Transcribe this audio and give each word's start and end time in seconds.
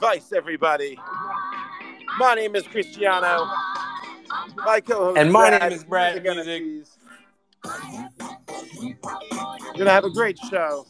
Advice, 0.00 0.32
everybody. 0.32 0.96
My 2.20 2.34
name 2.34 2.54
is 2.54 2.62
Christiano. 2.64 3.50
My 4.64 4.80
co-host 4.80 5.18
And 5.18 5.32
my 5.32 5.50
Brad, 5.50 5.62
name 5.62 5.72
is 5.72 5.82
Brad 5.84 6.22
Music 6.22 6.22
Music. 6.22 6.96
NFTs. 7.64 8.04
We're 9.72 9.78
gonna 9.78 9.90
have 9.90 10.04
a 10.04 10.10
great 10.10 10.38
show. 10.38 10.86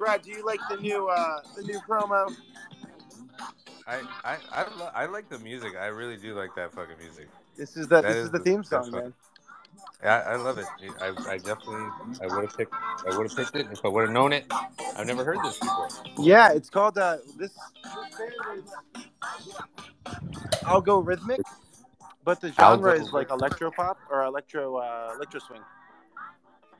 Brad, 0.00 0.22
do 0.22 0.30
you 0.32 0.44
like 0.44 0.58
the 0.68 0.78
new 0.78 1.06
uh, 1.08 1.40
the 1.56 1.62
new 1.62 1.78
promo? 1.88 2.34
I 3.86 4.00
I 4.24 4.36
I, 4.52 4.64
lo- 4.76 4.90
I 4.94 5.06
like 5.06 5.28
the 5.28 5.38
music. 5.38 5.74
I 5.80 5.86
really 5.86 6.16
do 6.16 6.34
like 6.34 6.50
that 6.56 6.72
fucking 6.72 6.98
music. 6.98 7.28
This 7.56 7.76
is 7.76 7.86
the 7.86 8.02
That 8.02 8.08
this 8.08 8.16
is 8.16 8.24
is 8.24 8.30
the 8.32 8.38
the- 8.38 8.44
theme 8.44 8.64
that's 8.68 8.68
song, 8.68 8.90
fun. 8.90 9.00
man. 9.04 9.14
I, 10.02 10.08
I 10.08 10.36
love 10.36 10.58
it. 10.58 10.66
I, 11.00 11.08
I 11.28 11.36
definitely 11.36 11.90
I 12.22 12.26
would 12.26 12.42
have 12.44 12.56
picked 12.56 12.74
I 13.06 13.16
would 13.16 13.26
have 13.28 13.36
picked 13.36 13.56
it 13.56 13.66
if 13.70 13.84
I 13.84 13.88
would 13.88 14.02
have 14.02 14.10
known 14.10 14.32
it. 14.32 14.50
I've 14.96 15.06
never 15.06 15.24
heard 15.24 15.38
this 15.42 15.58
before. 15.58 15.88
Yeah, 16.18 16.52
it's 16.52 16.70
called 16.70 16.98
uh, 16.98 17.18
this. 17.38 17.52
band 17.84 18.58
is 18.58 18.72
algorithmic, 20.64 21.40
but 22.24 22.40
the 22.40 22.52
genre 22.52 22.92
is 22.92 23.12
like 23.12 23.30
electro 23.30 23.70
pop 23.70 23.98
or 24.10 24.24
electro 24.24 24.76
uh, 24.76 25.12
electro 25.16 25.40
swing. 25.40 25.62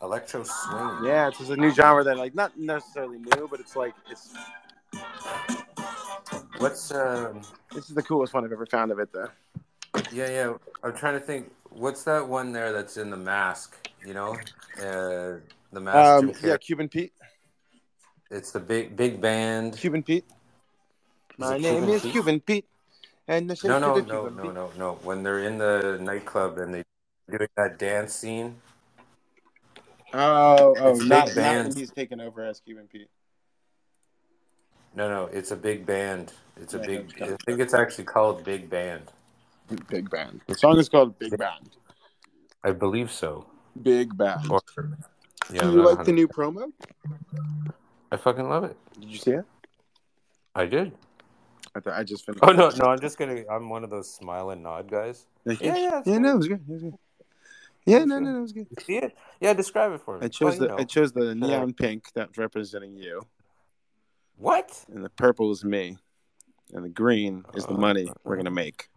Electro 0.03 0.45
swing. 0.45 1.05
Yeah, 1.05 1.29
it's 1.29 1.39
just 1.39 1.51
a 1.51 1.57
new 1.57 1.71
genre 1.71 2.05
that 2.05 2.17
like 2.17 2.35
not 2.35 2.59
necessarily 2.59 3.19
new, 3.19 3.49
but 3.51 3.61
it's 3.61 3.77
like 3.77 3.95
it's 4.11 4.35
What's 6.59 6.93
um 6.93 7.41
this 7.73 7.89
is 7.89 7.95
the 7.95 8.03
coolest 8.03 8.35
one 8.35 8.45
I've 8.45 8.53
ever 8.53 8.67
found 8.67 8.93
of 8.93 8.99
it 8.99 9.11
though. 9.13 9.29
yeah 10.13 10.29
yeah 10.29 10.55
I'm 10.83 10.95
trying 10.95 11.15
to 11.15 11.21
think. 11.21 11.51
What's 11.71 12.05
that 12.05 12.29
one 12.29 12.53
there 12.53 12.73
that's 12.73 12.97
in 12.97 13.11
the 13.11 13.17
mask? 13.17 13.77
You 14.05 14.15
know, 14.15 14.33
uh, 14.79 15.41
the 15.73 15.81
mask. 15.81 16.25
Um, 16.25 16.33
Jim 16.33 16.51
yeah, 16.51 16.57
Cuban 16.57 16.89
Pete. 16.89 17.13
It's 18.31 18.53
the 18.53 18.61
big 18.61 18.97
big 18.97 19.21
band. 19.21 19.77
Cuban 19.77 20.03
Pete. 20.03 20.25
My 21.39 21.57
it 21.57 21.63
name 21.63 21.75
Cuban 21.75 21.95
is 21.95 22.03
Pete? 22.03 22.13
Cuban 22.13 22.41
Pete. 22.41 22.65
And 23.29 23.51
the 23.51 23.57
No, 23.65 23.79
no, 23.79 23.95
Cuban 23.95 24.07
no, 24.07 24.29
Pete. 24.29 24.37
no, 24.37 24.51
no, 24.53 24.71
no. 24.79 24.93
When 25.03 25.23
they're 25.23 25.41
in 25.41 25.59
the 25.59 25.99
nightclub 26.01 26.59
and 26.59 26.75
they 26.75 26.85
doing 27.31 27.49
that 27.57 27.79
dance 27.79 28.15
scene. 28.15 28.57
Oh, 30.13 30.75
oh, 30.79 30.91
It's 30.91 31.05
not, 31.05 31.27
big 31.27 31.37
not 31.37 31.65
when 31.67 31.77
he's 31.77 31.91
taken 31.91 32.21
over 32.21 32.45
as 32.45 32.61
Cuban 32.61 32.89
Pete. 32.89 33.09
No, 34.95 35.09
no, 35.09 35.27
it's 35.27 35.53
a 35.53 35.57
big 35.57 35.87
band. 35.87 36.33
It's 36.61 36.75
a 36.75 36.79
Yeah, 36.81 36.87
big. 36.87 37.23
I 37.23 37.37
think 37.47 37.61
it's 37.61 37.75
actually 37.75 38.05
called 38.05 38.45
Big 38.45 38.69
Band. 38.69 39.13
Big 39.89 40.11
Band. 40.11 40.41
The 40.47 40.55
song 40.55 40.79
is 40.79 40.89
called 40.89 41.19
Big 41.19 41.37
Band. 41.37 41.71
I 42.65 42.73
believe 42.73 43.11
so. 43.11 43.47
Big 43.83 44.17
Band. 44.17 44.51
Or 44.51 44.61
yeah, 45.53 45.63
Do 45.63 45.73
you 45.73 45.83
like 45.83 46.05
the 46.05 46.13
new 46.13 46.29
promo? 46.29 46.73
I 48.13 48.17
fucking 48.17 48.49
love 48.49 48.65
it. 48.65 48.77
Did 49.01 49.11
you 49.11 49.19
see 49.19 49.31
it? 49.33 49.45
I 50.55 50.67
did. 50.67 50.93
I, 51.75 51.81
th- 51.81 51.95
I 51.95 52.03
just 52.03 52.27
finished. 52.27 52.43
Oh 52.43 52.53
no, 52.53 52.71
no, 52.71 52.87
I'm 52.87 53.01
just 53.01 53.17
gonna. 53.17 53.45
I'm 53.51 53.69
one 53.69 53.85
of 53.85 53.91
those 53.91 54.13
smile 54.13 54.51
and 54.51 54.63
nod 54.63 54.91
guys. 54.91 55.27
Like, 55.45 55.61
Yeah, 55.61 55.77
yeah, 55.77 55.83
yeah. 55.83 56.01
good. 56.05 56.21
No, 56.23 56.33
it 56.33 56.37
was 56.37 56.49
good. 56.49 56.61
It 56.69 56.73
was 56.73 56.83
good. 56.83 56.95
Yeah, 57.87 58.05
no, 58.05 58.19
no, 58.19 58.33
no, 58.33 58.39
it 58.39 58.43
was 58.43 58.53
good. 58.53 58.67
See 58.85 58.97
it? 58.97 59.17
Yeah, 59.41 59.53
describe 59.55 59.93
it 59.93 60.01
for 60.03 60.19
me. 60.19 60.27
I 60.27 60.29
chose 60.29 60.59
Well, 60.59 60.69
you 60.71 60.77
the 60.77 60.83
I 60.83 60.85
chose 60.85 61.13
the 61.13 61.35
neon 61.35 61.73
pink 61.73 62.09
that's 62.15 62.37
representing 62.37 62.97
you, 62.97 63.23
What? 64.37 64.85
and 64.93 65.05
the 65.05 65.11
purple 65.11 65.51
is 65.53 65.65
me, 65.65 65.97
and 66.75 66.85
the 66.85 66.89
green 66.91 67.45
is 67.55 67.65
the 67.67 67.75
Uh, 67.75 67.79
money 67.79 68.13
we're 68.25 68.37
gonna 68.37 68.51
make 68.51 68.90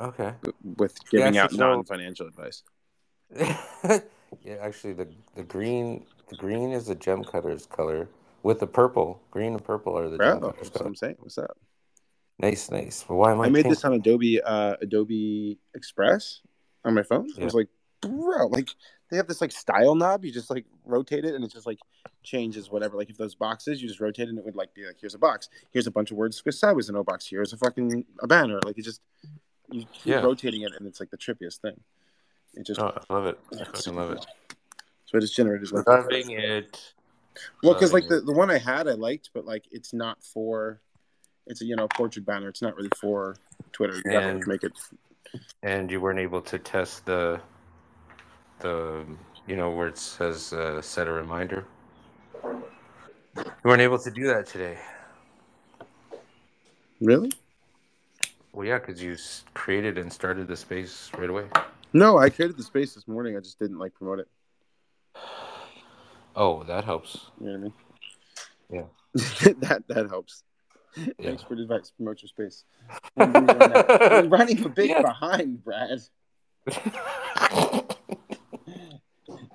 Okay. 0.00 0.32
with 0.76 0.98
giving 1.10 1.34
Yeah, 1.34 1.44
out 1.44 1.52
non-financial 1.52 2.26
advice. 2.26 2.62
yeah, 3.38 4.00
actually, 4.60 4.94
the 4.94 5.08
the 5.34 5.42
green 5.42 6.06
the 6.28 6.36
green 6.36 6.72
is 6.72 6.86
the 6.86 6.94
gem 6.94 7.22
cutters 7.22 7.66
color 7.66 8.08
with 8.42 8.60
the 8.60 8.66
purple. 8.66 9.20
Green 9.30 9.52
and 9.52 9.62
purple 9.64 9.96
are 9.96 10.08
the 10.08 10.18
gem 10.18 10.40
cutters 10.40 10.54
that's 10.56 10.70
what 10.70 10.78
color. 10.78 10.88
I'm 10.88 10.94
saying. 10.96 11.16
What's 11.20 11.38
up? 11.38 11.56
Nice, 12.38 12.70
nice. 12.70 13.04
But 13.06 13.16
why 13.16 13.32
am 13.32 13.40
I? 13.40 13.46
I 13.46 13.48
made 13.50 13.64
pink? 13.64 13.74
this 13.74 13.84
on 13.84 13.92
Adobe 13.92 14.40
uh, 14.42 14.76
Adobe 14.80 15.58
Express 15.74 16.40
on 16.84 16.94
my 16.94 17.02
phone. 17.02 17.28
I 17.40 17.44
was 17.44 17.54
like, 17.54 17.68
bro, 18.00 18.46
like 18.46 18.70
they 19.10 19.16
have 19.16 19.28
this 19.28 19.40
like 19.40 19.52
style 19.52 19.94
knob. 19.94 20.24
You 20.24 20.32
just 20.32 20.50
like 20.50 20.64
rotate 20.84 21.24
it, 21.24 21.34
and 21.34 21.44
it 21.44 21.52
just 21.52 21.66
like 21.66 21.78
changes 22.22 22.70
whatever. 22.70 22.96
Like 22.96 23.10
if 23.10 23.18
those 23.18 23.34
boxes, 23.34 23.82
you 23.82 23.88
just 23.88 24.00
rotate 24.00 24.26
it, 24.26 24.30
and 24.30 24.38
it 24.38 24.44
would 24.44 24.56
like 24.56 24.74
be 24.74 24.86
like, 24.86 24.96
here's 24.98 25.14
a 25.14 25.18
box, 25.18 25.50
here's 25.70 25.86
a 25.86 25.90
bunch 25.90 26.10
of 26.10 26.16
words 26.16 26.40
squished 26.40 26.54
sideways 26.54 26.88
in 26.88 26.96
a 26.96 27.04
box, 27.04 27.28
here's 27.28 27.52
a 27.52 27.58
fucking 27.58 28.04
a 28.22 28.26
banner. 28.26 28.58
Like 28.64 28.78
it 28.78 28.84
just 28.84 29.02
you 29.72 29.84
keep 29.92 30.06
Yeah. 30.06 30.20
rotating 30.20 30.62
it, 30.62 30.72
and 30.78 30.86
it's 30.86 31.00
like 31.00 31.10
the 31.10 31.16
trippiest 31.18 31.58
thing. 31.60 31.78
It 32.54 32.66
just 32.66 32.80
Oh, 32.80 32.92
I 33.08 33.12
love 33.12 33.26
it. 33.26 33.38
I 33.58 33.64
fucking 33.64 33.94
love 33.94 34.10
it. 34.12 34.26
so 35.06 35.16
I 35.18 35.20
just 35.20 35.36
generated 35.36 35.70
like 35.72 35.86
Loving 35.86 36.30
it. 36.30 36.94
well, 37.62 37.74
because 37.74 37.92
like 37.92 38.08
the, 38.08 38.20
the 38.20 38.32
one 38.32 38.50
I 38.50 38.58
had 38.58 38.88
I 38.88 38.92
liked, 38.92 39.30
but 39.34 39.44
like 39.44 39.64
it's 39.70 39.92
not 39.92 40.22
for 40.22 40.80
it's 41.46 41.62
a 41.62 41.64
you 41.64 41.76
know 41.76 41.88
portrait 41.88 42.24
banner. 42.26 42.48
It's 42.48 42.62
not 42.62 42.76
really 42.76 42.90
for 43.00 43.36
Twitter. 43.72 44.00
You 44.04 44.18
And- 44.18 44.46
make 44.46 44.64
it. 44.64 44.72
And 45.62 45.90
you 45.92 46.00
weren't 46.00 46.18
able 46.18 46.42
to 46.42 46.58
test 46.58 47.06
the 47.06 47.40
the 48.58 49.04
you 49.46 49.54
know 49.56 49.70
where 49.70 49.86
it 49.88 49.96
says 49.98 50.52
uh, 50.52 50.82
set 50.82 51.06
a 51.06 51.12
reminder. 51.12 51.64
You 52.44 52.62
weren't 53.64 53.80
able 53.82 53.98
to 54.00 54.10
do 54.10 54.26
that 54.26 54.46
today. 54.46 54.76
Really? 57.00 57.30
Well, 58.52 58.66
yeah, 58.66 58.78
because 58.78 59.02
you 59.02 59.16
created 59.54 59.96
and 59.98 60.12
started 60.12 60.48
the 60.48 60.56
space 60.56 61.10
right 61.16 61.30
away. 61.30 61.46
No, 61.92 62.18
I 62.18 62.30
created 62.30 62.56
the 62.56 62.62
space 62.62 62.94
this 62.94 63.06
morning. 63.06 63.36
I 63.36 63.40
just 63.40 63.58
didn't 63.58 63.78
like 63.78 63.94
promote 63.94 64.20
it. 64.20 64.28
Oh, 66.36 66.62
that 66.62 66.84
helps. 66.84 67.26
You 67.40 67.46
know 67.48 67.52
what 67.52 67.58
I 67.58 67.62
mean? 67.62 67.72
Yeah. 68.70 68.84
that 69.58 69.82
that 69.88 70.08
helps. 70.08 70.44
Yeah. 70.96 71.06
Thanks 71.20 71.42
for 71.42 71.56
the 71.56 71.62
advice. 71.62 71.90
Promote 71.96 72.22
your 72.22 72.28
space. 72.28 72.62
I'm 73.16 73.48
You're 73.48 74.28
running 74.28 74.64
a 74.64 74.68
bit 74.68 74.90
Yeah. 74.90 75.02
behind, 75.02 75.64
Brad. 75.64 75.98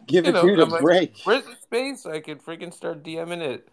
Give 0.06 0.25
You 0.25 0.30
it 0.31 0.33
know, 0.33 0.42
dude 0.45 0.59
a 0.59 0.65
like, 0.65 0.81
break. 0.81 1.15
Where's 1.24 1.45
the 1.45 1.56
space? 1.62 2.06
I 2.06 2.19
could 2.19 2.44
freaking 2.44 2.74
start 2.74 3.03
DMing 3.03 3.39
it. 3.42 3.69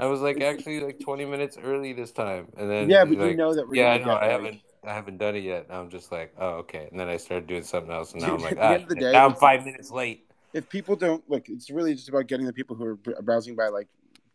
I 0.00 0.06
was 0.06 0.20
like 0.20 0.40
actually 0.40 0.80
like 0.80 0.98
20 1.00 1.24
minutes 1.24 1.56
early 1.62 1.92
this 1.92 2.10
time, 2.12 2.48
and 2.56 2.70
then 2.70 2.90
yeah, 2.90 3.04
but 3.04 3.18
like, 3.18 3.30
you 3.30 3.36
know 3.36 3.54
that 3.54 3.68
we're 3.68 3.76
yeah, 3.76 3.92
I 3.92 3.98
know. 3.98 4.16
I 4.16 4.26
haven't 4.26 4.60
I 4.84 4.92
haven't 4.92 5.18
done 5.18 5.36
it 5.36 5.44
yet. 5.44 5.66
I'm 5.70 5.88
just 5.90 6.10
like, 6.10 6.34
oh 6.38 6.56
okay, 6.64 6.88
and 6.90 6.98
then 6.98 7.08
I 7.08 7.16
started 7.16 7.46
doing 7.46 7.62
something 7.62 7.92
else, 7.92 8.12
and 8.12 8.22
now 8.22 8.34
I'm 8.34 8.42
like, 8.42 8.52
at 8.52 8.56
the 8.58 8.64
ah, 8.64 8.72
end 8.72 8.82
of 8.84 8.88
the 8.88 8.96
day, 8.96 9.12
now 9.12 9.26
I'm 9.26 9.34
five 9.34 9.64
minutes 9.64 9.90
late. 9.90 10.26
if 10.52 10.68
people 10.68 10.96
don't 10.96 11.22
look, 11.30 11.48
it's 11.48 11.70
really 11.70 11.94
just 11.94 12.08
about 12.08 12.26
getting 12.26 12.46
the 12.46 12.52
people 12.52 12.76
who 12.76 12.84
are 12.86 13.22
browsing 13.22 13.54
by 13.54 13.68
like 13.68 13.88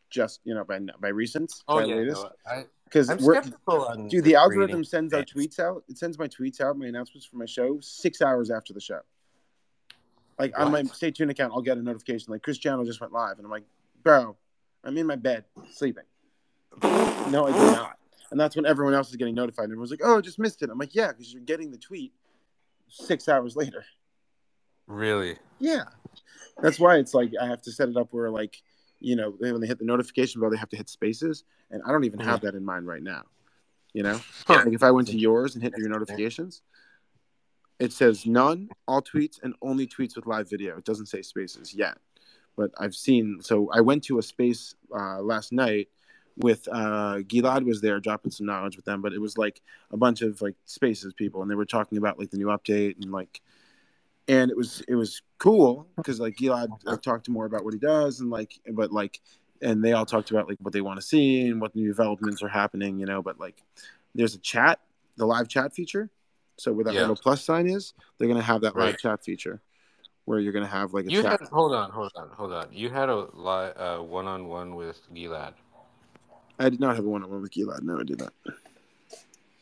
just 0.10 0.40
you 0.44 0.54
know 0.56 0.64
by 0.64 0.80
by 1.00 1.12
recents, 1.12 1.64
Oh 1.68 1.80
by 1.80 1.86
yeah, 1.86 1.96
latest. 1.96 2.24
no, 2.48 2.64
Because 2.86 3.10
I'm 3.10 3.18
we're 3.20 3.36
skeptical 3.42 3.86
on 3.86 4.08
dude, 4.08 4.24
the 4.24 4.36
algorithm 4.36 4.84
sends 4.84 5.14
out 5.14 5.30
fans. 5.30 5.58
tweets 5.58 5.60
out. 5.60 5.84
It 5.90 5.98
sends 5.98 6.18
my 6.18 6.28
tweets 6.28 6.62
out, 6.62 6.78
my 6.78 6.88
announcements 6.88 7.26
for 7.26 7.36
my 7.38 7.46
show 7.46 7.80
six 7.82 8.22
hours 8.22 8.50
after 8.50 8.74
the 8.74 8.82
show. 8.82 9.02
Like 10.40 10.58
on 10.58 10.72
my 10.72 10.84
Stay 10.84 11.12
Tooned 11.12 11.32
account, 11.32 11.52
I'll 11.54 11.62
get 11.62 11.78
a 11.78 11.82
notification 11.82 12.32
like 12.32 12.42
Chris 12.44 12.58
Channel 12.58 12.86
just 12.86 13.02
went 13.02 13.12
live, 13.12 13.38
and 13.38 13.46
I'm 13.46 13.52
like, 13.52 13.66
bro, 14.04 14.38
I'm 14.84 14.98
in 14.98 15.08
my 15.08 15.16
bed 15.16 15.46
sleeping. 15.72 16.04
No, 16.82 17.48
I 17.48 17.52
did 17.52 17.74
not. 17.74 17.98
And 18.32 18.40
that's 18.40 18.56
when 18.56 18.66
everyone 18.66 18.94
else 18.94 19.10
is 19.10 19.16
getting 19.16 19.36
notified. 19.36 19.66
And 19.66 19.74
everyone's 19.74 19.92
like, 19.92 20.02
oh, 20.04 20.18
I 20.18 20.22
just 20.22 20.40
missed 20.40 20.62
it. 20.62 20.70
I'm 20.70 20.78
like, 20.78 20.96
yeah, 20.96 21.08
because 21.08 21.34
you're 21.34 21.42
getting 21.42 21.72
the 21.72 21.78
tweet 21.78 22.14
six 22.88 23.28
hours 23.28 23.56
later. 23.56 23.84
Really? 24.88 25.38
Yeah. 25.60 25.84
That's 26.62 26.80
why 26.80 26.98
it's 26.98 27.14
like 27.14 27.32
I 27.42 27.48
have 27.48 27.62
to 27.64 27.72
set 27.72 27.90
it 27.90 27.98
up 27.98 28.10
where 28.12 28.30
like, 28.30 28.62
you 29.00 29.16
know, 29.16 29.34
when 29.38 29.62
they 29.62 29.68
hit 29.68 29.80
the 29.80 29.86
notification 29.86 30.42
bell, 30.42 30.50
they 30.50 30.58
have 30.58 30.70
to 30.70 30.78
hit 30.78 30.90
spaces. 30.90 31.44
And 31.72 31.82
I 31.86 31.92
don't 31.92 32.04
even 32.04 32.20
have 32.20 32.42
that 32.42 32.56
in 32.56 32.64
mind 32.66 32.88
right 32.88 33.04
now. 33.04 33.24
You 33.94 34.04
know? 34.04 34.20
Huh. 34.46 34.62
Like 34.66 34.74
if 34.74 34.84
I 34.84 34.92
went 34.92 35.08
to 35.08 35.18
yours 35.18 35.56
and 35.56 35.64
hit 35.64 35.74
your 35.78 35.90
notifications, 35.90 36.62
it 37.80 37.94
says 37.94 38.26
none, 38.26 38.70
all 38.88 39.02
tweets, 39.02 39.42
and 39.42 39.56
only 39.62 39.88
tweets 39.88 40.16
with 40.16 40.28
live 40.28 40.50
video. 40.50 40.78
It 40.78 40.84
doesn't 40.84 41.08
say 41.08 41.22
spaces 41.22 41.74
yet. 41.74 41.98
But 42.60 42.72
I've 42.78 42.94
seen 42.94 43.40
so 43.42 43.72
I 43.74 43.80
went 43.80 44.04
to 44.06 44.20
a 44.20 44.22
space 44.22 44.76
uh, 44.94 45.22
last 45.22 45.54
night 45.54 45.88
with 46.36 46.68
uh 46.70 47.20
Gilad 47.20 47.66
was 47.66 47.80
there 47.80 48.02
dropping 48.02 48.32
some 48.32 48.46
knowledge 48.46 48.76
with 48.76 48.84
them, 48.84 49.02
but 49.02 49.14
it 49.14 49.22
was 49.22 49.38
like 49.38 49.62
a 49.92 49.98
bunch 49.98 50.22
of 50.22 50.42
like 50.42 50.56
spaces 50.66 51.14
people 51.14 51.42
and 51.42 51.50
they 51.50 51.56
were 51.56 51.66
talking 51.66 51.98
about 51.98 52.20
like 52.20 52.32
the 52.32 52.38
new 52.38 52.48
update 52.48 52.96
and 53.02 53.14
like 53.14 53.42
and 54.28 54.52
it 54.52 54.58
was 54.58 54.84
it 54.90 54.96
was 54.96 55.22
cool 55.38 55.88
because 55.96 56.20
like 56.20 56.36
Gilad 56.36 56.68
like, 56.84 57.02
talked 57.02 57.30
more 57.30 57.46
about 57.46 57.64
what 57.64 57.74
he 57.74 57.80
does 57.80 58.20
and 58.20 58.30
like 58.30 58.60
but 58.74 58.92
like 58.92 59.22
and 59.62 59.82
they 59.82 59.94
all 59.94 60.06
talked 60.06 60.32
about 60.32 60.50
like 60.50 60.58
what 60.60 60.74
they 60.74 60.82
want 60.82 61.00
to 61.00 61.06
see 61.06 61.48
and 61.48 61.62
what 61.62 61.74
new 61.76 61.88
developments 61.88 62.44
are 62.44 62.50
happening, 62.50 63.00
you 63.00 63.06
know. 63.06 63.22
But 63.22 63.40
like 63.40 63.64
there's 64.16 64.36
a 64.36 64.40
chat, 64.40 64.80
the 65.16 65.26
live 65.26 65.48
chat 65.48 65.74
feature. 65.74 66.10
So 66.58 66.74
where 66.74 66.84
that 66.84 66.94
Yeah. 66.94 67.02
little 67.02 67.16
plus 67.16 67.42
sign 67.42 67.68
is, 67.68 67.94
they're 68.18 68.28
gonna 68.28 68.42
have 68.42 68.62
that 68.62 68.76
live 68.76 68.98
chat 68.98 69.24
feature 69.24 69.62
where 70.30 70.40
you're 70.40 70.54
gonna 70.54 70.68
have 70.68 70.94
like 70.94 71.08
a 71.08 71.10
You 71.10 71.24
chat. 71.24 71.42
had 71.42 71.50
hold 71.50 71.74
on, 71.74 71.90
hold 71.90 72.12
on, 72.16 72.30
hold 72.30 72.54
on. 72.54 72.68
You 72.72 72.92
had 72.92 73.10
a 73.10 73.18
uh, 73.18 74.00
one-on-one 74.04 74.76
with 74.76 75.02
Gilad. 75.12 75.54
I 76.60 76.70
did 76.70 76.80
not 76.80 76.96
have 76.96 77.04
a 77.04 77.10
one-on-one 77.10 77.42
with 77.42 77.52
Gilad. 77.52 77.82
No, 77.82 78.00
I 78.00 78.04
did 78.04 78.20
not. 78.20 78.34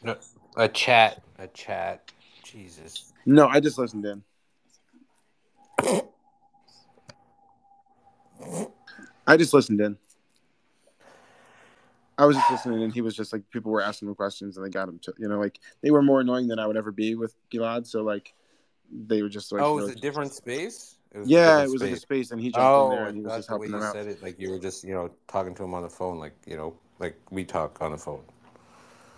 No, 0.03 0.17
a 0.57 0.67
chat, 0.67 1.23
a 1.39 1.47
chat. 1.47 2.11
Jesus. 2.43 3.13
No, 3.25 3.47
I 3.47 3.61
just 3.61 3.77
listened 3.77 4.05
in. 4.05 4.23
I 9.25 9.37
just 9.37 9.53
listened 9.53 9.79
in. 9.79 9.97
I 12.17 12.25
was 12.25 12.35
just 12.35 12.51
listening, 12.51 12.83
and 12.83 12.93
he 12.93 12.99
was 12.99 13.15
just 13.15 13.31
like 13.31 13.49
people 13.51 13.71
were 13.71 13.81
asking 13.81 14.09
him 14.09 14.15
questions, 14.15 14.57
and 14.57 14.65
they 14.65 14.69
got 14.69 14.89
him 14.89 14.99
to, 15.03 15.13
you 15.17 15.29
know, 15.29 15.39
like 15.39 15.59
they 15.81 15.91
were 15.91 16.01
more 16.01 16.19
annoying 16.19 16.49
than 16.49 16.59
I 16.59 16.67
would 16.67 16.75
ever 16.75 16.91
be 16.91 17.15
with 17.15 17.35
Gilad. 17.53 17.87
So 17.87 18.03
like, 18.03 18.33
they 18.91 19.21
were 19.21 19.29
just 19.29 19.51
like, 19.51 19.61
oh, 19.61 19.77
you 19.77 19.83
was 19.85 19.91
it 19.91 20.01
different 20.01 20.33
space? 20.33 20.95
It 21.13 21.19
was 21.19 21.29
yeah, 21.29 21.63
it 21.63 21.69
was 21.69 21.81
like 21.81 21.91
a 21.91 21.95
space. 21.95 22.01
space, 22.01 22.31
and 22.31 22.41
he 22.41 22.49
jumped 22.51 22.65
Oh, 22.65 22.91
in 22.91 22.95
there, 22.97 23.07
and 23.07 23.15
he 23.17 23.21
was 23.23 23.31
that's 23.31 23.39
just 23.39 23.49
helping 23.49 23.71
them 23.71 23.81
out. 23.81 23.93
said 23.93 24.07
it. 24.07 24.21
Like 24.21 24.39
you 24.39 24.51
were 24.51 24.59
just, 24.59 24.83
you 24.83 24.93
know, 24.93 25.09
talking 25.27 25.55
to 25.55 25.63
him 25.63 25.73
on 25.73 25.83
the 25.83 25.89
phone, 25.89 26.19
like 26.19 26.33
you 26.45 26.57
know, 26.57 26.75
like 26.99 27.17
we 27.31 27.43
talk 27.45 27.77
on 27.81 27.91
the 27.91 27.97
phone. 27.97 28.21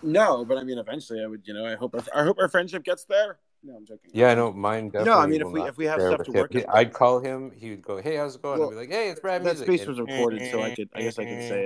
No, 0.01 0.45
but 0.45 0.57
I 0.57 0.63
mean, 0.63 0.77
eventually, 0.77 1.21
I 1.23 1.27
would, 1.27 1.41
you 1.45 1.53
know, 1.53 1.65
I 1.65 1.75
hope, 1.75 1.93
I 2.15 2.23
hope 2.23 2.37
our 2.39 2.47
friendship 2.47 2.83
gets 2.83 3.03
there. 3.05 3.37
No, 3.63 3.75
I'm 3.75 3.85
joking. 3.85 4.11
Yeah, 4.13 4.31
I 4.31 4.35
know. 4.35 4.53
Mine 4.53 4.85
definitely. 4.89 5.11
No, 5.11 5.17
I 5.19 5.25
mean, 5.25 5.41
if 5.41 5.47
we- 5.51 5.61
if 5.63 5.77
we 5.77 5.85
have 5.85 5.99
stuff 5.99 6.23
to 6.23 6.31
work 6.31 6.53
He- 6.53 6.65
I'd 6.65 6.93
call 6.93 7.19
him. 7.19 7.51
He 7.51 7.71
would 7.71 7.81
go, 7.81 7.97
"Hey, 8.01 8.15
how's 8.15 8.35
it 8.35 8.41
going?" 8.41 8.59
Well, 8.59 8.69
I'd 8.69 8.71
be 8.71 8.77
like, 8.77 8.89
"Hey, 8.89 9.09
it's 9.09 9.19
Brad 9.19 9.41
that 9.43 9.57
Music." 9.57 9.67
space 9.67 9.85
was 9.85 9.99
recorded, 9.99 10.49
so 10.51 10.61
I 10.61 10.73
could- 10.73 10.89
I 10.93 11.01
guess 11.01 11.19
I 11.19 11.25
could 11.25 11.49
say 11.49 11.65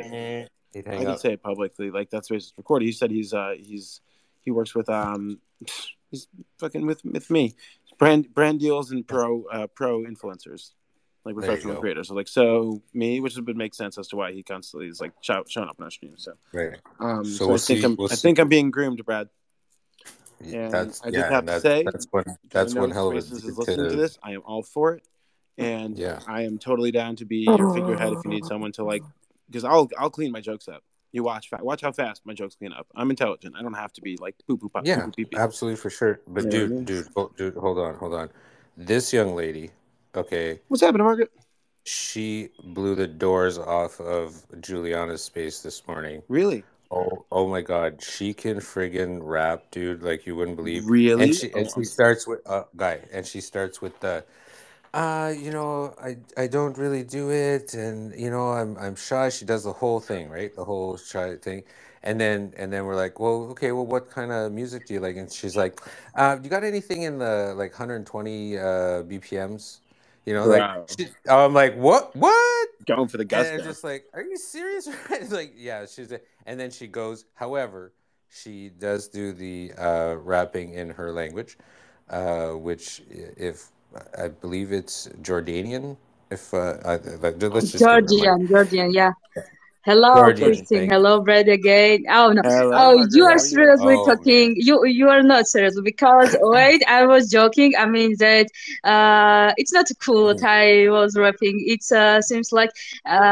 it. 0.74 0.88
I 0.88 1.04
can 1.04 1.18
say 1.20 1.34
it 1.34 1.44
publicly. 1.44 1.92
Like 1.92 2.10
that 2.10 2.26
space 2.26 2.46
is 2.46 2.54
recorded. 2.58 2.86
He 2.86 2.92
said 2.94 3.12
he's 3.12 3.34
uh 3.34 3.54
he's 3.60 4.02
he 4.42 4.50
works 4.50 4.74
with 4.74 4.90
um 4.90 5.40
he's 6.10 6.28
fucking 6.58 6.88
with 6.88 7.06
with 7.06 7.30
me. 7.30 7.54
Brand 8.04 8.34
brand 8.34 8.60
deals 8.60 8.92
and 8.92 9.08
pro 9.08 9.44
uh 9.46 9.68
pro 9.68 10.02
influencers. 10.04 10.72
Like 11.26 11.36
professional 11.36 11.78
creators. 11.78 12.10
So 12.10 12.16
like 12.16 12.28
so 12.28 12.82
me, 12.94 13.22
which 13.22 13.36
would 13.38 13.56
make 13.56 13.74
sense 13.74 13.98
as 13.98 14.10
to 14.10 14.18
why 14.18 14.34
he 14.34 14.44
constantly 14.44 14.88
is 14.90 15.00
like 15.00 15.14
show, 15.22 15.44
showing 15.48 15.70
up 15.70 15.78
on 15.80 15.86
our 15.86 15.92
stream. 15.92 16.16
So 16.18 16.34
Right. 16.52 16.78
um 17.00 17.24
So 17.24 17.32
so, 17.32 17.48
we'll 17.48 17.56
I 17.56 17.58
think 17.60 17.80
see- 17.80 17.86
I'm 17.86 17.96
we'll 17.96 18.12
I 18.12 18.16
see. 18.16 18.34
I'm 18.38 18.50
being 18.50 18.72
groomed, 18.72 19.06
Brad. 19.06 19.30
Yeah, 20.44 20.68
that's 20.68 21.02
I 21.02 21.06
just 21.12 21.18
yeah. 21.18 21.30
have 21.32 21.46
to 21.46 21.60
say, 21.62 21.84
that's 21.84 22.08
one. 22.12 22.26
That's 22.52 22.76
one 22.76 22.92
hell 22.92 23.08
of 23.10 23.14
a 23.16 23.18
is 23.20 23.30
to- 23.30 23.36
listening 23.36 23.90
to 23.90 23.96
this. 23.96 24.20
I 24.22 24.32
am 24.34 24.42
all 24.46 24.64
for 24.64 24.96
it. 24.96 25.04
And 25.58 25.98
Yeah. 25.98 26.20
I 26.28 26.42
am 26.44 26.58
totally 26.58 26.92
down 26.92 27.16
to 27.18 27.26
be 27.26 27.38
your 27.48 27.74
figurehead 27.74 28.12
if 28.12 28.20
you 28.26 28.32
need 28.32 28.44
someone 28.46 28.74
to 28.74 28.84
like 28.84 29.04
because 29.50 29.64
I'll 29.64 29.90
I'll 29.98 30.10
clean 30.10 30.32
my 30.34 30.42
jokes 30.42 30.68
up. 30.68 30.84
You 31.14 31.24
watch 31.24 31.48
fa- 31.50 31.60
watch 31.62 31.82
how 31.82 31.92
fast 31.92 32.24
my 32.26 32.34
jokes 32.34 32.56
clean 32.56 32.74
up. 32.74 32.88
I'm 32.96 33.10
intelligent. 33.12 33.56
I 33.58 33.62
don't 33.62 33.74
have 33.74 33.94
to 33.94 34.02
be 34.02 34.18
like 34.20 34.36
poo 34.48 34.58
poo 34.58 34.68
pop. 34.70 34.84
Yeah, 34.84 35.02
poo, 35.06 35.12
pee, 35.12 35.26
pee. 35.26 35.38
absolutely 35.38 35.78
for 35.78 35.90
sure. 35.92 36.20
But 36.28 36.46
Yeah, 36.46 36.50
dude, 36.52 36.86
dude, 36.88 37.08
ho- 37.16 37.32
dude, 37.38 37.56
hold 37.56 37.78
on, 37.78 37.96
hold 37.96 38.14
on. 38.16 38.30
This 38.76 39.14
young 39.14 39.36
lady, 39.36 39.70
okay, 40.16 40.60
What's 40.68 40.82
happening, 40.82 41.06
Margaret? 41.06 41.32
she 41.86 42.50
blew 42.64 42.96
the 42.96 43.08
doors 43.08 43.58
off 43.58 44.00
of 44.02 44.44
Juliana's 44.62 45.24
space 45.24 45.62
this 45.62 45.86
morning. 45.88 46.24
Really? 46.28 46.64
Oh, 46.90 47.26
oh 47.32 47.48
my 47.48 47.62
God, 47.62 48.02
she 48.02 48.34
can 48.34 48.58
friggin' 48.58 49.20
rap, 49.22 49.72
dude, 49.72 50.04
like 50.04 50.26
you 50.26 50.36
wouldn't 50.36 50.58
believe. 50.58 50.86
Really? 50.88 51.24
And 51.26 51.36
she 51.36 51.52
and 51.54 51.68
Oh, 51.68 51.82
she 51.82 51.86
starts 51.86 52.28
with 52.28 52.42
uh, 52.48 52.64
guy, 52.76 53.02
and 53.12 53.26
she 53.26 53.42
starts 53.42 53.82
with 53.82 54.00
the, 54.00 54.08
uh, 54.08 54.22
you 54.96 55.52
know, 55.52 55.96
I 56.02 56.18
I 56.38 56.48
don't 56.48 56.78
really 56.78 57.04
do 57.04 57.32
it, 57.32 57.74
and 57.74 58.14
you 58.20 58.30
know, 58.30 58.50
I'm 58.52 58.78
I'm 58.78 58.96
shy. 58.96 59.30
She 59.30 59.46
does 59.46 59.64
the 59.64 59.74
whole 59.74 60.00
thing, 60.00 60.30
right? 60.30 60.54
The 60.56 60.66
whole 60.66 60.98
shy 60.98 61.36
thing, 61.38 61.64
and 62.04 62.20
then 62.20 62.54
and 62.58 62.72
then 62.72 62.86
we're 62.86 62.96
like, 62.96 63.20
well, 63.20 63.44
okay, 63.52 63.72
well, 63.72 63.86
what 63.86 64.10
kind 64.10 64.32
of 64.32 64.52
music 64.52 64.86
do 64.86 64.94
you 64.94 65.00
like? 65.00 65.18
And 65.18 65.32
she's 65.32 65.56
like, 65.58 65.80
uh, 66.16 66.38
you 66.44 66.50
got 66.50 66.64
anything 66.64 67.04
in 67.04 67.18
the 67.20 67.54
like 67.58 67.72
120 67.72 68.58
uh, 68.58 68.62
BPMs? 69.04 69.80
You 70.26 70.34
know, 70.36 70.46
Wow. 70.46 70.86
like 70.86 70.98
she, 70.98 71.08
I'm 71.30 71.54
like, 71.54 71.76
what, 71.76 72.16
what? 72.16 72.70
going 72.86 73.08
for 73.08 73.18
the 73.18 73.26
And 73.34 73.48
gusto. 73.48 73.56
I'm 73.56 73.64
just 73.64 73.84
like, 73.84 74.06
are 74.14 74.24
you 74.24 74.38
serious? 74.38 74.88
Like, 75.32 75.54
yeah, 75.58 75.86
she's. 75.86 76.12
A, 76.12 76.22
and 76.46 76.60
then 76.60 76.72
she 76.72 76.88
goes. 76.88 77.26
However, 77.36 77.94
she 78.30 78.70
does 78.70 79.08
do 79.08 79.34
the 79.34 79.74
uh, 79.78 80.16
rapping 80.20 80.74
in 80.74 80.92
her 80.92 81.12
language, 81.12 81.58
uh, 82.10 82.50
which 82.50 83.02
if 83.10 83.70
I 84.18 84.28
believe 84.30 84.72
it's 84.72 85.08
Jordanian. 85.22 85.98
If 86.32 86.54
uh, 86.54 86.78
I, 86.86 86.96
let's 87.22 87.72
just. 87.72 87.80
Georgian, 87.80 88.48
Georgian, 88.48 88.94
yeah. 88.94 89.12
Hello, 89.84 90.32
Christine. 90.34 90.86
Hello, 90.90 91.22
Brad 91.22 91.48
again. 91.50 92.04
Oh 92.10 92.32
no. 92.32 92.42
Hello, 92.42 92.72
Oh, 92.74 92.94
Margaret. 92.94 93.12
you 93.12 93.26
are 93.26 93.38
you? 93.38 93.40
seriously 93.40 93.98
Oh, 93.98 94.00
talking. 94.00 94.56
You 94.58 94.86
you 94.86 95.10
are 95.10 95.22
not 95.24 95.46
serious 95.48 95.80
because 95.82 96.36
wait, 96.42 96.82
I 96.88 97.06
was 97.06 97.30
joking. 97.30 97.74
I 97.78 97.86
mean 97.86 98.16
that 98.20 98.48
uh, 98.84 99.54
it's 99.58 99.74
not 99.74 99.86
cool 100.00 100.34
that 100.36 100.44
I 100.48 100.90
was 100.90 101.18
rapping. 101.18 101.64
It 101.66 101.84
uh, 101.96 102.22
seems 102.22 102.52
like 102.52 102.70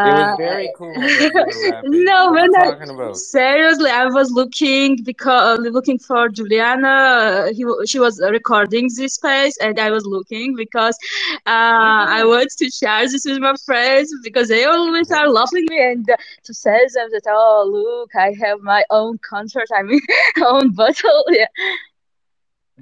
It 0.04 0.14
uh, 0.14 0.14
was 0.14 0.36
very 0.38 0.70
cool 0.70 0.94
no, 1.84 2.32
when 2.32 2.50
I 2.56 2.72
seriously, 3.14 3.90
I 3.90 4.06
was 4.08 4.32
looking 4.32 5.04
because 5.04 5.60
looking 5.60 5.98
for 6.00 6.30
Juliana. 6.30 6.88
Uh, 6.88 7.54
he 7.54 7.66
she 7.86 8.00
was 8.00 8.22
recording 8.32 8.90
this 8.96 9.16
space, 9.16 9.58
and 9.58 9.80
I 9.80 9.92
was 9.92 10.06
looking 10.06 10.56
because 10.56 10.98
uh, 11.46 12.06
I 12.18 12.24
want 12.26 12.50
to 12.58 12.70
share 12.70 13.08
this 13.08 13.26
with 13.26 13.40
my 13.40 13.54
friends 13.66 14.14
because 14.24 14.48
they 14.50 14.64
always 14.66 15.12
are 15.12 15.30
laughing 15.30 15.66
me 15.70 15.82
and 15.92 16.10
uh, 16.10 16.16
to 16.44 16.54
say 16.54 16.88
them 16.94 17.10
that 17.12 17.24
oh 17.28 17.70
look, 17.72 18.16
I 18.16 18.34
have 18.42 18.62
my 18.62 18.84
own 18.90 19.20
concert. 19.20 19.68
I 19.76 19.84
mean 19.84 20.02
own 20.46 20.72
bottle. 20.72 21.26
Yeah. 21.30 21.48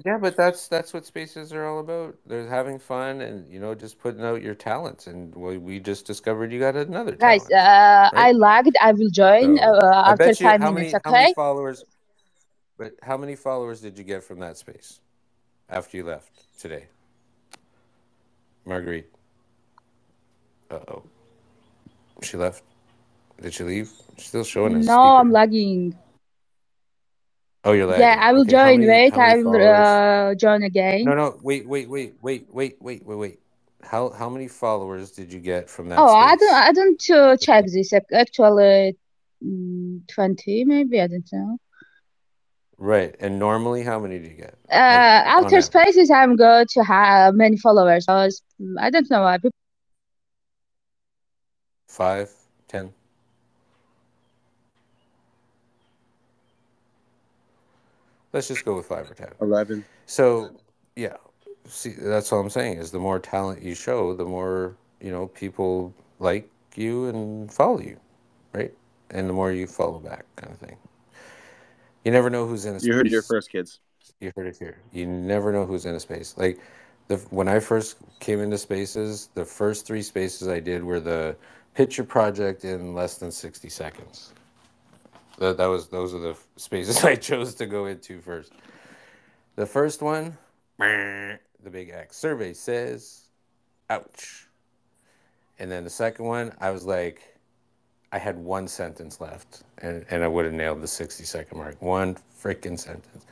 Yeah, 0.04 0.18
but 0.18 0.36
that's 0.36 0.68
that's 0.68 0.94
what 0.94 1.04
spaces 1.04 1.52
are 1.52 1.66
all 1.66 1.80
about. 1.80 2.16
They're 2.26 2.46
having 2.48 2.78
fun 2.78 3.20
and 3.20 3.50
you 3.52 3.60
know 3.60 3.74
just 3.74 3.98
putting 3.98 4.24
out 4.24 4.42
your 4.42 4.54
talents. 4.54 5.06
And 5.06 5.34
we, 5.34 5.58
we 5.58 5.80
just 5.80 6.06
discovered 6.06 6.52
you 6.52 6.60
got 6.60 6.76
another 6.76 7.16
Guys, 7.16 7.46
talent, 7.46 7.52
uh, 7.52 8.10
I 8.14 8.32
lagged. 8.32 8.76
I 8.80 8.92
will 8.92 9.10
join 9.10 9.58
So 9.58 9.62
uh, 9.62 10.04
after 10.06 10.30
you 10.30 10.34
five 10.36 10.60
how 10.60 10.70
minutes. 10.72 10.92
many 10.92 11.02
how 11.04 11.12
many 11.12 11.34
followers, 11.34 11.84
but 12.78 12.94
how 13.02 13.16
many 13.18 13.36
followers 13.36 13.80
did 13.80 13.98
you 13.98 14.04
get 14.04 14.24
from 14.24 14.38
that 14.40 14.56
space 14.56 15.00
after 15.68 15.98
you 15.98 16.04
left 16.04 16.44
today, 16.58 16.86
Marguerite? 18.64 19.10
Uh 20.70 20.78
oh, 20.88 21.02
she 22.22 22.36
left. 22.38 22.62
Did 23.42 23.58
you 23.58 23.66
leave? 23.66 23.90
Still 24.18 24.44
showing 24.44 24.74
us. 24.76 24.86
No, 24.86 25.00
I'm 25.00 25.32
lagging. 25.32 25.94
Oh, 27.64 27.72
you're 27.72 27.86
lagging. 27.86 28.02
Yeah. 28.02 28.16
I 28.20 28.32
will 28.32 28.42
Okay, 28.42 28.52
join. 28.52 28.80
many 28.80 28.88
Wait, 28.88 29.12
I 29.14 29.36
will 29.36 29.54
uh, 29.56 30.34
join 30.34 30.62
again. 30.62 31.04
no, 31.04 31.14
no, 31.14 31.38
wait, 31.42 31.66
wait, 31.66 31.88
wait, 31.88 32.14
wait, 32.22 32.46
wait, 32.52 32.76
wait, 32.80 33.06
wait, 33.06 33.16
wait. 33.16 33.38
How 33.82 34.10
how 34.10 34.28
many 34.28 34.46
followers 34.46 35.10
did 35.10 35.32
you 35.32 35.40
get 35.40 35.68
from 35.70 35.88
that 35.88 35.98
Oh, 35.98 36.12
I 36.12 36.36
don't. 36.36 36.54
I 36.54 36.72
don't 36.72 37.10
uh, 37.10 37.36
check 37.38 37.64
this. 37.66 37.92
Actually, 38.12 38.96
mm, 39.42 40.06
20 40.08 40.64
maybe. 40.64 41.00
I 41.00 41.06
don't 41.06 41.28
know. 41.32 41.58
Right. 42.76 43.14
And 43.20 43.38
normally, 43.38 43.82
how 43.82 43.98
many 43.98 44.18
do 44.18 44.28
you 44.28 44.34
get? 44.34 44.54
Uh, 44.70 44.74
Like 44.76 45.38
on 45.38 45.44
after? 45.44 45.60
Spaces, 45.62 46.10
I'm 46.10 46.36
going 46.36 46.66
to 46.70 46.82
have 46.84 47.34
many 47.34 47.56
followers. 47.56 48.04
Because, 48.06 48.42
mm, 48.60 48.74
I 48.78 48.90
don't 48.90 49.10
know 49.10 49.22
why 49.22 49.36
people. 49.38 49.50
Five, 51.88 52.30
ten? 52.68 52.92
Let's 58.32 58.48
just 58.48 58.64
go 58.64 58.76
with 58.76 58.86
five 58.86 59.10
or 59.10 59.14
ten. 59.14 59.30
Eleven. 59.40 59.84
So, 60.06 60.50
yeah. 60.96 61.16
See, 61.66 61.94
that's 61.98 62.32
all 62.32 62.40
I'm 62.40 62.50
saying 62.50 62.78
is 62.78 62.90
the 62.90 62.98
more 62.98 63.18
talent 63.18 63.62
you 63.62 63.74
show, 63.74 64.14
the 64.14 64.24
more, 64.24 64.76
you 65.00 65.10
know, 65.10 65.28
people 65.28 65.94
like 66.18 66.48
you 66.74 67.06
and 67.06 67.52
follow 67.52 67.80
you, 67.80 67.98
right? 68.52 68.72
And 69.10 69.28
the 69.28 69.32
more 69.32 69.52
you 69.52 69.66
follow 69.66 69.98
back, 69.98 70.24
kind 70.36 70.52
of 70.52 70.58
thing. 70.58 70.76
You 72.04 72.12
never 72.12 72.30
know 72.30 72.46
who's 72.46 72.64
in 72.64 72.76
a 72.76 72.78
You 72.78 72.94
heard 72.94 73.06
it 73.06 73.10
here 73.10 73.20
space. 73.20 73.28
first, 73.28 73.50
kids. 73.50 73.80
You 74.20 74.32
heard 74.36 74.46
it 74.46 74.56
here. 74.58 74.78
You 74.92 75.06
never 75.06 75.52
know 75.52 75.66
who's 75.66 75.86
in 75.86 75.94
a 75.94 76.00
space. 76.00 76.34
Like 76.36 76.58
the 77.08 77.16
when 77.30 77.48
I 77.48 77.60
first 77.60 77.96
came 78.20 78.40
into 78.40 78.58
spaces, 78.58 79.28
the 79.34 79.44
first 79.44 79.86
three 79.86 80.02
spaces 80.02 80.48
I 80.48 80.60
did 80.60 80.82
were 80.82 81.00
the 81.00 81.36
picture 81.74 82.04
project 82.04 82.64
in 82.64 82.94
less 82.94 83.18
than 83.18 83.30
sixty 83.30 83.68
seconds. 83.68 84.32
That 85.40 85.56
that 85.56 85.66
was 85.66 85.88
those 85.88 86.14
are 86.14 86.18
the 86.18 86.36
spaces 86.56 87.02
I 87.04 87.16
chose 87.16 87.54
to 87.54 87.66
go 87.66 87.86
into 87.86 88.20
first. 88.20 88.52
The 89.56 89.64
first 89.66 90.02
one, 90.02 90.36
the 90.78 91.70
big 91.70 91.90
X 91.90 92.16
survey 92.16 92.52
says, 92.52 93.22
ouch. 93.88 94.46
And 95.58 95.70
then 95.70 95.84
the 95.84 95.90
second 95.90 96.26
one, 96.26 96.52
I 96.60 96.70
was 96.70 96.84
like, 96.84 97.36
I 98.12 98.18
had 98.18 98.38
one 98.38 98.68
sentence 98.68 99.20
left, 99.20 99.62
and, 99.78 100.04
and 100.10 100.22
I 100.22 100.28
would 100.28 100.44
have 100.44 100.54
nailed 100.54 100.82
the 100.82 100.88
60 100.88 101.24
second 101.24 101.58
mark. 101.58 101.80
One 101.80 102.16
freaking 102.38 102.78
sentence. 102.78 103.24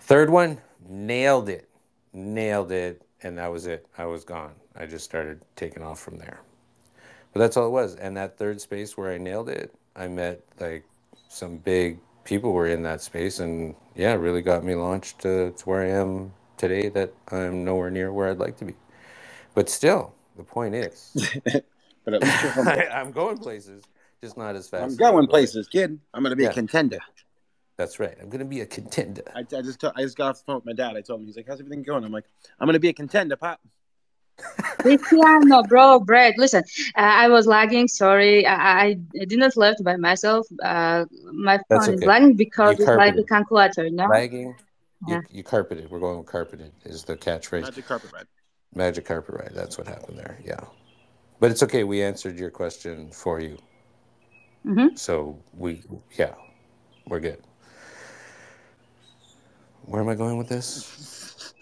Third 0.00 0.30
one, 0.30 0.58
nailed 0.88 1.48
it. 1.48 1.68
Nailed 2.12 2.70
it. 2.70 3.02
And 3.22 3.38
that 3.38 3.50
was 3.50 3.66
it. 3.66 3.86
I 3.98 4.06
was 4.06 4.24
gone. 4.24 4.52
I 4.76 4.86
just 4.86 5.04
started 5.04 5.40
taking 5.56 5.82
off 5.82 6.00
from 6.00 6.18
there. 6.18 6.40
But 7.32 7.40
that's 7.40 7.56
all 7.56 7.66
it 7.66 7.70
was. 7.70 7.96
And 7.96 8.16
that 8.16 8.36
third 8.36 8.60
space 8.60 8.96
where 8.96 9.12
I 9.12 9.18
nailed 9.18 9.48
it, 9.48 9.74
I 9.96 10.08
met 10.08 10.42
like 10.60 10.84
some 11.34 11.58
big 11.58 11.98
people 12.24 12.52
were 12.52 12.68
in 12.68 12.82
that 12.84 13.02
space 13.02 13.40
and 13.40 13.74
yeah, 13.96 14.14
really 14.14 14.42
got 14.42 14.64
me 14.64 14.74
launched 14.74 15.20
to, 15.20 15.52
to 15.52 15.64
where 15.68 15.82
I 15.82 15.88
am 15.90 16.32
today 16.56 16.88
that 16.90 17.12
I'm 17.30 17.64
nowhere 17.64 17.90
near 17.90 18.12
where 18.12 18.30
I'd 18.30 18.38
like 18.38 18.56
to 18.58 18.64
be. 18.64 18.74
But 19.54 19.68
still, 19.68 20.14
the 20.36 20.44
point 20.44 20.74
is 20.74 21.12
but 22.04 22.14
at 22.14 22.22
least. 22.22 22.44
I, 22.58 22.86
I'm 22.94 23.12
going 23.12 23.38
places, 23.38 23.84
just 24.22 24.36
not 24.36 24.56
as 24.56 24.68
fast 24.68 24.92
I'm 24.92 24.96
going 24.96 25.26
places, 25.26 25.68
kid. 25.68 25.98
I'm 26.14 26.22
gonna 26.22 26.36
be 26.36 26.44
Yeah. 26.44 26.50
a 26.50 26.54
contender. 26.54 26.98
That's 27.76 27.98
right. 27.98 28.16
I'm 28.20 28.28
gonna 28.28 28.44
be 28.44 28.60
a 28.60 28.66
contender. 28.66 29.24
I, 29.34 29.40
I 29.40 29.62
just 29.62 29.80
to- 29.80 29.92
I 29.96 30.02
just 30.02 30.16
got 30.16 30.30
off 30.30 30.38
the 30.38 30.44
phone 30.44 30.56
with 30.56 30.66
my 30.66 30.72
dad. 30.72 30.96
I 30.96 31.00
told 31.00 31.20
him 31.20 31.26
he's 31.26 31.36
like, 31.36 31.48
"How's 31.48 31.60
everything 31.60 31.82
going?" 31.82 32.04
I'm 32.04 32.12
like, 32.12 32.26
"I'm 32.60 32.66
gonna 32.68 32.78
be 32.78 32.88
a 32.90 32.92
contender, 32.94 33.36
pop." 33.36 33.60
Christiano, 34.84 35.66
bro, 35.68 36.00
Brad, 36.00 36.34
listen, 36.36 36.62
uh, 36.96 37.00
I 37.00 37.28
was 37.28 37.46
lagging. 37.46 37.88
Sorry, 37.88 38.46
I, 38.46 38.82
I 38.82 38.92
didn't 39.26 39.56
left 39.56 39.82
by 39.82 39.96
myself. 39.96 40.46
Uh, 40.62 41.06
my 41.32 41.58
That's 41.68 41.86
phone 41.86 41.94
is 41.94 42.04
lagging 42.04 42.34
because 42.34 42.78
You 42.78 42.86
it's 42.86 42.96
like 42.96 43.16
a 43.16 43.22
calculator, 43.24 43.88
no? 43.90 44.06
Lagging. 44.06 44.54
Yeah. 45.06 45.20
You, 45.30 45.38
you 45.38 45.42
carpeted. 45.42 45.90
We're 45.90 46.00
going 46.00 46.18
with 46.18 46.26
carpeted 46.26 46.72
is 46.84 47.04
the 47.04 47.16
catchphrase. 47.16 47.62
Magic 47.62 47.86
carpet 47.86 48.10
ride. 48.12 48.26
Magic 48.74 49.04
carpet 49.04 49.34
ride. 49.34 49.52
That's 49.54 49.78
what 49.78 49.86
happened 49.86 50.18
there. 50.18 50.38
Yeah. 50.44 50.60
But 51.40 51.50
it's 51.50 51.62
okay. 51.62 51.84
We 51.84 52.02
answered 52.02 52.38
your 52.38 52.50
question 52.50 53.10
for 53.10 53.40
you. 53.40 53.58
hmm 54.62 54.88
So 54.94 55.38
we, 55.56 55.82
yeah, 56.18 56.34
we're 57.06 57.20
good. 57.20 57.42
Where 59.82 60.00
am 60.00 60.08
I 60.08 60.14
going 60.14 60.38
with 60.38 60.48
this? 60.48 61.52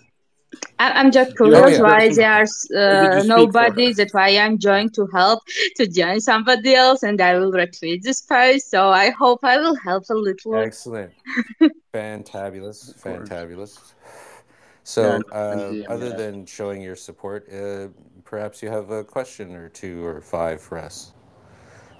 I, 0.83 0.91
I'm 0.99 1.13
just 1.13 1.39
You 1.39 1.53
have 1.53 1.63
curious 1.63 1.77
to 1.77 1.83
yeah. 1.83 1.83
why 1.83 2.09
King. 2.09 2.17
there's 2.17 2.67
uh, 2.75 2.81
you 2.81 3.21
speak 3.21 3.23
for 3.23 3.27
nobody. 3.29 3.87
her? 3.87 3.95
That's 3.95 4.15
why 4.15 4.29
I'm 4.37 4.59
joining 4.59 4.91
to 4.91 5.07
help 5.13 5.41
to 5.77 5.87
join 5.87 6.21
somebody 6.21 6.75
else, 6.75 7.05
and 7.05 7.21
I 7.21 7.39
will 7.39 7.53
retweet 7.53 8.03
this 8.03 8.21
post. 8.21 8.71
So 8.71 8.89
I 8.89 9.11
hope 9.11 9.41
I 9.45 9.59
will 9.59 9.77
help 9.77 10.05
a 10.11 10.15
little. 10.15 10.57
Excellent. 10.57 11.13
Fantabulous. 11.95 12.79
Of. 12.89 13.03
Fantabulous. 13.03 13.79
So, 14.83 15.21
and 15.33 15.87
uh, 15.87 15.93
other 15.95 16.11
than 16.11 16.47
showing 16.47 16.83
your 16.83 16.97
support, 16.97 17.47
uh, 17.53 17.87
perhaps 18.25 18.61
you 18.61 18.69
have 18.69 18.91
a 18.91 19.05
question 19.05 19.55
or 19.55 19.69
two 19.69 20.05
or 20.05 20.21
five 20.21 20.61
for 20.61 20.79
us 20.79 21.13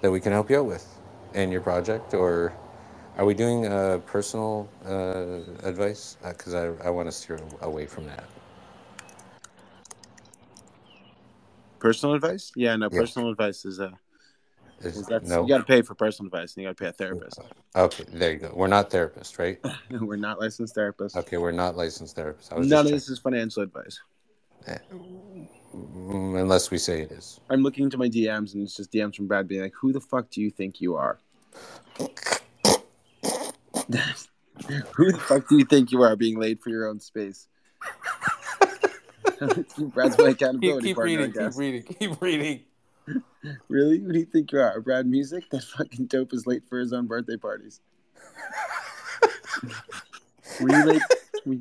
that 0.01 0.11
we 0.11 0.19
can 0.19 0.33
help 0.33 0.49
you 0.49 0.59
out 0.59 0.65
with 0.65 0.85
in 1.33 1.49
your 1.53 1.61
project, 1.61 2.13
or 2.13 2.51
are 3.17 3.23
we 3.23 3.33
doing 3.33 3.65
uh, 3.65 3.99
personal 4.05 4.67
uh, 4.85 5.39
advice? 5.65 6.17
Because 6.21 6.53
I, 6.53 6.65
I 6.85 6.89
want 6.89 7.07
to 7.07 7.13
steer 7.13 7.39
away 7.61 7.85
from 7.85 8.05
that. 8.07 8.25
Personal 11.83 12.15
advice? 12.15 12.53
Yeah, 12.55 12.77
no. 12.77 12.87
Yeah. 12.89 12.99
Personal 13.01 13.29
advice 13.29 13.65
is 13.65 13.81
uh, 13.81 13.91
Is, 14.79 14.95
is 14.95 15.05
that's 15.05 15.29
no. 15.29 15.41
you 15.41 15.49
got 15.49 15.57
to 15.57 15.65
pay 15.65 15.81
for 15.81 15.95
personal 15.95 16.27
advice, 16.27 16.55
and 16.55 16.63
you 16.63 16.69
got 16.69 16.77
to 16.77 16.81
pay 16.81 16.87
a 16.87 16.93
therapist. 16.93 17.41
Okay, 17.75 18.05
there 18.07 18.31
you 18.31 18.37
go. 18.39 18.53
We're 18.55 18.67
not 18.67 18.89
therapists, 18.89 19.37
right? 19.37 19.59
We're 20.01 20.15
not 20.15 20.39
licensed 20.39 20.77
therapists. 20.77 21.17
Okay, 21.17 21.35
we're 21.35 21.51
not 21.51 21.75
licensed 21.75 22.15
therapists. 22.15 22.53
I 22.53 22.55
was 22.59 22.69
None 22.69 22.85
of 22.85 22.91
this 22.93 23.09
is 23.09 23.19
financial 23.19 23.63
advice. 23.63 23.99
checking. 24.65 25.49
Mm, 25.75 26.39
Unless 26.39 26.71
we 26.71 26.77
say 26.77 27.01
it 27.01 27.11
is. 27.11 27.41
I'm 27.49 27.63
looking 27.63 27.83
into 27.83 27.97
my 27.97 28.07
DMs, 28.07 28.53
and 28.53 28.63
it's 28.63 28.77
just 28.77 28.89
DMs 28.93 29.17
from 29.17 29.27
Brad 29.27 29.49
being 29.49 29.61
like, 29.63 29.73
"Who 29.81 29.91
the 29.91 29.99
fuck 29.99 30.29
do 30.29 30.41
you 30.41 30.51
think 30.51 30.79
you 30.79 30.95
are? 30.95 31.19
Who 34.95 35.11
the 35.11 35.19
fuck 35.19 35.49
do 35.49 35.57
you 35.57 35.65
think 35.65 35.91
you 35.91 36.01
are 36.03 36.15
being 36.15 36.39
laid 36.39 36.61
for 36.61 36.69
your 36.69 36.87
own 36.87 37.01
space?" 37.01 37.49
Brad's 39.93 40.17
my 40.17 40.29
accountability 40.29 40.87
keep 40.87 40.95
partner, 40.95 41.11
I 41.11 41.25
reading, 41.25 41.33
keep 41.33 41.57
reading, 41.57 41.83
keep 41.83 42.21
reading. 42.21 42.59
Really? 43.67 43.99
Who 43.99 44.13
do 44.13 44.19
you 44.19 44.25
think 44.25 44.53
you 44.53 44.59
are? 44.61 44.79
Brad 44.79 45.05
Music? 45.05 45.49
That 45.49 45.63
fucking 45.63 46.05
dope 46.05 46.31
is 46.31 46.47
late 46.47 46.63
for 46.69 46.79
his 46.79 46.93
own 46.93 47.07
birthday 47.07 47.35
parties. 47.35 47.81
Were 50.61 50.69
you 50.69 50.85
late? 50.85 51.01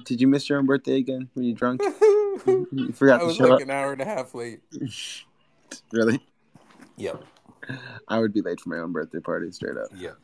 Did 0.04 0.20
you 0.20 0.28
miss 0.28 0.48
your 0.48 0.60
own 0.60 0.66
birthday 0.66 0.98
again? 0.98 1.28
Were 1.34 1.42
you 1.42 1.54
drunk? 1.54 1.82
You 2.46 2.92
forgot 2.94 3.16
I 3.16 3.18
to 3.18 3.26
was 3.26 3.36
show 3.36 3.44
like 3.44 3.54
up? 3.54 3.60
an 3.62 3.70
hour 3.70 3.92
and 3.92 4.00
a 4.00 4.04
half 4.04 4.32
late. 4.32 4.60
Really? 5.90 6.20
Yep. 6.98 7.24
I 8.06 8.20
would 8.20 8.32
be 8.32 8.42
late 8.42 8.60
for 8.60 8.68
my 8.68 8.78
own 8.78 8.92
birthday 8.92 9.18
party, 9.18 9.50
straight 9.50 9.76
up. 9.76 9.88
Yep. 9.96 10.16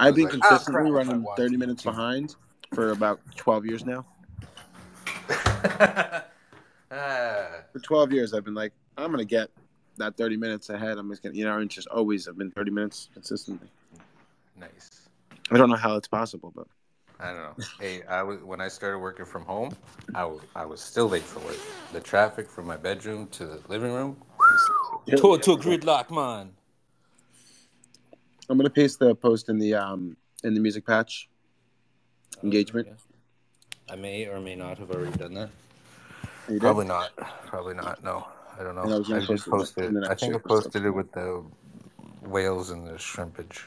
I've 0.00 0.16
been 0.16 0.24
like, 0.24 0.34
ah, 0.42 0.48
consistently 0.48 0.90
I 0.90 0.94
running 0.94 1.24
30 1.36 1.56
minutes 1.56 1.84
behind 1.84 2.34
for 2.74 2.90
about 2.90 3.20
12 3.36 3.66
years 3.66 3.84
now. 3.84 4.04
For 7.72 7.80
12 7.80 8.12
years, 8.12 8.34
I've 8.34 8.44
been 8.44 8.54
like, 8.54 8.72
I'm 8.96 9.06
going 9.06 9.18
to 9.18 9.24
get 9.24 9.50
that 9.96 10.16
30 10.16 10.36
minutes 10.36 10.70
ahead. 10.70 10.98
I'm 10.98 11.10
just 11.10 11.22
going 11.22 11.32
to, 11.32 11.38
you 11.38 11.44
know, 11.44 11.58
and 11.58 11.70
just 11.70 11.88
always 11.88 12.26
have 12.26 12.38
been 12.38 12.50
30 12.50 12.70
minutes 12.70 13.08
consistently. 13.12 13.68
nice. 14.58 15.08
I 15.50 15.58
don't 15.58 15.70
know 15.70 15.76
how 15.76 15.96
it's 15.96 16.08
possible, 16.08 16.52
but 16.54 16.66
I 17.20 17.32
don't 17.32 17.36
know. 17.36 17.54
Hey, 17.80 18.02
I 18.04 18.22
was 18.22 18.42
when 18.42 18.60
I 18.60 18.68
started 18.68 18.98
working 18.98 19.26
from 19.26 19.44
home, 19.44 19.76
I 20.14 20.24
was 20.24 20.40
I 20.56 20.64
was 20.64 20.80
still 20.80 21.08
late 21.08 21.22
for 21.22 21.40
work. 21.40 21.56
The 21.92 22.00
traffic 22.00 22.48
from 22.48 22.66
my 22.66 22.76
bedroom 22.76 23.28
to 23.32 23.46
the 23.46 23.60
living 23.68 23.92
room, 23.92 24.16
total 25.16 25.58
gridlock, 25.58 26.10
man. 26.10 26.50
I'm 28.48 28.56
going 28.58 28.64
to 28.64 28.74
paste 28.74 28.98
the 28.98 29.14
post 29.14 29.48
in 29.48 29.58
the 29.58 29.74
um 29.74 30.16
in 30.42 30.54
the 30.54 30.60
music 30.60 30.86
patch 30.86 31.28
engagement. 32.42 32.88
I 33.88 33.96
may 33.96 34.26
or 34.26 34.40
may 34.40 34.56
not 34.56 34.78
have 34.78 34.90
already 34.90 35.16
done 35.16 35.34
that. 35.34 35.50
You 36.48 36.54
did? 36.54 36.60
Probably 36.60 36.86
not. 36.86 37.16
Probably 37.46 37.74
not. 37.74 38.02
No, 38.04 38.26
I 38.58 38.62
don't 38.62 38.74
know. 38.74 38.82
I 38.82 38.98
was 38.98 39.08
gonna 39.08 39.20
did 39.20 39.30
it 39.30 39.44
post 39.44 39.78
in 39.78 39.96
it. 39.96 40.00
the 40.00 40.10
I 40.10 40.14
think 40.14 40.34
I 40.34 40.38
posted 40.38 40.84
it 40.84 40.90
with 40.90 41.10
the 41.12 41.44
whales 42.22 42.70
and 42.70 42.86
the 42.86 42.92
shrimpage. 42.94 43.62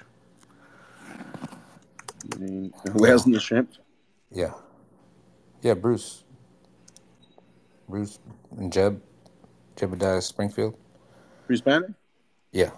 I 2.34 2.38
mean, 2.38 2.74
whales 2.94 3.26
and 3.26 3.34
the 3.34 3.40
shrimp. 3.40 3.74
Yeah. 4.32 4.54
Yeah, 5.62 5.74
Bruce. 5.74 6.24
Bruce 7.88 8.20
and 8.58 8.72
Jeb, 8.72 9.02
Jebediah 9.76 10.22
Springfield. 10.22 10.76
Bruce 11.48 11.62
Banner. 11.62 11.94
Yeah. 12.52 12.72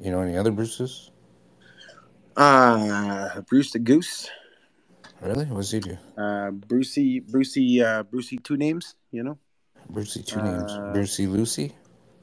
You 0.00 0.10
know 0.10 0.20
any 0.20 0.36
other 0.36 0.50
Bruces? 0.50 1.10
Uh 2.36 3.40
Bruce 3.42 3.72
the 3.72 3.78
Goose. 3.78 4.28
Really? 5.22 5.44
What 5.46 5.58
does 5.58 5.70
he 5.70 5.80
do? 5.80 5.96
Uh, 6.18 6.50
Brucey, 6.50 7.20
Brucey, 7.20 7.82
uh, 7.82 8.02
Brucey. 8.02 8.38
Two 8.38 8.56
names. 8.56 8.96
You 9.12 9.22
know, 9.22 9.38
Brucey, 9.88 10.22
two 10.22 10.42
names. 10.42 10.72
Uh, 10.72 10.90
Brucey 10.92 11.26
Lucy. 11.26 11.74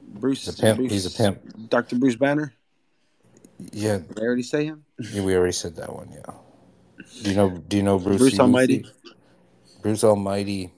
Bruce. 0.02 0.44
He's 0.46 0.58
a 0.58 0.62
pimp. 0.62 0.78
Bruce- 0.78 0.92
He's 0.92 1.06
a 1.06 1.10
pimp. 1.16 1.68
Dr. 1.70 1.96
Bruce 1.96 2.16
Banner. 2.16 2.52
Yeah, 3.72 3.98
Did 3.98 4.18
I 4.18 4.22
already 4.22 4.42
say 4.42 4.64
him? 4.64 4.84
yeah, 5.12 5.22
we 5.22 5.34
already 5.36 5.52
said 5.52 5.76
that 5.76 5.94
one. 5.94 6.10
Yeah. 6.12 6.34
Do 7.22 7.30
you 7.30 7.36
know? 7.36 7.50
Do 7.50 7.76
you 7.76 7.82
know 7.82 7.98
Brucey 7.98 8.18
Bruce 8.18 8.40
Almighty? 8.40 8.78
Lucy? 8.82 8.94
Bruce 9.82 10.04
Almighty. 10.04 10.72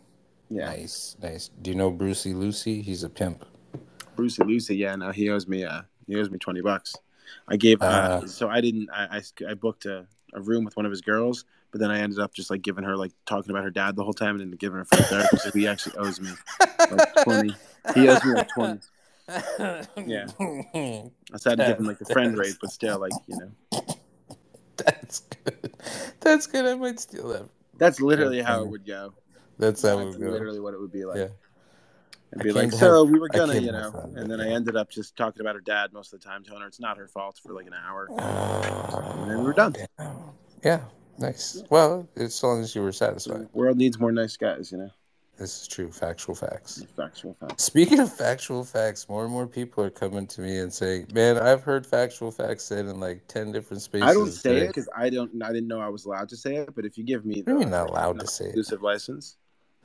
Yeah, 0.50 0.66
Nice, 0.66 1.16
nice. 1.22 1.48
Do 1.62 1.70
you 1.70 1.76
know 1.76 1.90
Brucey 1.90 2.34
Lucy? 2.34 2.82
He's 2.82 3.04
a 3.04 3.08
pimp. 3.08 3.44
Brucey 4.16 4.44
Lucy. 4.44 4.76
Yeah, 4.76 4.94
no, 4.96 5.10
he 5.10 5.30
owes 5.30 5.48
me. 5.48 5.64
Uh, 5.64 5.82
he 6.06 6.14
owes 6.16 6.30
me 6.30 6.38
twenty 6.38 6.60
bucks. 6.60 6.94
I 7.48 7.56
gave. 7.56 7.80
Uh, 7.80 7.84
Uh. 8.22 8.26
so 8.26 8.48
I 8.48 8.60
didn't. 8.60 8.90
I, 8.92 9.18
I, 9.18 9.50
I 9.50 9.54
booked 9.54 9.86
a, 9.86 10.06
a 10.34 10.40
room 10.42 10.64
with 10.64 10.76
one 10.76 10.84
of 10.84 10.90
his 10.90 11.00
girls, 11.00 11.44
but 11.72 11.80
then 11.80 11.90
I 11.90 11.98
ended 12.00 12.20
up 12.20 12.32
just 12.32 12.50
like 12.50 12.62
giving 12.62 12.84
her 12.84 12.96
like 12.96 13.12
talking 13.26 13.50
about 13.50 13.64
her 13.64 13.70
dad 13.70 13.96
the 13.96 14.04
whole 14.04 14.12
time 14.12 14.40
and 14.40 14.52
then 14.52 14.56
giving 14.56 14.78
her 14.78 14.84
free 14.84 15.00
therapy. 15.02 15.36
so 15.38 15.50
he 15.50 15.66
actually 15.66 15.96
owes 15.96 16.20
me 16.20 16.30
like 16.78 17.14
twenty. 17.24 17.54
He 17.94 18.08
owes 18.08 18.22
me 18.24 18.34
like 18.34 18.48
twenty. 18.50 18.80
Yeah. 19.96 20.26
I 20.38 21.10
decided 21.32 21.56
to 21.58 21.66
give 21.68 21.78
him 21.80 21.86
like 21.86 21.98
the 21.98 22.04
friend 22.12 22.36
rate, 22.38 22.56
but 22.60 22.70
still, 22.70 22.98
like 23.00 23.12
you 23.26 23.36
know, 23.38 23.80
That's 24.76 25.20
good. 25.20 25.74
That's 26.20 26.46
good. 26.46 26.66
I 26.66 26.74
might 26.74 27.00
steal 27.00 27.28
that. 27.28 27.48
that's 27.78 28.00
literally 28.00 28.42
how 28.42 28.62
it 28.62 28.68
would 28.68 28.86
go. 28.86 29.14
That's 29.58 29.82
how 29.82 29.96
That's 30.04 30.16
it 30.16 30.20
goes. 30.20 30.30
literally 30.32 30.60
what 30.60 30.74
it 30.74 30.80
would 30.80 30.92
be 30.92 31.04
like. 31.04 31.16
Yeah. 31.18 31.28
and 32.32 32.40
I 32.40 32.44
be 32.44 32.52
like, 32.52 32.72
so 32.72 33.04
have- 33.04 33.12
we 33.12 33.18
were 33.18 33.28
gonna, 33.28 33.54
you 33.60 33.70
know, 33.72 34.10
and 34.16 34.30
then 34.30 34.38
but 34.38 34.40
I 34.40 34.48
ended 34.50 34.76
up 34.76 34.90
just 34.90 35.16
talking 35.16 35.40
about 35.40 35.54
her 35.54 35.60
dad 35.60 35.92
most 35.92 36.12
of 36.12 36.20
the 36.20 36.26
time, 36.26 36.42
telling 36.44 36.62
her 36.62 36.68
it's 36.68 36.80
not 36.80 36.96
her 36.98 37.06
fault 37.08 37.38
for 37.42 37.52
like 37.52 37.66
an 37.66 37.74
hour. 37.74 38.08
Uh, 38.18 39.12
And 39.22 39.30
then 39.30 39.38
we 39.38 39.44
were 39.44 39.52
done. 39.52 39.74
Yeah. 40.64 40.80
Nice. 41.18 41.62
Well, 41.70 42.08
as 42.16 42.42
long 42.42 42.60
as 42.62 42.74
you 42.74 42.82
were 42.82 42.88
The 42.88 42.94
satisfied. 42.94 43.48
world 43.52 43.76
needs 43.76 43.98
more 43.98 44.12
nice 44.12 44.36
guys, 44.36 44.72
you 44.72 44.78
know. 44.78 44.90
This 45.38 45.62
is 45.62 45.66
true. 45.68 45.90
Factual 45.90 46.34
facts. 46.34 46.84
Factual 46.94 47.34
facts. 47.40 47.64
Speaking 47.64 48.00
of 48.00 48.12
factual 48.12 48.64
facts, 48.64 49.08
more 49.08 49.24
and 49.24 49.32
more 49.32 49.46
people 49.46 49.82
are 49.82 49.90
coming 49.90 50.26
to 50.28 50.40
me 50.42 50.58
and 50.58 50.72
saying, 50.72 51.08
"Man, 51.14 51.38
I've 51.38 51.62
heard 51.62 51.86
factual 51.86 52.30
facts 52.30 52.64
said 52.64 52.84
in 52.84 53.00
like 53.00 53.26
ten 53.28 53.50
different 53.50 53.82
spaces." 53.82 54.08
I 54.08 54.12
don't 54.12 54.30
say 54.30 54.50
today." 54.54 54.64
it 54.66 54.68
because 54.68 54.88
I 54.94 55.08
don't. 55.08 55.42
I 55.42 55.48
didn't 55.52 55.68
know 55.68 55.80
I 55.80 55.88
was 55.88 56.04
allowed 56.04 56.28
to 56.28 56.36
say 56.36 56.56
it. 56.56 56.74
But 56.74 56.84
if 56.84 56.98
you 56.98 57.04
give 57.04 57.24
me 57.24 57.36
What 57.36 57.46
do 57.46 57.52
you 57.52 57.58
the 57.58 57.64
mean 57.64 57.70
not 57.70 57.88
allowed 57.88 58.20
to 58.20 58.26
say 58.26 58.44
it? 58.44 58.48
exclusive 58.48 58.82
license, 58.82 59.36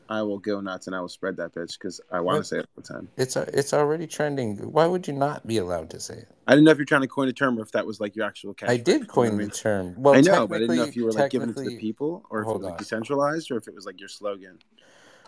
I 0.09 0.21
will 0.21 0.39
go 0.39 0.61
nuts 0.61 0.87
and 0.87 0.95
I 0.95 1.01
will 1.01 1.09
spread 1.09 1.37
that 1.37 1.53
bitch 1.53 1.73
because 1.79 1.99
I 2.11 2.19
want 2.21 2.37
to 2.39 2.43
say 2.43 2.57
it 2.59 2.67
all 2.75 2.81
the 2.81 2.93
time. 2.93 3.09
It's 3.17 3.35
a, 3.35 3.41
it's 3.57 3.73
already 3.73 4.07
trending. 4.07 4.55
Why 4.71 4.85
would 4.85 5.07
you 5.07 5.13
not 5.13 5.45
be 5.45 5.57
allowed 5.57 5.89
to 5.91 5.99
say 5.99 6.15
it? 6.15 6.27
I 6.47 6.51
didn't 6.53 6.65
know 6.65 6.71
if 6.71 6.77
you're 6.77 6.85
trying 6.85 7.01
to 7.01 7.07
coin 7.07 7.27
a 7.27 7.33
term 7.33 7.59
or 7.59 7.61
if 7.63 7.71
that 7.71 7.85
was 7.85 7.99
like 7.99 8.15
your 8.15 8.25
actual 8.25 8.53
catchphrase. 8.53 8.69
I 8.69 8.77
did 8.77 9.07
coin 9.07 9.37
the 9.37 9.47
term. 9.47 9.95
Well, 9.97 10.15
I 10.15 10.21
know, 10.21 10.47
but 10.47 10.55
I 10.55 10.59
didn't 10.59 10.75
know 10.77 10.83
if 10.83 10.95
you 10.95 11.05
were 11.05 11.11
like 11.11 11.31
giving 11.31 11.49
it 11.49 11.55
to 11.57 11.63
the 11.63 11.77
people 11.77 12.23
or 12.29 12.41
if 12.41 12.47
it 12.47 12.53
was 12.53 12.61
like 12.61 12.77
decentralized 12.77 13.51
or 13.51 13.57
if 13.57 13.67
it 13.67 13.75
was 13.75 13.85
like 13.85 13.99
your 13.99 14.09
slogan. 14.09 14.59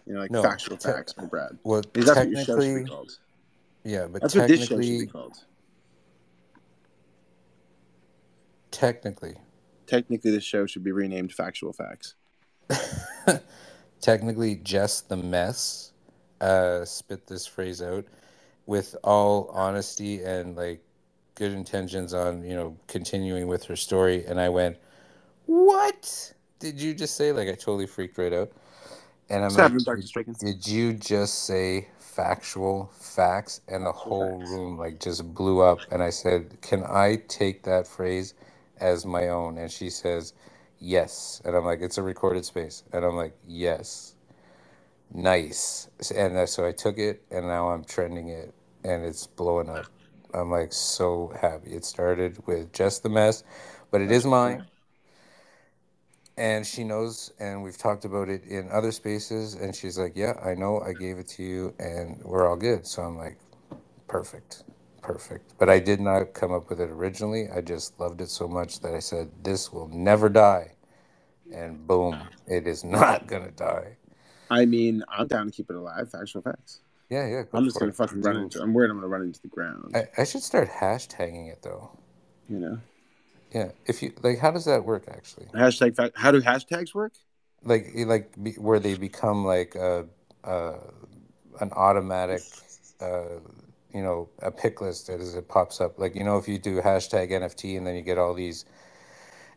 You 0.06 0.14
know, 0.14 0.22
like 0.22 0.32
No, 0.32 0.42
factual 0.42 0.78
te- 0.78 0.90
facts 0.90 1.14
for 1.14 1.28
Brad. 1.28 1.58
Well, 1.64 1.82
Because 1.82 2.06
that's 2.08 2.20
what 2.20 2.30
your 2.30 2.38
show 2.40 2.46
should 2.46 2.62
technically, 2.62 2.84
be 2.84 2.90
called. 2.90 3.18
yeah, 3.84 4.08
but 4.08 4.22
That's 4.22 4.36
what 4.36 4.48
this 4.48 4.60
show 4.62 4.66
should 4.66 4.70
technically, 4.78 5.00
be 5.06 5.08
called. 5.08 5.38
technically, 8.72 9.36
Technically, 9.88 10.32
this 10.32 10.44
show 10.44 10.66
should 10.68 10.84
be 10.84 10.92
renamed 10.92 11.34
Factual 11.34 11.74
Facts. 11.74 12.14
technically, 14.02 14.56
just 14.58 15.10
the 15.10 15.18
mess 15.18 15.94
uh, 16.42 16.86
spit 16.86 17.28
this 17.28 17.48
phrase 17.48 17.82
out 17.82 18.06
with 18.68 18.96
all 19.04 19.50
honesty 19.54 20.24
and 20.24 20.56
like 20.58 20.82
good 21.36 21.54
intentions 21.54 22.14
on 22.14 22.44
you 22.44 22.56
know 22.56 22.78
continuing 22.88 23.48
with 23.48 23.66
her 23.66 23.76
story, 23.78 24.26
and 24.26 24.40
I 24.42 24.50
went, 24.50 24.78
"What 25.48 26.34
did 26.60 26.82
you 26.82 26.94
just 26.96 27.16
say?" 27.18 27.32
Like 27.34 27.50
I 27.50 27.54
totally 27.54 27.88
freaked 27.88 28.18
right 28.20 28.34
out, 28.34 28.52
and 29.30 29.46
I'm 29.46 29.56
What's 29.56 29.58
like. 29.58 29.74
Stricken? 30.06 30.36
Did 30.40 30.68
you 30.68 30.94
just 30.94 31.46
say 31.46 31.90
factual 32.00 32.92
facts? 32.94 33.62
And 33.68 33.86
the 33.86 33.92
whole 33.94 34.40
facts. 34.40 34.46
room 34.46 34.78
like 34.78 35.00
just 35.00 35.34
blew 35.34 35.62
up. 35.62 35.88
And 35.92 36.04
I 36.04 36.12
said, 36.12 36.62
Can 36.62 36.84
I 36.86 37.18
take 37.28 37.64
that 37.64 37.88
phrase 37.88 38.36
as 38.80 39.06
my 39.06 39.30
own? 39.30 39.58
And 39.58 39.72
she 39.72 39.90
says, 39.90 40.34
Yes. 40.80 41.42
And 41.46 41.56
I'm 41.56 41.66
like, 41.66 41.82
It's 41.82 41.98
a 41.98 42.04
recorded 42.04 42.46
space. 42.46 42.84
And 42.92 43.04
I'm 43.06 43.16
like, 43.16 43.36
Yes. 43.48 44.16
Nice. 45.12 45.90
And 46.16 46.48
so 46.48 46.66
I 46.66 46.72
took 46.72 46.98
it 46.98 47.24
and 47.32 47.48
now 47.48 47.70
I'm 47.70 47.84
trending 47.84 48.30
it 48.30 48.54
and 48.84 49.04
it's 49.04 49.26
blowing 49.26 49.70
up. 49.70 49.88
I'm 50.34 50.52
like 50.52 50.72
so 50.72 51.34
happy. 51.42 51.72
It 51.72 51.84
started 51.84 52.46
with 52.46 52.72
just 52.72 53.02
the 53.02 53.10
mess, 53.10 53.44
but 53.90 54.02
it 54.02 54.12
is 54.12 54.26
mine 54.26 54.66
and 56.40 56.66
she 56.66 56.86
knows 56.86 57.34
and 57.40 57.62
we've 57.62 57.78
talked 57.78 58.06
about 58.06 58.30
it 58.30 58.44
in 58.46 58.70
other 58.72 58.94
spaces 58.94 59.56
and 59.56 59.76
she's 59.76 60.00
like 60.00 60.14
yeah 60.16 60.34
i 60.44 60.56
know 60.56 60.80
i 60.80 60.94
gave 60.94 61.18
it 61.18 61.28
to 61.28 61.44
you 61.44 61.74
and 61.80 62.18
we're 62.24 62.48
all 62.48 62.56
good 62.56 62.88
so 62.88 63.04
i'm 63.04 63.18
like 63.18 63.38
perfect 64.08 64.64
perfect 65.14 65.54
but 65.58 65.70
i 65.70 65.80
did 65.80 66.00
not 66.00 66.34
come 66.34 66.52
up 66.52 66.70
with 66.70 66.80
it 66.80 66.90
originally 66.90 67.48
i 67.56 67.60
just 67.62 68.00
loved 68.00 68.22
it 68.22 68.30
so 68.30 68.48
much 68.48 68.80
that 68.82 68.94
i 68.94 69.00
said 69.00 69.30
this 69.44 69.72
will 69.74 69.88
never 69.90 70.30
die 70.30 70.72
and 71.52 71.88
boom 71.88 72.16
it 72.48 72.68
is 72.68 72.84
not 72.98 73.28
gonna 73.28 73.52
die 73.52 73.96
I 74.52 74.66
mean, 74.66 75.04
I'm 75.16 75.28
down 75.28 75.46
to 75.46 75.52
keep 75.52 75.70
it 75.70 75.76
alive. 75.76 76.10
Factual 76.10 76.42
facts. 76.42 76.80
yeah 77.10 77.28
yeah 77.28 77.44
go 77.44 77.58
I'm 77.60 77.66
just 77.66 77.78
gonna 77.78 77.92
it. 77.92 77.96
fucking 77.96 78.22
run 78.22 78.36
into. 78.38 78.60
I'm 78.62 78.74
worried 78.74 78.90
I'm 78.90 78.98
gonna 78.98 79.08
run 79.08 79.22
into 79.22 79.40
the 79.42 79.48
ground. 79.48 79.92
I, 79.96 80.08
I 80.18 80.24
should 80.24 80.42
start 80.42 80.70
hashtagging 80.70 81.52
it 81.52 81.62
though 81.62 81.92
you 82.50 82.58
know, 82.58 82.80
yeah 83.54 83.70
if 83.86 84.02
you 84.02 84.12
like 84.24 84.40
how 84.40 84.50
does 84.52 84.66
that 84.66 84.84
work 84.86 85.06
actually 85.08 85.46
hashtag. 85.54 85.96
Fact, 85.96 86.18
how 86.18 86.32
do 86.32 86.42
hashtags 86.42 86.96
work? 86.96 87.14
like 87.64 87.92
like 87.96 88.32
be, 88.42 88.54
where 88.54 88.80
they 88.80 88.96
become 88.96 89.46
like 89.46 89.76
a, 89.76 90.08
a 90.44 90.74
an 91.62 91.72
automatic 91.74 92.42
uh 93.02 93.40
you 93.94 94.02
know 94.02 94.30
a 94.42 94.52
pick 94.52 94.82
list 94.82 95.10
as 95.10 95.36
it 95.36 95.48
pops 95.48 95.82
up 95.82 95.98
like 95.98 96.16
you 96.16 96.24
know 96.24 96.38
if 96.38 96.48
you 96.48 96.58
do 96.58 96.82
hashtag 96.82 97.32
nft 97.32 97.78
and 97.78 97.86
then 97.86 97.96
you 97.96 98.02
get 98.02 98.18
all 98.18 98.34
these 98.34 98.66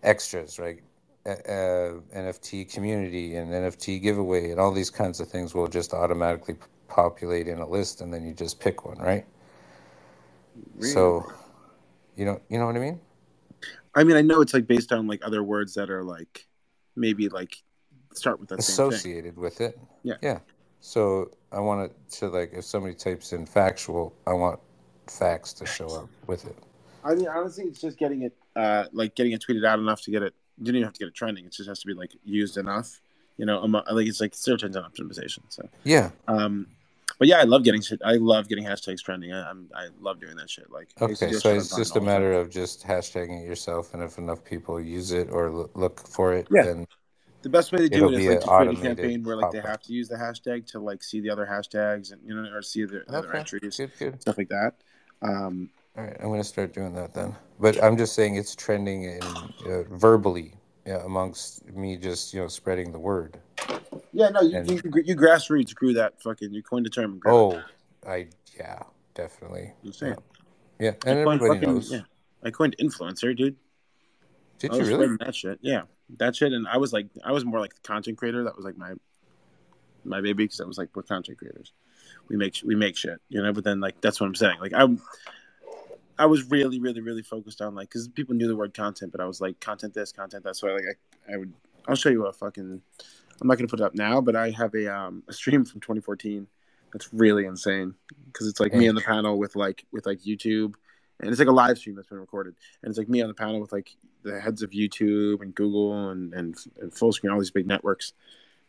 extras 0.02 0.58
right 0.58 0.80
uh, 1.26 1.30
uh, 1.30 1.92
nft 2.16 2.72
community 2.72 3.36
and 3.36 3.50
nft 3.50 4.02
giveaway 4.02 4.50
and 4.50 4.58
all 4.58 4.72
these 4.72 4.90
kinds 4.90 5.20
of 5.20 5.28
things 5.28 5.54
will 5.54 5.68
just 5.68 5.92
automatically 5.92 6.56
populate 6.88 7.48
in 7.48 7.58
a 7.58 7.68
list 7.68 8.00
and 8.00 8.12
then 8.12 8.26
you 8.26 8.32
just 8.32 8.60
pick 8.60 8.84
one 8.84 8.98
right 8.98 9.24
so 10.80 11.24
you 12.16 12.24
know 12.24 12.40
you 12.48 12.58
know 12.58 12.66
what 12.66 12.76
i 12.76 12.78
mean 12.78 13.00
I 13.94 14.04
mean, 14.04 14.16
I 14.16 14.22
know 14.22 14.40
it's 14.40 14.54
like 14.54 14.66
based 14.66 14.92
on 14.92 15.06
like 15.06 15.20
other 15.24 15.42
words 15.42 15.74
that 15.74 15.90
are 15.90 16.02
like 16.02 16.46
maybe 16.96 17.28
like 17.28 17.56
start 18.14 18.40
with 18.40 18.48
that 18.50 18.62
same 18.62 18.76
thing. 18.76 18.96
associated 18.96 19.36
with 19.36 19.60
it. 19.60 19.78
Yeah. 20.02 20.14
Yeah. 20.22 20.38
So 20.82 21.30
I 21.52 21.60
want 21.60 21.90
it 21.90 21.96
to 22.18 22.28
like 22.28 22.52
if 22.52 22.64
somebody 22.64 22.94
types 22.94 23.32
in 23.32 23.46
factual, 23.46 24.12
I 24.26 24.32
want 24.32 24.58
facts 25.06 25.52
to 25.54 25.64
show 25.66 25.86
up 25.86 26.08
with 26.26 26.44
it. 26.44 26.56
I 27.04 27.14
mean, 27.14 27.28
honestly, 27.28 27.64
it's 27.64 27.80
just 27.80 27.98
getting 27.98 28.22
it, 28.22 28.32
uh, 28.56 28.84
like 28.92 29.14
getting 29.14 29.32
it 29.32 29.40
tweeted 29.46 29.64
out 29.64 29.78
enough 29.78 30.02
to 30.02 30.10
get 30.10 30.22
it. 30.22 30.34
You 30.58 30.66
don't 30.66 30.74
even 30.76 30.84
have 30.84 30.92
to 30.94 30.98
get 30.98 31.08
it 31.08 31.14
trending. 31.14 31.46
It 31.46 31.52
just 31.52 31.68
has 31.68 31.78
to 31.80 31.86
be 31.86 31.94
like 31.94 32.10
used 32.24 32.56
enough. 32.58 33.00
You 33.38 33.46
know, 33.46 33.60
amo- 33.60 33.84
like 33.92 34.06
it's 34.08 34.20
like 34.20 34.34
search 34.34 34.64
engine 34.64 34.82
optimization. 34.82 35.38
So, 35.48 35.68
Yeah. 35.84 36.10
um, 36.28 36.66
but 37.18 37.28
yeah, 37.28 37.38
I 37.38 37.44
love 37.44 37.62
getting 37.62 37.80
shit. 37.80 38.00
I 38.04 38.14
love 38.14 38.48
getting 38.48 38.64
hashtags 38.64 39.02
trending. 39.02 39.32
I, 39.32 39.48
I'm, 39.50 39.68
I 39.74 39.86
love 40.00 40.20
doing 40.20 40.36
that 40.36 40.50
shit. 40.50 40.70
Like, 40.70 40.88
I 41.00 41.06
used 41.06 41.20
to 41.20 41.26
Okay. 41.26 41.32
do 41.34 41.38
So 41.40 41.48
shit 41.50 41.58
it's 41.58 41.76
just 41.76 41.92
a 41.92 41.94
the 41.94 42.00
time. 42.00 42.06
matter 42.06 42.32
of 42.32 42.50
just 42.50 42.84
hashtagging 42.84 43.42
it 43.42 43.46
yourself, 43.46 43.94
and 43.94 44.02
if 44.02 44.18
enough 44.18 44.44
people 44.44 44.80
use 44.80 45.12
it 45.12 45.30
or 45.30 45.50
loo- 45.50 45.70
look 45.74 46.00
for 46.06 46.34
it, 46.34 46.48
Yeah. 46.52 46.62
then 46.64 46.86
The 47.42 47.48
best 47.48 47.72
way 47.72 47.78
to 47.78 47.88
do 47.88 47.96
It'll 48.06 48.14
it 48.14 48.20
is 48.20 48.26
like 48.26 48.36
an 48.36 48.40
to 48.40 48.46
create 48.46 48.46
a 48.46 48.50
automated 48.50 48.82
campaign 48.98 49.22
where 49.24 49.36
like 49.36 49.50
they 49.50 49.60
have 49.60 49.82
to 49.82 49.92
use 49.92 50.08
the 50.08 50.14
hashtag 50.16 50.66
to 50.68 50.78
like 50.78 51.02
see 51.02 51.20
the 51.20 51.30
other 51.30 51.44
hashtags 51.46 52.12
and 52.12 52.20
you 52.24 52.34
know 52.34 52.48
or 52.52 52.62
see 52.62 52.84
the, 52.84 53.02
the 53.06 53.16
other 53.16 53.28
okay, 53.30 53.38
entries, 53.40 53.76
good, 53.76 53.90
good. 53.98 54.20
stuff 54.22 54.38
like 54.38 54.48
that. 54.48 54.74
Um, 55.22 55.68
All 55.96 56.04
right, 56.04 56.16
I'm 56.20 56.28
gonna 56.30 56.44
start 56.44 56.72
doing 56.72 56.94
that 56.94 57.14
then. 57.14 57.34
But 57.58 57.82
I'm 57.82 57.96
just 57.96 58.14
saying 58.14 58.36
it's 58.36 58.54
trending 58.54 59.04
in 59.04 59.22
uh, 59.22 59.82
verbally, 59.90 60.54
yeah, 60.86 61.04
amongst 61.04 61.66
me 61.72 61.96
just 61.96 62.32
you 62.32 62.40
know 62.40 62.48
spreading 62.48 62.92
the 62.92 62.98
word. 62.98 63.38
yeah, 64.12 64.28
no, 64.28 64.40
you, 64.40 64.56
And- 64.58 64.70
you, 64.70 64.80
you 65.04 65.16
grassroots 65.16 65.74
grew 65.74 65.92
that 65.94 66.22
fucking. 66.22 66.52
You 66.52 66.62
coined 66.62 66.86
the 66.86 66.90
term. 66.90 67.12
and. 67.12 67.22
Oh, 67.26 67.60
I 68.06 68.28
yeah, 68.56 68.82
definitely. 69.14 69.72
I'm 69.84 69.92
saying. 69.92 70.16
Yeah, 70.78 70.92
I 71.06 71.10
and 71.10 71.24
coined 71.24 71.40
everybody 71.42 71.60
fucking- 71.60 71.74
knows. 71.74 71.90
Yeah, 71.92 72.00
I 72.44 72.50
coined 72.50 72.76
influencer, 72.80 73.36
dude. 73.36 73.56
Did 74.70 74.74
I 74.80 74.84
you 74.84 74.96
really? 74.96 75.16
that 75.16 75.34
shit. 75.34 75.58
Yeah, 75.60 75.82
that 76.18 76.36
shit. 76.36 76.52
And 76.52 76.68
I 76.68 76.76
was 76.76 76.92
like, 76.92 77.08
I 77.24 77.32
was 77.32 77.44
more 77.44 77.58
like 77.58 77.74
the 77.74 77.80
content 77.80 78.18
creator. 78.18 78.44
That 78.44 78.56
was 78.56 78.64
like 78.64 78.78
my 78.78 78.94
my 80.04 80.20
baby 80.20 80.44
because 80.44 80.60
I 80.60 80.64
was 80.64 80.78
like, 80.78 80.90
we're 80.94 81.02
content 81.02 81.38
creators. 81.38 81.72
We 82.28 82.36
make 82.36 82.56
we 82.64 82.74
make 82.74 82.96
shit, 82.96 83.20
you 83.28 83.42
know. 83.42 83.52
But 83.52 83.64
then 83.64 83.80
like 83.80 84.00
that's 84.00 84.20
what 84.20 84.26
I'm 84.26 84.34
saying. 84.34 84.58
Like 84.60 84.72
I 84.72 84.88
I 86.18 86.26
was 86.26 86.48
really 86.50 86.78
really 86.78 87.00
really 87.00 87.22
focused 87.22 87.60
on 87.60 87.74
like 87.74 87.88
because 87.88 88.06
people 88.08 88.34
knew 88.34 88.46
the 88.46 88.56
word 88.56 88.72
content, 88.74 89.10
but 89.10 89.20
I 89.20 89.26
was 89.26 89.40
like 89.40 89.58
content 89.60 89.94
this, 89.94 90.12
content 90.12 90.44
that. 90.44 90.56
So 90.56 90.68
I 90.68 90.72
like 90.74 90.84
I, 91.28 91.34
I 91.34 91.36
would 91.38 91.52
I'll 91.88 91.96
show 91.96 92.10
you 92.10 92.26
a 92.26 92.32
fucking 92.32 92.80
I'm 93.40 93.48
not 93.48 93.58
gonna 93.58 93.68
put 93.68 93.80
it 93.80 93.84
up 93.84 93.96
now, 93.96 94.20
but 94.20 94.36
I 94.36 94.50
have 94.50 94.74
a 94.74 94.94
um 94.94 95.24
a 95.28 95.32
stream 95.32 95.64
from 95.64 95.80
2014 95.80 96.46
that's 96.92 97.12
really 97.12 97.46
insane 97.46 97.94
because 98.26 98.46
it's 98.46 98.60
like 98.60 98.74
me 98.74 98.88
on 98.88 98.94
the 98.94 99.00
panel 99.00 99.38
with 99.38 99.56
like 99.56 99.84
with 99.90 100.06
like 100.06 100.20
YouTube, 100.20 100.74
and 101.22 101.30
it's 101.30 101.38
like 101.38 101.48
a 101.48 101.52
live 101.52 101.78
stream 101.78 101.96
that's 101.96 102.08
been 102.08 102.18
recorded, 102.18 102.54
and 102.82 102.90
it's 102.90 102.98
like 102.98 103.08
me 103.08 103.22
on 103.22 103.28
the 103.28 103.34
panel 103.34 103.60
with 103.60 103.72
like 103.72 103.96
the 104.22 104.40
heads 104.40 104.62
of 104.62 104.70
YouTube 104.70 105.40
and 105.40 105.54
Google 105.54 106.10
and 106.10 106.34
and, 106.34 106.56
and 106.80 106.92
full 106.92 107.12
screen 107.12 107.32
all 107.32 107.38
these 107.38 107.50
big 107.50 107.66
networks. 107.66 108.12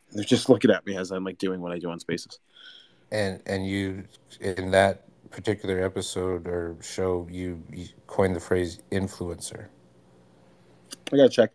And 0.09 0.19
they're 0.19 0.25
just 0.25 0.49
looking 0.49 0.71
at 0.71 0.85
me 0.85 0.95
as 0.95 1.11
I'm 1.11 1.23
like 1.23 1.37
doing 1.37 1.59
what 1.61 1.71
I 1.71 1.79
do 1.79 1.89
on 1.89 1.99
Spaces. 1.99 2.39
And 3.11 3.41
and 3.45 3.67
you 3.67 4.03
in 4.39 4.71
that 4.71 5.05
particular 5.33 5.83
episode 5.83 6.47
or 6.47 6.77
show, 6.81 7.27
you, 7.29 7.61
you 7.71 7.87
coined 8.07 8.35
the 8.35 8.39
phrase 8.39 8.79
influencer. 8.91 9.67
I 11.11 11.17
gotta 11.17 11.29
check. 11.29 11.51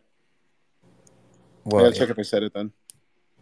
I 1.66 1.70
gotta 1.70 1.92
check 1.92 2.10
if 2.10 2.18
I 2.18 2.22
said 2.22 2.42
it 2.42 2.52
then. 2.54 2.72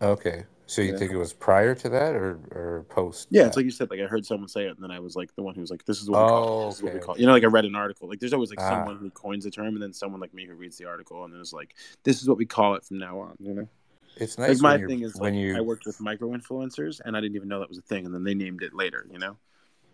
okay. 0.02 0.44
So 0.68 0.83
you 0.83 0.92
Yeah. 0.92 0.98
think 0.98 1.12
it 1.12 1.16
was 1.16 1.33
prior 1.33 1.74
to 1.76 1.88
that 1.90 2.16
or 2.16 2.40
or 2.50 2.87
post? 2.88 3.29
Yeah, 3.31 3.42
that? 3.42 3.48
it's 3.48 3.57
like 3.57 3.64
you 3.64 3.70
said. 3.70 3.88
Like 3.88 4.00
I 4.00 4.07
heard 4.07 4.26
someone 4.26 4.48
say 4.48 4.64
it, 4.66 4.70
and 4.74 4.83
then 4.83 4.90
I 4.90 4.98
was 4.98 5.14
like 5.14 5.35
the 5.37 5.42
one 5.42 5.55
who 5.55 5.61
was 5.61 5.70
like, 5.70 5.85
"This 5.85 6.02
is 6.02 6.11
what 6.11 6.22
we 6.24 6.29
call. 6.29 6.48
Oh, 6.48 6.62
It. 6.62 6.66
This 6.66 6.76
is 6.79 6.83
what 6.83 6.92
we 6.92 6.98
okay, 6.98 7.07
call." 7.07 7.14
it. 7.14 7.20
You 7.20 7.26
know, 7.26 7.33
like 7.33 7.44
I 7.44 7.46
read 7.46 7.64
an 7.64 7.76
article. 7.76 8.09
Like 8.09 8.18
there's 8.18 8.33
always 8.33 8.50
like 8.50 8.61
Ah. 8.61 8.68
someone 8.70 8.96
who 8.98 9.09
coins 9.11 9.44
the 9.44 9.50
term, 9.50 9.68
and 9.74 9.83
then 9.83 9.92
someone 9.92 10.20
like 10.20 10.35
me 10.35 10.44
who 10.44 10.55
reads 10.55 10.76
the 10.76 10.87
article, 10.87 11.24
and 11.24 11.33
then 11.33 11.40
it's 11.40 11.52
like, 11.52 11.74
"This 12.02 12.20
is 12.20 12.29
what 12.29 12.37
we 12.37 12.46
call 12.46 12.74
it 12.74 12.85
from 12.85 12.98
now 12.98 13.20
on." 13.20 13.37
You 13.38 13.55
know, 13.55 13.68
It's 14.16 14.38
like 14.38 14.48
nice 14.48 14.61
my 14.61 14.72
when 14.72 14.81
you're, 14.81 14.88
thing 14.88 15.02
is 15.02 15.14
when 15.16 15.35
like 15.35 15.40
you 15.40 15.57
I 15.57 15.61
worked 15.61 15.87
with 15.87 16.00
micro 16.00 16.31
influencers, 16.31 17.00
and 17.05 17.16
I 17.16 17.20
didn't 17.20 17.37
even 17.37 17.48
know 17.48 17.61
that 17.61 17.68
was 17.68 17.79
a 17.79 17.83
thing, 17.83 18.05
and 18.05 18.12
then 18.14 18.24
they 18.24 18.35
named 18.35 18.62
it 18.62 18.74
later. 18.74 19.07
You 19.11 19.18
know, 19.20 19.37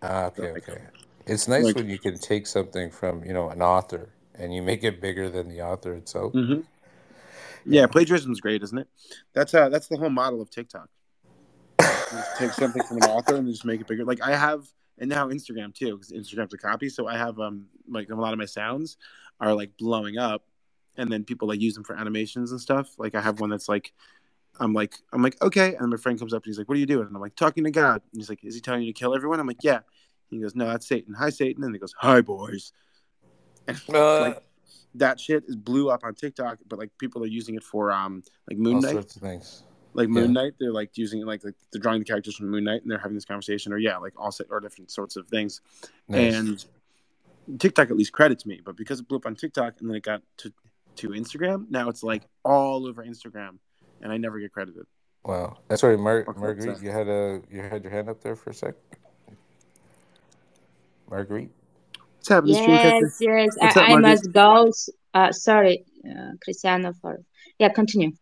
ah, 0.02 0.26
okay 0.26 0.52
like- 0.52 0.68
okay. 0.68 0.82
It's 1.26 1.46
nice 1.46 1.64
like- 1.64 1.76
when 1.76 1.88
you 1.90 1.98
can 1.98 2.18
take 2.18 2.46
something 2.46 2.90
from 2.90 3.24
you 3.24 3.32
know 3.34 3.50
an 3.50 3.60
author 3.62 4.08
and 4.34 4.54
you 4.54 4.62
make 4.62 4.82
it 4.82 5.00
bigger 5.02 5.28
than 5.28 5.48
the 5.48 5.60
author 5.60 5.92
itself. 5.92 6.32
mm-hmm. 6.32 6.62
Yeah, 7.64 7.86
plagiarism 7.86 8.32
is 8.32 8.40
great, 8.40 8.62
isn't 8.62 8.78
it? 8.78 8.88
That's 9.32 9.54
uh 9.54 9.68
that's 9.68 9.88
the 9.88 9.96
whole 9.96 10.10
model 10.10 10.40
of 10.40 10.50
TikTok. 10.50 10.88
Take 12.38 12.52
something 12.52 12.82
from 12.82 12.98
an 12.98 13.04
author 13.04 13.36
and 13.36 13.48
just 13.48 13.64
make 13.64 13.80
it 13.80 13.86
bigger. 13.86 14.04
Like 14.04 14.22
I 14.22 14.36
have, 14.36 14.66
and 14.98 15.08
now 15.08 15.28
Instagram 15.28 15.74
too, 15.74 15.96
because 15.96 16.12
Instagram's 16.12 16.52
a 16.54 16.58
copy. 16.58 16.88
So 16.88 17.06
I 17.06 17.16
have 17.16 17.38
um 17.38 17.66
like 17.88 18.10
a 18.10 18.14
lot 18.14 18.32
of 18.32 18.38
my 18.38 18.44
sounds 18.44 18.96
are 19.40 19.54
like 19.54 19.76
blowing 19.78 20.18
up, 20.18 20.44
and 20.96 21.10
then 21.10 21.24
people 21.24 21.48
like 21.48 21.60
use 21.60 21.74
them 21.74 21.84
for 21.84 21.96
animations 21.96 22.52
and 22.52 22.60
stuff. 22.60 22.90
Like 22.98 23.14
I 23.14 23.20
have 23.20 23.40
one 23.40 23.50
that's 23.50 23.68
like, 23.68 23.92
I'm 24.60 24.72
like 24.72 24.94
I'm 25.12 25.22
like 25.22 25.40
okay, 25.42 25.74
and 25.76 25.90
my 25.90 25.96
friend 25.96 26.18
comes 26.18 26.34
up 26.34 26.42
and 26.44 26.50
he's 26.50 26.58
like, 26.58 26.68
"What 26.68 26.76
are 26.76 26.80
you 26.80 26.86
doing?" 26.86 27.06
And 27.06 27.16
I'm 27.16 27.22
like, 27.22 27.36
"Talking 27.36 27.64
to 27.64 27.70
God." 27.70 28.02
And 28.12 28.20
he's 28.20 28.28
like, 28.28 28.44
"Is 28.44 28.54
he 28.54 28.60
telling 28.60 28.82
you 28.82 28.92
to 28.92 28.98
kill 28.98 29.14
everyone?" 29.14 29.40
I'm 29.40 29.46
like, 29.46 29.62
"Yeah." 29.62 29.80
He 30.30 30.38
goes, 30.38 30.54
"No, 30.54 30.66
that's 30.66 30.86
Satan. 30.86 31.14
Hi, 31.14 31.30
Satan." 31.30 31.64
And 31.64 31.74
he 31.74 31.78
goes, 31.78 31.94
"Hi, 31.98 32.20
boys." 32.20 32.72
And 33.68 33.80
Uh, 33.94 34.20
like 34.20 34.42
that 34.94 35.18
shit 35.18 35.44
is 35.46 35.56
blew 35.56 35.90
up 35.90 36.04
on 36.04 36.14
TikTok, 36.14 36.58
but 36.68 36.78
like 36.78 36.90
people 36.98 37.22
are 37.22 37.26
using 37.28 37.54
it 37.54 37.62
for 37.62 37.90
um 37.92 38.22
like 38.48 38.58
Moon 38.58 38.76
all 38.76 38.80
Knight 38.82 38.92
sorts 38.92 39.16
of 39.16 39.22
things. 39.22 39.62
like 39.94 40.08
Moon 40.08 40.34
Yeah. 40.34 40.42
Knight, 40.42 40.52
they're 40.60 40.72
like 40.72 40.96
using 40.98 41.20
it 41.20 41.26
like, 41.26 41.44
like 41.44 41.54
they're 41.72 41.80
drawing 41.80 41.98
the 42.00 42.04
characters 42.04 42.36
from 42.36 42.50
Moon 42.50 42.64
Knight 42.64 42.82
and 42.82 42.90
they're 42.90 42.98
having 42.98 43.14
this 43.14 43.24
conversation, 43.24 43.72
or 43.72 43.78
yeah, 43.78 43.96
like 43.96 44.12
all 44.16 44.30
set 44.32 44.46
or 44.50 44.60
different 44.60 44.90
sorts 44.90 45.16
of 45.16 45.26
things. 45.28 45.60
Nice. 46.08 46.34
And 46.34 46.64
TikTok 47.58 47.90
at 47.90 47.96
least 47.96 48.12
credits 48.12 48.46
me, 48.46 48.60
but 48.64 48.76
because 48.76 49.00
it 49.00 49.08
blew 49.08 49.18
up 49.18 49.26
on 49.26 49.34
TikTok 49.34 49.74
and 49.80 49.88
then 49.88 49.96
it 49.96 50.02
got 50.02 50.22
to 50.38 50.52
to 50.96 51.08
Instagram, 51.08 51.70
now 51.70 51.88
it's 51.88 52.02
like 52.02 52.22
all 52.44 52.86
over 52.86 53.02
Instagram, 53.02 53.58
and 54.02 54.12
I 54.12 54.18
never 54.18 54.38
get 54.38 54.52
credited. 54.52 54.86
Wow. 55.24 55.56
That's 55.68 55.82
right, 55.82 55.98
Mar- 55.98 56.26
Marguerite. 56.36 56.82
You 56.82 56.90
had 56.90 57.08
a 57.08 57.40
you 57.50 57.62
had 57.62 57.82
your 57.82 57.92
hand 57.92 58.08
up 58.10 58.20
there 58.22 58.36
for 58.36 58.50
a 58.50 58.54
sec. 58.54 58.74
Marguerite. 61.10 61.50
What's 62.22 62.28
happening, 62.28 62.58
Yes, 62.60 63.16
yes. 63.20 63.56
What's 63.58 63.76
I, 63.76 63.76
up, 63.76 63.88
I 63.92 63.96
must 63.96 64.32
go. 64.32 64.70
Uh, 65.14 65.32
sorry, 65.32 65.84
uh, 66.08 66.32
Christiano, 66.46 66.94
for 67.00 67.18
yeah, 67.58 67.68
continue. 67.70 68.12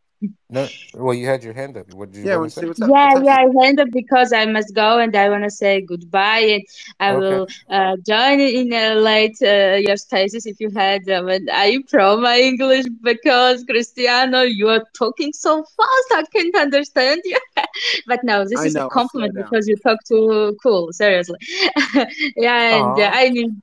No, 0.51 0.71
well, 0.95 1.15
you 1.15 1.27
had 1.27 1.43
your 1.45 1.55
hand 1.55 1.77
up. 1.77 1.89
What 1.89 2.11
did 2.13 2.21
you 2.23 2.29
Yeah, 2.29 2.37
want 2.37 2.45
want 2.45 2.51
to 2.51 2.51
to 2.51 2.55
say? 2.55 2.65
say 2.65 2.67
what's 2.67 2.83
up? 2.83 2.95
Yeah, 2.95 3.11
What's 3.13 3.17
yeah, 3.23 3.37
up? 3.37 3.41
I 3.41 3.47
hand 3.65 3.81
up 3.81 3.89
because 3.93 4.33
I 4.33 4.45
must 4.47 4.75
go 4.75 4.99
and 4.99 5.15
I 5.17 5.29
want 5.31 5.45
to 5.45 5.51
say 5.51 5.81
goodbye 5.81 6.41
and 6.57 6.63
I 6.99 7.15
Okay. 7.15 7.15
will 7.15 7.47
uh, 7.71 7.97
join 8.07 8.41
in 8.41 8.73
uh, 8.73 8.95
late 9.01 9.37
uh, 9.43 9.77
your 9.77 9.97
spaces 9.97 10.47
if 10.47 10.61
you 10.61 10.71
had 10.75 11.05
them. 11.07 11.29
And 11.29 11.49
I 11.51 11.67
improve 11.67 12.21
my 12.21 12.39
English 12.39 12.87
because 13.03 13.65
Christiano, 13.65 14.45
you 14.53 14.69
are 14.69 14.85
talking 14.99 15.33
so 15.33 15.63
fast, 15.77 16.09
I 16.13 16.25
can't 16.35 16.57
understand 16.57 17.21
you. 17.25 17.39
but 18.07 18.21
no, 18.25 18.45
this 18.45 18.65
I 18.65 18.67
is 18.67 18.75
know, 18.75 18.79
a 18.79 18.83
I'll 18.83 19.01
slow 19.01 19.03
compliment 19.03 19.35
because 19.37 19.67
you 19.69 19.77
talk 19.77 19.99
too 20.07 20.57
cool, 20.63 20.93
seriously. 20.93 21.39
yeah, 22.37 22.77
and 22.77 22.99
uh, 22.99 23.11
Aw. 23.11 23.13
I 23.13 23.31
mean, 23.31 23.61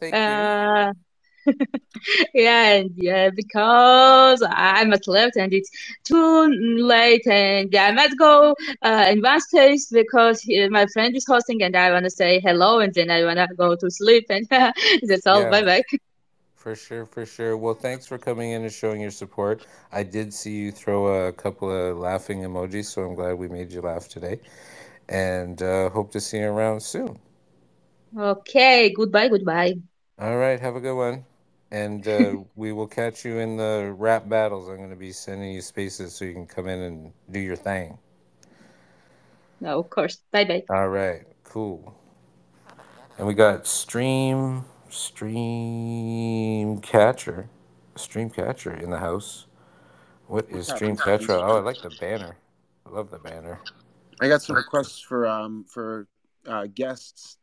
Thank 0.00 0.26
you. 0.26 0.48
uh, 0.52 0.92
yeah, 2.34 2.74
and 2.74 2.90
yeah, 2.96 3.30
because 3.34 4.42
I 4.48 4.84
must 4.84 5.08
left 5.08 5.36
and 5.36 5.52
it's 5.52 5.70
too 6.04 6.46
late, 6.82 7.26
and 7.26 7.74
I 7.74 7.92
must 7.92 8.18
go 8.18 8.54
uh, 8.82 9.06
in 9.10 9.20
one 9.20 9.40
space 9.40 9.88
because 9.92 10.40
he, 10.42 10.68
my 10.68 10.86
friend 10.92 11.14
is 11.16 11.26
hosting, 11.28 11.62
and 11.62 11.76
I 11.76 11.90
want 11.92 12.04
to 12.04 12.10
say 12.10 12.40
hello, 12.40 12.80
and 12.80 12.94
then 12.94 13.10
I 13.10 13.24
want 13.24 13.38
to 13.38 13.54
go 13.56 13.76
to 13.76 13.90
sleep, 13.90 14.26
and 14.30 14.46
that's 14.50 15.26
all. 15.26 15.46
Yeah. 15.46 15.48
Bye 15.48 15.64
bye. 15.64 15.82
For 16.54 16.74
sure, 16.74 17.06
for 17.06 17.24
sure. 17.26 17.56
Well, 17.56 17.74
thanks 17.74 18.06
for 18.06 18.18
coming 18.18 18.50
in 18.52 18.62
and 18.62 18.72
showing 18.72 19.00
your 19.00 19.10
support. 19.10 19.66
I 19.92 20.02
did 20.02 20.32
see 20.34 20.56
you 20.56 20.72
throw 20.72 21.26
a 21.28 21.32
couple 21.32 21.70
of 21.70 21.98
laughing 21.98 22.40
emojis, 22.42 22.86
so 22.86 23.02
I'm 23.02 23.14
glad 23.14 23.34
we 23.38 23.48
made 23.48 23.72
you 23.72 23.80
laugh 23.80 24.08
today. 24.08 24.40
And 25.08 25.60
uh, 25.62 25.90
hope 25.90 26.12
to 26.12 26.20
see 26.20 26.38
you 26.38 26.48
around 26.48 26.82
soon. 26.82 27.18
Okay, 28.16 28.92
goodbye, 28.92 29.28
goodbye. 29.28 29.74
All 30.20 30.36
right, 30.36 30.60
have 30.60 30.76
a 30.76 30.80
good 30.80 30.96
one. 30.96 31.24
And 31.70 32.06
uh, 32.06 32.36
we 32.54 32.72
will 32.72 32.86
catch 32.86 33.24
you 33.24 33.38
in 33.38 33.56
the 33.56 33.94
rap 33.96 34.28
battles. 34.28 34.68
I'm 34.68 34.76
going 34.76 34.90
to 34.90 34.96
be 34.96 35.12
sending 35.12 35.50
you 35.50 35.62
spaces 35.62 36.14
so 36.14 36.26
you 36.26 36.34
can 36.34 36.46
come 36.46 36.68
in 36.68 36.80
and 36.80 37.12
do 37.30 37.40
your 37.40 37.56
thing. 37.56 37.96
No, 39.60 39.78
of 39.78 39.88
course. 39.88 40.18
Bye 40.30 40.44
bye. 40.44 40.64
All 40.68 40.88
right, 40.88 41.22
cool. 41.44 41.94
And 43.16 43.26
we 43.26 43.32
got 43.34 43.66
stream 43.66 44.64
stream 44.90 46.80
catcher, 46.80 47.48
stream 47.96 48.28
catcher 48.28 48.74
in 48.74 48.90
the 48.90 48.98
house. 48.98 49.46
What 50.26 50.48
is 50.50 50.66
stream 50.68 50.96
happening, 50.96 51.18
catcher? 51.18 51.32
Oh, 51.32 51.56
I 51.56 51.60
like 51.60 51.80
the 51.82 51.94
banner. 52.00 52.36
I 52.86 52.90
love 52.90 53.10
the 53.10 53.18
banner. 53.18 53.60
I 54.20 54.28
got 54.28 54.42
some 54.42 54.56
requests 54.56 55.00
for 55.00 55.26
um 55.26 55.64
for 55.68 56.08
uh, 56.46 56.66
guests 56.74 57.36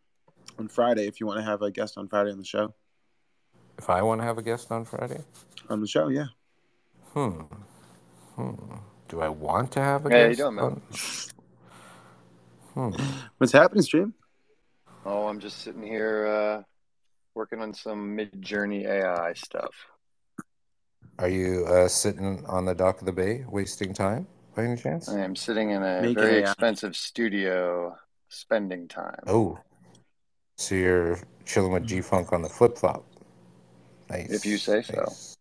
on 0.58 0.68
Friday. 0.68 1.08
If 1.08 1.20
you 1.20 1.28
want 1.28 1.40
to 1.40 1.44
have 1.44 1.62
a 1.62 1.72
guest 1.72 1.98
on 1.98 2.08
Friday 2.08 2.32
on 2.32 2.38
the 2.38 2.46
show, 2.46 2.74
If 3.78 3.90
I 3.90 4.02
want 4.02 4.22
to 4.22 4.26
have 4.26 4.38
a 4.38 4.42
guest 4.42 4.72
on 4.72 4.86
Friday, 4.86 5.22
on 5.70 5.82
the 5.82 5.88
show, 5.88 6.08
yeah. 6.08 6.28
hmm, 7.14 7.42
hmm. 8.36 8.76
Do 9.08 9.22
I 9.22 9.30
want 9.30 9.72
to 9.74 9.80
have 9.82 10.06
a 10.06 10.10
Hey, 10.10 10.22
how 10.22 10.26
you 10.28 10.30
guest? 10.30 10.38
doing, 10.38 10.56
man? 10.56 10.64
on- 10.66 10.82
Hmm. 12.74 12.92
What's 13.38 13.54
happening, 13.54 13.84
stream? 13.84 14.14
Oh, 15.06 15.28
I'm 15.28 15.40
just 15.40 15.60
sitting 15.60 15.84
here 15.84 16.28
uh, 16.28 16.64
working 17.34 17.62
on 17.62 17.74
some 17.74 18.18
Midjourney 18.18 18.86
AI 18.86 19.34
stuff. 19.34 19.74
Are 21.20 21.30
you 21.30 21.66
uh, 21.66 21.88
sitting 21.88 22.46
on 22.46 22.66
the 22.66 22.76
dock 22.76 23.00
of 23.00 23.06
the 23.06 23.12
bay, 23.14 23.44
wasting 23.48 23.94
time 23.94 24.28
by 24.56 24.66
any 24.66 24.76
chance? 24.80 25.08
I 25.10 25.20
am 25.20 25.36
sitting 25.36 25.72
in 25.72 25.82
a 25.82 26.02
Making 26.02 26.16
very 26.16 26.38
AI. 26.38 26.42
expensive 26.42 26.96
studio, 26.96 27.96
spending 28.30 28.88
time. 28.88 29.24
Oh, 29.26 29.60
so 30.58 30.76
you're 30.76 31.20
chilling 31.46 31.72
with 31.72 31.86
G 31.86 32.02
Funk 32.02 32.34
on 32.34 32.42
the 32.42 32.50
flip 32.50 32.78
flop. 32.78 33.06
Nice. 34.10 34.30
If 34.30 34.46
you 34.46 34.58
say 34.58 34.82
so. 34.82 34.96
nice. 34.98 35.38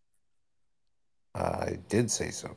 I 1.35 1.77
did 1.87 2.09
say 2.09 2.31
so. 2.31 2.53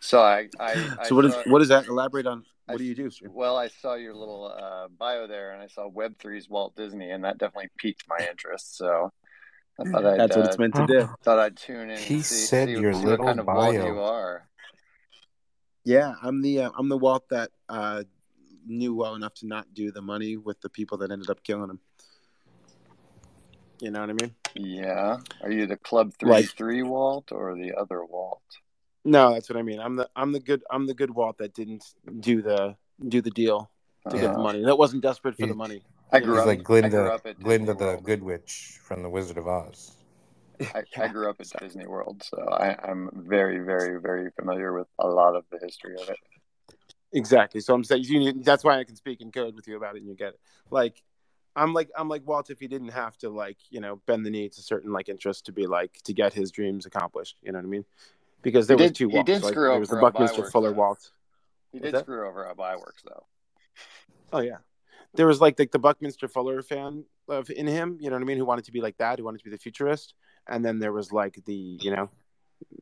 So 0.00 0.20
I, 0.20 0.48
I, 0.58 0.72
I 1.00 1.06
So 1.06 1.14
what 1.14 1.24
is 1.24 1.34
saw, 1.34 1.42
what 1.46 1.62
is 1.62 1.68
that? 1.68 1.86
Elaborate 1.86 2.26
on 2.26 2.44
I 2.68 2.72
what 2.72 2.78
do 2.78 2.84
you 2.84 2.94
do, 2.94 3.10
stream? 3.10 3.32
well, 3.34 3.56
I 3.56 3.68
saw 3.68 3.94
your 3.94 4.14
little 4.14 4.46
uh, 4.46 4.88
bio 4.96 5.26
there, 5.26 5.52
and 5.52 5.62
I 5.62 5.66
saw 5.66 5.88
Web 5.88 6.16
3's 6.18 6.48
Walt 6.48 6.76
Disney, 6.76 7.10
and 7.10 7.24
that 7.24 7.38
definitely 7.38 7.70
piqued 7.78 8.04
my 8.08 8.24
interest. 8.28 8.76
So 8.76 9.10
I 9.78 9.90
thought 9.90 10.06
I'd 10.06 10.20
That's 10.20 10.36
what 10.36 10.46
uh, 10.46 10.48
it's 10.48 10.58
meant 10.58 10.74
to 10.76 10.86
do. 10.86 11.08
thought 11.24 11.38
I'd 11.38 11.56
tune 11.56 11.90
in. 11.90 11.98
He 11.98 12.14
and 12.14 12.24
see, 12.24 12.34
said 12.46 12.68
see, 12.68 12.72
your 12.72 12.92
see 12.92 13.04
little 13.04 13.26
what 13.26 13.36
kind 13.36 13.40
of 13.40 13.46
Walt 13.46 13.74
bio. 13.74 13.86
you 13.86 14.00
are. 14.00 14.48
Yeah, 15.84 16.14
I'm 16.22 16.42
the 16.42 16.62
uh, 16.62 16.70
I'm 16.76 16.88
the 16.88 16.98
Walt 16.98 17.28
that 17.30 17.50
uh, 17.68 18.04
knew 18.66 18.94
well 18.94 19.14
enough 19.14 19.34
to 19.34 19.46
not 19.46 19.72
do 19.74 19.90
the 19.90 20.02
money 20.02 20.36
with 20.36 20.60
the 20.60 20.68
people 20.68 20.98
that 20.98 21.10
ended 21.10 21.30
up 21.30 21.42
killing 21.42 21.70
him. 21.70 21.80
You 23.80 23.90
know 23.90 24.00
what 24.00 24.10
I 24.10 24.12
mean? 24.12 24.34
Yeah. 24.54 25.18
Are 25.42 25.50
you 25.50 25.66
the 25.66 25.76
Club 25.76 26.12
Three 26.18 26.30
Like- 26.30 26.50
Three 26.56 26.82
Walt 26.82 27.32
or 27.32 27.54
the 27.54 27.72
other 27.74 28.04
Walt? 28.04 28.42
No, 29.04 29.32
that's 29.32 29.48
what 29.48 29.56
I 29.58 29.62
mean. 29.62 29.80
I'm 29.80 29.96
the 29.96 30.08
I'm 30.14 30.32
the 30.32 30.40
good 30.40 30.62
I'm 30.70 30.86
the 30.86 30.92
good 30.94 31.10
Walt 31.10 31.38
that 31.38 31.54
didn't 31.54 31.84
do 32.20 32.42
the 32.42 32.76
do 33.08 33.22
the 33.22 33.30
deal 33.30 33.70
to 34.10 34.16
get 34.18 34.32
the 34.34 34.38
Uh, 34.38 34.42
money. 34.42 34.62
That 34.64 34.76
wasn't 34.76 35.02
desperate 35.02 35.36
for 35.36 35.44
He- 35.46 35.48
the 35.48 35.54
money. 35.56 35.82
I 36.12 36.18
grew 36.20 36.38
up. 36.38 36.46
like 36.46 36.58
I 36.58 36.62
grew 36.62 36.80
Glinda, 36.80 37.12
up 37.14 37.24
at 37.26 37.38
Glinda 37.38 37.72
Disney 37.72 37.78
the 37.78 37.92
World. 37.92 38.04
Good 38.04 38.22
Witch 38.22 38.78
from 38.82 39.02
the 39.04 39.08
Wizard 39.08 39.38
of 39.38 39.46
Oz. 39.46 39.96
I, 40.74 40.82
I 40.98 41.08
grew 41.08 41.30
up 41.30 41.36
at 41.40 41.46
Disney 41.60 41.86
World, 41.86 42.22
so 42.22 42.36
I, 42.50 42.76
I'm 42.82 43.08
very, 43.14 43.60
very, 43.60 43.98
very 44.00 44.30
familiar 44.32 44.74
with 44.74 44.88
a 44.98 45.06
lot 45.06 45.34
of 45.36 45.44
the 45.50 45.58
history 45.58 45.94
of 45.94 46.10
it. 46.10 46.18
Exactly. 47.12 47.60
So 47.60 47.74
I'm 47.74 47.84
saying 47.84 48.04
you 48.04 48.18
need, 48.20 48.44
that's 48.44 48.62
why 48.62 48.78
I 48.78 48.84
can 48.84 48.96
speak 48.96 49.20
in 49.20 49.32
code 49.32 49.54
with 49.56 49.66
you 49.66 49.76
about 49.76 49.96
it 49.96 50.00
and 50.00 50.08
you 50.08 50.14
get 50.14 50.34
it. 50.34 50.40
Like 50.70 51.02
I'm 51.56 51.74
like 51.74 51.90
I'm 51.96 52.08
like 52.08 52.26
Walt 52.26 52.50
if 52.50 52.60
he 52.60 52.68
didn't 52.68 52.90
have 52.90 53.16
to 53.18 53.28
like, 53.30 53.56
you 53.70 53.80
know, 53.80 54.00
bend 54.06 54.24
the 54.24 54.30
knee 54.30 54.48
to 54.48 54.62
certain 54.62 54.92
like 54.92 55.08
interests 55.08 55.42
to 55.42 55.52
be 55.52 55.66
like 55.66 56.00
to 56.04 56.12
get 56.12 56.32
his 56.32 56.50
dreams 56.52 56.86
accomplished. 56.86 57.36
You 57.42 57.52
know 57.52 57.58
what 57.58 57.64
I 57.64 57.68
mean? 57.68 57.84
because 58.42 58.66
there 58.66 58.76
He 58.76 58.82
was 58.84 58.90
did- 58.92 58.96
two 58.96 59.08
he 59.08 59.22
did 59.22 59.42
like, 59.42 59.52
screw 59.52 59.68
there 59.68 59.78
was 59.80 59.88
the 59.90 59.96
Buckminster 59.96 60.48
Fuller 60.50 60.70
though. 60.70 60.76
waltz. 60.78 61.12
He 61.72 61.78
did 61.78 61.96
screw 61.98 62.26
over 62.26 62.48
Ub 62.48 62.56
Iwerks 62.58 63.02
though. 63.04 63.24
Oh 64.32 64.40
yeah, 64.40 64.58
there 65.14 65.26
was 65.26 65.40
like 65.40 65.58
like 65.58 65.72
the 65.72 65.78
Buckminster 65.78 66.28
Fuller 66.28 66.62
fan 66.62 67.04
of 67.28 67.50
in 67.50 67.66
him. 67.66 67.98
You 68.00 68.10
know 68.10 68.16
what 68.16 68.22
I 68.22 68.26
mean? 68.26 68.38
Who 68.38 68.44
wanted 68.44 68.64
to 68.66 68.72
be 68.72 68.80
like 68.80 68.96
that? 68.98 69.18
Who 69.18 69.24
wanted 69.24 69.38
to 69.38 69.44
be 69.44 69.50
the 69.50 69.58
futurist? 69.58 70.14
And 70.48 70.64
then 70.64 70.78
there 70.78 70.92
was 70.92 71.12
like 71.12 71.38
the 71.44 71.54
you 71.54 71.94
know 71.94 72.08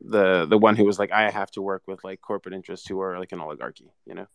the 0.01 0.45
the 0.45 0.57
one 0.57 0.75
who 0.75 0.85
was 0.85 0.99
like 0.99 1.11
I 1.11 1.29
have 1.29 1.51
to 1.51 1.61
work 1.61 1.83
with 1.87 2.03
like 2.03 2.21
corporate 2.21 2.55
interests 2.55 2.87
who 2.87 2.99
are 3.01 3.19
like 3.19 3.31
an 3.31 3.39
oligarchy. 3.39 3.91
You 4.05 4.15
know. 4.15 4.27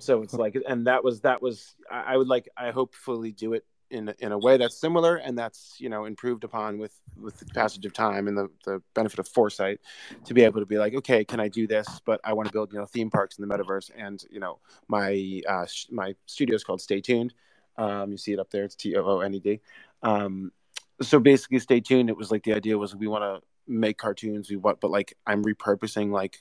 So 0.00 0.22
it's 0.22 0.34
like, 0.34 0.56
and 0.68 0.86
that 0.86 1.02
was 1.02 1.22
that 1.22 1.42
was 1.42 1.74
I 1.90 2.14
I 2.14 2.16
would 2.16 2.28
like 2.28 2.48
I 2.56 2.70
hopefully 2.70 3.32
do 3.32 3.54
it 3.54 3.64
in 3.90 4.14
in 4.18 4.32
a 4.32 4.38
way 4.38 4.56
that's 4.56 4.76
similar 4.76 5.16
and 5.16 5.38
that's 5.38 5.76
you 5.78 5.88
know 5.88 6.04
improved 6.04 6.44
upon 6.44 6.78
with 6.78 6.92
with 7.20 7.38
the 7.38 7.46
passage 7.46 7.86
of 7.86 7.92
time 7.92 8.28
and 8.28 8.36
the 8.36 8.48
the 8.64 8.82
benefit 8.94 9.18
of 9.18 9.26
foresight 9.28 9.80
to 10.24 10.34
be 10.34 10.42
able 10.42 10.60
to 10.60 10.66
be 10.66 10.78
like 10.78 10.94
okay 10.94 11.24
can 11.24 11.40
i 11.40 11.48
do 11.48 11.66
this 11.66 12.00
but 12.04 12.20
i 12.24 12.32
want 12.32 12.46
to 12.46 12.52
build 12.52 12.72
you 12.72 12.78
know 12.78 12.84
theme 12.84 13.10
parks 13.10 13.38
in 13.38 13.46
the 13.46 13.54
metaverse 13.54 13.90
and 13.96 14.24
you 14.30 14.40
know 14.40 14.58
my 14.88 15.40
uh 15.48 15.66
sh- 15.66 15.86
my 15.90 16.14
studio 16.26 16.54
is 16.54 16.64
called 16.64 16.80
stay 16.80 17.00
tooned 17.00 17.32
um 17.78 18.10
you 18.10 18.18
see 18.18 18.32
it 18.32 18.38
up 18.38 18.50
there 18.50 18.64
it's 18.64 18.74
t-o-o-n-e-d 18.74 19.60
um 20.02 20.52
so 21.00 21.20
basically 21.20 21.58
stay 21.58 21.80
tooned. 21.80 22.10
It 22.10 22.16
was 22.16 22.30
like 22.30 22.42
the 22.44 22.54
idea 22.54 22.78
was 22.78 22.94
we 22.94 23.06
want 23.06 23.22
to 23.22 23.46
make 23.68 23.98
cartoons 23.98 24.48
we 24.48 24.56
want 24.56 24.80
but 24.80 24.90
like 24.90 25.14
i'm 25.26 25.44
repurposing 25.44 26.10
like 26.10 26.38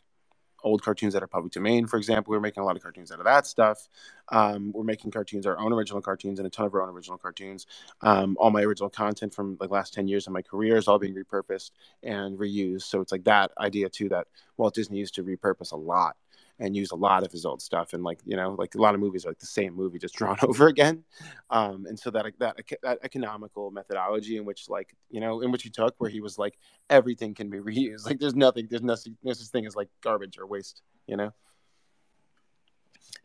old 0.63 0.81
cartoons 0.81 1.13
that 1.13 1.23
are 1.23 1.27
public 1.27 1.53
domain 1.53 1.87
for 1.87 1.97
example. 1.97 2.31
We're 2.31 2.39
making 2.39 2.63
a 2.63 2.65
lot 2.65 2.75
of 2.75 2.81
cartoons 2.81 3.11
out 3.11 3.19
of 3.19 3.25
that 3.25 3.45
stuff. 3.45 3.87
Um, 4.29 4.71
we're 4.73 4.83
making 4.83 5.11
cartoons 5.11 5.45
our 5.45 5.57
own 5.57 5.71
original 5.71 6.01
cartoons 6.01 6.39
and 6.39 6.47
a 6.47 6.49
ton 6.49 6.65
of 6.65 6.73
our 6.73 6.81
own 6.81 6.89
original 6.89 7.17
cartoons. 7.17 7.67
Um, 8.01 8.35
all 8.39 8.51
my 8.51 8.63
original 8.63 8.89
content 8.89 9.33
from 9.33 9.57
the 9.59 9.67
last 9.67 9.93
10 9.93 10.07
years 10.07 10.27
of 10.27 10.33
my 10.33 10.41
career 10.41 10.77
is 10.77 10.87
all 10.87 10.99
being 10.99 11.15
repurposed 11.15 11.71
and 12.03 12.37
reused. 12.37 12.83
So 12.83 13.01
it's 13.01 13.11
like 13.11 13.23
that 13.25 13.51
idea 13.59 13.89
too 13.89 14.09
that 14.09 14.27
walt 14.57 14.73
disney 14.73 14.97
used 14.97 15.15
to 15.15 15.23
repurpose 15.23 15.71
a 15.71 15.77
lot 15.77 16.17
and 16.59 16.75
use 16.75 16.91
a 16.91 16.95
lot 16.95 17.23
of 17.23 17.31
his 17.31 17.45
old 17.45 17.61
stuff 17.61 17.93
and 17.93 18.03
like 18.03 18.19
you 18.25 18.35
know 18.35 18.55
like 18.57 18.75
a 18.75 18.81
lot 18.81 18.95
of 18.95 18.99
movies 18.99 19.25
are 19.25 19.29
like 19.29 19.39
the 19.39 19.45
same 19.45 19.75
movie 19.75 19.99
just 19.99 20.15
drawn 20.19 20.37
over 20.41 20.67
again. 20.67 21.03
Um, 21.49 21.85
and 21.85 21.97
so 21.97 22.09
that 22.11 22.25
that 22.39 22.57
that 22.83 22.99
economical 23.03 23.71
methodology 23.71 24.37
in 24.37 24.45
which 24.45 24.69
like 24.69 24.93
you 25.09 25.19
know 25.19 25.41
in 25.41 25.51
which 25.51 25.63
he 25.63 25.69
took 25.69 25.95
where 25.97 26.09
he 26.09 26.21
was 26.21 26.37
like 26.37 26.57
everything 26.89 27.33
can 27.33 27.49
be 27.49 27.59
reused. 27.59 28.05
Like 28.05 28.19
there's 28.19 28.35
nothing 28.35 28.67
there's 28.69 28.83
no, 28.83 28.95
no 29.23 29.33
such 29.33 29.47
thing 29.47 29.65
as 29.65 29.75
like 29.75 29.89
garbage 30.01 30.37
or 30.37 30.47
waste 30.47 30.81
you 31.07 31.17
know? 31.17 31.33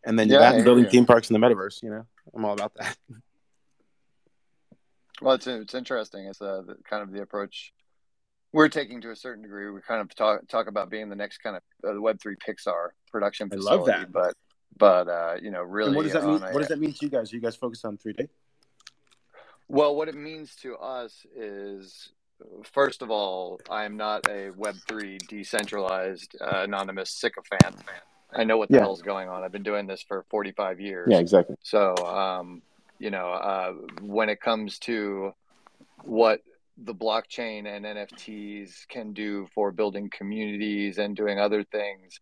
And 0.04 0.18
then 0.18 0.28
Yeah, 0.28 0.38
that 0.38 0.54
and 0.54 0.64
building 0.64 0.86
theme 0.86 1.06
parks 1.06 1.30
in 1.30 1.38
the 1.38 1.46
metaverse 1.46 1.82
you 1.82 1.90
know? 1.90 2.06
I'm 2.34 2.44
all 2.44 2.54
about 2.54 2.74
that. 2.76 2.96
Well, 5.20 5.34
it's 5.34 5.46
it's 5.46 5.74
interesting. 5.74 6.26
It's 6.26 6.42
uh, 6.42 6.62
the, 6.66 6.76
kind 6.82 7.02
of 7.02 7.12
the 7.12 7.22
approach 7.22 7.72
we're 8.52 8.68
taking 8.68 9.00
to 9.02 9.10
a 9.10 9.16
certain 9.16 9.42
degree. 9.42 9.70
We 9.70 9.80
kind 9.80 10.00
of 10.00 10.14
talk 10.14 10.46
talk 10.48 10.66
about 10.68 10.90
being 10.90 11.08
the 11.08 11.16
next 11.16 11.38
kind 11.38 11.56
of 11.56 11.62
uh, 11.88 11.94
the 11.94 12.00
Web 12.00 12.20
three 12.20 12.36
Pixar 12.36 12.88
production 13.10 13.48
I 13.52 13.56
love 13.56 13.86
that. 13.86 14.12
but 14.12 14.34
but 14.76 15.08
uh, 15.08 15.36
you 15.40 15.50
know, 15.50 15.62
really, 15.62 15.88
and 15.88 15.96
what 15.96 16.02
does 16.04 16.12
that 16.12 16.24
mean 16.24 16.42
a- 16.42 16.52
what 16.52 16.58
does 16.60 16.68
that 16.68 16.78
mean 16.80 16.92
to 16.92 17.04
you 17.04 17.10
guys 17.10 17.32
are 17.32 17.36
you 17.36 17.42
guys 17.42 17.56
focused 17.56 17.84
on 17.84 17.96
3d 17.98 18.28
Well, 19.68 19.94
what 19.96 20.08
it 20.08 20.14
means 20.14 20.54
to 20.56 20.76
us 20.76 21.24
is, 21.34 22.10
first 22.64 23.00
of 23.02 23.10
all, 23.10 23.60
I'm 23.70 23.96
not 23.96 24.28
a 24.28 24.50
Web3 24.50 25.26
decentralized, 25.28 26.36
uh, 26.40 26.62
anonymous 26.64 27.10
sycophant. 27.10 27.62
Man. 27.76 27.84
I 28.34 28.44
know 28.44 28.56
what 28.56 28.68
the 28.70 28.76
Yeah. 28.76 28.80
hell's 28.80 29.02
going 29.02 29.28
on. 29.28 29.44
I've 29.44 29.52
been 29.52 29.62
doing 29.62 29.86
this 29.86 30.02
for 30.02 30.24
45 30.30 30.80
years. 30.80 31.08
yeah 31.10 31.18
exactly 31.18 31.56
So, 31.62 31.94
um, 32.06 32.62
you 32.98 33.10
know, 33.10 33.28
uh, 33.30 33.72
when 34.02 34.28
it 34.28 34.40
comes 34.40 34.78
to 34.80 35.32
what 36.04 36.40
the 36.84 36.94
blockchain 36.94 37.66
and 37.66 37.84
NFTs 37.84 38.88
can 38.88 39.12
do 39.12 39.46
for 39.54 39.70
building 39.72 40.10
communities 40.10 40.98
and 40.98 41.14
doing 41.16 41.38
other 41.38 41.62
things, 41.64 42.18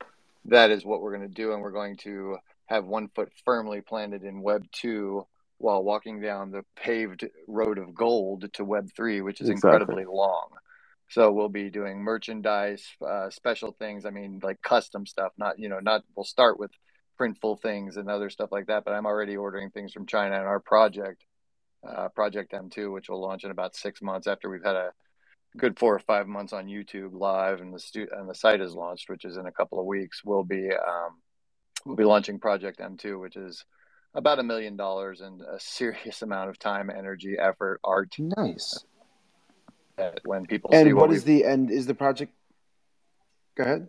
that 0.46 0.70
is 0.70 0.84
what 0.84 1.00
we're 1.00 1.16
going 1.16 1.28
to 1.28 1.34
do. 1.34 1.52
And 1.52 1.62
we're 1.62 1.70
going 1.70 1.96
to 1.98 2.36
have 2.66 2.84
one 2.84 3.08
foot 3.08 3.32
firmly 3.44 3.80
planted 3.80 4.22
in 4.22 4.42
Web 4.42 4.64
2 4.72 5.26
while 5.58 5.82
walking 5.82 6.20
down 6.20 6.50
the 6.50 6.64
paved 6.76 7.28
road 7.46 7.78
of 7.78 7.94
gold 7.94 8.52
to 8.54 8.64
Web 8.64 8.88
3, 8.96 9.20
which 9.22 9.40
is 9.40 9.48
Exactly. 9.48 9.76
incredibly 9.80 10.04
long. 10.04 10.48
So 11.08 11.32
we'll 11.32 11.48
be 11.48 11.70
doing 11.70 11.98
merchandise, 11.98 12.86
uh, 13.06 13.30
special 13.30 13.72
things. 13.72 14.06
I 14.06 14.10
mean, 14.10 14.40
like 14.42 14.62
custom 14.62 15.06
stuff. 15.06 15.32
Not 15.36 15.58
you 15.58 15.68
know, 15.68 15.80
not. 15.80 16.04
We'll 16.14 16.24
start 16.24 16.58
with 16.58 16.70
printful 17.18 17.60
things 17.60 17.96
and 17.96 18.08
other 18.08 18.30
stuff 18.30 18.52
like 18.52 18.66
that. 18.68 18.84
But 18.84 18.92
I'm 18.92 19.06
already 19.06 19.36
ordering 19.36 19.70
things 19.70 19.92
from 19.92 20.06
China, 20.06 20.36
and 20.36 20.46
our 20.46 20.60
project, 20.60 21.24
uh, 21.86 22.08
Project 22.08 22.52
M2, 22.52 22.92
which 22.92 23.08
will 23.08 23.20
launch 23.20 23.44
in 23.44 23.50
about 23.50 23.74
six 23.74 24.02
months 24.02 24.26
after 24.26 24.50
we've 24.50 24.64
had 24.64 24.76
a 24.76 24.92
good 25.56 25.78
four 25.78 25.94
or 25.94 25.98
five 25.98 26.26
months 26.26 26.52
on 26.52 26.66
YouTube 26.66 27.12
live, 27.12 27.60
and 27.60 27.74
the 27.74 27.80
stu- 27.80 28.08
and 28.12 28.28
the 28.28 28.34
site 28.34 28.60
is 28.60 28.74
launched, 28.74 29.08
which 29.08 29.24
is 29.24 29.36
in 29.36 29.46
a 29.46 29.52
couple 29.52 29.80
of 29.80 29.86
weeks. 29.86 30.22
We'll 30.24 30.44
be 30.44 30.70
um, 30.70 31.18
we'll 31.84 31.96
be 31.96 32.04
launching 32.04 32.38
Project 32.38 32.80
M2, 32.80 33.20
which 33.20 33.36
is 33.36 33.64
about 34.14 34.38
a 34.38 34.42
million 34.42 34.76
dollars 34.76 35.20
and 35.20 35.40
a 35.40 35.58
serious 35.58 36.22
amount 36.22 36.50
of 36.50 36.58
time, 36.58 36.90
energy, 36.90 37.36
effort, 37.38 37.80
art. 37.84 38.14
nice 38.18 38.84
when 40.24 40.46
people 40.46 40.70
and 40.72 40.94
what 40.94 41.02
what 41.02 41.10
we've 41.10 41.24
the 41.24 41.44
end? 41.44 41.70
is 41.70 41.84
the 41.84 41.92
project 41.92 42.32
go 43.54 43.64
ahead 43.64 43.86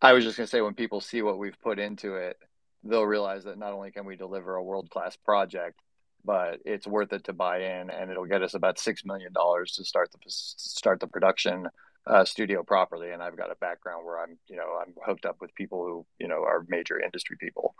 I 0.00 0.12
was 0.12 0.24
just 0.24 0.36
going 0.36 0.46
to 0.46 0.50
say, 0.50 0.60
when 0.60 0.74
people 0.74 1.00
see 1.00 1.22
what 1.22 1.38
we've 1.38 1.58
put 1.62 1.78
into 1.78 2.16
it, 2.16 2.36
they'll 2.82 3.06
realize 3.06 3.44
that 3.44 3.58
not 3.58 3.72
only 3.72 3.92
can 3.92 4.04
we 4.04 4.16
deliver 4.16 4.56
a 4.56 4.62
world 4.62 4.90
class 4.90 5.16
project, 5.16 5.80
but 6.24 6.60
it's 6.64 6.86
worth 6.86 7.12
it 7.12 7.24
to 7.24 7.32
buy 7.32 7.58
in, 7.58 7.90
and 7.90 8.10
it'll 8.10 8.26
get 8.26 8.42
us 8.42 8.54
about 8.54 8.78
six 8.78 9.04
million 9.04 9.32
dollars 9.32 9.72
to 9.72 9.84
start 9.84 10.10
the 10.12 10.18
start 10.26 11.00
the 11.00 11.06
production 11.06 11.68
uh, 12.06 12.24
studio 12.24 12.62
properly. 12.62 13.10
And 13.10 13.22
I've 13.22 13.36
got 13.36 13.50
a 13.50 13.56
background 13.56 14.04
where 14.04 14.20
I'm, 14.20 14.38
you 14.48 14.56
know, 14.56 14.78
I'm 14.80 14.94
hooked 15.04 15.26
up 15.26 15.36
with 15.40 15.54
people 15.54 15.84
who, 15.84 16.06
you 16.18 16.28
know, 16.28 16.42
are 16.42 16.64
major 16.68 17.00
industry 17.00 17.36
people. 17.38 17.74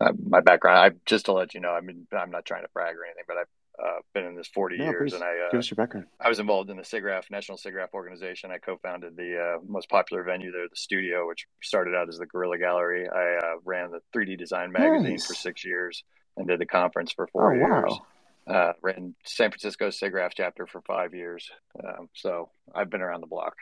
Uh, 0.00 0.12
my 0.28 0.40
background, 0.40 0.78
I 0.78 0.96
just 1.06 1.24
to 1.26 1.32
let 1.32 1.54
you 1.54 1.60
know, 1.60 1.70
I 1.70 1.80
mean, 1.80 2.06
I'm 2.12 2.30
not 2.30 2.44
trying 2.44 2.62
to 2.62 2.68
brag 2.74 2.96
or 2.96 3.04
anything, 3.06 3.24
but 3.26 3.38
I've 3.38 3.46
uh, 3.82 4.00
been 4.12 4.24
in 4.24 4.36
this 4.36 4.48
40 4.48 4.76
No, 4.76 4.84
years, 4.84 5.12
please, 5.12 5.14
and 5.14 5.24
I 5.24 5.46
uh, 5.46 5.50
give 5.50 5.58
us 5.58 5.70
your 5.70 5.76
background 5.76 6.06
I 6.20 6.28
was 6.28 6.38
involved 6.38 6.68
in 6.70 6.76
the 6.76 6.82
SIGGRAPH, 6.82 7.30
National 7.30 7.56
SIGGRAPH 7.56 7.92
organization. 7.94 8.50
I 8.50 8.58
co-founded 8.58 9.16
the 9.16 9.38
uh, 9.38 9.58
most 9.66 9.88
popular 9.88 10.22
venue 10.22 10.52
there, 10.52 10.68
the 10.68 10.76
Studio, 10.76 11.26
which 11.26 11.46
started 11.62 11.94
out 11.94 12.08
as 12.08 12.18
the 12.18 12.26
Guerrilla 12.26 12.58
Gallery. 12.58 13.08
I 13.08 13.36
uh, 13.38 13.54
ran 13.64 13.90
the 13.90 14.00
3D 14.14 14.38
Design 14.38 14.70
magazine 14.70 15.12
Nice. 15.12 15.26
for 15.26 15.34
six 15.34 15.64
years 15.64 16.04
and 16.36 16.46
did 16.46 16.60
the 16.60 16.66
conference 16.66 17.12
for 17.12 17.26
four 17.28 17.52
oh 17.52 17.54
years. 17.54 17.84
wow 17.90 18.06
Uh, 18.46 18.72
ran 18.80 19.14
San 19.24 19.50
Francisco 19.50 19.90
SIGGRAPH 19.90 20.34
chapter 20.36 20.66
for 20.68 20.80
five 20.82 21.14
years. 21.14 21.50
Um, 21.82 22.08
so 22.14 22.48
I've 22.74 22.90
been 22.90 23.02
around 23.02 23.20
the 23.22 23.26
block. 23.26 23.56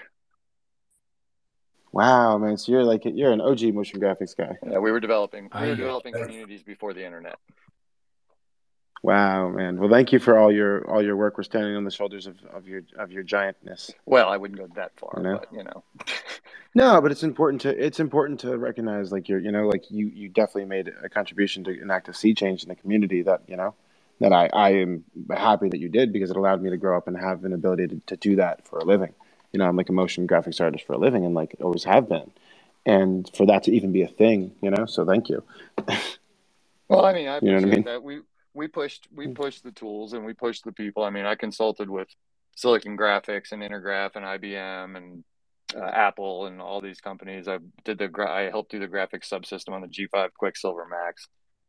wow 1.93 2.37
man 2.39 2.57
so 2.59 2.73
you're 2.73 2.85
like 2.85 3.03
you're 3.05 3.33
an 3.33 3.41
og 3.41 3.63
motion 3.73 4.01
graphics 4.01 4.37
guy 4.37 4.53
Yeah, 4.71 4.79
we 4.79 4.91
were 4.91 5.01
developing 5.01 5.49
we 5.61 5.69
were 5.69 5.77
developing 5.77 6.13
communities 6.13 6.63
before 6.63 6.93
the 6.93 7.05
internet. 7.05 7.39
Wow, 9.05 9.51
man. 9.51 9.77
Well, 9.77 9.91
thank 9.91 10.13
you 10.15 10.19
for 10.19 10.39
all 10.39 10.51
your 10.51 10.91
all 10.91 11.03
your 11.05 11.15
work. 11.15 11.37
We're 11.37 11.45
standing 11.45 11.77
on 11.77 11.85
the 11.85 11.91
shoulders 11.91 12.27
of, 12.27 12.37
of 12.51 12.67
your 12.67 12.81
of 12.99 13.13
your 13.13 13.23
giantness. 13.23 13.91
Well, 14.07 14.31
I 14.31 14.39
wouldn't 14.39 14.59
go 14.59 14.67
that 14.77 14.93
far, 14.99 15.19
I 15.19 15.21
know. 15.21 15.39
but 15.41 15.53
you 15.53 15.63
know. 15.63 15.85
No, 16.77 17.01
but 17.01 17.13
it's 17.13 17.23
important 17.23 17.61
to 17.61 17.69
it's 17.87 18.01
important 18.01 18.41
to 18.41 18.57
recognize 18.59 19.13
like 19.13 19.29
you're 19.29 19.39
you 19.39 19.53
know 19.53 19.69
like 19.69 19.91
you 19.93 20.07
you 20.07 20.29
definitely 20.29 20.65
made 20.65 20.91
a 21.05 21.09
contribution 21.09 21.63
to 21.65 21.81
enact 21.81 22.09
a 22.09 22.15
sea 22.15 22.35
change 22.35 22.65
in 22.65 22.69
the 22.71 22.75
community 22.75 23.23
that 23.23 23.43
you 23.47 23.57
know 23.57 23.75
that 24.21 24.33
I 24.33 24.49
I 24.53 24.71
am 24.71 25.05
happy 25.31 25.69
that 25.69 25.79
you 25.79 25.89
did 25.89 26.13
because 26.13 26.31
it 26.31 26.37
allowed 26.37 26.63
me 26.63 26.71
to 26.71 26.77
grow 26.77 26.97
up 26.97 27.07
and 27.07 27.17
have 27.17 27.45
an 27.45 27.53
ability 27.53 27.87
to, 27.89 28.01
to 28.07 28.17
do 28.17 28.35
that 28.37 28.67
for 28.67 28.79
a 28.81 28.85
living. 28.85 29.13
You 29.53 29.59
know, 29.59 29.67
I'm 29.67 29.77
like 29.77 29.89
a 29.89 29.93
motion 29.93 30.27
graphics 30.27 30.61
artist 30.61 30.85
for 30.85 30.95
a 30.95 30.99
living 30.99 31.25
and 31.25 31.33
like 31.33 31.55
always 31.61 31.85
have 31.85 32.09
been, 32.09 32.33
and 32.85 33.31
for 33.37 33.47
that 33.47 33.63
to 33.65 33.71
even 33.73 33.93
be 33.93 34.03
a 34.03 34.09
thing, 34.09 34.51
you 34.61 34.71
know. 34.71 34.87
So 34.87 35.05
thank 35.05 35.29
you. 35.29 35.45
Well, 36.89 37.05
I 37.07 37.13
mean, 37.15 37.29
I 37.29 37.39
You 37.41 37.53
know 37.53 37.57
appreciate 37.59 37.61
what 37.61 37.73
I 37.73 37.77
mean? 37.77 37.85
that. 37.85 38.03
We 38.03 38.21
we 38.55 38.69
pushed 38.69 39.09
we 39.13 39.29
pushed 39.29 39.65
the 39.65 39.73
tools 39.73 40.13
and 40.13 40.25
we 40.25 40.33
pushed 40.33 40.65
the 40.65 40.73
people. 40.73 41.03
I 41.03 41.11
mean, 41.11 41.27
I 41.27 41.35
consulted 41.35 41.91
with 41.91 42.09
Silicon 42.57 42.97
Graphics 42.97 43.53
and 43.53 43.63
Intergraph 43.63 44.17
and 44.17 44.25
IBM 44.25 44.97
and 44.97 45.25
uh, 45.77 45.85
Apple 45.85 46.47
and 46.47 46.61
all 46.61 46.81
these 46.81 47.01
companies. 47.01 47.49
I 47.49 47.59
did 47.85 47.99
the 47.99 48.09
gra- 48.09 48.33
I 48.33 48.51
helped 48.51 48.71
do 48.71 48.79
the 48.79 48.87
graphics 48.87 49.29
subsystem 49.29 49.73
on 49.73 49.81
the 49.81 49.89
G5 49.89 50.31
Quicksilver 50.35 50.87
Macs. 50.87 51.29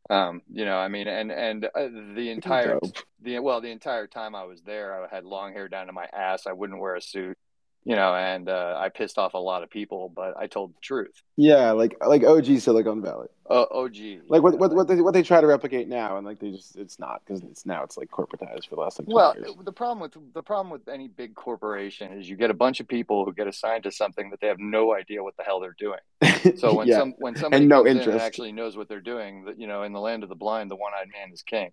Um, 0.09 0.41
you 0.51 0.65
know, 0.65 0.77
I 0.77 0.87
mean, 0.87 1.07
and 1.07 1.31
and 1.31 1.65
uh, 1.65 1.87
the 2.13 2.29
entire 2.29 2.79
Dope. 2.79 2.97
the 3.21 3.39
well, 3.39 3.61
the 3.61 3.71
entire 3.71 4.05
time 4.05 4.35
I 4.35 4.43
was 4.43 4.61
there, 4.61 5.03
I 5.03 5.13
had 5.13 5.25
long 5.25 5.53
hair 5.53 5.67
down 5.67 5.87
to 5.87 5.93
my 5.93 6.07
ass. 6.13 6.45
I 6.45 6.53
wouldn't 6.53 6.79
wear 6.79 6.95
a 6.95 7.01
suit, 7.01 7.37
you 7.85 7.95
know, 7.95 8.15
and 8.15 8.49
uh, 8.49 8.75
I 8.79 8.89
pissed 8.89 9.19
off 9.19 9.35
a 9.35 9.37
lot 9.37 9.61
of 9.61 9.69
people, 9.69 10.11
but 10.13 10.35
I 10.35 10.47
told 10.47 10.71
the 10.75 10.79
truth. 10.81 11.21
Yeah, 11.37 11.71
like 11.71 11.95
like 12.05 12.23
OG 12.23 12.57
Silicon 12.57 13.03
Valley. 13.03 13.27
Uh, 13.47 13.65
OG, 13.71 13.95
Like 14.27 14.41
what 14.41 14.57
what 14.57 14.73
what 14.73 14.87
they 14.87 14.99
what 15.01 15.13
they 15.13 15.21
try 15.21 15.39
to 15.39 15.45
replicate 15.45 15.87
now, 15.87 16.17
and 16.17 16.25
like 16.25 16.39
they 16.39 16.49
just 16.49 16.75
it's 16.77 16.97
not 16.97 17.21
because 17.23 17.43
it's 17.43 17.63
now 17.63 17.83
it's 17.83 17.95
like 17.95 18.09
corporatized 18.09 18.67
for 18.67 18.75
the 18.75 18.81
last 18.81 18.97
like 18.97 19.07
Well, 19.07 19.35
years. 19.35 19.51
the 19.63 19.71
problem 19.71 19.99
with 19.99 20.33
the 20.33 20.41
problem 20.41 20.71
with 20.71 20.87
any 20.87 21.07
big 21.09 21.35
corporation 21.35 22.11
is 22.13 22.27
you 22.27 22.37
get 22.37 22.49
a 22.49 22.55
bunch 22.55 22.79
of 22.79 22.87
people 22.87 23.23
who 23.23 23.31
get 23.33 23.45
assigned 23.45 23.83
to 23.83 23.91
something 23.91 24.31
that 24.31 24.41
they 24.41 24.47
have 24.47 24.59
no 24.59 24.95
idea 24.95 25.23
what 25.23 25.37
the 25.37 25.43
hell 25.43 25.59
they're 25.59 25.75
doing. 25.77 25.99
So 26.57 26.73
when 26.75 26.87
yeah, 26.87 26.99
some 26.99 27.13
when 27.19 27.35
somebody 27.35 27.65
no 27.67 27.83
comes 27.83 27.87
in 27.91 27.97
and 27.97 28.05
interest. 28.07 28.25
actually 28.25 28.51
knows 28.51 28.75
what 28.77 28.87
they're 28.89 28.99
doing, 29.01 29.45
that 29.45 29.59
you 29.59 29.67
know, 29.67 29.83
in 29.83 29.93
the 29.93 29.99
land 29.99 30.23
of 30.23 30.29
the 30.29 30.35
blind, 30.35 30.71
the 30.71 30.75
one-eyed 30.75 31.09
man 31.13 31.31
is 31.33 31.41
king. 31.43 31.71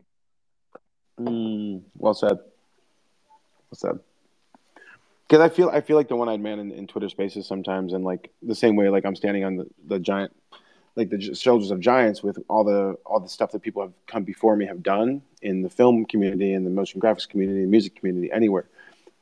Mm, 1.20 1.82
well 1.96 2.14
said. 2.14 2.36
Well 2.38 3.74
said. 3.74 3.98
Because 5.32 5.42
I 5.42 5.48
feel 5.48 5.70
I 5.70 5.80
feel 5.80 5.96
like 5.96 6.08
the 6.08 6.16
one 6.16 6.28
eyed 6.28 6.42
man 6.42 6.58
in, 6.58 6.70
in 6.72 6.86
Twitter 6.86 7.08
Spaces 7.08 7.46
sometimes, 7.46 7.94
and 7.94 8.04
like 8.04 8.30
the 8.42 8.54
same 8.54 8.76
way, 8.76 8.90
like 8.90 9.06
I'm 9.06 9.16
standing 9.16 9.44
on 9.44 9.56
the, 9.56 9.66
the 9.86 9.98
giant, 9.98 10.36
like 10.94 11.08
the 11.08 11.34
shoulders 11.34 11.70
of 11.70 11.80
giants 11.80 12.22
with 12.22 12.38
all 12.48 12.64
the 12.64 12.98
all 13.06 13.18
the 13.18 13.30
stuff 13.30 13.50
that 13.52 13.62
people 13.62 13.80
have 13.80 13.94
come 14.06 14.24
before 14.24 14.56
me 14.56 14.66
have 14.66 14.82
done 14.82 15.22
in 15.40 15.62
the 15.62 15.70
film 15.70 16.04
community, 16.04 16.52
in 16.52 16.64
the 16.64 16.70
motion 16.70 17.00
graphics 17.00 17.26
community, 17.26 17.64
music 17.64 17.96
community, 17.96 18.30
anywhere. 18.30 18.66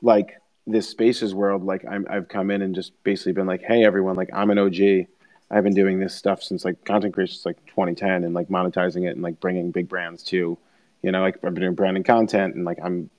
Like 0.02 0.40
this 0.66 0.88
Spaces 0.88 1.32
world, 1.32 1.62
like 1.62 1.84
I'm, 1.88 2.04
I've 2.10 2.26
come 2.26 2.50
in 2.50 2.60
and 2.60 2.74
just 2.74 2.90
basically 3.04 3.30
been 3.30 3.46
like, 3.46 3.62
hey 3.62 3.84
everyone, 3.84 4.16
like 4.16 4.30
I'm 4.34 4.50
an 4.50 4.58
OG. 4.58 5.06
I've 5.52 5.62
been 5.62 5.74
doing 5.74 6.00
this 6.00 6.12
stuff 6.12 6.42
since 6.42 6.64
like 6.64 6.84
content 6.84 7.14
creation 7.14 7.34
since 7.34 7.46
like 7.46 7.64
2010 7.66 8.24
and 8.24 8.34
like 8.34 8.48
monetizing 8.48 9.04
it 9.04 9.14
and 9.14 9.22
like 9.22 9.38
bringing 9.38 9.70
big 9.70 9.88
brands 9.88 10.24
to, 10.24 10.58
you 11.02 11.12
know, 11.12 11.20
like 11.20 11.36
I've 11.36 11.54
been 11.54 11.62
doing 11.62 11.74
branding 11.76 12.02
content 12.02 12.56
and 12.56 12.64
like 12.64 12.78
I'm, 12.82 13.10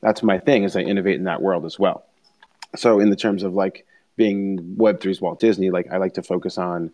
that's 0.00 0.22
my 0.22 0.38
thing 0.38 0.62
is 0.62 0.76
I 0.76 0.82
innovate 0.82 1.16
in 1.16 1.24
that 1.24 1.42
world 1.42 1.64
as 1.64 1.80
well 1.80 2.04
so 2.76 3.00
in 3.00 3.10
the 3.10 3.16
terms 3.16 3.42
of 3.42 3.54
like 3.54 3.86
being 4.16 4.76
Web3's 4.76 5.20
Walt 5.20 5.40
Disney, 5.40 5.70
like 5.70 5.90
I 5.90 5.96
like 5.98 6.14
to 6.14 6.22
focus 6.22 6.58
on. 6.58 6.92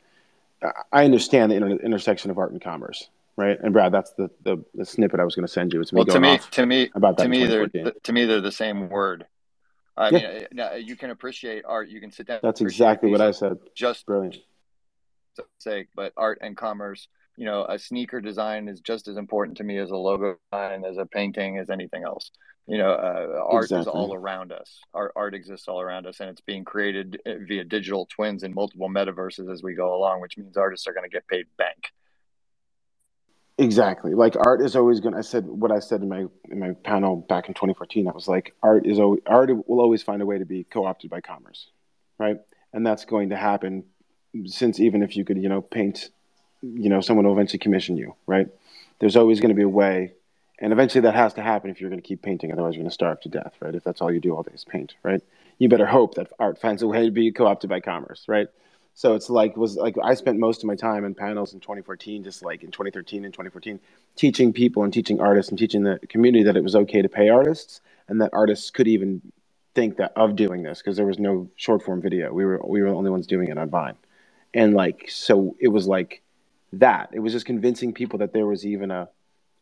I 0.93 1.05
understand 1.05 1.53
the 1.53 1.57
inter- 1.57 1.85
intersection 1.85 2.31
of 2.31 2.39
art 2.39 2.53
and 2.53 2.61
commerce, 2.61 3.11
right? 3.37 3.59
And 3.61 3.73
Brad, 3.73 3.93
that's 3.93 4.13
the 4.13 4.31
the, 4.43 4.65
the 4.75 4.87
snippet 4.87 5.21
I 5.21 5.25
was 5.25 5.35
going 5.35 5.47
to 5.47 5.53
send 5.53 5.73
you. 5.73 5.81
It's 5.81 5.93
me 5.93 5.99
well, 5.99 6.07
going 6.07 6.23
to 6.23 6.29
me, 6.29 6.39
to 6.53 6.67
me, 6.67 6.91
about 6.95 7.19
that. 7.19 7.25
To 7.25 7.29
me, 7.29 7.45
they're 7.47 7.69
to 7.69 8.13
me 8.13 8.25
they're 8.25 8.41
the 8.41 8.53
same 8.53 8.89
word. 8.89 9.27
I 9.97 10.11
Yeah. 10.11 10.47
mean, 10.53 10.87
you 10.87 10.97
can 10.97 11.11
appreciate 11.11 11.65
art. 11.67 11.89
You 11.89 12.01
can 12.01 12.11
sit 12.11 12.27
down. 12.27 12.41
That's 12.43 12.61
exactly 12.61 13.11
what 13.11 13.21
I 13.21 13.31
said. 13.31 13.59
Just 13.75 14.07
Brilliant. 14.07 14.39
sake, 15.59 15.89
but 15.95 16.13
art 16.17 16.39
and 16.41 16.57
commerce. 16.57 17.09
You 17.37 17.47
know, 17.47 17.67
a 17.69 17.79
sneaker 17.79 18.21
design 18.21 18.69
is 18.69 18.81
just 18.81 19.09
as 19.09 19.17
important 19.17 19.57
to 19.59 19.65
me 19.65 19.79
as 19.79 19.91
a 19.91 19.97
logo 19.97 20.37
design, 20.53 20.85
as 20.85 20.99
a 20.99 21.07
painting, 21.07 21.59
as 21.59 21.69
anything 21.69 22.05
else. 22.05 22.31
You 22.67 22.79
know, 22.79 22.93
uh, 22.93 23.45
art 23.47 23.71
is 23.71 23.87
all 23.87 24.15
around 24.15 24.53
us. 24.53 24.81
Art, 24.95 25.13
art 25.17 25.35
exists 25.35 25.69
all 25.69 25.81
around 25.81 26.07
us, 26.07 26.21
and 26.21 26.31
it's 26.31 26.41
being 26.41 26.65
created 26.65 27.21
uh, 27.27 27.33
via 27.47 27.65
digital 27.65 28.07
twins 28.07 28.43
in 28.43 28.55
multiple 28.55 28.89
metaverses 28.89 29.53
as 29.53 29.63
we 29.63 29.75
go 29.75 29.95
along, 29.95 30.21
which 30.21 30.39
means 30.39 30.57
artists 30.57 30.87
are 30.87 30.95
going 30.95 31.05
to 31.05 31.11
get 31.11 31.27
paid 31.27 31.47
bank. 31.59 31.93
Exactly. 33.59 34.15
Like 34.15 34.35
art 34.37 34.63
is 34.63 34.75
always 34.75 35.01
going 35.01 35.13
to 35.13 35.19
I 35.19 35.23
said 35.23 35.47
what 35.47 35.71
I 35.71 35.79
said 35.79 36.03
in 36.03 36.09
my 36.09 36.27
in 36.51 36.59
my 36.59 36.73
panel 36.73 37.17
back 37.17 37.49
in 37.49 37.55
2014. 37.55 38.09
I 38.09 38.13
was 38.13 38.27
like 38.27 38.53
art 38.63 38.87
is 38.87 38.99
always, 38.99 39.21
art 39.27 39.51
will 39.69 39.81
always 39.81 40.03
find 40.03 40.21
a 40.23 40.27
way 40.27 40.39
to 40.39 40.45
be 40.45 40.65
co-opted 40.65 41.09
by 41.11 41.21
commerce, 41.21 41.71
right? 42.19 42.39
And 42.73 42.85
that's 42.85 43.05
going 43.05 43.29
to 43.29 43.37
happen 43.37 43.85
since 44.47 44.81
even 44.81 45.03
if 45.03 45.17
you 45.17 45.25
could, 45.25 45.41
you 45.41 45.49
know, 45.49 45.63
paint, 45.63 46.11
you 46.75 46.89
know, 46.89 47.01
someone 47.01 47.27
will 47.27 47.33
eventually 47.33 47.59
commission 47.59 47.97
you, 47.97 48.15
right? 48.27 48.49
There's 48.99 49.17
always 49.17 49.41
going 49.41 49.51
to 49.51 49.55
be 49.55 49.63
a 49.63 49.69
way 49.69 50.13
and 50.59 50.73
eventually 50.73 51.03
that 51.03 51.15
has 51.15 51.35
to 51.35 51.43
happen 51.43 51.71
if 51.71 51.81
you're 51.81 51.91
going 51.91 52.01
to 52.01 52.07
keep 52.07 52.23
painting 52.23 52.53
otherwise 52.53 52.75
you're 52.75 52.83
going 52.83 52.91
to 52.91 52.95
starve 52.95 53.21
to 53.23 53.29
death, 53.29 53.55
right? 53.61 53.75
If 53.75 53.85
that's 53.85 54.01
all 54.01 54.13
you 54.13 54.21
do 54.21 54.35
all 54.35 54.43
day 54.43 54.53
is 54.55 54.65
paint, 54.65 54.95
right? 55.03 55.23
You 55.59 55.69
better 55.69 55.87
hope 55.87 56.15
that 56.15 56.33
art 56.39 56.61
finds 56.61 56.83
a 56.83 56.87
way 56.87 57.05
to 57.05 57.11
be 57.11 57.33
co-opted 57.33 57.71
by 57.71 57.81
commerce, 57.81 58.25
right? 58.29 58.49
So 58.95 59.15
it's 59.15 59.29
like 59.29 59.57
was 59.57 59.77
like 59.77 59.97
I 60.03 60.15
spent 60.15 60.39
most 60.39 60.63
of 60.63 60.67
my 60.69 60.77
time 60.77 61.05
in 61.05 61.15
panels 61.15 61.53
in 61.53 61.61
2014, 61.61 62.23
just 62.23 62.45
like 62.45 62.63
in 62.63 62.71
2013 62.71 63.25
and 63.25 63.35
2014, 63.35 63.81
teaching 64.15 64.53
people 64.53 64.85
and 64.85 64.93
teaching 64.93 65.21
artists 65.21 65.51
and 65.51 65.59
teaching 65.59 65.83
the 65.83 65.99
community 66.09 66.45
that 66.45 66.57
it 66.57 66.63
was 66.63 66.77
okay 66.77 67.03
to 67.03 67.09
pay 67.09 67.29
artists 67.29 67.81
and 68.09 68.21
that 68.21 68.31
artists 68.33 68.71
could 68.71 68.87
even 68.87 69.21
think 69.75 69.97
that 69.97 70.13
of 70.15 70.37
doing 70.37 70.63
this 70.63 70.79
because 70.79 70.97
there 70.97 71.07
was 71.07 71.19
no 71.19 71.51
short 71.57 71.83
form 71.83 72.01
video. 72.01 72.33
We 72.33 72.45
were 72.45 72.61
we 72.65 72.83
were 72.83 72.91
the 72.91 72.95
only 72.95 73.11
ones 73.11 73.27
doing 73.27 73.49
it 73.49 73.59
on 73.59 73.69
Vine, 73.69 73.97
and 74.55 74.75
like 74.75 75.07
so 75.09 75.57
it 75.59 75.69
was 75.69 75.89
like 75.89 76.23
that. 76.81 77.11
It 77.13 77.21
was 77.21 77.33
just 77.33 77.47
convincing 77.47 77.93
people 77.93 78.19
that 78.21 78.33
there 78.33 78.47
was 78.47 78.65
even 78.65 78.91
a 78.91 79.09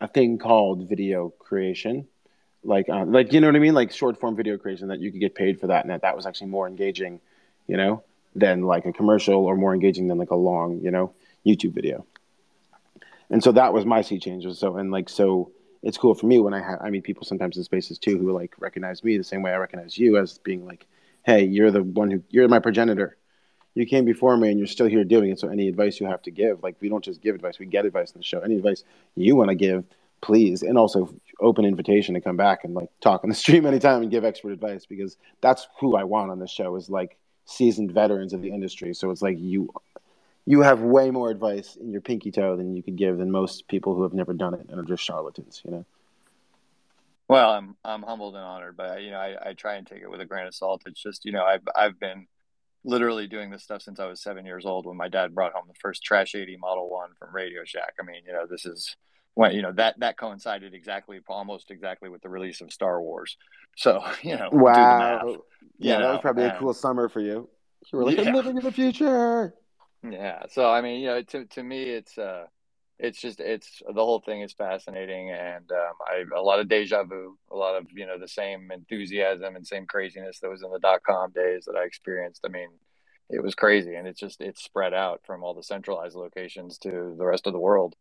a 0.01 0.09
thing 0.09 0.37
called 0.39 0.89
video 0.89 1.29
creation, 1.39 2.09
like 2.65 2.89
uh, 2.89 3.05
like 3.05 3.33
you 3.33 3.41
know 3.41 3.47
what 3.49 3.57
I 3.57 3.61
mean, 3.61 3.75
like 3.75 3.93
short 3.93 4.19
form 4.19 4.37
video 4.37 4.59
creation 4.59 4.89
that 4.89 5.01
you 5.01 5.11
could 5.13 5.21
get 5.21 5.35
paid 5.35 5.61
for 5.61 5.69
that, 5.69 5.85
and 5.85 5.91
that 5.91 6.03
that 6.03 6.17
was 6.17 6.27
actually 6.27 6.49
more 6.49 6.67
engaging, 6.67 7.21
you 7.67 7.77
know 7.77 8.03
than 8.35 8.63
like 8.63 8.87
a 8.87 8.93
commercial 8.93 9.45
or 9.45 9.57
more 9.57 9.75
engaging 9.75 10.09
than 10.09 10.19
like 10.19 10.31
a 10.31 10.37
long, 10.37 10.81
you 10.83 10.91
know, 10.91 11.13
YouTube 11.47 11.75
video. 11.75 12.07
And 13.31 13.43
so 13.43 13.53
that 13.53 13.73
was 13.73 13.85
my 13.85 14.03
sea 14.03 14.19
change. 14.19 14.47
So 14.57 14.77
and 14.77 14.91
like 14.91 15.09
so 15.09 15.53
it's 15.83 15.99
cool 15.99 16.15
for 16.15 16.27
me 16.27 16.39
when 16.39 16.55
I 16.55 16.77
I 16.81 16.91
meet 16.91 17.05
people 17.05 17.25
sometimes 17.25 17.57
in 17.57 17.65
spaces 17.65 17.99
too 17.99 18.19
who 18.19 18.33
like 18.33 18.55
recognize 18.59 19.03
me 19.03 19.17
the 19.17 19.25
same 19.25 19.43
way 19.43 19.53
I 19.53 19.57
recognize 19.57 19.97
you 19.97 20.19
as 20.19 20.39
being 20.39 20.67
like, 20.67 20.87
hey, 21.25 21.45
you're 21.45 21.71
the 21.71 21.83
one 21.83 22.11
who 22.11 22.23
you're 22.31 22.49
my 22.49 22.59
progenitor. 22.59 23.17
You 23.75 23.87
came 23.87 24.05
before 24.05 24.37
me 24.37 24.51
and 24.51 24.59
you're 24.59 24.67
still 24.67 24.87
here 24.87 25.05
doing 25.05 25.31
it. 25.31 25.41
So 25.41 25.49
any 25.49 25.69
advice 25.69 25.99
you 25.99 26.07
have 26.07 26.23
to 26.23 26.31
give, 26.31 26.63
like 26.63 26.77
we 26.81 26.89
don't 26.89 27.05
just 27.05 27.21
give 27.21 27.35
advice, 27.35 27.59
we 27.59 27.67
get 27.67 27.87
advice 27.87 28.13
in 28.13 28.19
the 28.19 28.25
show. 28.25 28.41
Any 28.41 28.57
advice 28.57 28.85
you 29.15 29.35
want 29.37 29.49
to 29.49 29.55
give, 29.55 29.85
please. 30.21 30.63
And 30.63 30.77
also 30.77 31.13
open 31.41 31.65
invitation 31.65 32.15
to 32.15 32.21
come 32.21 32.37
back 32.37 32.65
and 32.65 32.75
like 32.75 32.89
talk 33.01 33.25
on 33.25 33.31
the 33.31 33.35
stream 33.35 33.67
anytime 33.67 34.03
and 34.03 34.11
give 34.11 34.25
expert 34.25 34.53
advice 34.53 34.87
because 34.87 35.17
that's 35.41 35.69
who 35.81 35.97
I 35.97 36.05
want 36.05 36.31
on 36.31 36.39
this 36.39 36.51
show 36.51 36.77
is 36.77 36.91
like 36.91 37.17
seasoned 37.45 37.93
veterans 37.93 38.33
of 38.33 38.43
the 38.43 38.51
industry. 38.51 38.95
So 38.95 39.11
it's 39.11 39.23
like 39.23 39.39
you 39.39 39.73
you 40.45 40.61
have 40.63 40.81
way 40.81 41.11
more 41.11 41.31
advice 41.31 41.77
in 41.77 41.93
your 41.93 42.01
pinky 42.01 42.31
toe 42.33 42.57
than 42.57 42.75
you 42.75 42.83
could 42.83 42.97
give 42.97 43.19
than 43.19 43.31
most 43.31 43.69
people 43.69 43.95
who 43.95 44.03
have 44.03 44.13
never 44.13 44.33
done 44.33 44.55
it 44.55 44.67
and 44.69 44.79
are 44.79 44.83
just 44.85 45.03
charlatans, 45.05 45.63
you 45.65 45.71
know. 45.71 45.85
Well, 47.29 47.51
I'm 47.51 47.77
I'm 47.85 48.03
humbled 48.03 48.35
and 48.35 48.45
honored, 48.45 48.77
but 48.77 49.03
you 49.03 49.11
know, 49.11 49.19
I, 49.19 49.51
I 49.51 49.53
try 49.55 49.77
and 49.77 49.87
take 49.87 50.03
it 50.03 50.11
with 50.11 50.21
a 50.21 50.27
grain 50.27 50.47
of 50.47 50.55
salt. 50.55 50.83
It's 50.87 51.01
just 51.01 51.25
you 51.25 51.33
know, 51.33 51.45
I've 51.45 51.67
I've 51.75 51.99
been 51.99 52.27
literally 52.85 53.27
doing 53.27 53.51
this 53.51 53.63
stuff 53.63 53.83
since 53.83 54.01
I 54.01 54.07
was 54.07 54.23
seven 54.23 54.45
years 54.45 54.67
old 54.67 54.87
when 54.87 54.97
my 54.97 55.09
dad 55.09 55.35
brought 55.35 55.53
home 55.53 55.65
the 55.69 55.75
first 55.81 56.03
Trash 56.03 56.35
80 56.35 56.57
Model 56.57 56.91
One 56.91 57.11
from 57.19 57.35
Radio 57.35 57.63
Shack. 57.65 57.95
I 58.01 58.05
mean, 58.05 58.23
you 58.27 58.33
know, 58.33 58.47
this 58.49 58.67
is 58.67 58.97
when 59.35 59.53
you 59.53 59.63
know 59.63 59.73
that 59.73 59.99
that 60.01 60.19
coincided 60.19 60.75
exactly, 60.75 61.21
almost 61.29 61.71
exactly 61.71 62.09
with 62.11 62.23
the 62.23 62.29
release 62.29 62.61
of 62.61 62.73
Star 62.73 63.01
Wars. 63.01 63.37
So 63.77 64.03
you 64.23 64.37
know, 64.37 64.49
the 64.51 64.57
math. 64.59 65.23
Wow. 65.25 65.37
Yeah, 65.79 65.97
You 65.97 66.03
that 66.03 66.09
was 66.09 66.15
know, 66.17 66.21
probably 66.21 66.45
a 66.45 66.57
cool 66.59 66.75
summer 66.75 67.09
for 67.09 67.21
you. 67.21 67.49
You 67.93 67.99
were 67.99 68.05
like, 68.05 68.17
Yeah. 68.19 68.29
I'm 68.29 68.35
living 68.35 68.57
in 68.57 68.65
the 68.65 68.73
future. 68.73 69.55
Yeah. 70.05 70.43
So 70.51 70.69
I 70.69 70.81
mean, 70.81 71.01
you 71.01 71.07
know, 71.07 71.23
to 71.23 71.45
to 71.45 71.63
me, 71.63 71.85
it's 71.85 72.19
uh, 72.19 72.47
it's 72.99 73.21
just 73.21 73.41
it's 73.41 73.83
the 73.87 74.05
whole 74.05 74.21
thing 74.21 74.43
is 74.43 74.53
fascinating, 74.53 75.31
and 75.31 75.71
um, 75.71 75.95
I 76.07 76.25
a 76.37 76.43
lot 76.43 76.61
of 76.61 76.69
deja 76.69 77.05
vu, 77.05 77.37
a 77.51 77.57
lot 77.57 77.77
of 77.77 77.87
you 77.93 78.07
know 78.07 78.19
the 78.19 78.29
same 78.29 78.71
enthusiasm 78.71 79.57
and 79.57 79.67
same 79.67 79.87
craziness 79.87 80.39
that 80.41 80.51
was 80.51 80.63
in 80.63 80.71
the 80.71 80.79
dot 80.79 81.03
com 81.03 81.33
days 81.33 81.65
that 81.67 81.77
I 81.77 81.85
experienced. 81.85 82.43
I 82.45 82.49
mean, 82.49 82.69
it 83.31 83.43
was 83.43 83.55
crazy, 83.55 83.95
and 83.95 84.07
it's 84.07 84.21
just 84.21 84.41
it's 84.41 84.63
spread 84.63 84.95
out 84.95 85.21
from 85.27 85.43
all 85.43 85.55
the 85.55 85.63
centralized 85.63 86.17
locations 86.17 86.79
to 86.79 87.15
the 87.19 87.27
rest 87.27 87.47
of 87.47 87.53
the 87.53 87.59
world. 87.59 87.95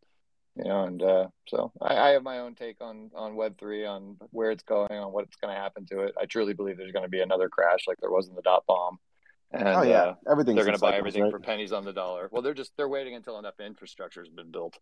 You 0.57 0.65
know, 0.65 0.83
and 0.83 1.01
uh, 1.01 1.27
so 1.47 1.71
I, 1.81 1.95
I 1.95 2.09
have 2.09 2.23
my 2.23 2.39
own 2.39 2.55
take 2.55 2.81
on 2.81 3.09
on 3.15 3.35
Web 3.35 3.57
three, 3.57 3.85
on 3.85 4.17
where 4.31 4.51
it's 4.51 4.63
going, 4.63 4.91
on 4.91 5.13
what's 5.13 5.37
going 5.37 5.55
to 5.55 5.59
happen 5.59 5.85
to 5.85 6.01
it. 6.01 6.13
I 6.19 6.25
truly 6.25 6.53
believe 6.53 6.75
there's 6.77 6.91
going 6.91 7.05
to 7.05 7.09
be 7.09 7.21
another 7.21 7.47
crash 7.47 7.87
like 7.87 7.99
there 8.01 8.11
was 8.11 8.27
in 8.27 8.35
the 8.35 8.41
dot 8.41 8.65
bomb, 8.67 8.99
and 9.53 9.67
oh 9.73 9.83
yeah, 9.83 9.97
uh, 9.97 10.13
everything's 10.29 10.55
they're 10.55 10.65
going 10.65 10.73
to 10.75 10.79
buy 10.79 10.97
everything 10.97 11.23
right? 11.23 11.31
for 11.31 11.39
pennies 11.39 11.71
on 11.71 11.85
the 11.85 11.93
dollar. 11.93 12.29
Well, 12.31 12.41
they're 12.41 12.53
just 12.53 12.71
they're 12.77 12.89
waiting 12.89 13.15
until 13.15 13.39
enough 13.39 13.59
infrastructure 13.59 14.21
has 14.21 14.29
been 14.29 14.51
built, 14.51 14.77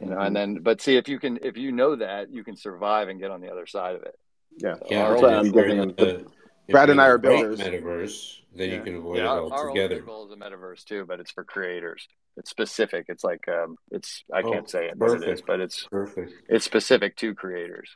you 0.00 0.06
know. 0.08 0.16
Mhm. 0.16 0.26
And 0.26 0.36
then, 0.36 0.58
but 0.62 0.80
see, 0.80 0.96
if 0.96 1.08
you 1.08 1.18
can, 1.18 1.38
if 1.42 1.56
you 1.56 1.72
know 1.72 1.96
that, 1.96 2.32
you 2.32 2.44
can 2.44 2.56
survive 2.56 3.08
and 3.08 3.20
get 3.20 3.30
on 3.30 3.40
the 3.40 3.50
other 3.50 3.66
side 3.66 3.96
of 3.96 4.02
it. 4.02 4.14
Yeah, 4.58 4.76
So 4.76 4.86
Yeah, 4.90 4.98
our 5.02 5.10
that's 5.10 5.18
only 5.18 5.32
why 5.32 5.38
I'm 5.38 5.44
and 5.44 5.48
if 5.48 5.54
you're 5.54 5.64
giving 5.64 5.82
in 5.82 5.88
them. 5.88 5.96
the, 5.96 6.26
Brad 6.70 6.90
and 6.90 7.00
I 7.00 7.06
are 7.06 7.18
builders. 7.18 7.58
metaverse, 7.58 8.36
then 8.54 8.70
you 8.70 8.80
can 8.80 8.96
avoid 8.96 9.18
Yeah, 9.18 9.24
it 9.24 9.26
our, 9.28 9.52
our 9.52 9.70
altogether. 9.70 9.94
ultimate 9.94 10.06
goal 10.06 10.26
is 10.26 10.32
a 10.32 10.36
metaverse 10.36 10.84
too, 10.84 11.04
but 11.06 11.20
it's 11.20 11.30
for 11.32 11.44
creators. 11.44 12.06
It's 12.36 12.50
specific. 12.50 13.06
It's 13.08 13.24
like 13.24 13.46
um, 13.48 13.76
it's 13.90 14.22
I 14.32 14.42
Oh, 14.44 14.52
can't 14.52 14.70
say 14.70 14.86
it 14.86 14.96
what 14.96 15.22
it 15.22 15.28
is, 15.28 15.42
but 15.46 15.60
it's 15.60 15.86
perfect. 15.90 16.32
it's 16.48 16.64
specific 16.64 17.16
to 17.16 17.34
creators. 17.34 17.90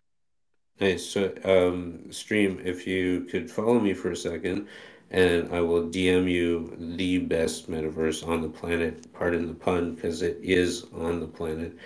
Nice. 0.81 1.07
So, 1.07 1.33
um, 1.45 2.11
stream, 2.13 2.61
if 2.65 2.87
you 2.87 3.27
could 3.31 3.51
follow 3.51 3.79
me 3.79 3.95
for 3.95 4.11
a 4.11 4.17
second, 4.17 4.67
and 5.11 5.53
I 5.55 5.61
will 5.61 5.83
DM 5.83 6.31
you 6.31 6.75
the 6.79 7.19
best 7.19 7.71
metaverse 7.71 8.27
on 8.27 8.43
the 8.43 8.49
planet, 8.49 9.13
pardon 9.13 9.47
the 9.47 9.55
pun, 9.55 9.95
because 9.95 10.23
it 10.23 10.39
is 10.43 10.87
on 10.95 11.21
the 11.21 11.27
planet. 11.27 11.77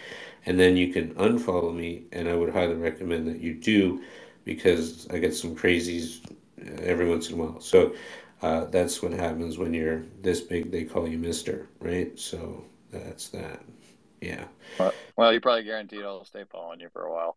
And 0.47 0.59
then 0.59 0.77
you 0.77 0.93
can 0.93 1.15
unfollow 1.15 1.75
me, 1.75 2.05
and 2.13 2.29
I 2.29 2.35
would 2.35 2.53
highly 2.53 2.77
recommend 2.77 3.27
that 3.29 3.41
you 3.41 3.55
do, 3.55 4.03
because 4.45 5.07
I 5.11 5.19
get 5.19 5.35
some 5.35 5.55
crazies 5.55 6.21
uh, 6.61 6.83
every 6.83 7.09
once 7.09 7.29
in 7.29 7.35
a 7.35 7.45
while. 7.45 7.61
So, 7.61 7.95
uh, 8.41 8.67
that's 8.67 9.03
what 9.03 9.13
happens 9.13 9.59
when 9.59 9.75
you're 9.75 10.05
this 10.23 10.41
big, 10.41 10.71
they 10.71 10.85
call 10.85 11.09
you 11.09 11.19
Mister, 11.19 11.69
right? 11.81 12.19
So, 12.19 12.65
that's 12.91 13.29
that. 13.29 13.61
Yeah. 14.21 14.45
Well, 14.79 14.95
well, 15.17 15.33
you 15.33 15.41
probably 15.41 15.65
guaranteed 15.65 16.03
I'll 16.03 16.25
stay 16.25 16.45
following 16.51 16.81
you 16.81 16.89
for 16.93 17.03
a 17.03 17.13
while. 17.13 17.37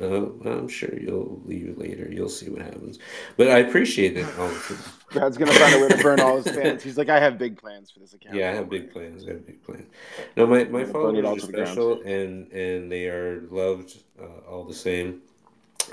Uh, 0.00 0.30
I'm 0.48 0.68
sure 0.68 0.94
you'll 0.98 1.42
leave 1.44 1.76
later. 1.76 2.08
You'll 2.10 2.28
see 2.30 2.48
what 2.48 2.62
happens. 2.62 2.98
But 3.36 3.48
I 3.48 3.58
appreciate 3.58 4.16
it. 4.16 4.26
Brad's 5.12 5.36
gonna 5.36 5.52
find 5.52 5.74
a 5.74 5.80
way 5.80 5.88
to 5.88 6.02
burn 6.02 6.20
all 6.20 6.40
his 6.40 6.54
fans. 6.54 6.82
He's 6.82 6.96
like, 6.96 7.08
I 7.10 7.20
have 7.20 7.38
big 7.38 7.58
plans 7.58 7.90
for 7.90 7.98
this 7.98 8.14
account. 8.14 8.36
Yeah, 8.36 8.50
I 8.50 8.54
have 8.54 8.70
big 8.70 8.92
plans. 8.92 9.24
I 9.26 9.32
have 9.32 9.46
big 9.46 9.62
plans. 9.62 9.88
No, 10.36 10.46
my, 10.46 10.64
my 10.64 10.84
I'm 10.84 10.92
gonna 10.92 11.12
burn 11.12 11.16
it 11.16 11.24
followers 11.24 11.44
are 11.44 11.52
ground. 11.52 11.68
special, 11.68 12.02
and 12.02 12.50
and 12.52 12.90
they 12.90 13.08
are 13.08 13.42
loved 13.50 13.98
uh, 14.20 14.48
all 14.48 14.64
the 14.64 14.74
same. 14.74 15.22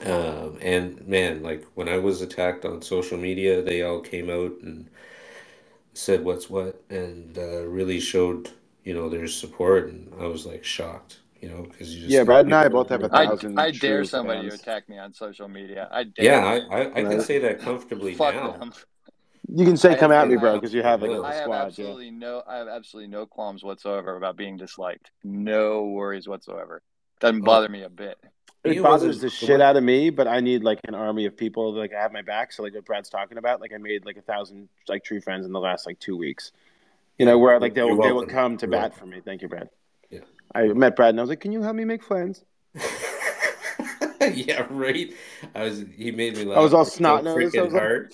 Um, 0.05 0.57
and 0.61 1.05
man, 1.07 1.41
like 1.43 1.65
when 1.75 1.89
I 1.89 1.97
was 1.97 2.21
attacked 2.21 2.65
on 2.65 2.81
social 2.81 3.17
media, 3.17 3.61
they 3.61 3.81
all 3.81 3.99
came 3.99 4.29
out 4.29 4.53
and 4.61 4.89
said 5.93 6.23
what's 6.23 6.49
what, 6.49 6.81
and 6.89 7.37
uh, 7.37 7.65
really 7.67 7.99
showed 7.99 8.51
you 8.83 8.93
know 8.93 9.09
their 9.09 9.27
support, 9.27 9.87
and 9.89 10.13
I 10.19 10.27
was 10.27 10.45
like 10.45 10.63
shocked, 10.63 11.19
you 11.41 11.49
know, 11.49 11.63
because 11.63 11.93
you 11.93 12.01
just 12.01 12.11
Yeah, 12.11 12.23
Brad 12.23 12.45
and 12.45 12.53
I 12.53 12.67
both 12.67 12.89
have 12.89 13.03
a 13.03 13.09
thousand 13.09 13.59
I 13.59 13.71
dare 13.71 13.99
true 13.99 14.05
somebody 14.05 14.49
to 14.49 14.55
attack 14.55 14.89
me 14.89 14.97
on 14.97 15.13
social 15.13 15.47
media. 15.47 15.87
I 15.91 16.03
dare 16.03 16.25
Yeah, 16.25 16.45
I. 16.71 16.81
I, 16.81 16.85
I 16.87 17.01
can 17.03 17.21
say 17.21 17.39
that 17.39 17.59
comfortably 17.59 18.13
Fuck 18.13 18.35
now. 18.35 18.51
them. 18.53 18.73
You 19.53 19.65
can 19.65 19.77
say 19.77 19.91
I 19.91 19.95
come 19.95 20.11
at 20.11 20.27
me, 20.27 20.35
bro, 20.35 20.55
because 20.55 20.73
you 20.73 20.83
have 20.83 21.01
like 21.01 21.11
a 21.11 21.13
will. 21.15 21.25
I 21.25 21.33
have 21.35 21.43
squad. 21.43 21.55
Yeah. 21.55 21.65
absolutely 21.67 22.11
no, 22.11 22.43
I 22.45 22.57
have 22.57 22.67
absolutely 22.67 23.09
no 23.09 23.25
qualms 23.25 23.63
whatsoever 23.63 24.17
about 24.17 24.35
being 24.35 24.57
disliked. 24.57 25.11
No 25.23 25.85
worries 25.85 26.27
whatsoever. 26.27 26.81
Doesn't 27.19 27.41
Oh, 27.43 27.45
bother 27.45 27.69
me 27.69 27.83
a 27.83 27.89
bit. 27.89 28.17
It 28.63 28.73
he 28.73 28.79
bothers 28.79 29.19
the 29.21 29.27
the 29.27 29.29
shit 29.29 29.61
out 29.61 29.77
of 29.77 29.83
me, 29.83 30.09
but 30.09 30.27
I 30.27 30.41
need 30.41 30.63
like 30.63 30.79
an 30.85 30.95
army 30.95 31.25
of 31.25 31.37
people 31.37 31.73
like 31.73 31.93
I 31.93 32.01
have 32.01 32.11
my 32.11 32.21
back. 32.23 32.51
So 32.51 32.63
like 32.63 32.73
what 32.73 32.85
Brad's 32.85 33.09
talking 33.09 33.37
about, 33.37 33.61
like 33.61 33.71
I 33.73 33.77
made 33.77 34.05
like 34.05 34.17
a 34.17 34.21
thousand 34.21 34.67
like 34.89 35.03
true 35.03 35.21
friends 35.21 35.45
in 35.45 35.53
the 35.53 35.59
last 35.59 35.85
like 35.85 35.99
two 35.99 36.17
weeks. 36.17 36.51
You 37.17 37.25
know, 37.25 37.39
where 37.39 37.59
like 37.59 37.73
they'll 37.73 37.95
they 37.97 38.11
will 38.11 38.25
come 38.25 38.57
to 38.57 38.65
You're 38.65 38.71
bat 38.71 38.81
welcome. 38.81 38.99
for 38.99 39.05
me. 39.05 39.21
Thank 39.23 39.41
you, 39.41 39.47
Brad. 39.47 39.69
I 40.53 40.67
met 40.67 40.95
Brad 40.95 41.09
and 41.09 41.19
I 41.19 41.23
was 41.23 41.29
like, 41.29 41.41
Can 41.41 41.51
you 41.51 41.61
help 41.61 41.75
me 41.75 41.85
make 41.85 42.03
friends? 42.03 42.43
Yeah, 44.33 44.65
right. 44.69 45.13
I 45.55 45.63
was. 45.63 45.85
He 45.95 46.11
made 46.11 46.35
me 46.37 46.45
laugh. 46.45 46.57
I 46.57 46.61
was 46.61 46.73
all 46.73 46.85
snot 46.85 47.23
nosed. 47.23 47.55
I 47.55 47.61
was 47.61 47.73
like, 47.73 47.81
hard. 47.81 48.13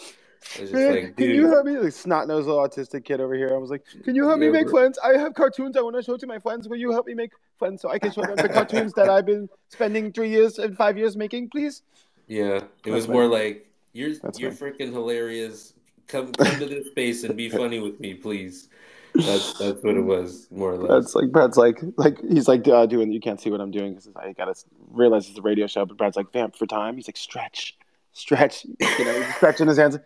I 0.57 0.61
was 0.61 0.71
Man, 0.71 0.91
like, 0.91 1.17
can 1.17 1.29
you 1.29 1.47
help 1.47 1.65
me? 1.65 1.77
Like 1.77 1.93
snot 1.93 2.27
nosed 2.27 2.47
little 2.47 2.61
autistic 2.61 3.05
kid 3.05 3.21
over 3.21 3.33
here. 3.33 3.49
I 3.53 3.57
was 3.57 3.69
like, 3.69 3.83
Can 4.03 4.13
you 4.15 4.27
help 4.27 4.39
me 4.39 4.49
make 4.49 4.69
friends? 4.69 4.99
I 5.03 5.17
have 5.17 5.33
cartoons 5.33 5.77
I 5.77 5.81
want 5.81 5.95
to 5.95 6.03
show 6.03 6.17
to 6.17 6.27
my 6.27 6.39
friends. 6.39 6.67
Will 6.67 6.77
you 6.77 6.91
help 6.91 7.07
me 7.07 7.13
make 7.13 7.31
friends 7.57 7.81
so 7.81 7.89
I 7.89 7.97
can 7.99 8.11
show 8.11 8.21
them 8.21 8.35
the 8.35 8.49
cartoons 8.49 8.93
that 8.93 9.09
I've 9.09 9.25
been 9.25 9.49
spending 9.69 10.11
three 10.11 10.29
years 10.29 10.59
and 10.59 10.75
five 10.75 10.97
years 10.97 11.15
making, 11.15 11.49
please? 11.49 11.81
Yeah, 12.27 12.57
it 12.57 12.69
That's 12.83 12.93
was 12.93 13.05
fine. 13.05 13.13
more 13.13 13.25
like 13.27 13.69
you're 13.93 14.13
That's 14.15 14.39
you're 14.39 14.51
freaking 14.51 14.91
hilarious. 14.91 15.73
Come 16.07 16.33
come 16.33 16.59
to 16.59 16.65
this 16.65 16.87
space 16.87 17.23
and 17.23 17.35
be 17.35 17.49
funny 17.49 17.79
with 17.79 17.99
me, 17.99 18.13
please. 18.13 18.67
That's 19.15 19.53
that's 19.59 19.83
what 19.83 19.95
it 19.95 20.01
was, 20.01 20.47
more 20.51 20.71
or 20.71 20.77
less. 20.77 20.89
That's 20.89 21.15
like 21.15 21.31
Brad's 21.31 21.57
like 21.57 21.79
like 21.97 22.19
he's 22.21 22.47
like 22.47 22.67
uh, 22.67 22.85
doing. 22.87 23.11
You 23.11 23.19
can't 23.19 23.39
see 23.39 23.51
what 23.51 23.61
I'm 23.61 23.71
doing 23.71 23.93
because 23.93 24.09
I 24.15 24.33
gotta 24.33 24.55
realize 24.89 25.29
it's 25.29 25.37
a 25.37 25.41
radio 25.41 25.67
show. 25.67 25.85
But 25.85 25.97
Brad's 25.97 26.17
like 26.17 26.31
vamp 26.33 26.55
for 26.55 26.65
time. 26.65 26.95
He's 26.95 27.07
like 27.07 27.17
stretch, 27.17 27.77
stretch. 28.13 28.65
You 28.65 29.05
know, 29.05 29.21
he's 29.21 29.35
stretching 29.35 29.67
his 29.67 29.77
hands. 29.77 29.99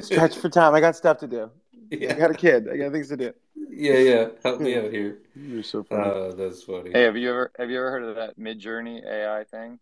Stretch 0.00 0.36
for 0.36 0.48
time. 0.48 0.74
I 0.74 0.80
got 0.80 0.96
stuff 0.96 1.18
to 1.18 1.26
do. 1.28 1.50
I 1.92 1.96
got 2.14 2.30
a 2.30 2.34
kid. 2.34 2.68
I 2.68 2.76
got 2.76 2.92
things 2.92 3.08
to 3.08 3.16
do. 3.16 3.32
yeah, 3.70 3.94
yeah. 3.98 4.28
Help 4.42 4.60
me 4.60 4.76
out 4.76 4.90
here. 4.92 5.18
You're 5.34 5.62
so 5.62 5.82
funny. 5.84 6.02
Uh, 6.02 6.34
that's 6.34 6.62
funny. 6.64 6.90
Hey, 6.92 7.02
have 7.02 7.16
you 7.16 7.30
ever 7.30 7.52
have 7.58 7.70
you 7.70 7.78
ever 7.78 7.90
heard 7.90 8.02
of 8.04 8.16
that 8.16 8.38
Midjourney 8.38 9.04
AI 9.06 9.44
thing? 9.44 9.78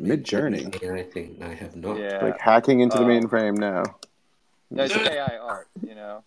Midjourney, 0.00 0.66
I 0.90 1.02
think 1.02 1.42
I 1.42 1.54
have 1.54 1.76
not. 1.76 1.98
Yeah. 1.98 2.24
like 2.24 2.40
hacking 2.40 2.80
into 2.80 2.96
the 2.98 3.04
Uh, 3.04 3.08
mainframe 3.08 3.56
now. 3.56 3.84
No, 4.70 4.84
it's 4.84 4.96
AI 4.96 5.36
art. 5.36 5.68
You 5.86 5.94
know. 5.94 6.24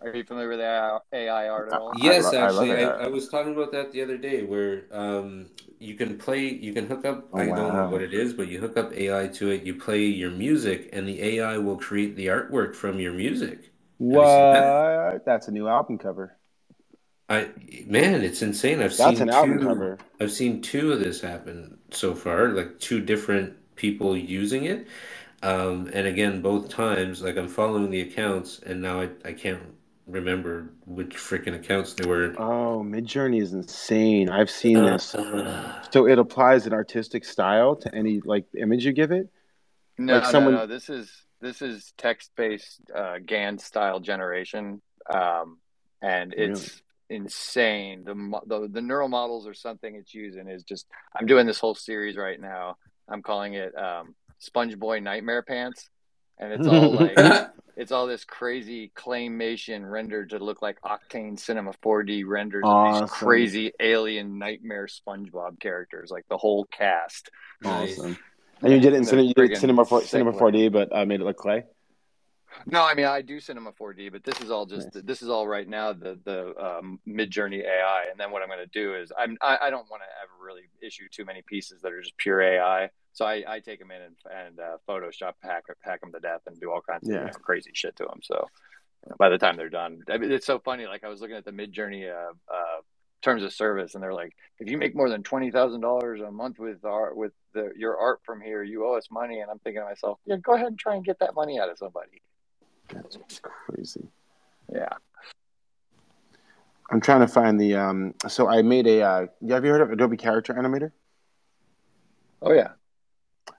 Are 0.00 0.14
you 0.14 0.24
familiar 0.24 0.48
with 0.48 0.60
AI, 0.60 0.98
AI 1.12 1.48
art 1.48 1.68
at 1.68 1.74
all? 1.74 1.94
Yes, 1.94 2.32
I 2.38 2.50
lo- 2.50 2.64
actually, 2.64 2.74
I, 2.74 2.82
it. 2.82 3.04
I 3.04 3.06
was 3.08 3.28
talking 3.28 3.52
about 3.52 3.72
that 3.72 3.92
the 3.92 4.02
other 4.02 4.16
day, 4.18 4.42
where 4.42 4.84
um, 4.92 5.46
you 5.78 5.94
can 5.94 6.18
play, 6.18 6.48
you 6.48 6.72
can 6.72 6.86
hook 6.86 7.04
up. 7.04 7.28
Oh, 7.32 7.50
I 7.50 7.52
don't 7.52 7.74
know 7.74 7.84
what 7.84 8.02
it 8.02 8.12
is, 8.14 8.32
but 8.34 8.48
you 8.48 8.60
hook 8.60 8.76
up 8.76 8.92
AI 8.92 9.28
to 9.28 9.50
it. 9.50 9.62
You 9.62 9.74
play 9.74 10.04
your 10.04 10.30
music, 10.30 10.90
and 10.92 11.08
the 11.08 11.22
AI 11.22 11.58
will 11.58 11.76
create 11.76 12.16
the 12.16 12.26
artwork 12.26 12.74
from 12.74 12.98
your 13.00 13.12
music. 13.12 13.70
you 14.12 14.26
seen 14.26 14.50
that? 14.50 14.78
What? 14.78 15.24
That's 15.24 15.48
a 15.48 15.52
new 15.52 15.68
album 15.68 15.98
cover. 15.98 16.38
I 17.28 17.50
man, 17.86 18.22
it's 18.22 18.42
insane. 18.42 18.80
I've 18.82 18.94
That's 18.98 19.20
seen 19.20 19.20
an 19.22 19.30
album 19.30 19.58
two. 19.60 19.60
cover. 19.60 20.04
I've 20.20 20.32
seen 20.32 20.60
two 20.62 20.92
of 20.92 21.00
this 21.00 21.20
happen 21.20 21.78
so 21.90 22.14
far, 22.14 22.48
like 22.48 22.78
two 22.80 23.00
different 23.00 23.56
people 23.76 24.16
using 24.16 24.64
it. 24.64 24.88
Um, 25.42 25.88
and 25.94 26.06
again, 26.08 26.42
both 26.42 26.68
times, 26.68 27.22
like 27.22 27.36
I'm 27.36 27.48
following 27.48 27.90
the 27.90 28.00
accounts, 28.00 28.58
and 28.60 28.82
now 28.82 29.00
I, 29.02 29.10
I 29.24 29.32
can't 29.32 29.62
remember 30.08 30.70
which 30.86 31.14
freaking 31.16 31.54
accounts 31.54 31.94
they 31.94 32.08
were. 32.08 32.34
Oh, 32.38 32.82
Midjourney 32.84 33.40
is 33.40 33.52
insane. 33.52 34.28
I've 34.30 34.50
seen 34.50 34.78
Uh, 34.78 34.92
this. 34.92 35.14
uh, 35.14 35.82
So 35.90 36.06
it 36.06 36.18
applies 36.18 36.66
an 36.66 36.72
artistic 36.72 37.24
style 37.24 37.76
to 37.76 37.94
any 37.94 38.20
like 38.24 38.46
image 38.56 38.84
you 38.86 38.92
give 38.92 39.12
it. 39.12 39.28
No, 39.98 40.14
Like 40.14 40.24
someone- 40.26 40.54
no, 40.54 40.60
no. 40.60 40.66
This 40.66 40.88
is 40.88 41.12
this 41.40 41.62
is 41.62 41.92
text 41.98 42.32
based 42.36 42.80
uh, 42.94 43.18
GAN 43.24 43.58
style 43.58 44.00
generation, 44.00 44.80
um, 45.12 45.58
and 46.02 46.34
it's 46.34 46.82
insane. 47.10 48.02
The, 48.04 48.14
the 48.46 48.68
the 48.68 48.82
neural 48.82 49.08
models 49.08 49.46
or 49.46 49.54
something 49.54 49.94
it's 49.94 50.14
using 50.14 50.48
is 50.48 50.64
just. 50.64 50.86
I'm 51.14 51.26
doing 51.26 51.46
this 51.46 51.58
whole 51.60 51.74
series 51.74 52.16
right 52.16 52.40
now. 52.40 52.76
I'm 53.08 53.22
calling 53.22 53.54
it 53.54 53.76
um, 53.76 54.14
Sponge 54.38 54.78
Boy 54.78 55.00
Nightmare 55.00 55.42
Pants, 55.42 55.90
and 56.38 56.52
it's 56.52 56.66
all 56.66 56.90
like 57.02 57.16
it's 57.78 57.92
all 57.92 58.08
this 58.08 58.24
crazy 58.24 58.90
claymation 58.96 59.88
rendered 59.88 60.30
to 60.30 60.40
look 60.40 60.60
like 60.60 60.80
Octane 60.82 61.38
Cinema 61.38 61.72
4D 61.74 62.24
renders 62.26 62.64
of 62.66 63.00
these 63.00 63.10
crazy 63.10 63.72
alien 63.78 64.36
nightmare 64.36 64.88
SpongeBob 64.88 65.60
characters, 65.60 66.10
like 66.10 66.26
the 66.28 66.36
whole 66.36 66.64
cast. 66.64 67.30
Awesome. 67.64 68.18
And 68.62 68.72
you 68.72 68.80
did 68.80 68.94
it 68.94 68.96
in 68.96 69.04
cinema, 69.04 69.28
you 69.28 69.34
did 69.34 69.56
cinema, 69.56 69.84
4, 69.84 70.02
cinema 70.02 70.32
4d 70.32 70.72
but 70.72 70.94
uh, 70.94 71.06
made 71.06 71.20
it 71.20 71.24
look 71.24 71.36
clay. 71.36 71.62
No, 72.66 72.82
I 72.82 72.94
mean 72.94 73.06
I 73.06 73.22
do 73.22 73.38
Cinema 73.38 73.72
4D, 73.72 74.10
but 74.10 74.24
this 74.24 74.40
is 74.40 74.50
all 74.50 74.66
just 74.66 74.94
Nice. 74.94 75.04
this 75.04 75.22
is 75.22 75.28
all 75.28 75.46
right 75.46 75.68
now 75.68 75.92
the 75.92 76.18
the 76.24 76.54
um, 76.58 76.98
Midjourney 77.06 77.62
AI, 77.64 78.06
and 78.10 78.18
then 78.18 78.32
what 78.32 78.42
I'm 78.42 78.48
going 78.48 78.58
to 78.58 78.66
do 78.66 78.96
is 78.96 79.12
I'm 79.16 79.36
I, 79.40 79.58
I 79.62 79.70
don't 79.70 79.88
want 79.90 80.02
to 80.02 80.08
ever 80.22 80.44
really 80.44 80.62
issue 80.82 81.04
too 81.10 81.24
many 81.24 81.42
pieces 81.42 81.82
that 81.82 81.92
are 81.92 82.00
just 82.00 82.16
pure 82.16 82.40
AI, 82.40 82.90
so 83.18 83.24
I, 83.24 83.42
I 83.48 83.58
take 83.58 83.80
them 83.80 83.90
in 83.90 84.00
and, 84.00 84.14
and 84.32 84.60
uh, 84.60 84.76
Photoshop 84.88 85.32
pack 85.42 85.64
hack 85.80 86.02
them 86.02 86.12
to 86.12 86.20
death 86.20 86.42
and 86.46 86.58
do 86.60 86.70
all 86.70 86.80
kinds 86.80 87.08
of 87.08 87.12
you 87.12 87.20
know, 87.20 87.30
crazy 87.42 87.72
shit 87.74 87.96
to 87.96 88.04
them. 88.04 88.20
So 88.22 88.46
by 89.18 89.28
the 89.28 89.38
time 89.38 89.56
they're 89.56 89.68
done, 89.68 90.02
I 90.08 90.18
mean, 90.18 90.30
it's 90.30 90.46
so 90.46 90.60
funny. 90.60 90.86
Like 90.86 91.02
I 91.02 91.08
was 91.08 91.20
looking 91.20 91.34
at 91.34 91.44
the 91.44 91.50
Midjourney 91.50 92.08
uh, 92.08 92.30
uh, 92.48 92.80
terms 93.20 93.42
of 93.42 93.52
service, 93.52 93.94
and 93.94 94.04
they're 94.04 94.14
like, 94.14 94.36
if 94.60 94.70
you 94.70 94.78
make 94.78 94.94
more 94.94 95.10
than 95.10 95.24
twenty 95.24 95.50
thousand 95.50 95.80
dollars 95.80 96.20
a 96.20 96.30
month 96.30 96.60
with 96.60 96.84
art 96.84 97.16
with 97.16 97.32
the, 97.54 97.72
your 97.76 97.96
art 97.98 98.20
from 98.24 98.40
here, 98.40 98.62
you 98.62 98.86
owe 98.86 98.96
us 98.96 99.08
money. 99.10 99.40
And 99.40 99.50
I'm 99.50 99.58
thinking 99.58 99.82
to 99.82 99.86
myself, 99.86 100.20
yeah, 100.24 100.36
go 100.36 100.54
ahead 100.54 100.68
and 100.68 100.78
try 100.78 100.94
and 100.94 101.04
get 101.04 101.18
that 101.18 101.34
money 101.34 101.58
out 101.58 101.68
of 101.68 101.76
somebody. 101.76 102.22
That's 102.94 103.18
crazy. 103.42 104.06
Yeah. 104.72 104.94
I'm 106.88 107.00
trying 107.00 107.20
to 107.22 107.28
find 107.28 107.60
the. 107.60 107.74
Um, 107.74 108.14
so 108.28 108.48
I 108.48 108.62
made 108.62 108.86
a. 108.86 109.02
Uh, 109.02 109.26
have 109.48 109.64
you 109.64 109.72
heard 109.72 109.80
of 109.80 109.90
Adobe 109.90 110.16
Character 110.16 110.54
Animator? 110.54 110.92
Oh 112.40 112.52
yeah. 112.52 112.68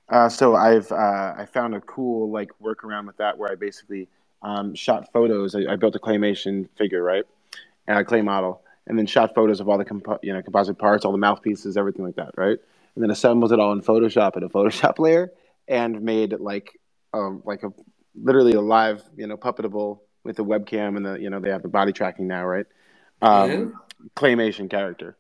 Uh, 0.10 0.28
so 0.28 0.56
I've 0.56 0.92
uh, 0.92 1.36
I 1.38 1.46
found 1.46 1.76
a 1.76 1.82
cool 1.82 2.32
like 2.32 2.52
workaround 2.62 3.06
with 3.06 3.18
that 3.18 3.38
where 3.38 3.52
I 3.52 3.56
basically 3.56 4.08
um, 4.42 4.74
shot 4.74 5.12
photos. 5.14 5.56
I, 5.56 5.74
I 5.74 5.76
built 5.76 5.96
a 5.96 6.00
claymation 6.00 6.68
figure, 6.78 7.04
right, 7.04 7.24
and 7.88 8.00
a 8.00 8.04
clay 8.04 8.22
model, 8.22 8.62
and 8.88 8.98
then 8.98 9.06
shot 9.06 9.36
photos 9.36 9.60
of 9.60 9.70
all 9.70 9.78
the 9.78 9.86
compo- 9.86 10.20
you 10.24 10.34
know 10.34 10.42
composite 10.42 10.80
parts, 10.80 11.06
all 11.06 11.12
the 11.12 11.20
mouthpieces, 11.20 11.78
everything 11.78 12.06
like 12.06 12.16
that, 12.16 12.32
right, 12.38 12.58
and 12.96 13.04
then 13.04 13.12
assembled 13.12 13.52
it 13.52 13.60
all 13.60 13.72
in 13.72 13.82
Photoshop 13.82 14.36
in 14.36 14.44
a 14.44 14.50
Photoshop 14.50 14.98
layer, 14.98 15.32
and 15.68 16.02
made 16.02 16.34
like 16.40 16.80
um, 17.14 17.44
like 17.46 17.62
a 17.64 17.72
literally 18.16 18.54
a 18.54 18.62
live 18.62 19.04
you 19.16 19.28
know 19.28 19.38
puppetable 19.38 20.00
with 20.24 20.38
the 20.38 20.46
webcam 20.46 20.98
and 20.98 21.06
the 21.06 21.20
you 21.20 21.30
know 21.30 21.40
they 21.40 21.50
have 21.52 21.62
the 21.62 21.68
body 21.68 21.94
tracking 21.94 22.28
now, 22.28 22.46
right, 22.46 22.66
um, 23.22 23.80
claymation 24.16 24.72
character. 24.72 25.18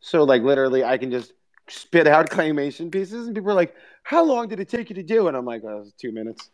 So 0.00 0.24
like 0.24 0.42
literally, 0.42 0.84
I 0.84 0.98
can 0.98 1.10
just 1.10 1.32
spit 1.68 2.06
out 2.06 2.30
claymation 2.36 2.90
pieces, 2.90 3.26
and 3.26 3.34
people 3.34 3.50
are 3.50 3.54
like, 3.54 3.74
"How 4.02 4.24
long 4.24 4.48
did 4.48 4.60
it 4.60 4.68
take 4.68 4.88
you 4.90 4.94
to 4.96 5.02
do?" 5.02 5.28
And 5.28 5.36
I'm 5.36 5.44
like, 5.44 5.62
"Oh, 5.64 5.76
it 5.76 5.80
was 5.80 5.92
two 5.98 6.12
minutes." 6.12 6.50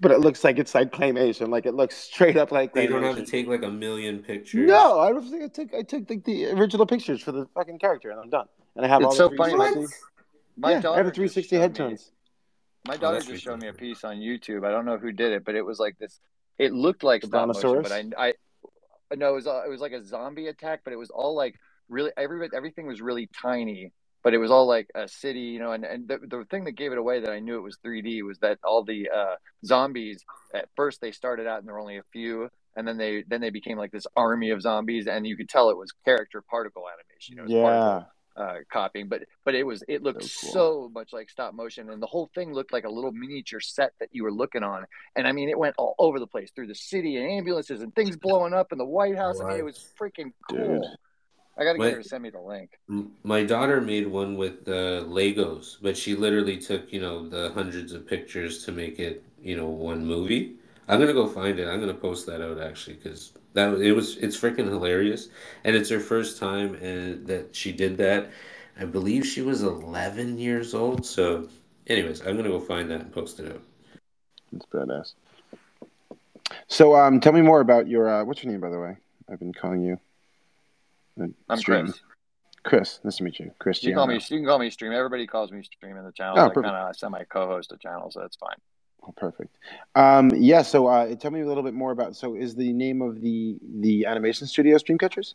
But 0.00 0.10
it 0.10 0.18
looks 0.18 0.42
like 0.42 0.58
it's 0.58 0.74
like 0.74 0.90
claymation, 0.92 1.48
like 1.50 1.66
it 1.66 1.74
looks 1.74 1.94
straight 1.96 2.36
up 2.36 2.50
like 2.50 2.74
They 2.74 2.88
don't 2.88 3.04
have 3.04 3.16
to 3.16 3.24
take 3.24 3.46
like 3.46 3.62
a 3.62 3.70
million 3.70 4.18
pictures. 4.18 4.66
No, 4.68 4.98
I 4.98 5.10
don't 5.12 5.28
think 5.30 5.44
I 5.44 5.48
took. 5.48 5.72
I 5.74 5.82
took 5.82 6.10
like 6.10 6.24
the 6.24 6.46
original 6.46 6.84
pictures 6.84 7.22
for 7.22 7.30
the 7.32 7.46
fucking 7.54 7.78
character, 7.78 8.10
and 8.10 8.18
I'm 8.20 8.28
done. 8.30 8.46
And 8.76 8.84
I 8.84 8.88
have 8.88 9.02
It's 9.02 9.06
all 9.06 9.12
so 9.14 9.28
the 9.28 9.36
funny, 9.36 9.52
360. 9.54 9.96
My 10.56 10.70
yeah, 10.72 10.78
I 10.78 10.80
daughter 10.80 10.96
have 10.98 11.06
a 11.06 11.10
just 11.10 11.34
360 11.34 11.56
showed 11.56 11.60
head 11.60 11.70
me- 11.72 11.76
turns. 11.76 12.10
My 12.86 12.96
daughter 12.96 13.14
that's 13.16 13.26
just 13.26 13.42
showed 13.44 13.62
me 13.62 13.68
a 13.68 13.72
piece 13.72 14.04
on 14.04 14.16
YouTube. 14.16 14.66
I 14.66 14.70
don't 14.70 14.84
know 14.84 14.98
who 14.98 15.10
did 15.12 15.32
it, 15.32 15.44
but 15.44 15.54
it 15.54 15.62
was 15.64 15.78
like 15.78 15.96
this. 15.98 16.20
It 16.58 16.72
looked 16.72 17.02
like 17.02 17.22
The 17.22 17.28
stop 17.28 17.46
motion, 17.46 17.60
Brontosaurus? 17.62 17.88
but 17.88 18.18
I, 18.18 18.28
I, 19.12 19.14
no, 19.16 19.30
it 19.30 19.34
was 19.34 19.46
all- 19.46 19.62
it 19.64 19.70
was 19.70 19.80
like 19.80 19.92
a 19.92 20.04
zombie 20.04 20.48
attack, 20.48 20.80
but 20.84 20.92
it 20.92 20.96
was 20.96 21.10
all 21.10 21.34
like 21.36 21.54
really 21.88 22.10
every 22.16 22.48
everything 22.54 22.86
was 22.86 23.00
really 23.00 23.28
tiny, 23.40 23.92
but 24.24 24.34
it 24.34 24.38
was 24.38 24.50
all 24.50 24.66
like 24.66 24.88
a 24.96 25.08
city, 25.08 25.40
you 25.40 25.60
know. 25.60 25.72
And 25.72 25.84
and 25.84 26.08
the, 26.08 26.18
the 26.18 26.44
thing 26.50 26.64
that 26.64 26.72
gave 26.72 26.92
it 26.92 26.98
away 26.98 27.20
that 27.20 27.30
I 27.30 27.40
knew 27.40 27.56
it 27.56 27.62
was 27.62 27.78
3D 27.86 28.24
was 28.24 28.38
that 28.40 28.58
all 28.64 28.84
the 28.84 29.10
uh, 29.10 29.36
zombies 29.64 30.24
at 30.54 30.68
first 30.76 31.00
they 31.00 31.12
started 31.12 31.46
out 31.46 31.60
and 31.60 31.68
there 31.68 31.74
were 31.74 31.80
only 31.80 31.98
a 31.98 32.04
few, 32.12 32.48
and 32.76 32.88
then 32.88 32.98
they 32.98 33.24
then 33.28 33.42
they 33.42 33.50
became 33.50 33.78
like 33.78 33.92
this 33.92 34.06
army 34.16 34.50
of 34.50 34.62
zombies, 34.62 35.06
and 35.06 35.26
you 35.26 35.36
could 35.36 35.48
tell 35.48 35.70
it 35.70 35.78
was 35.78 35.92
character 36.04 36.42
particle 36.50 36.84
animation. 36.88 37.44
Was 37.44 37.52
particle 37.52 37.84
Yeah, 37.84 38.02
uh, 38.36 38.56
copying, 38.72 39.08
but 39.08 39.22
but 39.44 39.54
it 39.54 39.64
was 39.64 39.84
it 39.88 40.02
looked 40.02 40.22
So 40.24 40.48
so, 40.52 40.90
much 40.94 41.12
like 41.12 41.30
stop 41.30 41.54
motion, 41.54 41.90
and 41.90 42.02
the 42.02 42.06
whole 42.06 42.30
thing 42.34 42.52
looked 42.54 42.72
like 42.72 42.84
a 42.84 42.90
little 42.90 43.12
miniature 43.12 43.60
set 43.60 43.92
that 44.00 44.08
you 44.12 44.24
were 44.24 44.32
looking 44.32 44.62
on. 44.62 44.86
And 45.16 45.28
I 45.28 45.32
mean, 45.32 45.48
it 45.50 45.58
went 45.58 45.76
all 45.78 45.94
over 45.98 46.18
the 46.18 46.26
place 46.26 46.50
through 46.54 46.68
the 46.68 46.74
city 46.74 47.16
and 47.16 47.30
ambulances 47.30 47.82
and 47.82 47.94
things 47.94 48.16
blowing 48.16 48.54
up 48.54 48.72
in 48.72 48.78
the 48.78 48.86
White 48.86 49.16
House. 49.16 49.40
I 49.40 49.44
mean, 49.44 49.58
it 49.58 49.64
was 49.64 49.78
freaking 50.00 50.32
Dude. 50.48 50.82
Cool. 51.54 51.62
I 51.62 51.64
got 51.66 51.72
to 51.72 51.78
My- 51.78 51.86
get 51.86 51.96
her 51.96 52.02
to 52.02 52.08
send 52.08 52.22
me 52.22 52.30
the 52.30 52.40
link. 52.40 52.78
My 53.22 53.44
daughter 53.44 53.80
made 53.80 54.06
one 54.06 54.36
with 54.36 54.68
uh, 54.68 55.04
Legos, 55.04 55.76
but 55.80 55.96
she 55.96 56.14
literally 56.14 56.58
took, 56.58 56.92
you 56.92 57.00
know, 57.00 57.26
the 57.28 57.50
hundreds 57.52 57.92
of 57.92 58.06
pictures 58.06 58.64
to 58.66 58.72
make 58.72 58.98
it, 58.98 59.22
you 59.42 59.56
know, 59.56 59.68
one 59.68 60.04
movie. 60.04 60.56
I'm 60.86 61.00
gonna 61.00 61.14
go 61.14 61.26
find 61.26 61.58
it. 61.58 61.66
I'm 61.66 61.80
gonna 61.80 61.94
post 61.94 62.26
that 62.26 62.42
out 62.42 62.60
actually 62.60 62.96
because 62.96 63.32
that 63.54 63.72
it 63.80 63.92
was 63.92 64.18
it's 64.18 64.36
freaking 64.36 64.68
hilarious, 64.68 65.28
and 65.64 65.74
it's 65.74 65.88
her 65.88 65.98
first 66.00 66.38
time 66.38 66.74
and 66.74 67.26
that 67.26 67.56
she 67.56 67.72
did 67.72 67.96
that. 67.96 68.30
I 68.78 68.84
believe 68.84 69.24
she 69.24 69.40
was 69.40 69.62
11 69.62 70.38
years 70.38 70.74
old. 70.74 71.06
So, 71.06 71.48
anyways, 71.86 72.20
I'm 72.26 72.36
gonna 72.36 72.50
go 72.50 72.60
find 72.60 72.90
that 72.90 73.00
and 73.00 73.12
post 73.12 73.40
it 73.40 73.50
out. 73.50 73.62
It's 74.52 74.66
badass. 74.66 75.14
So, 76.68 76.94
um, 76.94 77.18
tell 77.20 77.32
me 77.32 77.40
more 77.40 77.60
about 77.60 77.88
your. 77.88 78.08
Uh, 78.08 78.24
what's 78.24 78.42
your 78.42 78.52
name, 78.52 78.60
by 78.60 78.68
the 78.68 78.78
way? 78.78 78.96
I've 79.30 79.38
been 79.38 79.54
calling 79.54 79.82
you. 79.82 79.98
Uh, 81.20 81.26
I'm 81.48 81.58
Stream. 81.58 81.86
Chris. 81.86 82.00
Chris. 82.62 83.00
Nice 83.04 83.16
to 83.18 83.24
meet 83.24 83.38
you, 83.38 83.50
Chris. 83.58 83.82
You 83.82 83.90
can 83.90 83.96
call 83.96 84.06
me. 84.06 84.14
You 84.14 84.38
can 84.38 84.46
call 84.46 84.58
me 84.58 84.70
Stream. 84.70 84.92
Everybody 84.92 85.26
calls 85.26 85.52
me 85.52 85.62
Stream 85.62 85.96
in 85.96 86.04
the 86.04 86.12
channel. 86.12 86.38
Oh, 86.38 86.46
I 86.46 86.48
kind 86.50 86.66
of 86.66 86.96
semi 86.96 87.22
co-host 87.24 87.72
a 87.72 87.76
channel, 87.76 88.10
so 88.10 88.20
that's 88.20 88.36
fine. 88.36 88.56
Oh, 89.06 89.12
perfect. 89.16 89.56
Um, 89.94 90.30
yeah. 90.34 90.62
So, 90.62 90.86
uh, 90.86 91.14
tell 91.14 91.30
me 91.30 91.40
a 91.40 91.46
little 91.46 91.62
bit 91.62 91.74
more 91.74 91.90
about. 91.90 92.16
So, 92.16 92.34
is 92.34 92.54
the 92.54 92.72
name 92.72 93.02
of 93.02 93.20
the 93.20 93.58
the 93.80 94.06
animation 94.06 94.46
studio 94.46 94.78
Streamcatchers? 94.78 95.34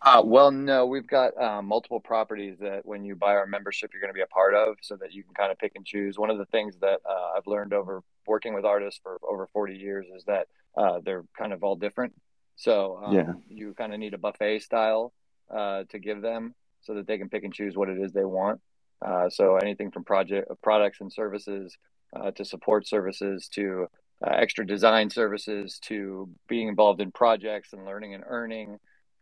Uh, 0.00 0.22
well, 0.22 0.50
no, 0.50 0.84
we've 0.84 1.06
got 1.06 1.36
um, 1.40 1.66
multiple 1.66 1.98
properties 1.98 2.58
that 2.60 2.84
when 2.84 3.04
you 3.04 3.16
buy 3.16 3.34
our 3.34 3.46
membership, 3.46 3.90
you're 3.92 4.02
going 4.02 4.12
to 4.12 4.14
be 4.14 4.20
a 4.20 4.26
part 4.26 4.54
of, 4.54 4.76
so 4.82 4.96
that 4.96 5.14
you 5.14 5.22
can 5.22 5.32
kind 5.32 5.50
of 5.50 5.58
pick 5.58 5.72
and 5.76 5.86
choose. 5.86 6.18
One 6.18 6.28
of 6.28 6.36
the 6.36 6.44
things 6.46 6.76
that 6.82 7.00
uh, 7.08 7.32
I've 7.36 7.46
learned 7.46 7.72
over 7.72 8.02
working 8.26 8.52
with 8.52 8.66
artists 8.66 9.00
for 9.02 9.18
over 9.26 9.46
40 9.46 9.76
years 9.76 10.06
is 10.14 10.24
that 10.24 10.48
uh, 10.76 11.00
they're 11.02 11.24
kind 11.38 11.54
of 11.54 11.64
all 11.64 11.76
different. 11.76 12.14
So 12.56 13.00
um, 13.04 13.14
Yeah. 13.14 13.32
you 13.48 13.74
kind 13.74 13.92
of 13.92 13.98
need 13.98 14.14
a 14.14 14.18
buffet 14.18 14.60
style 14.60 15.12
uh, 15.50 15.84
to 15.90 15.98
give 15.98 16.22
them, 16.22 16.54
so 16.82 16.94
that 16.94 17.06
they 17.06 17.18
can 17.18 17.28
pick 17.28 17.44
and 17.44 17.52
choose 17.52 17.76
what 17.76 17.88
it 17.88 17.98
is 17.98 18.12
they 18.12 18.24
want. 18.24 18.60
Uh, 19.04 19.28
so 19.28 19.56
anything 19.56 19.90
from 19.90 20.04
project 20.04 20.48
products 20.62 21.00
and 21.00 21.12
services 21.12 21.76
uh, 22.14 22.30
to 22.30 22.44
support 22.44 22.86
services 22.86 23.48
to 23.48 23.86
uh, 24.24 24.30
extra 24.30 24.66
design 24.66 25.10
services 25.10 25.78
to 25.80 26.28
being 26.48 26.68
involved 26.68 27.00
in 27.00 27.10
projects 27.10 27.72
and 27.72 27.84
learning 27.84 28.14
and 28.14 28.24
earning 28.26 28.78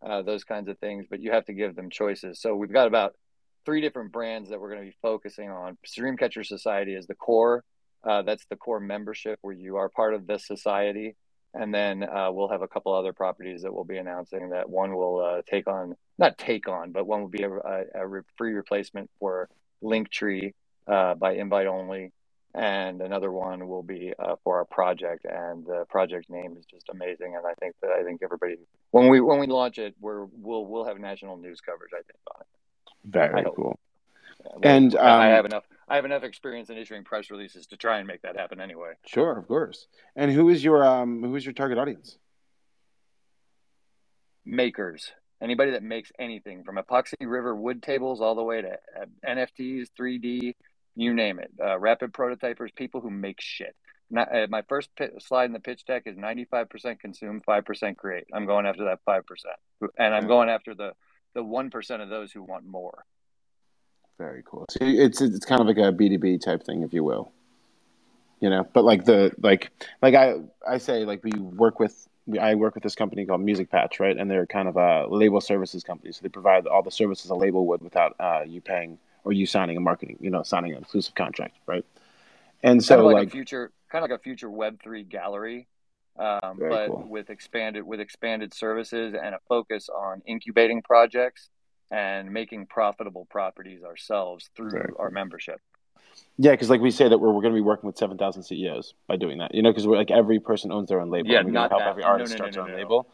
uh, 0.07 0.23
those 0.23 0.45
kinds 0.45 0.69
of 0.69 0.79
things, 0.79 1.07
but 1.09 1.21
you 1.21 1.33
have 1.33 1.45
to 1.45 1.53
give 1.53 1.75
them 1.75 1.89
choices. 1.91 2.41
So 2.41 2.55
we've 2.55 2.73
got 2.73 2.87
about 2.87 3.15
three 3.65 3.81
different 3.81 4.13
brands 4.13 4.51
that 4.51 4.61
we're 4.61 4.71
going 4.71 4.83
to 4.83 4.91
be 4.91 4.97
focusing 5.01 5.49
on. 5.51 5.79
Streamcatcher 5.87 6.45
Society 6.45 6.95
is 6.95 7.07
the 7.07 7.15
core. 7.15 7.65
Uh, 8.05 8.23
that's 8.23 8.45
the 8.51 8.57
core 8.57 8.81
membership 8.81 9.39
where 9.43 9.55
you 9.55 9.77
are 9.77 9.89
part 9.89 10.15
of 10.15 10.27
this 10.27 10.47
society. 10.47 11.15
And 11.55 11.75
then 11.75 12.03
uh, 12.03 12.31
we'll 12.33 12.49
have 12.49 12.63
a 12.63 12.69
couple 12.69 12.95
other 12.95 13.13
properties 13.13 13.63
that 13.63 13.75
we'll 13.75 13.85
be 13.85 13.99
announcing 13.99 14.51
that 14.51 14.71
one 14.71 14.95
will 14.95 15.21
uh, 15.21 15.43
take 15.51 15.67
on, 15.67 15.97
not 16.19 16.39
take 16.39 16.67
on, 16.67 16.93
but 16.93 17.07
one 17.07 17.21
will 17.21 17.29
be 17.29 17.43
a, 17.43 17.51
a, 17.51 17.85
a 17.95 18.23
free 18.37 18.55
replacement 18.55 19.11
for 19.19 19.51
Linktree 19.83 20.55
uh, 20.87 21.15
by 21.15 21.35
invite 21.35 21.67
only. 21.67 22.13
And 22.55 23.01
another 23.01 23.33
one 23.33 23.67
will 23.67 23.83
be 23.83 24.13
uh, 24.19 24.37
for 24.45 24.59
our 24.59 24.67
project, 24.67 25.25
and 25.25 25.65
the 25.65 25.87
project 25.89 26.29
name 26.29 26.55
is 26.59 26.67
just 26.67 26.87
amazing. 26.91 27.35
And 27.35 27.47
I 27.47 27.55
think 27.55 27.75
that 27.81 27.91
I 27.91 28.03
think 28.05 28.21
everybody 28.23 28.57
when 28.91 29.09
we 29.09 29.23
when 29.23 29.39
we 29.39 29.47
launch 29.47 29.79
it, 29.79 29.95
we're 29.99 30.27
we'll 30.27 30.67
we'll 30.67 30.85
have 30.85 30.99
national 30.99 31.39
news 31.39 31.63
coverage. 31.63 31.93
I 31.95 32.03
think 32.03 32.19
on 32.35 32.43
it. 32.43 33.11
Very 33.11 33.41
I 33.41 33.45
cool. 33.57 33.79
Yeah, 34.45 34.71
And 34.71 34.97
I 34.97 35.29
um, 35.29 35.35
have 35.35 35.47
enough. 35.47 35.65
I 35.93 35.97
have 35.97 36.07
enough 36.07 36.23
experience 36.23 36.71
in 36.71 36.79
issuing 36.79 37.05
press 37.05 37.31
releases 37.31 37.67
to 37.67 37.77
try 37.77 37.99
and 37.99 38.07
make 38.07 38.23
that 38.23 38.35
happen 38.35 38.63
anyway. 38.63 38.95
sure, 39.05 39.39
of 39.39 39.47
course. 39.47 39.89
And 40.17 40.33
who 40.33 40.49
is 40.49 40.65
your 40.65 40.83
um 40.83 41.23
who 41.23 41.37
is 41.37 41.45
your 41.45 41.53
target 41.53 41.77
audience? 41.77 42.17
Makers, 44.47 45.13
anybody 45.43 45.73
that 45.73 45.83
makes 45.83 46.11
anything 46.19 46.65
from 46.65 46.77
epoxy 46.77 47.13
river 47.21 47.55
wood 47.55 47.83
tables 47.83 48.23
all 48.23 48.35
the 48.35 48.43
way 48.43 48.63
to 48.63 48.71
uh, 48.71 49.05
NFTs, 49.29 49.89
3D, 50.01 50.55
you 50.97 51.13
name 51.13 51.39
it. 51.39 51.51
Uh, 51.63 51.79
rapid 51.79 52.15
prototypers, 52.15 52.75
people 52.75 53.03
who 53.03 53.11
make 53.11 53.43
shit. 53.43 53.77
Not, 54.11 54.35
uh, 54.35 54.47
my 54.49 54.63
first 54.71 54.89
pit, 54.97 55.13
slide 55.21 55.45
in 55.45 55.53
the 55.53 55.61
pitch 55.61 55.85
deck 55.85 56.05
is 56.07 56.17
95% 56.17 57.01
consume, 57.01 57.43
5% 57.47 57.97
create. 57.99 58.25
I'm 58.33 58.47
going 58.47 58.65
after 58.65 58.85
that 58.87 59.01
5%. 59.07 59.23
And 59.99 60.15
I'm 60.15 60.27
going 60.27 60.49
after 60.49 60.75
the, 60.75 60.93
the 61.35 61.43
1% 61.43 62.03
of 62.03 62.09
those 62.09 62.33
who 62.33 62.43
want 62.43 62.65
more. 62.65 63.05
Very 64.19 64.43
cool. 64.45 64.67
So 64.71 64.79
it's 64.83 65.21
it's 65.21 65.45
kind 65.45 65.61
of 65.61 65.67
like 65.67 65.79
a 65.79 65.93
B 65.93 66.09
two 66.09 66.19
B 66.19 66.39
type 66.39 66.63
thing, 66.63 66.83
if 66.83 66.93
you 66.93 67.05
will. 67.05 67.33
You 68.41 68.51
know, 68.51 68.67
but 68.73 68.85
like 68.85 69.05
the 69.05 69.33
like 69.41 69.71
like 70.01 70.15
I 70.15 70.35
I 70.67 70.79
say 70.79 71.05
like 71.05 71.23
we 71.25 71.33
work 71.33 71.81
with 71.81 72.09
I 72.41 72.55
work 72.55 72.75
with 72.75 72.83
this 72.83 72.95
company 72.95 73.27
called 73.27 73.41
Music 73.41 73.71
Patch, 73.71 73.99
right? 73.99 74.17
And 74.17 74.31
they're 74.31 74.47
kind 74.47 74.69
of 74.69 74.77
a 74.77 75.07
label 75.09 75.41
services 75.41 75.83
company, 75.83 76.13
so 76.13 76.21
they 76.23 76.29
provide 76.29 76.67
all 76.67 76.83
the 76.83 76.91
services 76.91 77.31
a 77.31 77.35
label 77.35 77.67
would 77.67 77.83
without 77.83 78.15
uh, 78.21 78.43
you 78.47 78.61
paying 78.61 78.99
or 79.25 79.33
you 79.33 79.47
signing 79.47 79.77
a 79.77 79.81
marketing, 79.81 80.19
you 80.21 80.31
know, 80.31 80.43
signing 80.43 80.73
an 80.73 80.83
exclusive 80.83 81.15
contract, 81.15 81.57
right? 81.67 81.85
And 82.63 82.83
so 82.83 82.97
kind 82.97 83.01
of 83.01 83.07
like, 83.07 83.15
like 83.15 83.29
a 83.29 83.31
future, 83.31 83.73
kind 83.91 84.05
of 84.05 84.11
like 84.11 84.21
a 84.21 84.23
future 84.23 84.51
Web 84.51 84.81
three 84.83 85.03
gallery, 85.03 85.67
um, 86.19 86.59
but 86.59 86.89
cool. 86.89 87.07
with 87.09 87.31
expanded 87.31 87.83
with 87.85 88.01
expanded 88.01 88.55
services 88.55 89.15
and 89.21 89.35
a 89.35 89.39
focus 89.49 89.89
on 89.89 90.23
incubating 90.27 90.83
projects 90.83 91.51
and 91.93 92.33
making 92.33 92.67
profitable 92.67 93.27
properties 93.27 93.85
ourselves 93.85 94.51
through 94.57 94.71
Very 94.71 94.93
our 94.99 95.11
membership. 95.11 95.61
Yeah, 96.39 96.53
because 96.53 96.71
like 96.71 96.81
we 96.81 96.91
say 96.91 97.09
that 97.09 97.19
we're, 97.19 97.31
we're 97.31 97.43
going 97.43 97.53
to 97.53 97.59
be 97.59 97.61
working 97.61 97.87
with 97.87 97.99
seven 97.99 98.17
thousand 98.17 98.43
CEOs 98.45 98.95
by 99.07 99.17
doing 99.17 99.39
that. 99.39 99.55
You 99.55 99.63
know, 99.63 99.71
because 99.71 99.87
we're 99.87 99.99
like 99.99 100.11
every 100.11 100.41
person 100.41 100.73
owns 100.73 100.89
their 100.89 101.01
own 101.01 101.11
label. 101.11 101.31
Yeah, 101.31 101.43
we're 101.43 101.51
not 101.51 101.71
help 101.71 101.83
that. 101.83 101.91
every 101.91 102.03
artist 102.03 102.37
no, 102.39 102.47
no, 102.47 102.51
start 102.51 102.55
their 102.55 102.63
no, 102.63 102.69
own 102.69 102.73
no. 102.73 102.83
label. 102.83 103.09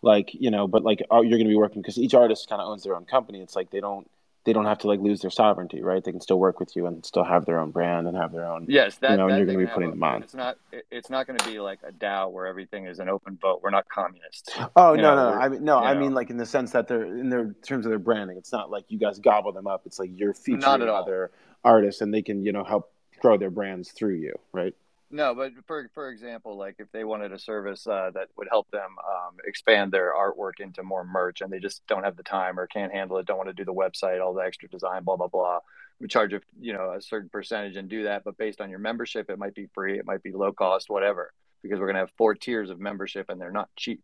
Like 0.00 0.30
you 0.32 0.50
know, 0.50 0.66
but 0.66 0.82
like 0.82 1.00
you're 1.10 1.22
going 1.22 1.44
to 1.44 1.44
be 1.44 1.54
working 1.54 1.82
because 1.82 1.98
each 1.98 2.14
artist 2.14 2.48
kind 2.48 2.60
of 2.60 2.68
owns 2.68 2.82
their 2.82 2.96
own 2.96 3.04
company. 3.04 3.40
It's 3.40 3.54
like 3.54 3.70
they 3.70 3.80
don't 3.80 4.10
they 4.44 4.52
don't 4.52 4.64
have 4.64 4.78
to 4.78 4.88
like 4.88 5.00
lose 5.00 5.20
their 5.20 5.30
sovereignty, 5.30 5.82
right? 5.82 6.02
They 6.02 6.10
can 6.10 6.20
still 6.20 6.38
work 6.38 6.58
with 6.58 6.74
you 6.74 6.86
and 6.86 7.04
still 7.06 7.22
have 7.24 7.46
their 7.46 7.58
own 7.58 7.70
brand 7.70 8.08
and 8.08 8.16
have 8.16 8.32
their 8.32 8.44
own. 8.46 8.66
Yes, 8.68 8.96
that, 8.96 9.12
You 9.12 9.16
know, 9.18 9.24
and 9.24 9.32
that 9.32 9.36
you're 9.38 9.46
gonna 9.46 9.58
be 9.58 9.66
putting 9.66 9.90
them 9.90 10.02
on. 10.02 10.22
It's 10.22 10.34
not. 10.34 10.58
It's 10.90 11.10
not 11.10 11.26
going 11.26 11.38
to 11.38 11.48
be 11.48 11.60
like 11.60 11.78
a 11.86 11.92
DAO 11.92 12.30
where 12.30 12.46
everything 12.46 12.86
is 12.86 12.98
an 12.98 13.08
open 13.08 13.38
vote. 13.40 13.60
We're 13.62 13.70
not 13.70 13.88
communists. 13.88 14.50
Oh 14.74 14.94
no, 14.94 15.02
know, 15.02 15.30
no, 15.30 15.38
I 15.38 15.48
mean 15.48 15.64
no, 15.64 15.78
I 15.78 15.94
know. 15.94 16.00
mean 16.00 16.14
like 16.14 16.30
in 16.30 16.36
the 16.36 16.46
sense 16.46 16.72
that 16.72 16.88
they're 16.88 17.04
in 17.04 17.28
their 17.30 17.54
terms 17.64 17.86
of 17.86 17.90
their 17.90 17.98
branding. 17.98 18.36
It's 18.36 18.52
not 18.52 18.70
like 18.70 18.84
you 18.88 18.98
guys 18.98 19.18
gobble 19.18 19.52
them 19.52 19.66
up. 19.66 19.82
It's 19.86 19.98
like 19.98 20.10
you're 20.14 20.34
featuring 20.34 20.60
Not 20.60 20.82
at 20.82 20.88
all. 20.88 21.02
other 21.02 21.30
artists 21.64 22.00
and 22.00 22.12
they 22.12 22.22
can 22.22 22.44
you 22.44 22.52
know 22.52 22.64
help 22.64 22.92
grow 23.20 23.36
their 23.36 23.50
brands 23.50 23.92
through 23.92 24.14
you, 24.14 24.34
right? 24.52 24.74
No, 25.14 25.34
but 25.34 25.52
for 25.66 25.90
for 25.92 26.08
example, 26.10 26.56
like 26.56 26.76
if 26.78 26.90
they 26.90 27.04
wanted 27.04 27.32
a 27.32 27.38
service 27.38 27.86
uh, 27.86 28.10
that 28.14 28.28
would 28.36 28.48
help 28.50 28.70
them 28.70 28.96
um, 29.06 29.36
expand 29.44 29.92
their 29.92 30.14
artwork 30.14 30.58
into 30.58 30.82
more 30.82 31.04
merch, 31.04 31.42
and 31.42 31.52
they 31.52 31.58
just 31.58 31.86
don't 31.86 32.02
have 32.04 32.16
the 32.16 32.22
time 32.22 32.58
or 32.58 32.66
can't 32.66 32.90
handle 32.90 33.18
it, 33.18 33.26
don't 33.26 33.36
want 33.36 33.50
to 33.50 33.54
do 33.54 33.66
the 33.66 33.74
website, 33.74 34.24
all 34.24 34.32
the 34.32 34.40
extra 34.42 34.70
design, 34.70 35.04
blah 35.04 35.16
blah 35.16 35.28
blah. 35.28 35.58
We 36.00 36.08
charge 36.08 36.32
a 36.32 36.40
you 36.58 36.72
know 36.72 36.94
a 36.96 37.02
certain 37.02 37.28
percentage 37.28 37.76
and 37.76 37.90
do 37.90 38.04
that, 38.04 38.24
but 38.24 38.38
based 38.38 38.62
on 38.62 38.70
your 38.70 38.78
membership, 38.78 39.28
it 39.28 39.38
might 39.38 39.54
be 39.54 39.68
free, 39.74 39.98
it 39.98 40.06
might 40.06 40.22
be 40.22 40.32
low 40.32 40.52
cost, 40.52 40.88
whatever. 40.88 41.32
Because 41.62 41.78
we're 41.78 41.86
gonna 41.86 41.98
have 42.00 42.10
four 42.16 42.34
tiers 42.34 42.70
of 42.70 42.80
membership, 42.80 43.26
and 43.28 43.38
they're 43.38 43.52
not 43.52 43.68
cheap. 43.76 44.02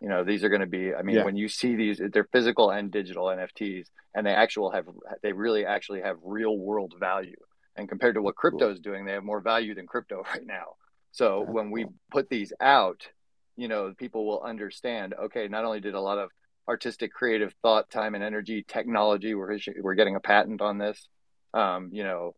You 0.00 0.08
know, 0.08 0.24
these 0.24 0.42
are 0.44 0.50
going 0.50 0.60
to 0.60 0.66
be. 0.66 0.94
I 0.94 1.00
mean, 1.00 1.16
Yeah. 1.16 1.24
when 1.24 1.36
you 1.36 1.48
see 1.48 1.74
these, 1.74 1.98
they're 2.12 2.28
physical 2.30 2.68
and 2.70 2.90
digital 2.90 3.26
NFTs, 3.26 3.86
and 4.14 4.26
they 4.26 4.32
actual 4.32 4.70
have 4.70 4.86
they 5.22 5.32
really 5.32 5.64
actually 5.64 6.02
have 6.02 6.18
real 6.22 6.58
world 6.58 6.94
value. 7.00 7.36
And 7.76 7.88
compared 7.88 8.14
to 8.14 8.22
what 8.22 8.36
crypto 8.36 8.70
is 8.70 8.80
doing, 8.80 9.04
they 9.04 9.12
have 9.12 9.24
more 9.24 9.40
value 9.40 9.74
than 9.74 9.86
crypto 9.86 10.22
right 10.34 10.46
now. 10.46 10.76
So 11.12 11.44
when 11.46 11.70
we 11.70 11.86
put 12.10 12.28
these 12.28 12.52
out, 12.60 13.08
you 13.56 13.68
know, 13.68 13.94
people 13.96 14.26
will 14.26 14.42
understand. 14.42 15.14
Okay, 15.14 15.48
not 15.48 15.64
only 15.64 15.80
did 15.80 15.94
a 15.94 16.00
lot 16.00 16.18
of 16.18 16.30
artistic, 16.68 17.12
creative 17.12 17.54
thought, 17.62 17.90
time, 17.90 18.14
and 18.14 18.22
energy, 18.22 18.64
technology, 18.66 19.34
we're 19.34 19.58
we're 19.80 19.94
getting 19.94 20.16
a 20.16 20.20
patent 20.20 20.60
on 20.60 20.78
this. 20.78 21.08
Um, 21.54 21.88
you 21.92 22.04
know, 22.04 22.34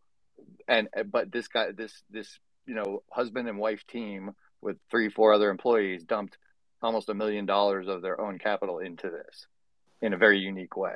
and 0.67 0.87
but 1.11 1.31
this 1.31 1.47
guy, 1.49 1.71
this 1.75 2.03
this 2.09 2.39
you 2.65 2.75
know, 2.75 3.03
husband 3.11 3.49
and 3.49 3.57
wife 3.57 3.85
team 3.87 4.31
with 4.61 4.77
three, 4.91 5.09
four 5.09 5.33
other 5.33 5.49
employees 5.49 6.03
dumped 6.03 6.37
almost 6.81 7.09
a 7.09 7.13
million 7.13 7.45
dollars 7.45 7.87
of 7.87 8.01
their 8.01 8.21
own 8.21 8.37
capital 8.37 8.79
into 8.79 9.09
this 9.09 9.47
in 10.01 10.13
a 10.13 10.17
very 10.17 10.39
unique 10.39 10.77
way. 10.77 10.95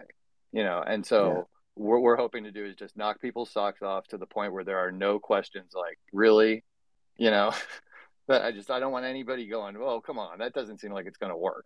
You 0.51 0.63
know, 0.63 0.81
and 0.85 1.05
so. 1.05 1.47
What 1.75 2.01
we're 2.01 2.15
hoping 2.15 2.43
to 2.43 2.51
do 2.51 2.65
is 2.65 2.75
just 2.75 2.95
knock 2.95 3.19
people's 3.21 3.51
socks 3.51 3.81
off 3.81 4.07
to 4.07 4.17
the 4.17 4.25
point 4.25 4.53
where 4.53 4.63
there 4.63 4.79
are 4.79 4.91
no 4.91 5.19
questions 5.19 5.73
like, 5.75 5.97
really, 6.11 6.63
you 7.17 7.31
know. 7.31 7.53
But 8.25 8.43
I 8.43 8.53
just 8.53 8.71
I 8.71 8.79
don't 8.79 8.93
want 8.93 9.03
anybody 9.03 9.47
going, 9.47 9.75
oh 9.75 9.99
come 9.99 10.17
on, 10.17 10.39
that 10.39 10.53
doesn't 10.53 10.79
seem 10.79 10.93
like 10.93 11.07
it's 11.07 11.17
going 11.17 11.31
to 11.31 11.37
work. 11.37 11.65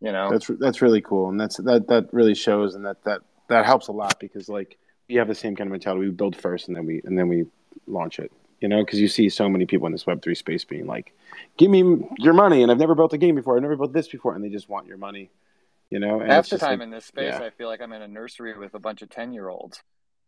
You 0.00 0.12
know, 0.12 0.30
That's 0.30 0.46
that's 0.58 0.80
really 0.80 1.00
cool, 1.00 1.28
and 1.28 1.38
that's 1.38 1.56
that 1.58 1.88
that 1.88 2.08
really 2.12 2.34
shows, 2.34 2.76
and 2.76 2.86
that 2.86 3.02
that 3.04 3.20
that 3.48 3.66
helps 3.66 3.88
a 3.88 3.92
lot 3.92 4.18
because 4.20 4.48
like 4.48 4.78
we 5.08 5.16
have 5.16 5.28
the 5.28 5.34
same 5.34 5.56
kind 5.56 5.68
of 5.68 5.72
mentality. 5.72 6.06
We 6.06 6.10
build 6.12 6.36
first, 6.36 6.68
and 6.68 6.76
then 6.76 6.86
we 6.86 7.02
and 7.04 7.18
then 7.18 7.28
we 7.28 7.46
launch 7.86 8.20
it. 8.20 8.32
You 8.60 8.68
know, 8.68 8.84
because 8.84 9.00
you 9.00 9.08
see 9.08 9.28
so 9.28 9.48
many 9.48 9.66
people 9.66 9.86
in 9.86 9.92
this 9.92 10.06
Web 10.06 10.22
three 10.22 10.34
space 10.34 10.64
being 10.64 10.86
like, 10.86 11.14
"Give 11.56 11.70
me 11.70 12.08
your 12.18 12.32
money," 12.32 12.62
and 12.62 12.70
I've 12.70 12.78
never 12.78 12.94
built 12.94 13.12
a 13.12 13.18
game 13.18 13.34
before. 13.34 13.56
I've 13.56 13.62
never 13.62 13.76
built 13.76 13.92
this 13.92 14.08
before, 14.08 14.34
and 14.34 14.42
they 14.42 14.48
just 14.48 14.68
want 14.68 14.86
your 14.86 14.98
money. 14.98 15.30
You 15.90 16.00
know, 16.00 16.20
and 16.20 16.30
half 16.30 16.48
the 16.48 16.58
time 16.58 16.80
like, 16.80 16.86
in 16.86 16.90
this 16.90 17.06
space, 17.06 17.34
yeah. 17.38 17.46
I 17.46 17.50
feel 17.50 17.68
like 17.68 17.80
I'm 17.80 17.92
in 17.92 18.02
a 18.02 18.08
nursery 18.08 18.56
with 18.58 18.74
a 18.74 18.78
bunch 18.78 19.02
of 19.02 19.08
ten 19.08 19.32
year 19.32 19.48
olds. 19.48 19.82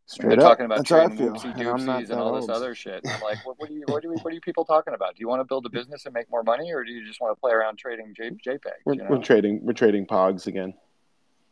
straight 0.07 0.31
They're 0.31 0.41
up. 0.41 0.53
talking 0.53 0.65
about 0.65 0.79
That's 0.79 0.91
how 0.91 1.01
I 1.01 1.07
trading 1.07 1.19
feel, 1.19 1.35
whoopsie 1.35 1.45
and 1.45 1.55
doopsies 1.55 1.87
that 1.87 2.11
and 2.13 2.21
all 2.21 2.41
this 2.41 2.49
other 2.49 2.75
shit. 2.75 3.03
I'm 3.07 3.21
like, 3.21 3.45
what, 3.45 3.59
what 3.59 3.69
do 3.69 3.75
you, 3.75 3.85
what 3.87 4.03
do 4.03 4.09
you, 4.09 4.15
what 4.23 4.33
are 4.33 4.35
you 4.35 4.41
people 4.41 4.65
talking 4.65 4.95
about? 4.95 5.17
Do 5.17 5.21
you 5.21 5.29
want 5.29 5.41
to 5.41 5.45
build 5.45 5.67
a 5.67 5.69
business 5.69 6.07
and 6.07 6.15
make 6.15 6.31
more 6.31 6.43
money, 6.43 6.73
or 6.73 6.83
do 6.83 6.93
you 6.93 7.07
just 7.07 7.21
want 7.21 7.37
to 7.37 7.41
play 7.41 7.53
around 7.53 7.77
trading 7.79 8.15
J, 8.17 8.31
JPEGs? 8.31 8.61
We're, 8.85 8.95
You 8.95 9.03
know? 9.03 9.07
we're 9.11 9.19
trading. 9.19 9.61
We're 9.63 9.75
trading 9.75 10.07
pogs 10.07 10.47
again. 10.47 10.75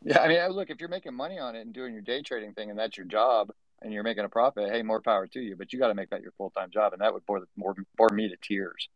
Yeah, 0.03 0.19
I 0.19 0.27
mean, 0.27 0.45
look, 0.49 0.69
if 0.69 0.79
you're 0.79 0.89
making 0.89 1.13
money 1.13 1.37
on 1.37 1.55
it 1.55 1.61
and 1.61 1.73
doing 1.73 1.93
your 1.93 2.01
day 2.01 2.21
trading 2.21 2.53
thing, 2.53 2.69
and 2.69 2.79
that's 2.79 2.97
your 2.97 3.05
job, 3.05 3.51
and 3.81 3.93
you're 3.93 4.03
making 4.03 4.25
a 4.25 4.29
profit, 4.29 4.71
hey, 4.71 4.81
more 4.81 5.01
power 5.01 5.27
to 5.27 5.39
you. 5.39 5.55
But 5.55 5.71
you 5.71 5.77
got 5.79 5.89
to 5.89 5.93
make 5.93 6.09
that 6.09 6.21
your 6.21 6.31
full 6.31 6.49
time 6.49 6.71
job, 6.71 6.93
and 6.93 7.01
that 7.01 7.13
would 7.13 7.25
bore 7.25 7.41
the, 7.41 7.47
more 7.55 7.75
bore 7.95 8.09
me 8.09 8.27
to 8.29 8.35
tears. 8.41 8.89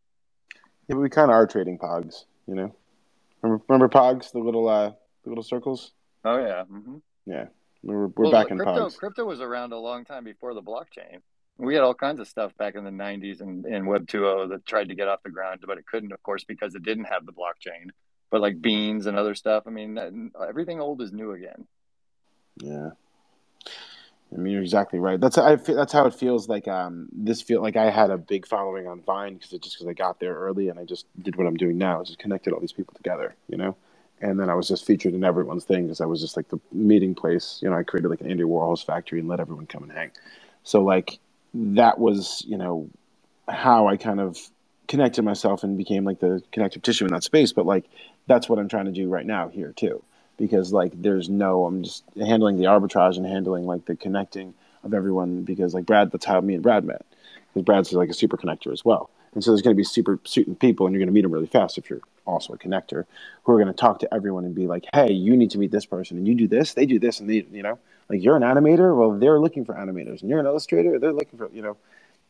Yeah, 0.88 0.96
but 0.96 1.00
we 1.02 1.10
kind 1.10 1.30
of 1.30 1.36
are 1.36 1.46
trading 1.46 1.78
pogs, 1.78 2.26
you 2.48 2.56
know. 2.56 2.76
Remember, 3.42 3.64
remember 3.68 3.90
pogs, 3.90 4.32
the 4.32 4.40
little 4.40 4.68
uh, 4.68 4.92
the 5.24 5.30
little 5.30 5.44
circles. 5.44 5.92
Oh 6.26 6.38
yeah. 6.38 6.64
hmm 6.64 6.98
Yeah, 7.26 7.48
we're 7.84 8.08
we're 8.08 8.26
Well, 8.26 8.32
back 8.32 8.52
in 8.52 8.58
crypto 8.58 8.88
pogs. 8.90 8.98
crypto 8.98 9.26
was 9.26 9.42
around 9.42 9.74
a 9.74 9.78
long 9.78 10.06
time 10.06 10.24
before 10.24 10.54
the 10.54 10.62
blockchain. 10.62 11.20
We 11.58 11.76
had 11.76 11.84
all 11.84 11.94
kinds 11.94 12.20
of 12.20 12.28
stuff 12.28 12.56
back 12.58 12.74
in 12.76 12.84
the 12.84 12.90
90s 12.90 13.40
and 13.42 13.64
in 13.66 13.86
Web 13.86 14.08
2.0 14.08 14.50
that 14.50 14.66
tried 14.66 14.90
to 14.90 14.96
get 14.96 15.08
off 15.08 15.22
the 15.24 15.30
ground, 15.30 15.64
but 15.68 15.78
it 15.78 15.86
couldn't, 15.86 16.12
of 16.12 16.22
course, 16.24 16.44
because 16.44 16.74
it 16.74 16.82
didn't 16.82 17.04
have 17.06 17.28
the 17.28 17.32
blockchain. 17.32 17.92
But 18.32 18.42
like 18.42 18.60
Beenz 18.60 19.06
and 19.06 19.16
other 19.16 19.36
stuff, 19.36 19.64
I 19.68 19.70
mean, 19.70 19.94
that- 19.94 20.14
everything 20.50 20.82
old 20.82 21.00
is 21.04 21.12
new 21.14 21.32
again. 21.34 21.68
Yeah. 22.58 22.90
I 24.34 24.38
mean, 24.38 24.54
you're 24.54 24.64
exactly 24.64 24.98
right. 24.98 25.20
That's 25.20 25.38
I 25.38 25.58
feel, 25.58 25.76
that's 25.76 25.94
how 25.94 26.08
it 26.08 26.16
feels 26.16 26.50
like. 26.50 26.68
Um, 26.68 27.08
this 27.12 27.40
feel 27.44 27.62
like 27.62 27.76
I 27.76 27.92
had 27.92 28.10
a 28.10 28.18
big 28.18 28.48
following 28.48 28.88
on 28.88 29.02
Vine 29.02 29.36
because 29.36 29.54
it 29.54 29.62
just 29.62 29.76
because 29.76 29.88
I 29.88 29.94
got 29.94 30.20
there 30.20 30.34
early 30.34 30.70
and 30.70 30.80
I 30.80 30.86
just 30.86 31.06
did 31.22 31.36
what 31.36 31.46
I'm 31.46 31.56
doing 31.56 31.78
now, 31.78 32.04
just 32.04 32.18
connected 32.18 32.52
all 32.52 32.60
these 32.60 32.72
people 32.74 32.96
together, 32.96 33.36
you 33.48 33.58
know. 33.58 33.76
And 34.24 34.40
then 34.40 34.50
I 34.50 34.56
was 34.56 34.68
just 34.68 34.86
featured 34.86 35.14
in 35.14 35.24
everyone's 35.24 35.66
thing 35.66 35.84
because 35.84 36.02
I 36.02 36.06
was 36.06 36.22
just 36.22 36.38
like 36.38 36.48
the 36.50 36.60
meeting 36.72 37.14
place. 37.14 37.60
You 37.62 37.70
know, 37.70 37.76
I 37.76 37.84
created 37.84 38.10
like 38.10 38.22
an 38.22 38.32
Andy 38.32 38.44
Warhol's 38.44 38.82
factory 38.82 39.20
and 39.20 39.28
let 39.28 39.40
everyone 39.40 39.68
come 39.68 39.84
and 39.84 39.92
hang. 39.92 40.12
So 40.64 40.82
like 40.82 41.20
that 41.54 42.00
was 42.00 42.44
you 42.48 42.58
know 42.58 42.90
how 43.48 43.88
I 43.88 43.98
kind 43.98 44.20
of 44.20 44.40
connected 44.88 45.24
myself 45.24 45.64
and 45.64 45.78
became 45.78 46.06
like 46.06 46.20
the 46.20 46.42
connective 46.52 46.82
tissue 46.82 47.06
in 47.06 47.12
that 47.12 47.24
space. 47.24 47.54
But 47.54 47.66
like 47.66 47.86
that's 48.28 48.48
what 48.50 48.60
I'm 48.60 48.70
trying 48.70 48.86
to 48.86 48.92
do 48.92 49.10
right 49.10 49.26
now 49.26 49.50
here 49.50 49.74
too 49.74 50.04
because 50.38 50.74
like 50.74 50.92
there's 51.02 51.30
no 51.30 51.66
I'm 51.66 51.84
just 51.84 52.04
handling 52.18 52.58
the 52.58 52.66
arbitrage 52.66 53.18
and 53.18 53.26
handling 53.26 53.66
like 53.66 53.86
the 53.86 53.96
connecting 53.96 54.54
of 54.84 54.94
everyone 54.94 55.44
because 55.44 55.74
like 55.74 55.86
Brad 55.86 56.12
that's 56.12 56.26
how 56.26 56.40
me 56.42 56.56
and 56.56 56.64
Brad 56.64 56.84
met 56.84 57.06
because 57.54 57.66
Brad's 57.66 57.94
like 57.94 58.10
a 58.10 58.14
super 58.14 58.38
connector 58.38 58.72
as 58.72 58.84
well 58.84 59.10
and 59.34 59.44
so 59.44 59.52
there's 59.52 59.62
going 59.62 59.76
to 59.76 59.80
be 59.80 59.84
super 59.84 60.20
certain 60.24 60.56
people 60.56 60.86
and 60.86 60.94
you're 60.94 61.00
going 61.00 61.08
to 61.08 61.14
meet 61.14 61.22
them 61.22 61.32
really 61.32 61.48
fast 61.48 61.78
if 61.78 61.90
you're 61.90 62.02
also 62.26 62.54
a 62.54 62.58
connector 62.58 63.06
who 63.44 63.52
are 63.52 63.58
going 63.58 63.68
to 63.68 63.74
talk 63.74 64.00
to 64.00 64.14
everyone 64.14 64.46
and 64.46 64.56
be 64.56 64.68
like 64.68 64.86
hey 64.94 65.12
you 65.12 65.36
need 65.36 65.52
to 65.52 65.58
meet 65.58 65.72
this 65.72 65.86
person 65.86 66.18
and 66.18 66.28
you 66.28 66.36
do 66.36 66.48
this 66.48 66.74
they 66.74 66.86
do 66.86 67.00
this 67.00 67.20
and 67.20 67.30
they 67.30 67.46
you 67.52 67.64
know 67.64 67.78
like 68.10 68.24
you're 68.24 68.36
an 68.36 68.44
animator 68.44 68.96
well 68.96 69.12
they're 69.12 69.40
looking 69.40 69.66
for 69.66 69.74
animators 69.76 70.22
and 70.22 70.30
you're 70.30 70.40
an 70.40 70.46
illustrator 70.46 71.00
they're 71.00 71.14
looking 71.14 71.38
for 71.38 71.50
you 71.52 71.62
know 71.62 71.78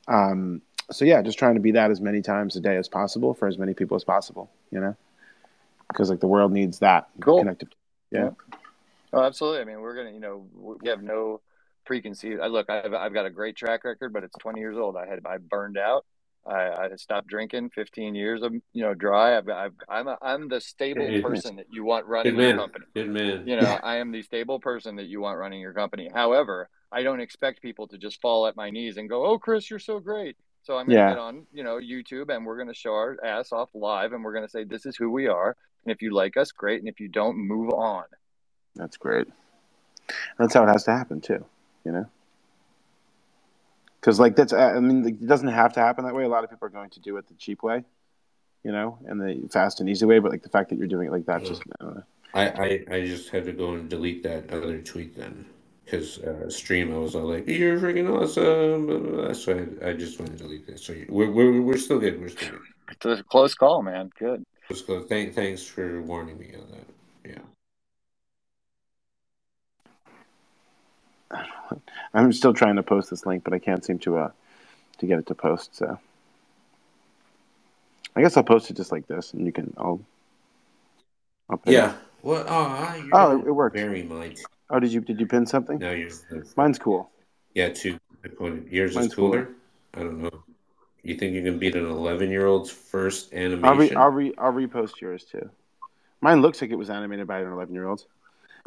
um, 0.08 0.62
so 0.92 1.06
yeah 1.06 1.22
just 1.22 1.38
trying 1.40 1.56
to 1.56 1.62
be 1.62 1.72
that 1.72 1.92
as 1.92 2.02
many 2.02 2.22
times 2.22 2.56
a 2.56 2.60
day 2.60 2.78
as 2.78 2.90
possible 2.90 3.34
for 3.34 3.48
as 3.48 3.58
many 3.58 3.74
people 3.74 3.96
as 3.96 4.04
possible 4.04 4.50
you 4.72 4.80
know 4.80 4.96
because 5.90 6.10
like 6.10 6.20
the 6.20 6.28
world 6.28 6.52
needs 6.52 6.80
that 6.80 7.08
Cool. 7.22 7.40
connective 7.40 7.70
yeah 8.12 8.30
Oh, 9.14 9.22
absolutely. 9.22 9.62
I 9.62 9.66
mean, 9.66 9.80
we're 9.80 9.96
gonna, 9.96 10.12
you 10.12 10.20
know, 10.20 10.48
we 10.56 10.90
have 10.90 11.04
no 11.04 11.40
preconceived. 11.86 12.42
I 12.42 12.48
look, 12.48 12.70
I've 12.70 12.94
I've 12.94 13.14
got 13.14 13.28
a 13.28 13.30
great 13.30 13.56
track 13.56 13.84
record, 13.84 14.12
but 14.12 14.24
it's 14.24 14.36
20 14.40 14.60
years 14.60 14.76
old. 14.76 14.98
I 14.98 15.06
had 15.06 15.20
I 15.26 15.38
burned 15.38 15.78
out. 15.78 16.06
I, 16.46 16.70
I 16.92 16.96
stopped 16.98 17.28
drinking. 17.28 17.70
15 17.72 18.16
years 18.16 18.42
of 18.42 18.54
you 18.54 18.84
know 18.84 18.94
dry. 18.94 19.38
I've, 19.38 19.50
I've 19.50 19.74
I'm 19.90 20.08
a, 20.08 20.18
I'm 20.22 20.50
the 20.50 20.62
stable 20.62 21.08
Hey, 21.08 21.22
person 21.22 21.56
that 21.58 21.68
you 21.72 21.84
want 21.84 22.06
Good 22.06 22.12
running 22.12 22.36
your 22.40 22.58
company. 22.58 22.86
Good 22.94 23.10
man. 23.10 23.48
You 23.48 23.56
know, 23.56 23.80
I 23.84 23.98
am 23.98 24.12
the 24.12 24.22
stable 24.24 24.60
person 24.60 24.96
that 24.98 25.06
you 25.08 25.22
want 25.22 25.38
running 25.38 25.62
your 25.62 25.74
company. 25.74 26.10
However, 26.14 26.70
I 26.92 27.04
don't 27.04 27.20
expect 27.22 27.62
people 27.62 27.88
to 27.88 27.98
just 27.98 28.22
fall 28.22 28.48
at 28.48 28.56
my 28.56 28.70
knees 28.70 28.98
and 28.98 29.10
go, 29.10 29.26
"Oh, 29.26 29.38
Chris, 29.40 29.70
you're 29.70 29.80
so 29.80 30.00
great." 30.00 30.38
So 30.64 30.78
I'm 30.78 30.86
going 30.88 30.98
to 30.98 31.02
Yeah. 31.02 31.10
get 31.10 31.18
on, 31.18 31.46
you 31.52 31.64
know, 31.64 31.78
YouTube 31.78 32.34
and 32.34 32.46
we're 32.46 32.56
going 32.56 32.70
to 32.70 32.74
show 32.74 32.94
our 32.94 33.18
ass 33.24 33.52
off 33.52 33.70
live 33.74 34.14
and 34.14 34.24
we're 34.24 34.34
going 34.34 34.46
to 34.46 34.50
say 34.52 34.64
this 34.64 34.86
is 34.86 34.96
who 34.96 35.10
we 35.12 35.28
are. 35.28 35.58
And 35.86 35.94
if 35.94 36.02
you 36.02 36.14
like 36.14 36.38
us, 36.38 36.52
great. 36.54 36.80
And 36.80 36.88
if 36.88 37.02
you 37.02 37.10
don't, 37.10 37.36
move 37.38 37.72
on. 37.74 38.06
That's 38.76 38.96
great. 38.96 39.28
That's 40.38 40.54
how 40.54 40.64
it 40.64 40.68
has 40.68 40.86
to 40.86 40.92
happen 40.92 41.20
too, 41.20 41.46
you 41.84 41.92
know. 41.92 42.06
Because 44.04 44.20
like 44.20 44.36
that's, 44.36 44.52
I 44.52 44.82
mean, 44.82 45.08
it 45.08 45.26
doesn't 45.26 45.48
have 45.48 45.72
to 45.74 45.80
happen 45.80 46.04
that 46.04 46.14
way. 46.14 46.26
A 46.26 46.28
lot 46.28 46.44
of 46.44 46.50
people 46.50 46.66
are 46.66 46.72
going 46.72 46.90
to 46.90 47.00
do 47.00 47.16
it 47.16 47.26
the 47.30 47.36
cheap 47.36 47.64
way, 47.64 47.86
you 48.62 48.72
know, 48.74 49.00
and 49.06 49.18
the 49.18 49.48
fast 49.48 49.80
and 49.80 49.90
easy 49.90 50.06
way. 50.06 50.20
But 50.20 50.30
like 50.30 50.44
the 50.44 50.50
fact 50.50 50.72
that 50.72 50.78
you're 50.78 50.88
doing 50.88 51.08
it 51.08 51.12
like 51.12 51.26
that, 51.28 51.46
just 51.46 51.62
I 51.80 51.86
don't 51.86 51.96
know. 51.96 52.04
I, 52.34 52.48
I, 52.50 52.96
I 52.98 53.06
just 53.06 53.30
had 53.30 53.46
to 53.46 53.54
go 53.54 53.76
and 53.76 53.90
delete 53.90 54.22
that 54.24 54.52
other 54.52 54.80
tweet 54.80 55.16
then. 55.16 55.46
Because 55.86 56.20
uh, 56.20 56.50
stream, 56.50 56.94
I 56.94 56.98
was 56.98 57.16
all 57.16 57.30
like, 57.30 57.48
"You're 57.48 57.80
freaking 57.80 58.10
awesome!" 58.10 58.88
blah, 58.88 58.98
blah, 58.98 59.22
blah. 59.24 59.34
So 59.34 59.68
I, 59.82 59.90
I 59.90 59.94
just 59.94 60.20
want 60.20 60.34
to 60.34 60.38
delete 60.38 60.68
that. 60.68 60.82
So 60.82 60.96
we're, 61.08 61.32
we're, 61.32 61.62
we're 61.62 61.78
still 61.78 62.00
good. 62.00 62.20
We're 62.20 62.28
still 62.28 62.50
good. 62.52 62.60
It's 62.92 63.06
a 63.06 63.24
close 63.24 63.54
call, 63.54 63.84
man. 63.84 64.10
Good. 64.20 64.44
Let's 64.70 64.82
go. 64.82 65.02
Thank, 65.02 65.34
thanks 65.34 65.64
for 65.64 66.02
warning 66.02 66.38
me 66.38 66.54
on 66.56 66.68
that. 66.72 67.30
Yeah. 67.30 67.44
I'm 72.14 72.34
still 72.34 72.54
trying 72.54 72.76
to 72.76 72.84
post 72.84 73.10
this 73.10 73.26
link, 73.26 73.44
but 73.44 73.54
I 73.54 73.60
can't 73.60 73.84
seem 73.84 74.00
to 74.00 74.18
uh 74.18 74.32
to 75.00 75.06
get 75.08 75.20
it 75.20 75.28
to 75.28 75.36
post. 75.36 75.76
So 75.76 76.00
I 78.16 78.22
guess 78.22 78.38
I'll 78.38 78.44
post 78.44 78.70
it 78.70 78.78
just 78.78 78.92
like 78.92 79.08
this, 79.08 79.34
and 79.34 79.46
you 79.46 79.52
can. 79.52 79.74
I'll. 79.78 80.02
I'll 81.50 81.58
pin 81.58 81.74
it. 81.74 81.78
Yeah. 81.78 81.94
Well, 82.22 82.46
oh, 82.48 83.10
Oh, 83.12 83.40
it, 83.40 83.48
it 83.48 83.52
worked. 83.52 83.76
bury 83.76 84.04
mine. 84.04 84.36
Oh, 84.70 84.80
did 84.80 84.94
you 84.94 85.02
did 85.02 85.20
you 85.20 85.28
pin 85.28 85.46
something? 85.46 85.80
Now 85.80 85.92
you're. 85.92 86.10
Mine's 86.56 86.80
cool. 86.80 87.10
Yeah, 87.54 87.70
two. 87.70 88.00
Yours 88.70 88.96
Mine's 88.96 89.08
is 89.08 89.16
cooler. 89.16 89.50
I 89.94 90.00
don't 90.00 90.22
know. 90.22 90.44
You 91.04 91.16
think 91.16 91.34
you 91.34 91.44
can 91.44 91.60
beat 91.60 91.76
an 91.76 91.86
11 91.86 92.30
year 92.30 92.46
old's 92.46 92.70
first 92.70 93.34
I'll 93.34 93.40
re 93.40 93.46
animation? 93.46 93.98
I'll 93.98 94.10
re 94.10 94.34
I'll 94.38 94.54
repost 94.54 95.02
yours 95.02 95.26
too. 95.26 95.50
Mine 96.22 96.42
looks 96.42 96.62
like 96.62 96.72
it 96.72 96.78
was 96.78 96.90
animated 96.90 97.28
by 97.28 97.42
an 97.42 97.52
11 97.52 97.74
year 97.74 97.88
old. 97.88 98.06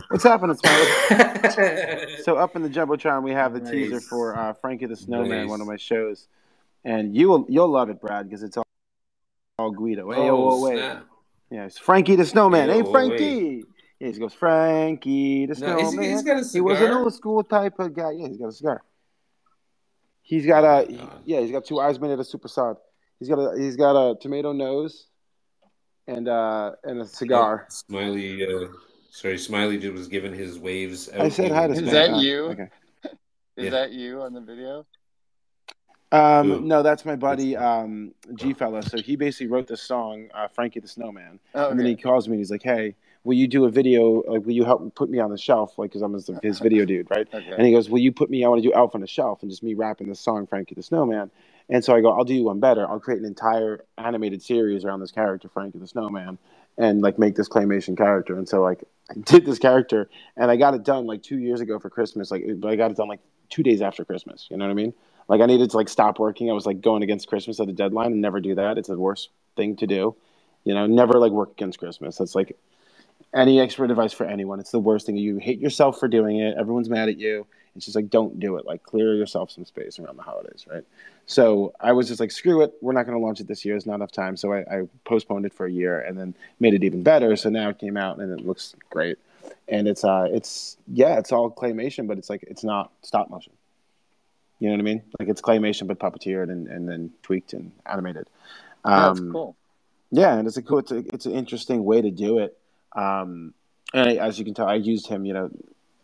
What's 0.09 0.25
happening, 0.25 0.57
Smiley? 0.57 0.87
So 2.23 2.37
up 2.37 2.55
in 2.57 2.63
the 2.63 2.69
jumbotron, 2.69 3.23
we 3.23 3.31
have 3.33 3.53
the 3.55 3.61
teaser 3.61 4.01
for 4.01 4.37
uh, 4.37 4.53
Frankie 4.55 4.87
the 4.87 4.97
Snowman, 4.97 5.43
Nice. 5.43 5.49
one 5.49 5.61
of 5.61 5.67
my 5.67 5.77
shows, 5.77 6.29
and 6.85 7.15
you 7.17 7.29
will 7.29 7.47
you'll 7.49 7.69
love 7.69 7.89
it, 7.89 8.01
Brad, 8.01 8.29
because 8.29 8.43
it's 8.43 8.57
all, 8.57 8.65
all 9.59 9.71
Guido. 9.71 10.11
Hey, 10.11 10.29
oh, 10.29 10.51
oh. 10.67 11.01
Yeah, 11.51 11.65
it's 11.65 11.79
Frankie 11.79 12.17
the 12.17 12.27
Snowman. 12.27 12.69
Hey, 12.69 12.77
Hey, 12.77 12.83
oh, 12.85 12.91
Frankie. 12.93 13.65
Yeah, 14.01 14.09
he 14.11 14.19
goes 14.19 14.35
Frankie 14.35 15.47
the 15.47 15.55
No, 15.55 15.79
Snowman. 15.79 16.03
he, 16.05 16.11
he's 16.11 16.23
got 16.23 16.39
a 16.39 16.45
cigar. 16.45 16.59
He 16.59 16.61
was 16.61 16.81
an 16.91 16.97
old 16.97 17.15
school 17.15 17.43
type 17.45 17.79
of 17.79 17.95
guy. 17.95 18.11
Yeah, 18.13 18.29
he's 18.29 18.37
got 18.39 18.49
a 18.49 18.53
cigar. 18.53 18.83
He's 20.23 20.45
got 20.47 20.65
Oh, 20.65 20.79
a 20.81 20.93
God. 20.93 21.23
yeah, 21.25 21.41
he's 21.41 21.53
got 21.53 21.65
two 21.65 21.81
eyes 21.81 21.99
made 22.01 22.11
out 22.11 22.19
of 22.19 22.27
super 22.27 22.49
sod. 22.49 22.77
He's 23.19 23.29
got 23.29 23.39
a 23.39 23.59
he's 23.59 23.77
got 23.77 23.93
a 23.97 24.17
tomato 24.17 24.53
nose, 24.53 25.07
and 26.07 26.29
uh 26.29 26.73
and 26.85 27.01
a 27.01 27.07
cigar. 27.07 27.63
Oh, 27.67 27.71
Smiley, 27.71 28.45
uh, 28.47 28.67
sorry, 29.17 29.39
Smiley 29.39 29.79
just 29.79 29.95
was 29.95 30.09
giving 30.09 30.35
his 30.35 30.59
waves. 30.59 31.09
I 31.09 31.29
said 31.31 31.51
hi 31.51 31.67
to 31.67 31.75
Smiley. 31.75 31.87
Is 31.87 31.93
that 31.93 32.23
you? 32.23 32.45
Okay. 32.49 32.69
Is 33.57 33.65
Yeah. 33.65 33.71
that 33.71 33.93
you 33.93 34.21
on 34.21 34.35
the 34.35 34.41
video? 34.41 34.85
Who? 36.13 36.17
Um, 36.17 36.69
no, 36.69 36.83
that's 36.83 37.05
my 37.05 37.17
buddy 37.17 37.57
um, 37.57 38.15
G 38.35 38.53
fella. 38.53 38.83
So 38.83 38.99
he 38.99 39.17
basically 39.17 39.49
wrote 39.49 39.67
this 39.67 39.83
song, 39.83 40.29
uh, 40.35 40.47
Frankie 40.49 40.81
the 40.81 40.89
Snowman, 40.89 41.41
Oh, 41.55 41.71
and 41.71 41.79
then 41.79 41.87
he 41.87 41.97
calls 41.97 42.29
me 42.29 42.35
and 42.35 42.41
he's 42.41 42.51
like, 42.51 42.63
"Hey, 42.63 42.95
will 43.25 43.35
you 43.35 43.49
do 43.49 43.65
a 43.65 43.71
video? 43.71 44.23
Like, 44.27 44.45
will 44.45 44.53
you 44.53 44.65
help 44.65 44.95
put 44.95 45.11
me 45.11 45.19
on 45.19 45.31
the 45.31 45.39
shelf? 45.39 45.79
Like, 45.79 45.91
because 45.91 46.03
I'm 46.03 46.13
his, 46.13 46.31
his 46.43 46.61
video 46.61 46.85
dude, 46.85 47.11
right?" 47.11 47.27
Okay. 47.33 47.53
And 47.57 47.67
he 47.67 47.73
goes, 47.73 47.91
"Will 47.91 47.99
you 47.99 48.13
put 48.13 48.31
me? 48.31 48.45
I 48.45 48.49
want 48.49 48.63
to 48.63 48.69
do 48.69 48.75
Elf 48.75 48.95
on 48.95 49.01
the 49.01 49.07
Shelf 49.07 49.43
and 49.43 49.51
just 49.51 49.63
me 49.63 49.75
rapping 49.75 50.09
this 50.09 50.21
song, 50.21 50.47
Frankie 50.47 50.75
the 50.75 50.83
Snowman." 50.83 51.31
And 51.69 51.85
so 51.85 51.95
I 51.95 52.01
go, 52.01 52.13
"I'll 52.13 52.25
do 52.25 52.35
you 52.35 52.45
one 52.45 52.61
better. 52.61 52.89
I'll 52.89 53.01
create 53.01 53.21
an 53.21 53.27
entire 53.27 53.85
animated 53.99 54.43
series 54.43 54.85
around 54.85 55.01
this 55.01 55.11
character, 55.11 55.49
Frankie 55.49 55.79
the 55.79 55.89
Snowman, 55.89 56.39
and 56.79 57.03
like 57.03 57.19
make 57.19 57.37
this 57.37 57.49
claymation 57.49 57.97
character." 57.97 58.37
And 58.37 58.49
so 58.49 58.63
like 58.63 58.85
I 59.11 59.15
did 59.25 59.47
this 59.47 59.59
character, 59.59 60.09
and 60.37 60.51
I 60.51 60.57
got 60.57 60.75
it 60.75 60.85
done 60.85 61.07
like 61.07 61.23
two 61.23 61.39
years 61.39 61.61
ago 61.61 61.79
for 61.79 61.91
Christmas. 61.91 62.31
Like, 62.31 62.45
but 62.59 62.71
I 62.71 62.77
got 62.77 62.91
it 62.91 62.97
done 62.97 63.09
like 63.09 63.21
two 63.49 63.63
days 63.63 63.83
after 63.83 64.05
Christmas. 64.05 64.49
You 64.51 64.57
know 64.57 64.65
what 64.65 64.71
I 64.73 64.75
mean? 64.75 64.95
Like 65.29 65.41
I 65.41 65.47
needed 65.47 65.71
to 65.71 65.77
like 65.77 65.89
stop 65.89 66.19
working. 66.19 66.51
I 66.51 66.55
was 66.55 66.67
like 66.67 66.81
going 66.81 67.03
against 67.03 67.29
Christmas 67.29 67.61
at 67.61 67.67
the 67.67 67.73
deadline 67.73 68.13
and 68.13 68.21
never 68.21 68.41
do 68.41 68.55
that. 68.57 68.79
It's 68.79 68.89
the 68.89 68.99
worst 68.99 69.31
thing 69.57 69.77
to 69.77 69.87
do. 69.87 70.17
You 70.65 70.75
know, 70.75 70.87
never 70.87 71.15
like 71.15 71.33
work 71.33 71.53
against 71.53 71.79
Christmas. 71.79 72.17
That's 72.17 72.35
like 72.35 72.57
any 73.35 73.61
expert 73.61 73.91
advice 73.91 74.13
for 74.13 74.27
anyone. 74.27 74.61
It's 74.61 74.71
the 74.71 74.81
worst 74.81 75.07
thing. 75.07 75.17
You 75.17 75.39
hate 75.39 75.61
yourself 75.61 75.99
for 75.99 76.09
doing 76.09 76.39
it. 76.39 76.57
Everyone's 76.59 76.89
mad 76.89 77.09
at 77.09 77.19
you. 77.19 77.47
It's 77.77 77.87
just 77.87 77.97
like 77.97 78.11
don't 78.11 78.41
do 78.41 78.57
it. 78.57 78.67
Like 78.67 78.83
clear 78.83 79.15
yourself 79.15 79.51
some 79.51 79.65
space 79.65 79.99
around 79.99 80.17
the 80.17 80.23
holidays, 80.23 80.67
right? 80.71 80.85
So 81.27 81.75
I 81.81 81.93
was 81.93 82.07
just 82.09 82.21
like, 82.21 82.31
screw 82.31 82.63
it. 82.63 82.75
We're 82.81 82.93
not 82.93 83.05
going 83.07 83.19
to 83.19 83.25
launch 83.25 83.41
it 83.41 83.49
this 83.49 83.65
year. 83.65 83.77
It's 83.77 83.87
not 83.87 83.97
enough 83.97 84.13
time. 84.13 84.37
So 84.37 84.53
I, 84.53 84.59
I 84.61 84.89
postponed 85.05 85.45
it 85.45 85.53
for 85.53 85.67
a 85.67 85.71
year 85.71 86.01
and 86.01 86.17
then 86.19 86.35
made 86.61 86.75
it 86.75 86.85
even 86.85 87.03
better. 87.03 87.35
So 87.37 87.51
now 87.51 87.69
it 87.71 87.79
came 87.79 87.97
out 87.97 88.19
and 88.19 88.33
it 88.39 88.47
looks 88.47 88.75
great. 88.91 89.19
And 89.69 89.89
it's 89.89 90.05
uh, 90.05 90.29
it's 90.31 90.77
yeah, 90.93 91.19
it's 91.19 91.33
all 91.33 91.51
claymation, 91.51 92.07
but 92.07 92.19
it's 92.19 92.31
like 92.31 92.45
it's 92.45 92.63
not 92.65 92.93
stop 93.03 93.31
motion. 93.31 93.53
You 94.59 94.69
know 94.69 94.75
what 94.75 94.81
I 94.81 94.85
mean? 94.85 95.03
Like 95.19 95.29
it's 95.29 95.41
claymation 95.41 95.87
but 95.87 95.99
puppeteered 95.99 96.51
and, 96.51 96.69
and 96.69 96.89
then 96.89 97.13
tweaked 97.23 97.53
and 97.53 97.73
animated. 97.85 98.29
Yeah, 98.87 99.09
that's 99.09 99.21
Um, 99.21 99.33
cool. 99.33 99.57
yeah, 100.11 100.35
and 100.37 100.47
it's 100.47 100.57
a 100.57 100.63
cool. 100.63 100.79
It's, 100.79 100.93
a, 100.93 100.99
it's 101.13 101.27
an 101.27 101.33
interesting 101.33 101.85
way 101.85 102.01
to 102.01 102.11
do 102.11 102.39
it. 102.39 102.57
Um, 102.95 103.53
and 103.93 104.09
I, 104.09 104.15
as 104.15 104.39
you 104.39 104.45
can 104.45 104.55
tell, 104.55 104.69
I 104.69 104.77
used 104.77 105.09
him. 105.09 105.25
You 105.27 105.35
know, 105.35 105.51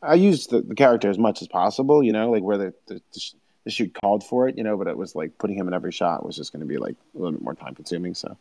I 0.02 0.14
used 0.14 0.50
the, 0.50 0.60
the 0.60 0.74
character 0.74 1.08
as 1.08 1.18
much 1.18 1.42
as 1.42 1.48
possible. 1.48 2.02
You 2.02 2.12
know, 2.12 2.30
like 2.30 2.42
where 2.42 2.58
the, 2.58 2.74
the 2.86 3.00
the 3.12 3.20
sh- 3.20 3.34
the 3.64 3.70
shoot 3.70 3.96
called 4.02 4.24
for 4.24 4.48
it. 4.48 4.58
You 4.58 4.64
know, 4.64 4.76
but 4.76 4.86
it 4.88 4.96
was 4.96 5.14
like 5.14 5.38
putting 5.38 5.56
him 5.56 5.68
in 5.68 5.74
every 5.74 5.92
shot 5.92 6.24
was 6.26 6.36
just 6.36 6.52
going 6.52 6.60
to 6.60 6.66
be 6.66 6.78
like 6.78 6.96
a 7.14 7.18
little 7.18 7.32
bit 7.32 7.42
more 7.42 7.54
time 7.54 7.74
consuming. 7.74 8.14
So, 8.14 8.36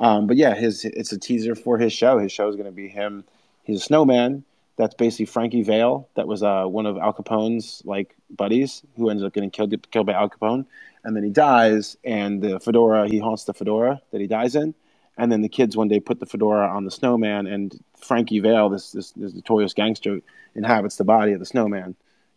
um, 0.00 0.26
but 0.26 0.36
yeah, 0.36 0.54
his 0.54 0.84
it's 0.84 1.12
a 1.12 1.18
teaser 1.18 1.54
for 1.54 1.78
his 1.78 1.92
show. 1.92 2.18
His 2.18 2.32
show 2.32 2.48
is 2.48 2.56
going 2.56 2.66
to 2.66 2.72
be 2.72 2.88
him. 2.88 3.24
He's 3.64 3.78
a 3.80 3.84
snowman. 3.84 4.44
That's 4.76 4.94
basically 4.94 5.26
Frankie 5.26 5.58
Yale. 5.58 6.08
That 6.16 6.26
was 6.26 6.42
uh, 6.42 6.64
one 6.64 6.86
of 6.86 6.96
Al 6.98 7.12
Capone's 7.12 7.82
like 7.84 8.16
buddies 8.34 8.82
who 8.96 9.08
ended 9.08 9.24
up 9.24 9.32
getting 9.32 9.50
killed 9.50 9.74
killed 9.90 10.06
by 10.06 10.14
Al 10.14 10.28
Capone. 10.28 10.66
and 11.04 11.14
then 11.14 11.22
he 11.22 11.30
dies, 11.30 11.96
and 12.04 12.42
the 12.42 12.58
fedora 12.58 13.06
he 13.08 13.18
haunts 13.18 13.44
the 13.44 13.54
fedora 13.54 14.00
that 14.10 14.20
he 14.20 14.26
dies 14.26 14.56
in, 14.56 14.74
and 15.16 15.30
then 15.30 15.42
the 15.42 15.48
kids 15.48 15.76
one 15.76 15.88
day 15.88 16.00
put 16.00 16.20
the 16.20 16.26
fedora 16.26 16.68
on 16.68 16.84
the 16.84 16.90
snowman, 16.90 17.46
and 17.46 17.78
Frankie 17.98 18.36
Yale, 18.36 18.68
this 18.68 18.92
this, 18.92 19.12
this 19.12 19.34
notorious 19.34 19.74
gangster, 19.74 20.20
inhabits 20.54 20.96
the 20.96 21.04
body 21.04 21.32
of 21.32 21.40
the 21.40 21.46
snowman, 21.46 21.94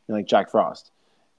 like 0.07 0.27
Jack 0.27 0.51
Frost, 0.51 0.91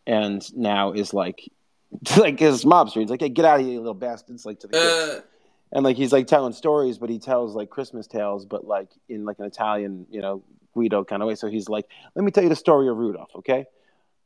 and 0.06 0.44
now 0.56 0.92
is 0.92 1.14
like 1.14 1.50
like 2.16 2.38
his 2.38 2.64
mobster. 2.64 3.00
He's 3.00 3.10
like, 3.10 3.20
"Hey, 3.20 3.28
get 3.28 3.44
out 3.44 3.60
of 3.60 3.66
here, 3.66 3.74
you 3.74 3.80
little 3.80 3.94
bastards!" 3.94 4.44
Like 4.44 4.60
to 4.60 4.66
the 4.66 4.72
kids. 4.72 4.84
Uh, 4.84 5.20
and 5.72 5.84
like 5.84 5.96
he's 5.96 6.12
like 6.12 6.26
telling 6.26 6.52
stories, 6.52 6.98
but 6.98 7.10
he 7.10 7.18
tells 7.18 7.54
like 7.54 7.70
Christmas 7.70 8.06
tales, 8.06 8.44
but 8.44 8.66
like 8.66 8.88
in 9.08 9.24
like 9.24 9.38
an 9.38 9.44
Italian, 9.44 10.06
you 10.10 10.20
know, 10.20 10.42
Guido 10.74 11.04
kind 11.04 11.22
of 11.22 11.28
way. 11.28 11.34
So 11.34 11.48
he's 11.48 11.68
like, 11.68 11.86
"Let 12.14 12.24
me 12.24 12.30
tell 12.30 12.42
you 12.42 12.48
the 12.48 12.56
story 12.56 12.88
of 12.88 12.96
Rudolph, 12.96 13.30
okay?" 13.36 13.66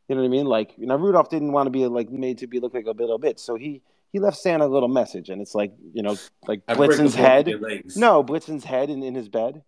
You 0.08 0.16
know 0.16 0.22
what 0.22 0.26
I 0.26 0.30
mean? 0.30 0.46
Like, 0.46 0.72
you 0.76 0.86
know, 0.86 0.96
Rudolph 0.96 1.30
didn't 1.30 1.52
want 1.52 1.66
to 1.66 1.70
be 1.70 1.86
like 1.86 2.10
made 2.10 2.38
to 2.38 2.46
be 2.46 2.60
look 2.60 2.74
like 2.74 2.86
a 2.86 2.90
little 2.90 3.18
bit, 3.18 3.38
so 3.38 3.56
he 3.56 3.82
he 4.12 4.20
left 4.20 4.36
Santa 4.36 4.66
a 4.66 4.68
little 4.68 4.88
message, 4.88 5.30
and 5.30 5.40
it's 5.40 5.54
like, 5.54 5.72
you 5.94 6.02
know, 6.02 6.16
like 6.46 6.62
I 6.68 6.74
Blitzen's 6.74 7.14
head. 7.14 7.46
No, 7.96 8.22
Blitzen's 8.22 8.64
head 8.64 8.90
in, 8.90 9.02
in 9.02 9.14
his 9.14 9.28
bed. 9.28 9.62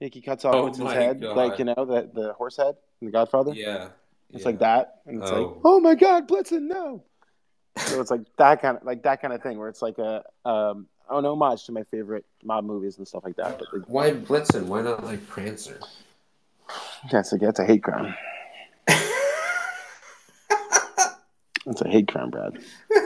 Like 0.00 0.14
he 0.14 0.20
cuts 0.20 0.44
off 0.44 0.54
Oh 0.54 0.70
Blitzen's 0.70 0.92
head, 0.92 1.20
God. 1.20 1.36
like 1.36 1.58
you 1.58 1.66
know, 1.66 1.74
the 1.76 2.10
the 2.12 2.32
horse 2.32 2.56
head 2.56 2.76
in 3.00 3.06
The 3.06 3.12
Godfather. 3.12 3.52
Yeah. 3.54 3.88
It's 4.32 4.40
yeah. 4.42 4.46
like 4.46 4.58
that, 4.60 5.00
and 5.06 5.22
it's 5.22 5.30
like, 5.30 5.40
Oh. 5.40 5.60
oh 5.64 5.80
my 5.80 5.94
god, 5.94 6.26
Blitzen, 6.26 6.62
no. 6.62 7.04
So 7.76 8.00
it's 8.00 8.10
like 8.10 8.22
that 8.38 8.62
kind 8.62 8.78
of 8.78 8.84
like 8.84 9.02
that 9.02 9.20
kind 9.20 9.32
of 9.34 9.42
thing 9.42 9.58
where 9.58 9.68
it's 9.68 9.82
like 9.82 9.98
a 9.98 10.24
um 10.44 10.86
an 11.10 11.24
homage 11.26 11.64
to 11.66 11.72
my 11.72 11.82
favorite 11.84 12.24
mob 12.42 12.64
movies 12.64 12.98
and 12.98 13.06
stuff 13.06 13.22
like 13.24 13.36
that. 13.36 13.58
But 13.58 13.72
like, 13.72 13.88
Why 13.88 14.10
Blitzen? 14.12 14.64
Why 14.64 14.80
not 14.82 15.04
like 15.04 15.26
Prancer? 15.28 15.78
that's 17.12 17.32
a 17.32 17.36
that's 17.36 17.60
a 17.60 17.64
hate 17.64 17.82
crime. 17.82 18.14
That's 21.66 21.80
a 21.80 21.88
hate 21.88 22.08
crime, 22.08 22.30
Brad. 22.30 22.58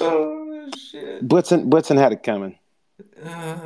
oh 0.00 0.68
shit. 0.76 1.26
Blitzen 1.26 1.68
Blitzen 1.70 1.96
had 1.98 2.12
it 2.12 2.22
coming. 2.22 2.58
Uh, 3.24 3.56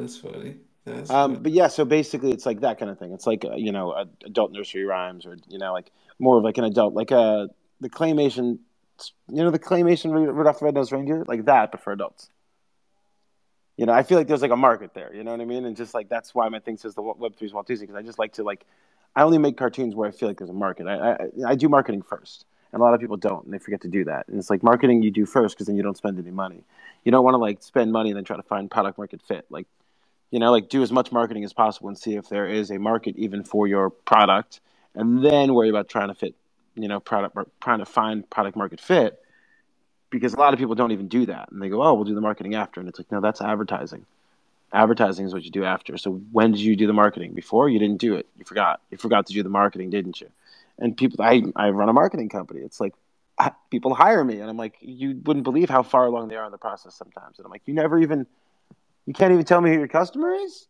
that's 0.00 0.16
funny. 0.18 0.56
That's 0.84 1.10
Um, 1.10 1.32
funny. 1.32 1.42
but 1.42 1.52
yeah, 1.52 1.66
so 1.68 1.84
basically, 1.84 2.30
it's 2.32 2.46
like 2.46 2.60
that 2.60 2.78
kind 2.78 2.90
of 2.90 2.98
thing. 2.98 3.12
It's 3.12 3.26
like 3.26 3.44
uh, 3.44 3.54
you 3.56 3.72
know, 3.72 3.94
adult 4.24 4.52
nursery 4.52 4.84
rhymes, 4.84 5.26
or 5.26 5.36
you 5.48 5.58
know, 5.58 5.72
like 5.72 5.90
more 6.18 6.38
of 6.38 6.44
like 6.44 6.58
an 6.58 6.64
adult, 6.64 6.94
like 6.94 7.10
a 7.10 7.48
the 7.80 7.90
claymation. 7.90 8.58
You 9.28 9.44
know, 9.44 9.50
the 9.50 9.58
claymation 9.58 10.10
Ru- 10.10 10.30
Rudolph 10.32 10.58
the 10.60 10.64
Red-Nosed 10.64 10.90
Reindeer, 10.90 11.24
like 11.26 11.44
that, 11.44 11.70
but 11.70 11.82
for 11.82 11.92
adults. 11.92 12.30
You 13.76 13.84
know, 13.84 13.92
I 13.92 14.02
feel 14.02 14.16
like 14.16 14.26
there's 14.26 14.40
like 14.40 14.50
a 14.52 14.56
market 14.56 14.94
there. 14.94 15.14
You 15.14 15.22
know 15.22 15.32
what 15.32 15.40
I 15.42 15.44
mean? 15.44 15.66
And 15.66 15.76
just 15.76 15.92
like 15.92 16.08
that's 16.08 16.34
why 16.34 16.48
my 16.48 16.60
thing 16.60 16.78
says 16.78 16.94
the 16.94 17.02
Web 17.02 17.36
three 17.36 17.46
is 17.46 17.52
Walt 17.52 17.66
Disney 17.66 17.86
because 17.86 17.98
I 17.98 18.02
just 18.06 18.18
like 18.18 18.32
to 18.34 18.42
like, 18.42 18.64
I 19.14 19.22
only 19.22 19.36
make 19.36 19.58
cartoons 19.58 19.94
where 19.94 20.08
I 20.08 20.12
feel 20.12 20.28
like 20.28 20.38
there's 20.38 20.48
a 20.48 20.54
market. 20.54 20.86
I 20.86 21.12
I, 21.12 21.28
I 21.48 21.54
do 21.56 21.68
marketing 21.68 22.00
first, 22.00 22.46
and 22.76 22.82
a 22.82 22.84
lot 22.84 22.92
of 22.92 23.00
people 23.00 23.16
don't, 23.16 23.42
and 23.46 23.54
they 23.54 23.58
forget 23.58 23.80
to 23.80 23.88
do 23.88 24.04
that. 24.04 24.28
And 24.28 24.38
it's 24.38 24.50
like 24.50 24.62
marketing 24.62 25.02
you 25.02 25.10
do 25.10 25.24
first 25.24 25.56
because 25.56 25.66
then 25.66 25.76
you 25.76 25.82
don't 25.82 25.96
spend 25.96 26.18
any 26.18 26.30
money. 26.30 26.62
You 27.04 27.10
don't 27.10 27.24
want 27.24 27.32
to 27.32 27.38
like 27.38 27.62
spend 27.62 27.90
money 27.90 28.10
and 28.10 28.18
then 28.18 28.24
try 28.24 28.36
to 28.36 28.42
find 28.42 28.70
product 28.70 28.98
market 28.98 29.22
fit. 29.22 29.46
Like 29.48 29.66
you 30.30 30.38
know, 30.38 30.50
like 30.50 30.68
do 30.68 30.82
as 30.82 30.92
much 30.92 31.10
marketing 31.10 31.42
as 31.42 31.54
possible 31.54 31.88
and 31.88 31.96
see 31.96 32.16
if 32.16 32.28
there 32.28 32.46
is 32.46 32.70
a 32.70 32.78
market 32.78 33.16
even 33.16 33.44
for 33.44 33.66
your 33.66 33.88
product, 33.88 34.60
and 34.94 35.24
then 35.24 35.54
worry 35.54 35.70
about 35.70 35.88
trying 35.88 36.08
to 36.08 36.14
fit, 36.14 36.34
you 36.74 36.86
know, 36.86 37.00
product 37.00 37.38
trying 37.62 37.78
to 37.78 37.86
find 37.86 38.28
product 38.28 38.58
market 38.58 38.78
fit. 38.78 39.22
Because 40.10 40.34
a 40.34 40.38
lot 40.38 40.52
of 40.52 40.58
people 40.58 40.74
don't 40.74 40.92
even 40.92 41.08
do 41.08 41.24
that, 41.24 41.50
and 41.50 41.62
they 41.62 41.70
go, 41.70 41.82
"Oh, 41.82 41.94
we'll 41.94 42.04
do 42.04 42.14
the 42.14 42.20
marketing 42.20 42.56
after," 42.56 42.78
and 42.78 42.90
it's 42.90 42.98
like, 42.98 43.10
no, 43.10 43.22
that's 43.22 43.40
advertising. 43.40 44.04
Advertising 44.70 45.24
is 45.24 45.32
what 45.32 45.44
you 45.44 45.50
do 45.50 45.64
after. 45.64 45.96
So 45.96 46.20
when 46.30 46.52
did 46.52 46.60
you 46.60 46.76
do 46.76 46.86
the 46.86 46.92
marketing? 46.92 47.32
Before 47.32 47.70
you 47.70 47.78
didn't 47.78 48.02
do 48.02 48.16
it. 48.16 48.26
You 48.36 48.44
forgot. 48.44 48.82
You 48.90 48.98
forgot 48.98 49.26
to 49.28 49.32
do 49.32 49.42
the 49.42 49.48
marketing, 49.48 49.88
didn't 49.88 50.20
you? 50.20 50.28
And 50.78 50.96
people, 50.96 51.24
I 51.24 51.42
I 51.56 51.70
run 51.70 51.88
a 51.88 51.92
marketing 51.92 52.28
company. 52.28 52.60
It's 52.60 52.80
like 52.80 52.94
I- 53.38 53.52
people 53.70 53.94
hire 53.94 54.24
me, 54.24 54.40
and 54.40 54.48
I'm 54.50 54.56
like, 54.56 54.76
you 54.80 55.20
wouldn't 55.24 55.44
believe 55.44 55.68
how 55.70 55.82
far 55.82 56.06
along 56.06 56.28
they 56.28 56.36
are 56.36 56.44
in 56.46 56.52
the 56.52 56.58
process 56.58 56.94
sometimes. 56.94 57.38
And 57.38 57.46
I'm 57.46 57.50
like, 57.50 57.62
you 57.66 57.74
never 57.74 57.98
even 57.98 58.26
you 59.06 59.12
can't 59.14 59.32
even 59.32 59.44
tell 59.44 59.60
me 59.60 59.70
who 59.72 59.78
your 59.78 59.88
customer 59.88 60.32
is? 60.34 60.66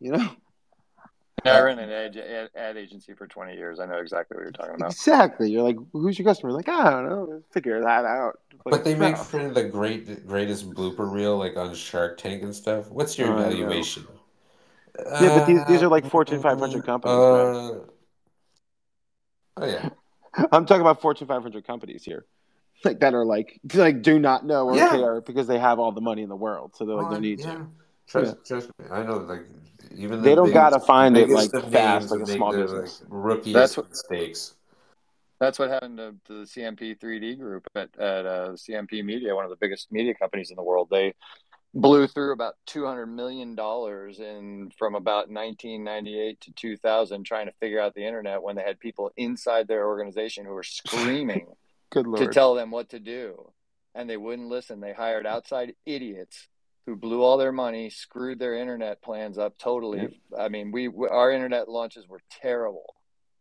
You 0.00 0.12
know? 0.12 0.28
I 1.44 1.60
ran 1.60 1.78
an 1.78 1.88
ad, 1.88 2.16
ad, 2.16 2.50
ad 2.56 2.76
agency 2.76 3.14
for 3.14 3.26
20 3.26 3.54
years. 3.54 3.78
I 3.78 3.86
know 3.86 3.98
exactly 3.98 4.36
what 4.36 4.42
you're 4.42 4.50
talking 4.52 4.74
about. 4.74 4.90
Exactly. 4.90 5.50
You're 5.50 5.62
like, 5.62 5.76
who's 5.92 6.18
your 6.18 6.26
customer? 6.26 6.52
Like, 6.52 6.68
I 6.68 6.90
don't 6.90 7.08
know. 7.08 7.42
Figure 7.52 7.80
that 7.80 8.04
out. 8.04 8.40
Like, 8.66 8.72
But 8.72 8.84
they 8.84 8.94
make 8.96 9.16
no. 9.16 9.22
for 9.22 9.48
the 9.48 9.62
great 9.64 10.26
greatest 10.26 10.68
blooper 10.70 11.10
reel 11.10 11.38
like 11.38 11.56
on 11.56 11.74
Shark 11.74 12.18
Tank 12.18 12.42
and 12.42 12.54
stuff. 12.54 12.90
What's 12.90 13.16
your 13.16 13.28
I 13.32 13.36
know. 13.36 13.46
evaluation? 13.46 14.06
Yeah, 14.98 15.38
but 15.38 15.46
these- 15.46 15.64
these 15.66 15.82
are 15.82 15.88
like 15.88 16.06
Fortune 16.06 16.42
500 16.42 16.84
companies, 16.84 17.16
Uh, 17.16 17.78
oh 19.62 19.66
yeah. 19.66 19.88
I'm 20.52 20.66
talking 20.66 20.80
about 20.82 21.00
Fortune 21.00 21.26
500 21.26 21.66
companies 21.66 22.04
here. 22.04 22.24
Like 22.84 23.00
that 23.00 23.14
are 23.14 23.24
like 23.24 23.60
like 23.74 24.02
do 24.02 24.18
not 24.18 24.46
know 24.46 24.68
or 24.68 24.76
Yeah. 24.76 24.90
care 24.90 25.20
because 25.20 25.46
they 25.46 25.58
have 25.58 25.78
all 25.78 25.92
the 25.92 26.00
money 26.00 26.22
in 26.22 26.28
the 26.28 26.36
world, 26.36 26.72
so 26.76 26.84
they're 26.84 26.96
like 26.96 27.06
Oh, 27.06 27.10
no 27.10 27.18
need 27.18 27.40
yeah. 27.40 27.54
to. 27.54 27.66
Trust, 28.06 28.36
trust 28.46 28.70
me. 28.78 28.86
I 28.90 29.02
know, 29.02 29.18
like 29.18 29.42
even 29.94 30.22
They 30.22 30.30
the 30.30 30.36
don't 30.36 30.46
biggest- 30.46 30.54
gotta 30.54 30.80
find 30.80 31.16
it, 31.16 31.28
like, 31.28 31.50
fast, 31.70 32.10
like 32.10 32.20
a 32.20 32.26
small 32.26 32.52
the, 32.52 32.58
business. 32.62 33.00
Like, 33.02 33.08
rookie 33.10 33.52
That's 33.52 33.76
what- 33.76 33.90
mistakes. 33.90 34.54
That's 35.40 35.56
what 35.58 35.70
happened 35.70 35.98
to, 35.98 36.14
to 36.26 36.32
the 36.40 36.44
CMP 36.46 36.98
3D 36.98 37.38
group 37.38 37.64
at, 37.76 37.96
at 37.96 38.26
uh, 38.26 38.48
CMP 38.54 39.04
Media, 39.04 39.36
one 39.36 39.44
of 39.44 39.50
the 39.50 39.56
biggest 39.56 39.92
media 39.92 40.12
companies 40.14 40.50
in 40.50 40.56
the 40.56 40.64
world. 40.64 40.88
They 40.90 41.14
blew 41.80 42.06
through 42.06 42.32
about 42.32 42.54
$200 42.68 43.08
million 43.08 43.50
in 43.50 44.70
from 44.76 44.94
about 44.94 45.30
1998 45.30 46.40
to 46.40 46.52
2000 46.52 47.24
trying 47.24 47.46
to 47.46 47.52
figure 47.60 47.80
out 47.80 47.94
the 47.94 48.04
internet 48.04 48.42
when 48.42 48.56
they 48.56 48.62
had 48.62 48.80
people 48.80 49.10
inside 49.16 49.68
their 49.68 49.86
organization 49.86 50.44
who 50.44 50.52
were 50.52 50.62
screaming 50.64 51.46
Good 51.90 52.06
to 52.16 52.28
tell 52.28 52.54
them 52.54 52.70
what 52.70 52.90
to 52.90 52.98
do. 52.98 53.52
And 53.94 54.08
they 54.08 54.16
wouldn't 54.16 54.48
listen. 54.48 54.80
They 54.80 54.92
hired 54.92 55.26
outside 55.26 55.74
idiots 55.86 56.48
who 56.86 56.96
blew 56.96 57.22
all 57.22 57.36
their 57.36 57.52
money, 57.52 57.90
screwed 57.90 58.38
their 58.38 58.54
internet 58.54 59.02
plans 59.02 59.38
up 59.38 59.58
totally. 59.58 60.20
I 60.38 60.48
mean, 60.48 60.70
we 60.72 60.88
our 61.10 61.32
internet 61.32 61.68
launches 61.68 62.08
were 62.08 62.20
terrible. 62.40 62.94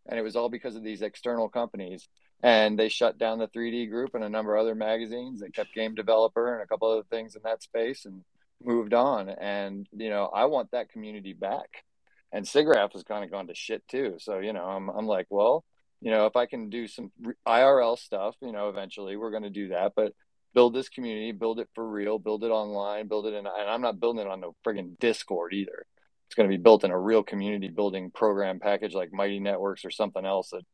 And 0.08 0.18
it 0.18 0.24
was 0.24 0.36
all 0.36 0.50
because 0.50 0.76
of 0.76 0.84
these 0.84 1.02
external 1.02 1.50
companies. 1.50 2.08
And 2.44 2.78
they 2.78 2.90
shut 2.90 3.18
down 3.18 3.40
the 3.40 3.48
3D 3.48 3.90
group 3.90 4.14
and 4.14 4.24
a 4.24 4.30
number 4.30 4.56
of 4.56 4.62
other 4.62 4.76
magazines. 4.76 5.40
They 5.40 5.50
kept 5.50 5.74
Game 5.74 5.96
Developer 5.96 6.54
and 6.54 6.64
a 6.64 6.68
couple 6.68 6.90
other 6.90 7.06
things 7.10 7.36
in 7.36 7.42
that 7.44 7.64
space 7.64 8.06
and 8.06 8.24
moved 8.64 8.94
on. 8.94 9.30
And, 9.30 9.88
you 9.92 10.10
know, 10.10 10.26
I 10.26 10.46
want 10.46 10.72
that 10.72 10.90
community 10.90 11.34
back. 11.34 11.84
And 12.32 12.46
SIGGRAPH 12.46 12.94
has 12.94 13.04
kind 13.04 13.24
of 13.24 13.32
gone 13.32 13.48
to 13.48 13.56
shit 13.56 13.88
too. 13.88 14.18
So, 14.20 14.40
you 14.40 14.54
know, 14.54 14.66
I'm, 14.66 14.90
I'm 14.90 15.08
like, 15.08 15.28
well, 15.30 15.64
you 16.02 16.12
know, 16.12 16.28
if 16.28 16.36
I 16.36 16.46
can 16.46 16.70
do 16.70 16.88
some 16.88 17.12
IRL 17.48 17.98
stuff, 17.98 18.36
you 18.42 18.52
know, 18.52 18.70
eventually 18.70 19.16
we're 19.16 19.32
going 19.32 19.44
to 19.44 19.50
do 19.50 19.70
that. 19.70 19.94
But 19.96 20.14
build 20.54 20.74
this 20.74 20.90
community, 20.90 21.32
build 21.32 21.60
it 21.60 21.70
for 21.74 21.88
real, 21.88 22.20
build 22.20 22.44
it 22.44 22.50
online, 22.50 23.08
build 23.08 23.26
it 23.26 23.34
in, 23.34 23.46
and 23.48 23.70
I'm 23.70 23.82
not 23.82 24.00
building 24.00 24.26
it 24.26 24.28
on 24.28 24.42
no 24.42 24.56
friggin' 24.66 25.00
Discord 25.00 25.54
either. 25.54 25.86
It's 26.28 26.36
going 26.36 26.50
to 26.50 26.56
be 26.56 26.62
built 26.62 26.84
in 26.84 26.92
a 26.92 27.00
real 27.00 27.24
community 27.24 27.70
building 27.70 28.12
program 28.12 28.60
package 28.60 28.94
like 28.94 29.14
Mighty 29.14 29.40
Networks 29.40 29.86
or 29.86 29.92
something 29.92 30.26
else 30.26 30.50
that 30.50 30.66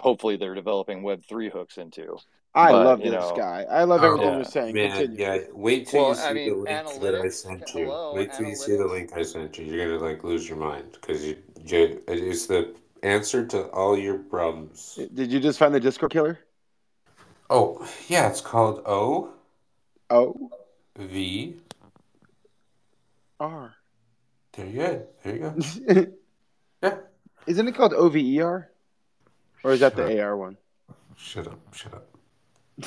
hopefully 0.00 0.36
they're 0.36 0.54
developing 0.54 1.02
Web3 1.02 1.50
hooks 1.52 1.76
into. 1.78 2.16
I 2.54 2.72
but, 2.72 2.84
love 2.86 2.98
this 3.00 3.12
know- 3.12 3.34
guy. 3.36 3.66
I 3.70 3.84
love 3.84 4.02
Oh, 4.02 4.06
everything 4.06 4.28
yeah. 4.28 4.36
you're 4.36 4.44
saying. 4.44 4.74
Man, 4.74 4.90
Continue. 4.90 5.18
yeah. 5.20 5.38
Wait 5.52 5.86
till 5.88 6.00
Well, 6.00 6.08
you 6.10 6.14
see 6.16 6.22
I 6.22 6.32
mean, 6.32 6.48
the 6.50 6.56
link 6.56 7.00
that 7.02 7.14
I 7.14 7.28
sent 7.28 7.74
you. 7.74 7.84
hello, 7.84 8.14
Wait 8.14 8.32
till 8.32 8.46
you 8.46 8.54
see 8.56 8.76
the 8.76 8.86
link 8.86 9.12
I 9.14 9.22
sent 9.22 9.58
you. 9.58 9.66
You're 9.66 9.98
gonna 9.98 10.10
like 10.10 10.24
lose 10.24 10.48
your 10.48 10.58
mind 10.58 10.92
because 10.92 11.24
you, 11.24 11.36
you, 11.64 12.02
it's 12.08 12.46
the 12.46 12.74
answer 13.02 13.46
to 13.46 13.64
all 13.68 13.96
your 13.98 14.18
problems. 14.18 14.98
Did 15.14 15.30
you 15.30 15.40
just 15.40 15.58
find 15.58 15.74
the 15.74 15.78
Discord 15.80 16.10
killer? 16.12 16.38
Oh 17.50 17.86
yeah, 18.08 18.28
it's 18.28 18.40
called 18.40 18.82
O 18.86 19.30
Oh, 20.10 20.50
V. 20.98 21.56
R. 23.40 23.74
There 24.52 24.66
you 24.66 24.78
go. 24.80 25.06
There 25.22 25.36
you 25.36 25.94
go. 25.94 26.06
Yeah. 26.82 26.96
Isn't 27.46 27.66
it 27.66 27.74
called 27.74 27.92
OVER? 27.92 28.70
Or 29.62 29.72
is 29.72 29.80
that 29.80 29.96
the 29.96 30.02
Sure. 30.06 30.20
AR 30.20 30.36
one? 30.36 30.56
Shut 31.16 31.46
up. 31.48 31.74
Shut 31.74 31.94
up. 31.94 32.08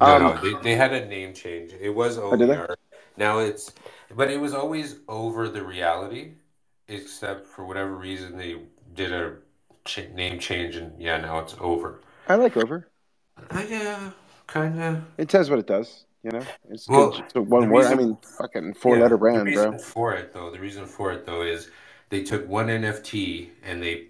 No, 0.00 0.16
Um, 0.16 0.18
no, 0.18 0.36
they, 0.40 0.54
they 0.62 0.74
had 0.76 0.92
a 0.92 1.06
name 1.06 1.32
change. 1.34 1.72
It 1.72 1.90
was 1.90 2.18
Oh? 2.30 2.36
OVR. 2.36 2.76
Now 3.16 3.38
it's, 3.38 3.72
but 4.14 4.30
it 4.30 4.38
was 4.40 4.54
always 4.54 4.96
over 5.08 5.48
the 5.48 5.62
reality, 5.64 6.34
except 6.88 7.46
for 7.46 7.64
whatever 7.64 7.94
reason 7.96 8.36
they 8.36 8.62
did 8.94 9.12
a 9.12 9.36
ch- 9.84 10.08
name 10.14 10.38
change, 10.38 10.76
and 10.76 11.00
yeah, 11.00 11.18
now 11.18 11.38
it's 11.40 11.56
over. 11.60 12.00
I 12.28 12.34
like 12.36 12.56
over. 12.56 12.88
Uh, 13.50 13.64
yeah, 13.68 14.10
kind 14.46 14.80
of. 14.82 15.04
It 15.18 15.30
says 15.30 15.50
what 15.50 15.58
it 15.58 15.66
does. 15.66 16.06
You 16.22 16.30
know, 16.32 16.46
it's 16.70 16.88
Well, 16.88 17.10
good. 17.10 17.20
It's 17.20 17.34
one 17.34 17.70
word. 17.70 17.86
I 17.86 17.94
mean, 17.94 18.16
fucking 18.38 18.74
four 18.74 18.98
letter 18.98 19.16
brand, 19.16 19.46
the 19.48 19.52
bro. 19.52 19.70
reason 19.72 19.78
for 19.78 20.14
it 20.14 20.32
though, 20.32 20.50
the 20.50 20.60
reason 20.60 20.86
for 20.86 21.12
it 21.12 21.26
though 21.26 21.42
is 21.42 21.70
they 22.10 22.22
took 22.22 22.46
one 22.48 22.68
NFT 22.70 23.50
and 23.64 23.82
they 23.82 24.08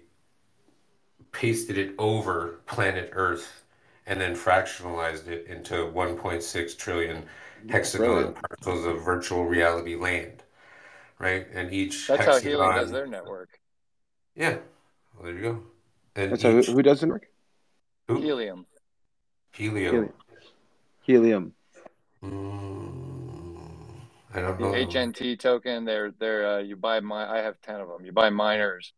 pasted 1.33 1.77
it 1.77 1.93
over 1.99 2.61
planet 2.67 3.11
Earth 3.13 3.65
and 4.05 4.21
then 4.21 4.35
fractionalized 4.35 5.27
it 5.27 5.47
into 5.47 5.75
1.6 5.75 6.77
trillion 6.77 7.25
hexagon 7.69 8.07
Brilliant. 8.07 8.35
parcels 8.35 8.85
of 8.85 9.03
virtual 9.03 9.45
reality 9.45 9.95
land. 9.95 10.43
Right? 11.19 11.47
And 11.53 11.73
each 11.73 12.07
That's 12.07 12.25
how 12.25 12.39
Helium 12.39 12.75
does 12.75 12.91
their 12.91 13.07
network. 13.07 13.59
Yeah. 14.35 14.57
Well, 15.15 15.23
there 15.25 15.33
you 15.33 15.41
go. 15.41 15.63
And 16.15 16.31
That's 16.31 16.43
how, 16.43 16.51
who, 16.51 16.59
each, 16.59 16.67
who 16.67 16.81
doesn't 16.81 17.09
work? 17.09 17.27
who? 18.07 18.21
Helium. 18.21 18.65
Helium. 19.53 20.13
Helium. 21.01 21.53
Mm, 22.23 23.59
I 24.33 24.41
don't 24.41 24.59
The 24.59 24.63
know. 24.63 24.73
HNT 24.73 25.35
token, 25.35 25.85
they're 25.85 26.11
they're 26.11 26.47
uh, 26.47 26.59
you 26.59 26.75
buy 26.75 26.99
my 26.99 27.29
I 27.29 27.37
have 27.39 27.59
ten 27.61 27.79
of 27.81 27.87
them. 27.87 28.05
You 28.05 28.11
buy 28.11 28.29
miners, 28.29 28.93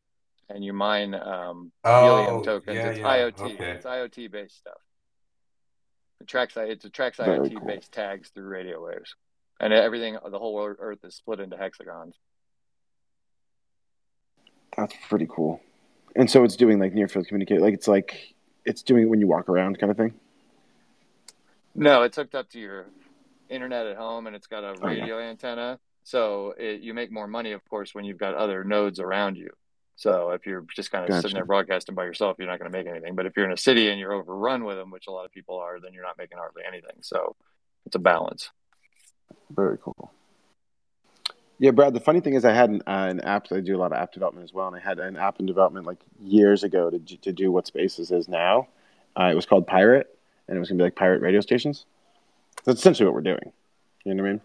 and 0.49 0.63
you 0.63 0.73
mine 0.73 1.13
um, 1.15 1.71
helium 1.83 2.35
Oh, 2.35 2.43
tokens. 2.43 2.75
yeah, 2.75 2.89
it's 2.89 2.99
yeah, 2.99 3.05
IoT. 3.05 3.53
okay. 3.55 3.69
It's 3.71 3.85
IoT 3.85 4.31
based 4.31 4.57
stuff. 4.57 4.77
It 6.21 6.27
tracks 6.27 6.55
it 6.57 6.93
tracks 6.93 7.17
Very 7.17 7.39
IoT 7.39 7.57
cool. 7.57 7.67
based 7.67 7.91
tags 7.91 8.29
through 8.29 8.47
radio 8.47 8.83
waves, 8.85 9.15
and 9.59 9.73
everything. 9.73 10.17
The 10.29 10.39
whole 10.39 10.57
Earth 10.79 10.99
is 11.03 11.15
split 11.15 11.39
into 11.39 11.57
hexagons. 11.57 12.15
That's 14.77 14.93
pretty 15.09 15.27
cool. 15.29 15.61
And 16.15 16.29
so 16.29 16.43
it's 16.43 16.55
doing 16.55 16.79
like 16.79 16.93
near 16.93 17.07
field 17.07 17.27
communicate. 17.27 17.61
Like 17.61 17.73
it's 17.73 17.87
like 17.87 18.33
it's 18.65 18.81
doing 18.83 19.03
it 19.03 19.09
when 19.09 19.19
you 19.19 19.27
walk 19.27 19.49
around, 19.49 19.79
kind 19.79 19.91
of 19.91 19.97
thing. 19.97 20.13
No, 21.75 22.03
it's 22.03 22.15
hooked 22.15 22.35
up 22.35 22.49
to 22.51 22.59
your 22.59 22.85
internet 23.49 23.85
at 23.85 23.97
home, 23.97 24.27
and 24.27 24.35
it's 24.35 24.47
got 24.47 24.63
a 24.63 24.69
Oh, 24.81 24.89
yeah. 24.89 25.01
radio 25.01 25.19
antenna. 25.19 25.79
So 26.03 26.53
it, 26.57 26.81
you 26.81 26.93
make 26.93 27.11
more 27.11 27.27
money, 27.27 27.51
of 27.51 27.67
course, 27.69 27.93
when 27.93 28.05
you've 28.05 28.17
got 28.17 28.35
other 28.35 28.63
nodes 28.63 28.99
around 28.99 29.37
you. 29.37 29.49
So 29.95 30.31
if 30.31 30.45
you're 30.45 30.65
just 30.75 30.91
kind 30.91 31.03
of 31.03 31.09
Gotcha. 31.09 31.21
sitting 31.21 31.35
there 31.35 31.45
broadcasting 31.45 31.95
by 31.95 32.03
yourself, 32.03 32.35
you're 32.37 32.47
not 32.47 32.59
going 32.59 32.71
to 32.71 32.77
make 32.77 32.87
anything. 32.87 33.15
But 33.15 33.25
if 33.25 33.33
you're 33.37 33.45
in 33.45 33.53
a 33.53 33.57
city 33.57 33.89
and 33.89 33.99
you're 33.99 34.13
overrun 34.13 34.65
with 34.65 34.75
them, 34.75 34.91
which 34.91 35.07
a 35.07 35.11
lot 35.11 35.25
of 35.25 35.31
people 35.31 35.57
are, 35.57 35.79
then 35.79 35.93
you're 35.93 36.03
not 36.03 36.17
making 36.17 36.37
hardly 36.37 36.63
anything. 36.67 36.97
So 37.01 37.35
it's 37.85 37.95
a 37.95 37.99
balance. 37.99 38.49
Very 39.49 39.77
cool. 39.77 40.11
Yeah, 41.57 41.71
Brad. 41.71 41.93
The 41.93 42.01
funny 42.01 42.19
thing 42.19 42.33
is, 42.33 42.43
I 42.43 42.51
had 42.51 42.69
an, 42.69 42.81
uh, 42.85 43.07
an 43.09 43.21
app. 43.21 43.49
I 43.51 43.61
do 43.61 43.77
a 43.77 43.79
lot 43.79 43.93
of 43.93 43.97
app 43.97 44.11
development 44.11 44.43
as 44.43 44.53
well, 44.53 44.67
and 44.67 44.75
I 44.75 44.79
had 44.79 44.99
an 44.99 45.15
app 45.15 45.39
in 45.39 45.45
development 45.45 45.85
like 45.85 45.99
years 46.19 46.63
ago 46.63 46.89
to 46.89 46.99
to 46.99 47.31
do 47.31 47.51
what 47.51 47.65
Spaces 47.65 48.11
is 48.11 48.27
now. 48.27 48.67
Uh, 49.17 49.29
it 49.31 49.35
was 49.35 49.45
called 49.45 49.65
Pirate, 49.65 50.17
and 50.47 50.57
it 50.57 50.59
was 50.59 50.67
gonna 50.67 50.79
be 50.79 50.83
like 50.83 50.95
pirate 50.95 51.21
radio 51.21 51.39
stations. 51.39 51.85
That's 52.65 52.79
essentially 52.79 53.05
what 53.05 53.13
we're 53.13 53.21
doing. 53.21 53.53
You 54.03 54.13
know 54.13 54.23
what 54.23 54.29
I 54.29 54.31
mean? 54.33 54.41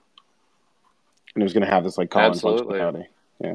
And 1.34 1.42
it 1.42 1.44
was 1.44 1.52
gonna 1.52 1.66
have 1.66 1.82
this 1.82 1.98
like 1.98 2.10
call-in 2.10 2.30
Absolutely. 2.30 2.78
functionality. 2.78 3.06
Yeah. 3.40 3.54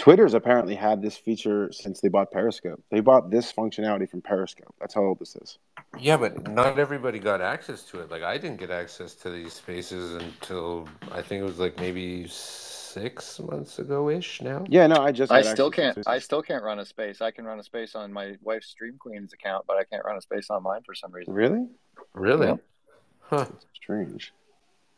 Twitter's 0.00 0.32
apparently 0.32 0.74
had 0.74 1.02
this 1.02 1.18
feature 1.18 1.70
since 1.72 2.00
they 2.00 2.08
bought 2.08 2.30
Periscope. 2.30 2.82
They 2.90 3.00
bought 3.00 3.30
this 3.30 3.52
functionality 3.52 4.08
from 4.08 4.22
Periscope. 4.22 4.74
That's 4.80 4.94
how 4.94 5.02
old 5.02 5.18
this 5.18 5.36
is. 5.36 5.58
Yeah, 5.98 6.16
but 6.16 6.48
not 6.48 6.78
everybody 6.78 7.18
got 7.18 7.42
access 7.42 7.82
to 7.90 8.00
it. 8.00 8.10
Like 8.10 8.22
I 8.22 8.38
didn't 8.38 8.58
get 8.58 8.70
access 8.70 9.14
to 9.16 9.30
these 9.30 9.52
spaces 9.52 10.14
until 10.14 10.88
I 11.12 11.20
think 11.20 11.42
it 11.42 11.44
was 11.44 11.58
like 11.58 11.76
maybe 11.78 12.26
six 12.28 13.38
months 13.40 13.78
ago 13.78 14.08
ish 14.08 14.40
now. 14.40 14.64
Yeah, 14.70 14.86
no, 14.86 14.96
I 15.02 15.12
just 15.12 15.30
I 15.30 15.42
still 15.42 15.70
can't. 15.70 15.98
I 16.06 16.18
still 16.18 16.40
can't 16.40 16.64
run 16.64 16.78
a 16.78 16.86
space. 16.86 17.20
I 17.20 17.30
can 17.30 17.44
run 17.44 17.60
a 17.60 17.62
space 17.62 17.94
on 17.94 18.10
my 18.10 18.36
wife's 18.40 18.68
Stream 18.68 18.96
Queens 18.98 19.34
account, 19.34 19.66
but 19.66 19.76
I 19.76 19.84
can't 19.84 20.04
run 20.06 20.16
a 20.16 20.22
space 20.22 20.48
on 20.48 20.62
mine 20.62 20.80
for 20.86 20.94
some 20.94 21.12
reason. 21.12 21.34
Really 21.34 21.66
Really? 22.14 22.46
Yeah. 22.46 22.56
Huh. 23.20 23.46
strange. 23.74 24.32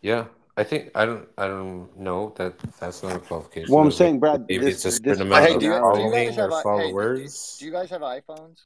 Yeah. 0.00 0.26
I 0.56 0.64
think 0.64 0.90
I 0.94 1.06
don't 1.06 1.26
I 1.38 1.46
don't 1.46 1.96
know 1.96 2.34
that 2.36 2.58
that's 2.78 3.02
not 3.02 3.16
a 3.16 3.18
qualification. 3.18 3.72
Well, 3.72 3.82
I'm 3.82 3.88
It 3.88 3.92
saying, 3.92 4.20
Brad, 4.20 4.44
maybe 4.48 4.64
this- 4.66 4.84
it's 4.84 4.84
a 4.84 4.88
this 4.88 4.96
certain 5.16 5.22
amount 5.28 5.46
Hey, 5.46 5.54
of 5.54 5.60
do 5.60 5.66
you, 5.66 5.72
following 5.72 6.10
guys 6.12 6.36
have 6.36 6.50
or 6.50 6.52
i- 6.52 6.56
hey, 6.56 6.62
followers. 6.62 7.56
do 7.58 7.64
you 7.66 7.72
guys 7.72 7.88
have 7.90 8.02
iPhones? 8.02 8.58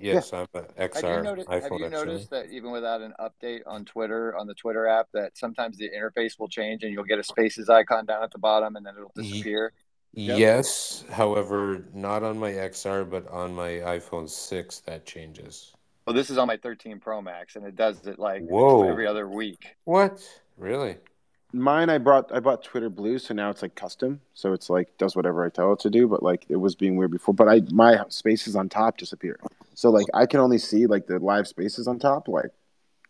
yes, 0.00 0.32
I'm 0.32 0.46
a 0.54 0.58
Have 0.58 0.90
XR 0.92 1.16
you 1.18 1.22
noticed? 1.22 1.48
Have 1.50 1.72
you 1.72 1.88
noticed 1.90 2.30
that 2.30 2.46
even 2.50 2.72
without 2.72 3.02
an 3.02 3.14
update 3.20 3.60
on 3.66 3.84
Twitter 3.84 4.36
on 4.36 4.46
the 4.48 4.54
Twitter 4.54 4.86
app, 4.88 5.08
that 5.12 5.36
sometimes 5.38 5.76
the 5.78 5.88
interface 5.90 6.38
will 6.40 6.48
change 6.48 6.82
and 6.82 6.92
you'll 6.92 7.04
get 7.04 7.20
a 7.20 7.24
Spaces 7.24 7.68
icon 7.68 8.04
down 8.06 8.22
at 8.24 8.32
the 8.32 8.38
bottom 8.38 8.74
and 8.74 8.84
then 8.84 8.94
it'll 8.96 9.12
Ye- 9.16 9.30
disappear. 9.30 9.72
Yep. 10.14 10.38
Yes, 10.38 11.04
however, 11.10 11.84
not 11.94 12.22
on 12.24 12.38
my 12.38 12.50
XR, 12.52 13.04
but 13.04 13.28
on 13.28 13.54
my 13.54 13.68
iPhone 13.74 14.28
6 14.28 14.80
that 14.80 15.04
changes. 15.06 15.72
Well, 16.06 16.14
this 16.14 16.30
is 16.30 16.38
on 16.38 16.46
my 16.48 16.56
13 16.56 16.98
Pro 16.98 17.20
Max 17.20 17.54
and 17.54 17.64
it 17.64 17.76
does 17.76 18.04
it 18.06 18.18
like 18.18 18.42
Whoa. 18.42 18.88
every 18.88 19.06
other 19.06 19.28
week. 19.28 19.76
What? 19.84 20.20
Really? 20.56 20.96
Mine, 21.52 21.88
I 21.88 21.96
brought 21.98 22.30
I 22.32 22.40
bought 22.40 22.62
Twitter 22.62 22.90
Blue, 22.90 23.18
so 23.18 23.32
now 23.32 23.48
it's 23.48 23.62
like 23.62 23.74
custom. 23.74 24.20
So 24.34 24.52
it's 24.52 24.68
like 24.68 24.96
does 24.98 25.16
whatever 25.16 25.44
I 25.44 25.48
tell 25.48 25.72
it 25.72 25.78
to 25.80 25.90
do. 25.90 26.06
But 26.06 26.22
like 26.22 26.44
it 26.48 26.56
was 26.56 26.74
being 26.74 26.96
weird 26.96 27.10
before. 27.10 27.34
But 27.34 27.48
I 27.48 27.62
my 27.72 27.98
spaces 28.10 28.54
on 28.54 28.68
top 28.68 28.98
disappear. 28.98 29.40
So 29.74 29.90
like 29.90 30.06
I 30.12 30.26
can 30.26 30.40
only 30.40 30.58
see 30.58 30.86
like 30.86 31.06
the 31.06 31.18
live 31.18 31.48
spaces 31.48 31.88
on 31.88 31.98
top 31.98 32.28
like 32.28 32.50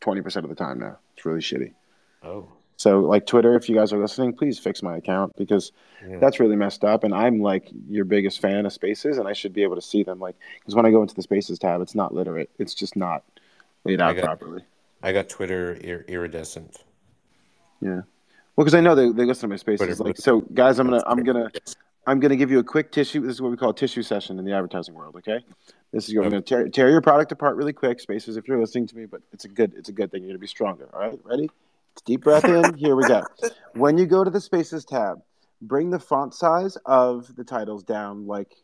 twenty 0.01 0.21
percent 0.23 0.45
of 0.45 0.51
the 0.51 0.57
time 0.57 0.79
now. 0.79 0.99
It's 1.17 1.27
really 1.27 1.41
shitty. 1.41 1.73
Oh. 2.23 2.49
So 2.77 3.01
like 3.01 3.27
Twitter, 3.27 3.57
if 3.57 3.69
you 3.69 3.75
guys 3.75 3.93
are 3.93 3.99
listening, 3.99 4.33
please 4.37 4.57
fix 4.57 4.85
my 4.85 4.97
account 4.99 5.35
because 5.37 5.73
Yeah. 6.09 6.19
that's 6.21 6.39
really 6.39 6.55
messed 6.55 6.85
up. 6.85 7.03
And 7.03 7.13
I'm 7.13 7.41
like 7.41 7.69
your 7.89 8.05
biggest 8.05 8.41
fan 8.41 8.67
of 8.67 8.73
spaces, 8.73 9.19
and 9.19 9.27
I 9.27 9.33
should 9.33 9.53
be 9.53 9.65
able 9.65 9.75
to 9.75 9.83
see 9.83 10.05
them. 10.05 10.21
Like 10.21 10.37
because 10.61 10.77
when 10.77 10.87
I 10.87 10.93
go 10.93 11.03
into 11.03 11.17
the 11.17 11.23
spaces 11.23 11.59
tab, 11.59 11.81
it's 11.81 11.97
not 11.97 12.15
literate. 12.15 12.51
It's 12.61 12.75
just 12.75 12.95
not 12.95 13.25
laid 13.85 14.01
I 14.01 14.11
out 14.11 14.17
got- 14.17 14.25
properly. 14.25 14.63
I 15.03 15.11
got 15.13 15.29
Twitter 15.29 15.77
ir- 15.83 16.05
iridescent. 16.07 16.85
Yeah. 17.81 18.03
Well, 18.59 18.65
because 18.65 18.75
I 18.75 18.81
know 18.81 18.97
they, 18.97 19.13
they 19.13 19.25
listen 19.25 19.43
to 19.43 19.53
my 19.53 19.57
spaces. 19.57 20.01
Like 20.01 20.17
so, 20.17 20.41
guys, 20.41 20.81
I'm 20.81 20.91
gonna 20.91 21.05
I'm 21.07 21.23
gonna 21.23 21.49
I'm 22.09 22.19
gonna 22.19 22.35
give 22.35 22.51
you 22.51 22.59
a 22.59 22.65
quick 22.65 22.91
tissue. 22.91 23.21
This 23.21 23.35
is 23.35 23.41
what 23.41 23.53
we 23.53 23.57
call 23.57 23.71
a 23.71 23.75
tissue 23.75 24.03
session 24.03 24.37
in 24.37 24.45
the 24.45 24.53
advertising 24.53 24.95
world. 24.95 25.15
Okay. 25.15 25.45
This 25.93 26.09
is 26.09 26.17
I'm 26.17 26.25
gonna 26.25 26.41
tear, 26.41 26.69
tear 26.69 26.91
your 26.91 27.01
product 27.01 27.31
apart 27.31 27.57
really 27.57 27.73
quick. 27.73 28.01
Spaces, 28.01 28.37
if 28.37 28.49
you're 28.49 28.59
listening 28.59 28.89
to 28.89 28.97
me, 28.97 29.07
but 29.07 29.21
it's 29.33 29.45
a 29.45 29.49
good 29.49 29.75
it's 29.77 29.91
a 29.91 29.93
good 29.93 30.11
thing. 30.11 30.23
You're 30.23 30.31
gonna 30.31 30.41
be 30.41 30.49
stronger. 30.49 30.91
All 30.93 30.99
right. 30.99 31.21
Ready? 31.23 31.49
Deep 32.05 32.23
breath 32.23 32.47
in. 32.47 32.75
Here 32.79 32.97
we 32.97 33.07
go. 33.07 33.23
When 33.75 33.97
you 33.97 34.07
go 34.07 34.25
to 34.25 34.31
the 34.31 34.41
spaces 34.41 34.85
tab, 34.85 35.23
bring 35.63 35.91
the 35.91 36.01
font 36.01 36.35
size 36.35 36.77
of 36.85 37.33
the 37.37 37.45
titles 37.45 37.85
down 37.85 38.27
like 38.27 38.57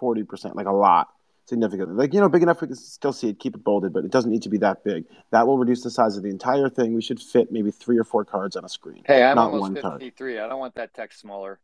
forty 0.00 0.24
percent, 0.24 0.56
like 0.56 0.66
a 0.66 0.72
lot, 0.72 1.10
significantly. 1.46 1.94
Like 1.94 2.12
you 2.12 2.20
know, 2.20 2.28
big 2.28 2.42
enough 2.42 2.60
we 2.60 2.68
can 2.68 2.76
still 2.76 3.12
see 3.12 3.28
it. 3.28 3.38
Keep 3.38 3.56
it 3.56 3.64
bolded, 3.64 3.92
but 3.92 4.04
it 4.04 4.10
doesn't 4.10 4.30
need 4.30 4.42
to 4.42 4.48
be 4.48 4.58
that 4.58 4.84
big. 4.84 5.04
That 5.30 5.46
will 5.46 5.58
reduce 5.58 5.82
the 5.82 5.90
size 5.90 6.16
of 6.16 6.22
the 6.22 6.28
entire 6.30 6.68
thing. 6.68 6.94
We 6.94 7.02
should 7.02 7.20
fit 7.20 7.50
maybe 7.50 7.70
three 7.70 7.98
or 7.98 8.04
four 8.04 8.24
cards 8.24 8.56
on 8.56 8.64
a 8.64 8.68
screen. 8.68 9.02
Hey, 9.06 9.22
I'm 9.22 9.36
Not 9.36 9.46
almost 9.46 9.60
one 9.62 9.74
card. 9.76 10.00
53. 10.00 10.38
I 10.38 10.48
don't 10.48 10.58
want 10.58 10.74
that 10.74 10.92
text 10.92 11.20
smaller. 11.20 11.58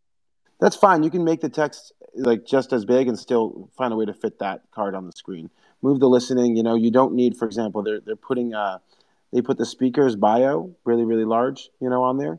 That's 0.61 0.77
fine. 0.77 1.03
You 1.03 1.11
can 1.11 1.25
make 1.25 1.41
the 1.41 1.49
text 1.49 1.93
like 2.15 2.47
just 2.47 2.73
as 2.73 2.85
big 2.85 3.09
and 3.09 3.19
still 3.19 3.69
find 3.77 3.93
a 3.93 3.97
way 3.97 4.05
to 4.05 4.15
fit 4.15 4.39
that 4.39 4.63
card 4.71 4.95
on 4.95 5.07
the 5.07 5.13
screen. 5.13 5.51
Move 5.83 5.99
the 5.99 6.09
listening. 6.09 6.57
You 6.57 6.63
know, 6.63 6.77
you 6.77 6.91
don't 6.91 7.15
need, 7.15 7.37
for 7.37 7.47
example, 7.47 7.83
they're 7.83 8.01
they're 8.01 8.17
putting 8.17 8.55
uh 8.55 8.79
they 9.33 9.43
put 9.43 9.59
the 9.59 9.67
speaker's 9.67 10.15
bio 10.15 10.75
really 10.85 11.05
really 11.05 11.25
large, 11.25 11.71
you 11.81 11.91
know, 11.91 12.05
on 12.05 12.19
there, 12.19 12.39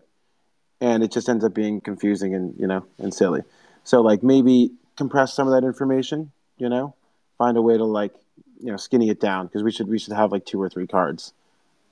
and 0.80 1.04
it 1.04 1.12
just 1.12 1.28
ends 1.28 1.44
up 1.44 1.54
being 1.54 1.82
confusing 1.82 2.34
and 2.34 2.56
you 2.58 2.68
know 2.68 2.86
and 2.98 3.14
silly. 3.14 3.42
So 3.84 4.02
like 4.02 4.24
maybe 4.24 4.72
compress 4.96 5.34
some 5.34 5.48
of 5.48 5.54
that 5.54 5.68
information. 5.68 6.32
You 6.58 6.70
know, 6.70 6.96
find 7.38 7.58
a 7.58 7.62
way 7.62 7.78
to 7.78 7.84
like 7.86 8.14
you 8.60 8.72
know 8.72 8.78
skinny 8.78 9.10
it 9.10 9.20
down 9.20 9.48
because 9.48 9.64
we 9.64 9.72
should 9.72 9.88
we 9.88 10.00
should 10.00 10.14
have 10.14 10.32
like 10.32 10.46
two 10.46 10.62
or 10.62 10.70
three 10.70 10.88
cards 10.88 11.34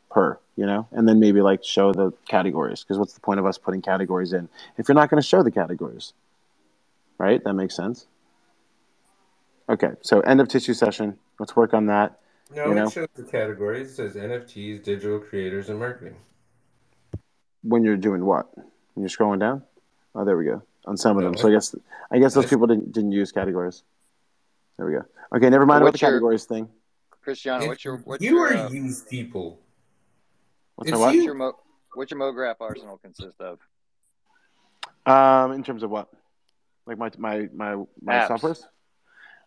per 0.09 0.39
you 0.57 0.65
know? 0.65 0.87
And 0.91 1.07
then 1.07 1.19
maybe 1.19 1.41
like 1.41 1.63
show 1.63 1.91
the 1.93 2.11
categories 2.27 2.83
because 2.83 2.97
what's 2.99 3.13
the 3.13 3.19
point 3.21 3.39
of 3.39 3.45
us 3.45 3.57
putting 3.57 3.81
categories 3.81 4.33
in 4.33 4.47
if 4.77 4.87
you're 4.87 4.95
not 4.95 5.09
going 5.09 5.21
to 5.21 5.27
show 5.27 5.41
the 5.43 5.51
categories? 5.51 6.13
Right? 7.17 7.43
That 7.43 7.53
makes 7.53 7.75
sense. 7.75 8.07
Okay 9.69 9.91
so 10.01 10.19
end 10.21 10.41
of 10.41 10.47
tissue 10.47 10.73
session. 10.73 11.17
Let's 11.39 11.55
work 11.55 11.73
on 11.73 11.87
that 11.87 12.19
No, 12.55 12.67
You 12.67 12.75
know? 12.75 12.87
it 12.87 12.93
shows 12.93 13.07
the 13.15 13.23
categories. 13.23 13.91
It 13.91 13.95
says 13.95 14.15
NFTs, 14.15 14.83
digital 14.83 15.19
creators, 15.19 15.69
and 15.69 15.79
marketing. 15.79 16.15
when 17.63 17.83
you're 17.83 17.97
doing 17.97 18.25
what? 18.25 18.53
When 18.55 19.03
you're 19.03 19.09
scrolling 19.09 19.39
down? 19.39 19.63
Oh 20.13 20.25
there 20.25 20.37
we 20.37 20.45
go. 20.45 20.61
On 20.85 20.97
some 20.97 21.17
of 21.17 21.23
them. 21.23 21.37
So 21.37 21.47
i 21.47 21.51
guess 21.51 21.75
i 22.11 22.19
guess 22.19 22.33
those 22.33 22.47
people 22.47 22.67
didn't 22.67 22.91
didn't 22.91 23.13
use 23.13 23.31
categories 23.31 23.83
there 24.81 24.87
we 24.89 24.93
go 24.93 25.05
okay 25.35 25.49
never 25.49 25.65
mind 25.65 25.83
about 25.83 25.93
the 25.93 25.99
your- 25.99 26.09
categories 26.09 26.45
thing 26.45 26.67
Christiano, 27.25 27.57
It's- 27.57 27.67
what's 27.67 27.85
your 27.85 27.97
what's 27.97 28.23
you 28.23 28.31
your 28.37 28.47
are 28.47 28.57
uh, 28.65 28.69
used 28.71 29.07
people. 29.07 29.59
what's 30.75 30.89
It's 30.89 30.97
my 30.99 31.05
what 31.05 31.13
you. 31.13 31.19
what's 31.19 31.25
your 31.27 31.35
mo- 31.35 31.59
what's 31.93 32.09
your 32.11 32.19
MoGraph 32.19 32.55
arsenal 32.59 32.97
consist 32.97 33.39
of? 33.39 33.59
Um, 35.05 35.51
in 35.51 35.63
terms 35.63 35.83
of 35.83 35.91
what? 35.91 36.09
Like 36.87 36.97
my 36.97 37.11
my 37.19 37.47
my 37.53 37.75
my 38.01 38.13
Apps. 38.13 38.27
softwares. 38.29 38.63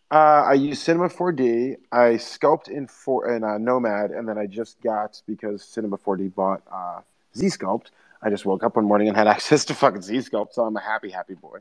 Uh, 0.09 0.43
I 0.47 0.53
use 0.53 0.81
Cinema 0.81 1.09
4D. 1.09 1.75
I 1.91 2.11
sculpt 2.15 2.69
in 2.69 2.87
for 2.87 3.27
in 3.35 3.43
uh, 3.43 3.57
Nomad, 3.57 4.11
and 4.11 4.25
then 4.25 4.37
I 4.37 4.45
just 4.45 4.79
got 4.81 5.21
because 5.27 5.61
Cinema 5.65 5.97
4D 5.97 6.33
bought 6.33 6.61
uh, 6.71 7.01
Z-Sculpt. 7.35 7.87
I 8.21 8.29
just 8.29 8.45
woke 8.45 8.63
up 8.63 8.77
one 8.77 8.85
morning 8.85 9.09
and 9.09 9.17
had 9.17 9.27
access 9.35 9.65
to 9.65 9.73
fucking 9.73 10.01
Z-Sculpt, 10.01 10.53
so 10.53 10.63
I'm 10.63 10.77
a 10.77 10.81
happy 10.81 11.09
happy 11.09 11.33
boy. 11.33 11.59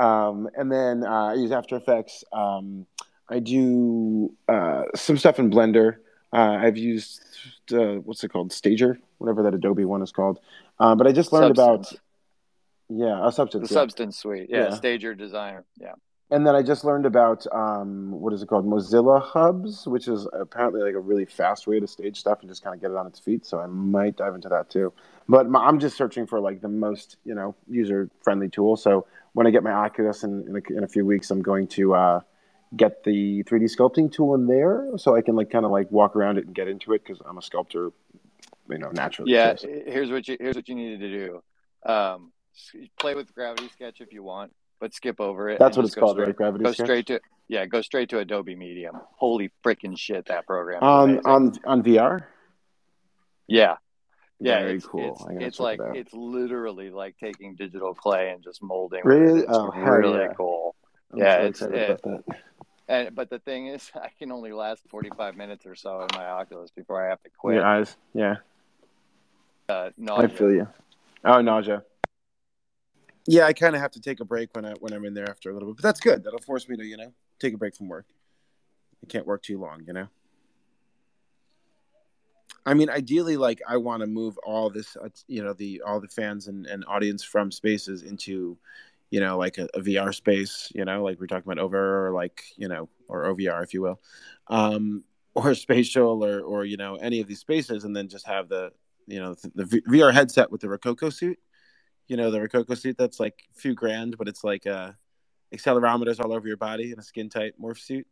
Um, 0.00 0.48
and 0.56 0.72
then 0.72 1.04
uh, 1.04 1.26
I 1.26 1.34
use 1.34 1.52
After 1.52 1.76
Effects. 1.76 2.24
Um, 2.32 2.86
I 3.28 3.38
do 3.38 4.34
uh, 4.48 4.84
some 4.94 5.18
stuff 5.18 5.38
in 5.38 5.50
Blender. 5.50 5.96
Uh, 6.32 6.58
I've 6.60 6.78
used 6.78 7.22
uh, 7.72 7.96
what's 7.96 8.24
it 8.24 8.32
called, 8.32 8.52
Stager, 8.52 8.98
whatever 9.18 9.42
that 9.42 9.54
Adobe 9.54 9.84
one 9.84 10.02
is 10.02 10.12
called. 10.12 10.38
Uh, 10.78 10.94
but 10.94 11.06
I 11.06 11.12
just 11.12 11.32
learned 11.32 11.56
Substance. 11.56 11.92
about 11.92 12.00
yeah, 12.88 13.28
a 13.28 13.30
substance. 13.30 13.68
The 13.68 13.74
yeah. 13.74 13.80
Substance 13.80 14.16
Suite. 14.18 14.48
Yeah, 14.50 14.68
Yeah. 14.68 14.74
Stager 14.74 15.14
Designer. 15.14 15.64
Yeah. 15.78 15.92
And 16.32 16.46
then 16.46 16.54
I 16.54 16.62
just 16.62 16.84
learned 16.84 17.06
about 17.06 17.44
um, 17.52 18.12
what 18.12 18.32
is 18.32 18.42
it 18.42 18.46
called, 18.46 18.64
Mozilla 18.64 19.20
Hubs, 19.20 19.86
which 19.86 20.06
is 20.06 20.28
apparently 20.32 20.80
like 20.80 20.94
a 20.94 21.00
really 21.00 21.24
fast 21.24 21.66
way 21.66 21.80
to 21.80 21.88
stage 21.88 22.18
stuff 22.18 22.38
and 22.40 22.48
just 22.48 22.62
kind 22.62 22.74
of 22.74 22.80
get 22.80 22.92
it 22.92 22.96
on 22.96 23.06
its 23.08 23.18
feet. 23.18 23.44
So 23.44 23.58
I 23.58 23.66
might 23.66 24.16
dive 24.16 24.36
into 24.36 24.48
that 24.48 24.70
too. 24.70 24.92
But 25.28 25.48
my, 25.48 25.66
I'm 25.66 25.80
just 25.80 25.96
searching 25.96 26.26
for 26.26 26.38
like 26.40 26.60
the 26.60 26.68
most 26.68 27.16
you 27.24 27.34
know 27.34 27.56
user 27.68 28.08
friendly 28.22 28.48
tool. 28.48 28.76
So 28.76 29.06
when 29.32 29.46
I 29.46 29.50
get 29.50 29.62
my 29.62 29.72
Oculus 29.72 30.24
in 30.24 30.44
in 30.48 30.56
a, 30.56 30.78
in 30.78 30.84
a 30.84 30.88
few 30.88 31.04
weeks, 31.06 31.30
I'm 31.30 31.42
going 31.42 31.66
to 31.68 31.94
uh, 31.94 32.20
get 32.76 33.04
the 33.04 33.42
3D 33.44 33.64
sculpting 33.76 34.12
tool 34.12 34.34
in 34.34 34.46
there 34.46 34.90
so 34.96 35.16
I 35.16 35.22
can 35.22 35.36
like 35.36 35.50
kind 35.50 35.64
of 35.64 35.70
like 35.70 35.90
walk 35.90 36.16
around 36.16 36.38
it 36.38 36.46
and 36.46 36.54
get 36.54 36.68
into 36.68 36.92
it 36.92 37.04
because 37.04 37.20
I'm 37.26 37.38
a 37.38 37.42
sculptor, 37.42 37.90
you 38.68 38.78
know, 38.78 38.90
naturally. 38.90 39.32
Yeah, 39.32 39.56
so- 39.56 39.68
here's 39.68 40.10
what 40.10 40.26
you 40.28 40.36
here's 40.40 40.56
what 40.56 40.68
you 40.68 40.74
needed 40.74 41.00
to 41.00 41.10
do. 41.10 41.42
Um, 41.90 42.32
play 42.98 43.14
with 43.14 43.32
Gravity 43.34 43.68
Sketch 43.72 44.00
if 44.00 44.12
you 44.12 44.22
want, 44.22 44.52
but 44.80 44.94
skip 44.94 45.20
over 45.20 45.48
it. 45.48 45.58
That's 45.58 45.76
what 45.76 45.86
it's 45.86 45.94
called, 45.94 46.16
straight, 46.16 46.26
right? 46.26 46.36
Gravity 46.36 46.64
Go 46.64 46.72
Sketch? 46.72 46.86
straight 46.86 47.06
to 47.06 47.20
yeah, 47.48 47.66
go 47.66 47.80
straight 47.80 48.10
to 48.10 48.18
Adobe 48.18 48.54
Medium. 48.54 48.96
Holy 49.16 49.50
freaking 49.64 49.98
shit, 49.98 50.26
that 50.26 50.46
program! 50.46 50.82
on 50.82 51.18
on 51.26 51.52
on 51.64 51.82
VR. 51.82 52.24
yeah, 53.48 53.76
yeah, 54.40 54.60
Very 54.60 54.76
it's, 54.76 54.86
cool. 54.86 55.26
It's, 55.30 55.42
it's 55.44 55.60
like 55.60 55.78
it 55.80 55.96
it's 55.96 56.12
literally 56.14 56.90
like 56.90 57.16
taking 57.18 57.54
digital 57.54 57.94
clay 57.94 58.30
and 58.30 58.42
just 58.42 58.62
molding. 58.62 59.02
with 59.04 59.14
it. 59.14 59.18
Really? 59.20 59.40
It's 59.40 59.48
Oh, 59.52 59.70
hell 59.70 59.84
really 59.94 60.20
yeah. 60.20 60.32
cool. 60.36 60.74
I'm 61.12 61.18
Yeah, 61.18 61.34
so 61.36 61.46
it's- 61.46 61.62
excited 61.62 62.00
it- 62.28 62.36
And 62.88 63.14
but 63.14 63.30
the 63.30 63.38
thing 63.38 63.68
is, 63.68 63.90
I 63.94 64.08
can 64.18 64.32
only 64.32 64.52
last 64.52 64.82
45 64.88 65.36
minutes 65.36 65.66
or 65.66 65.74
so 65.74 66.00
in 66.00 66.08
my 66.14 66.24
Oculus 66.26 66.70
before 66.70 67.04
I 67.04 67.10
have 67.10 67.22
to 67.22 67.30
quit. 67.38 67.56
Your 67.56 67.64
eyes, 67.66 67.96
yeah. 68.14 68.36
Uh, 69.68 69.90
I 69.90 69.92
nausea. 69.96 70.28
feel 70.30 70.52
you. 70.52 70.68
Oh, 71.24 71.40
nausea. 71.40 71.84
Yeah, 73.26 73.44
I 73.44 73.52
kind 73.52 73.76
of 73.76 73.80
have 73.82 73.92
to 73.92 74.00
take 74.00 74.18
a 74.20 74.24
break 74.24 74.48
when 74.56 74.64
I 74.64 74.72
when 74.80 74.92
I'm 74.92 75.04
in 75.04 75.14
there 75.14 75.28
after 75.30 75.50
a 75.50 75.52
little 75.52 75.68
bit, 75.68 75.76
but 75.76 75.82
that's 75.84 76.00
good. 76.00 76.24
That'll 76.24 76.40
force 76.40 76.68
me 76.68 76.76
to 76.78 76.84
you 76.84 76.96
know 76.96 77.12
take 77.38 77.54
a 77.54 77.56
break 77.58 77.76
from 77.76 77.88
work. 77.88 78.06
I 79.04 79.06
can't 79.06 79.26
work 79.26 79.42
too 79.42 79.58
long, 79.60 79.82
you 79.86 79.92
know. 79.92 80.08
I 82.66 82.74
mean, 82.74 82.90
ideally, 82.90 83.36
like 83.36 83.60
I 83.68 83.76
want 83.76 84.00
to 84.00 84.06
move 84.06 84.38
all 84.38 84.70
this, 84.70 84.96
uh, 84.96 85.08
you 85.26 85.42
know, 85.42 85.52
the 85.52 85.82
all 85.86 86.00
the 86.00 86.08
fans 86.08 86.48
and, 86.48 86.66
and 86.66 86.84
audience 86.86 87.22
from 87.22 87.50
spaces 87.50 88.02
into, 88.02 88.58
you 89.10 89.20
know, 89.20 89.38
like 89.38 89.58
a, 89.58 89.68
a 89.74 89.80
VR 89.80 90.14
space, 90.14 90.70
you 90.74 90.84
know, 90.84 91.02
like 91.02 91.18
we're 91.20 91.26
talking 91.26 91.50
about 91.50 91.62
over 91.62 92.06
or 92.06 92.12
like 92.12 92.44
you 92.56 92.68
know 92.68 92.88
or 93.08 93.24
OVR, 93.24 93.62
if 93.62 93.74
you 93.74 93.82
will, 93.82 94.00
um, 94.48 95.04
or 95.34 95.54
spatial 95.54 96.24
or 96.24 96.40
or 96.40 96.64
you 96.64 96.76
know 96.76 96.96
any 96.96 97.20
of 97.20 97.28
these 97.28 97.40
spaces, 97.40 97.84
and 97.84 97.94
then 97.94 98.08
just 98.08 98.26
have 98.26 98.48
the 98.48 98.72
you 99.06 99.20
know 99.20 99.34
the, 99.34 99.64
the 99.64 99.82
VR 99.82 100.12
headset 100.12 100.50
with 100.50 100.60
the 100.60 100.68
Rokoko 100.68 101.12
suit 101.12 101.38
you 102.10 102.16
know 102.16 102.32
the 102.32 102.38
Rokoko 102.38 102.76
suit 102.76 102.98
that's 102.98 103.20
like 103.20 103.44
a 103.56 103.60
few 103.60 103.72
grand, 103.72 104.18
but 104.18 104.26
it's 104.26 104.42
like 104.42 104.66
uh 104.66 104.90
accelerometers 105.54 106.20
all 106.20 106.32
over 106.32 106.46
your 106.46 106.56
body 106.56 106.90
and 106.90 106.98
a 106.98 107.02
skin 107.02 107.28
tight 107.28 107.54
morph 107.60 107.78
suit. 107.78 108.06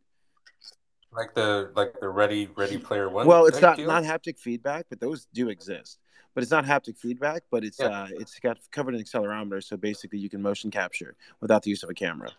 Like 1.11 1.33
the 1.33 1.71
like 1.75 1.93
the 1.99 2.07
Ready 2.09 2.47
Ready 2.55 2.77
Player 2.77 3.09
One. 3.09 3.25
well, 3.25 3.45
it's 3.45 3.61
not 3.61 3.77
deal? 3.77 3.87
not 3.87 4.03
haptic 4.03 4.37
feedback, 4.39 4.85
but 4.89 4.99
those 4.99 5.25
do 5.33 5.49
exist. 5.49 5.99
But 6.35 6.43
it's 6.43 6.51
not 6.51 6.65
haptic 6.65 6.97
feedback, 6.99 7.41
but 7.49 7.63
it's 7.63 7.79
Yeah. 7.79 7.87
uh 8.03 8.07
it's 8.11 8.39
got 8.39 8.57
covered 8.71 8.93
in 8.95 9.01
accelerometers, 9.03 9.63
so 9.63 9.75
basically 9.75 10.19
you 10.19 10.29
can 10.29 10.41
motion 10.41 10.69
capture 10.69 11.15
without 11.41 11.63
the 11.63 11.71
use 11.71 11.81
of 11.83 11.89
a 11.89 11.93
camera. 11.95 12.29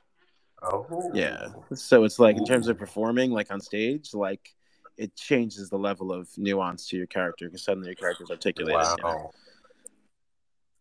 Oh, 0.63 1.11
Yeah. 1.15 1.49
So 1.75 2.05
it's 2.05 2.19
like 2.21 2.37
in 2.37 2.45
terms 2.45 2.69
of 2.69 2.79
performing, 2.79 3.33
like 3.33 3.51
on 3.51 3.61
stage, 3.61 4.15
like 4.15 4.55
it 4.97 5.17
changes 5.17 5.69
the 5.71 5.79
level 5.79 6.13
of 6.13 6.29
nuance 6.39 6.87
to 6.91 6.97
your 6.97 7.07
character 7.07 7.47
because 7.47 7.65
suddenly 7.65 7.89
your 7.89 7.95
character's 7.97 8.31
articulated. 8.31 8.75
Wow. 8.81 8.95
you 8.99 9.03
know? 9.05 9.31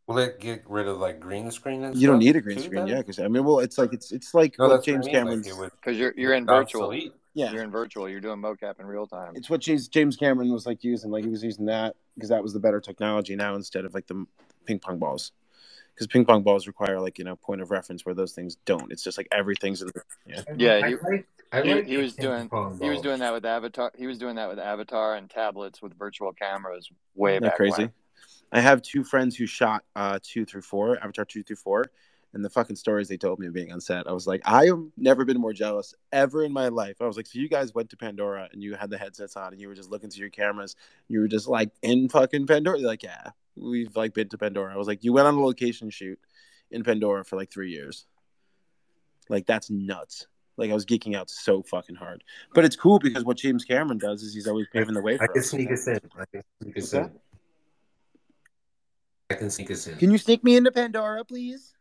Will 0.07 0.17
it 0.19 0.39
get 0.39 0.63
rid 0.69 0.87
of 0.87 0.97
like 0.99 1.19
green 1.19 1.49
screen 1.51 1.83
and 1.83 1.95
You 1.95 2.07
don't 2.07 2.19
need 2.19 2.35
a 2.35 2.41
green 2.41 2.59
screen, 2.59 2.81
then? 2.85 2.87
yeah. 2.87 2.97
Because 2.97 3.19
I 3.19 3.27
mean, 3.27 3.43
well, 3.43 3.59
it's 3.59 3.77
like 3.79 3.93
it's 3.93 4.11
it's 4.11 4.33
like 4.35 4.59
No, 4.59 4.67
what 4.67 4.75
that's 4.75 4.87
what 4.87 4.93
I 4.93 4.95
James 4.97 5.05
mean, 5.05 5.15
Cameron's. 5.15 5.47
it 5.47 5.57
would- 5.57 5.71
Because 5.71 5.97
you're 5.97 6.13
you're 6.15 6.33
in 6.33 6.45
virtual. 6.45 6.83
obsolete. 6.83 7.13
Yeah, 7.39 7.51
You're 7.51 7.63
in 7.63 7.71
virtual. 7.71 8.09
You're 8.09 8.19
doing 8.19 8.39
mocap 8.39 8.79
in 8.79 8.85
real 8.85 9.07
time. 9.07 9.33
it's 9.35 9.49
what 9.49 9.61
James 9.61 9.87
James 9.87 10.15
Cameron 10.17 10.51
was 10.51 10.65
like 10.65 10.83
using. 10.83 11.09
Like 11.11 11.23
he 11.23 11.29
was 11.29 11.43
using 11.43 11.65
that 11.65 11.95
because 12.15 12.29
that 12.29 12.43
was 12.43 12.53
the 12.53 12.59
better 12.59 12.79
technology 12.81 13.35
now 13.35 13.55
instead 13.55 13.85
of 13.85 13.93
like 13.93 14.07
the 14.07 14.25
ping 14.65 14.79
pong 14.79 14.99
balls. 14.99 15.31
Because 15.93 16.07
ping 16.07 16.25
pong 16.25 16.43
balls 16.43 16.67
require 16.67 16.99
like 16.99 17.17
you 17.17 17.23
know 17.25 17.35
point 17.35 17.61
of 17.61 17.71
reference 17.71 18.05
where 18.05 18.15
those 18.15 18.33
things 18.33 18.57
don't. 18.65 18.91
It's 18.91 19.03
just 19.03 19.17
like 19.17 19.27
everything's 19.31 19.81
in. 19.81 19.87
The, 19.87 20.01
yeah. 20.25 20.41
Yeah, 20.57 20.85
I 20.85 20.89
he- 20.89 20.95
like, 20.95 21.27
I 21.51 21.61
he, 21.61 21.73
like 21.75 21.85
he 21.87 21.97
was 21.97 22.13
doing 22.15 22.49
he 22.81 22.89
was 22.89 23.01
doing 23.01 23.19
that 23.19 23.33
with 23.33 23.45
Avatar. 23.45 23.91
He 23.97 24.05
was 24.07 24.17
doing 24.17 24.35
that 24.35 24.49
with 24.49 24.59
Avatar 24.59 25.15
and 25.15 25.29
tablets 25.29 25.81
with 25.81 25.97
virtual 25.97 26.31
cameras 26.33 26.89
way 27.15 27.33
Isn't 27.33 27.43
that 27.43 27.49
back 27.49 27.57
crazy? 27.57 27.83
when. 27.83 27.91
I 28.51 28.61
have 28.61 28.81
two 28.81 29.03
friends 29.03 29.35
who 29.35 29.45
shot 29.45 29.83
uh 29.95 30.19
two 30.21 30.45
through 30.45 30.61
four 30.63 30.97
Avatar 31.01 31.25
two 31.25 31.43
through 31.43 31.55
four, 31.57 31.85
and 32.33 32.45
the 32.45 32.49
fucking 32.49 32.75
stories 32.75 33.07
they 33.07 33.17
told 33.17 33.39
me 33.39 33.47
of 33.47 33.53
being 33.53 33.71
on 33.71 33.81
set. 33.81 34.07
I 34.07 34.11
was 34.11 34.27
like, 34.27 34.41
I 34.45 34.65
have 34.65 34.79
never 34.97 35.25
been 35.25 35.39
more 35.39 35.53
jealous 35.53 35.95
ever 36.11 36.43
in 36.43 36.53
my 36.53 36.67
life. 36.67 36.97
I 37.01 37.05
was 37.05 37.17
like, 37.17 37.25
so 37.25 37.39
you 37.39 37.49
guys 37.49 37.73
went 37.73 37.89
to 37.89 37.97
Pandora 37.97 38.49
and 38.51 38.63
you 38.63 38.75
had 38.75 38.89
the 38.89 38.97
headsets 38.97 39.35
on 39.35 39.51
and 39.51 39.59
you 39.59 39.67
were 39.67 39.75
just 39.75 39.89
looking 39.89 40.09
through 40.09 40.21
your 40.21 40.29
cameras. 40.29 40.75
You 41.07 41.21
were 41.21 41.27
just 41.27 41.47
like 41.47 41.71
in 41.81 42.07
fucking 42.07 42.45
Pandora. 42.45 42.77
They're 42.77 42.87
like, 42.87 43.03
yeah, 43.03 43.31
we've 43.55 43.95
like 43.95 44.13
been 44.13 44.29
to 44.29 44.37
Pandora. 44.37 44.73
I 44.73 44.77
was 44.77 44.87
like, 44.87 45.03
you 45.03 45.13
went 45.13 45.27
on 45.27 45.35
a 45.35 45.43
location 45.43 45.89
shoot 45.89 46.19
in 46.69 46.83
Pandora 46.83 47.25
for 47.25 47.35
like 47.35 47.51
three 47.51 47.71
years. 47.71 48.05
Like 49.27 49.47
that's 49.47 49.69
nuts. 49.69 50.27
Like 50.55 50.69
I 50.69 50.73
was 50.73 50.85
geeking 50.85 51.15
out 51.15 51.29
so 51.29 51.63
fucking 51.63 51.95
hard. 51.95 52.23
But 52.53 52.65
it's 52.65 52.75
cool 52.75 52.99
because 52.99 53.23
what 53.23 53.37
James 53.37 53.65
Cameron 53.65 53.97
does 53.97 54.21
is 54.21 54.33
he's 54.33 54.47
always 54.47 54.67
paving 54.71 54.93
the 54.93 55.01
way 55.01 55.17
for 55.17 55.23
I 55.23 55.27
can 55.27 55.39
us. 55.39 55.49
sneak 55.49 55.71
us 55.71 55.87
in. 55.87 55.99
I 56.17 56.25
can 56.31 56.43
sneak 56.61 56.77
us 56.77 56.93
in. 56.93 57.11
I 59.31 59.33
can 59.35 59.49
sneak 59.49 59.71
us 59.71 59.87
in. 59.87 59.97
Can 59.97 60.11
you 60.11 60.17
sneak 60.17 60.43
me 60.43 60.57
into 60.57 60.71
Pandora, 60.71 61.23
please? 61.23 61.73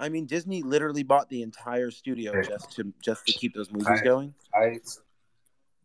I 0.00 0.08
mean, 0.08 0.26
Disney 0.26 0.62
literally 0.62 1.02
bought 1.02 1.28
the 1.28 1.42
entire 1.42 1.90
studio 1.90 2.32
Hey. 2.32 2.48
just 2.48 2.72
to 2.72 2.92
just 3.02 3.26
to 3.26 3.32
keep 3.32 3.54
those 3.54 3.70
movies 3.70 4.00
I- 4.00 4.04
going. 4.04 4.34
I 4.54 4.80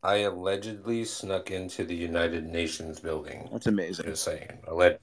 I 0.03 0.15
allegedly 0.17 1.03
snuck 1.03 1.51
into 1.51 1.83
the 1.83 1.95
United 1.95 2.45
Nations 2.45 2.99
building. 2.99 3.49
That's 3.51 3.67
amazing. 3.67 4.05
Just 4.05 4.23
saying. 4.23 4.49
Alleged. 4.67 4.99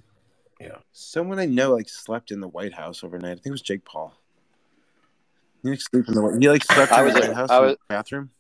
Someone 0.93 1.41
I 1.41 1.47
know 1.47 1.73
like 1.75 1.89
slept 1.89 2.31
in 2.31 2.41
the 2.41 2.47
White 2.47 2.73
House 2.73 3.03
overnight. 3.03 3.33
I 3.33 3.35
think 3.35 3.47
it 3.47 3.51
was 3.51 3.63
Jake 3.63 3.85
Paul. 3.85 4.15
He 5.63 5.71
like 5.71 5.81
sleep 5.81 6.07
in 6.09 6.15
the 6.15 6.23
White- 6.23 6.41
he 6.41 6.49
like 6.49 6.63
slept 6.65 6.93
in 6.93 7.05
was 7.05 7.15
the 7.15 7.23
at- 7.25 7.29
White 7.29 7.37
House 7.37 7.51
was- 7.51 7.77
bathroom. 7.89 8.31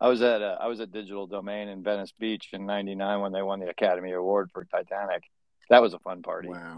I 0.00 0.08
was 0.08 0.22
at 0.22 0.42
uh, 0.42 0.58
I 0.60 0.66
was 0.68 0.78
at 0.80 0.92
Digital 0.92 1.26
Domain 1.26 1.68
in 1.68 1.82
Venice 1.82 2.12
Beach 2.18 2.50
in 2.52 2.66
'99 2.66 3.20
when 3.20 3.32
they 3.32 3.42
won 3.42 3.60
the 3.60 3.68
Academy 3.68 4.12
Award 4.12 4.50
for 4.52 4.64
Titanic. 4.64 5.24
That 5.70 5.82
was 5.82 5.94
a 5.94 5.98
fun 5.98 6.22
party. 6.22 6.48
Wow. 6.48 6.76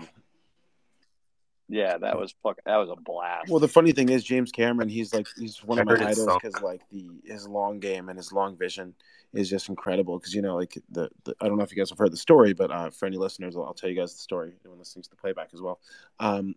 Yeah, 1.68 1.98
that 1.98 2.18
was 2.18 2.34
fuck. 2.42 2.58
That 2.64 2.76
was 2.76 2.88
a 2.88 2.96
blast. 2.96 3.50
Well, 3.50 3.60
the 3.60 3.68
funny 3.68 3.92
thing 3.92 4.08
is, 4.08 4.24
James 4.24 4.50
Cameron, 4.50 4.88
he's 4.88 5.12
like 5.12 5.26
he's 5.36 5.62
one 5.62 5.78
of 5.78 5.86
my 5.86 5.94
idols 5.94 6.30
because 6.40 6.60
like 6.62 6.80
the 6.90 7.20
his 7.24 7.46
long 7.46 7.78
game 7.78 8.08
and 8.08 8.16
his 8.16 8.32
long 8.32 8.56
vision 8.56 8.94
is 9.34 9.50
just 9.50 9.68
incredible. 9.68 10.18
Because 10.18 10.34
you 10.34 10.40
know, 10.40 10.56
like 10.56 10.78
the, 10.90 11.10
the 11.24 11.34
I 11.40 11.46
don't 11.46 11.58
know 11.58 11.64
if 11.64 11.70
you 11.70 11.76
guys 11.76 11.90
have 11.90 11.98
heard 11.98 12.12
the 12.12 12.16
story, 12.16 12.54
but 12.54 12.70
uh, 12.70 12.88
for 12.88 13.04
any 13.04 13.18
listeners, 13.18 13.54
I'll, 13.54 13.64
I'll 13.64 13.74
tell 13.74 13.90
you 13.90 13.96
guys 13.96 14.14
the 14.14 14.20
story. 14.20 14.54
Anyone 14.64 14.78
listening 14.78 15.02
to 15.02 15.10
the 15.10 15.16
playback 15.16 15.50
as 15.52 15.60
well. 15.60 15.78
Um, 16.18 16.54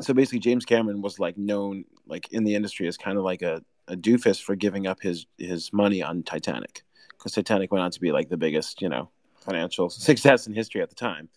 so 0.00 0.12
basically, 0.12 0.40
James 0.40 0.64
Cameron 0.64 1.00
was 1.00 1.20
like 1.20 1.38
known 1.38 1.84
like 2.06 2.32
in 2.32 2.42
the 2.42 2.56
industry 2.56 2.88
as 2.88 2.96
kind 2.96 3.16
of 3.16 3.24
like 3.24 3.42
a, 3.42 3.62
a 3.86 3.96
doofus 3.96 4.42
for 4.42 4.56
giving 4.56 4.88
up 4.88 5.00
his 5.00 5.26
his 5.38 5.72
money 5.72 6.02
on 6.02 6.24
Titanic 6.24 6.82
because 7.16 7.32
Titanic 7.32 7.70
went 7.70 7.84
on 7.84 7.90
to 7.92 8.00
be 8.00 8.10
like 8.10 8.28
the 8.28 8.36
biggest 8.36 8.82
you 8.82 8.88
know 8.88 9.10
financial 9.40 9.88
success 9.90 10.48
in 10.48 10.52
history 10.52 10.82
at 10.82 10.88
the 10.88 10.96
time, 10.96 11.28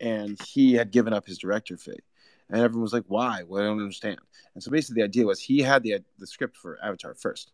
and 0.00 0.40
he 0.42 0.74
had 0.74 0.90
given 0.90 1.14
up 1.14 1.26
his 1.26 1.38
director 1.38 1.78
fee. 1.78 1.98
And 2.52 2.60
everyone 2.60 2.82
was 2.82 2.92
like, 2.92 3.06
"Why? 3.08 3.42
Well, 3.44 3.62
I 3.62 3.66
don't 3.66 3.80
understand." 3.80 4.18
And 4.54 4.62
so 4.62 4.70
basically, 4.70 5.00
the 5.00 5.06
idea 5.06 5.26
was 5.26 5.40
he 5.40 5.62
had 5.62 5.82
the 5.82 6.04
the 6.18 6.26
script 6.26 6.56
for 6.56 6.78
Avatar 6.84 7.14
first. 7.14 7.50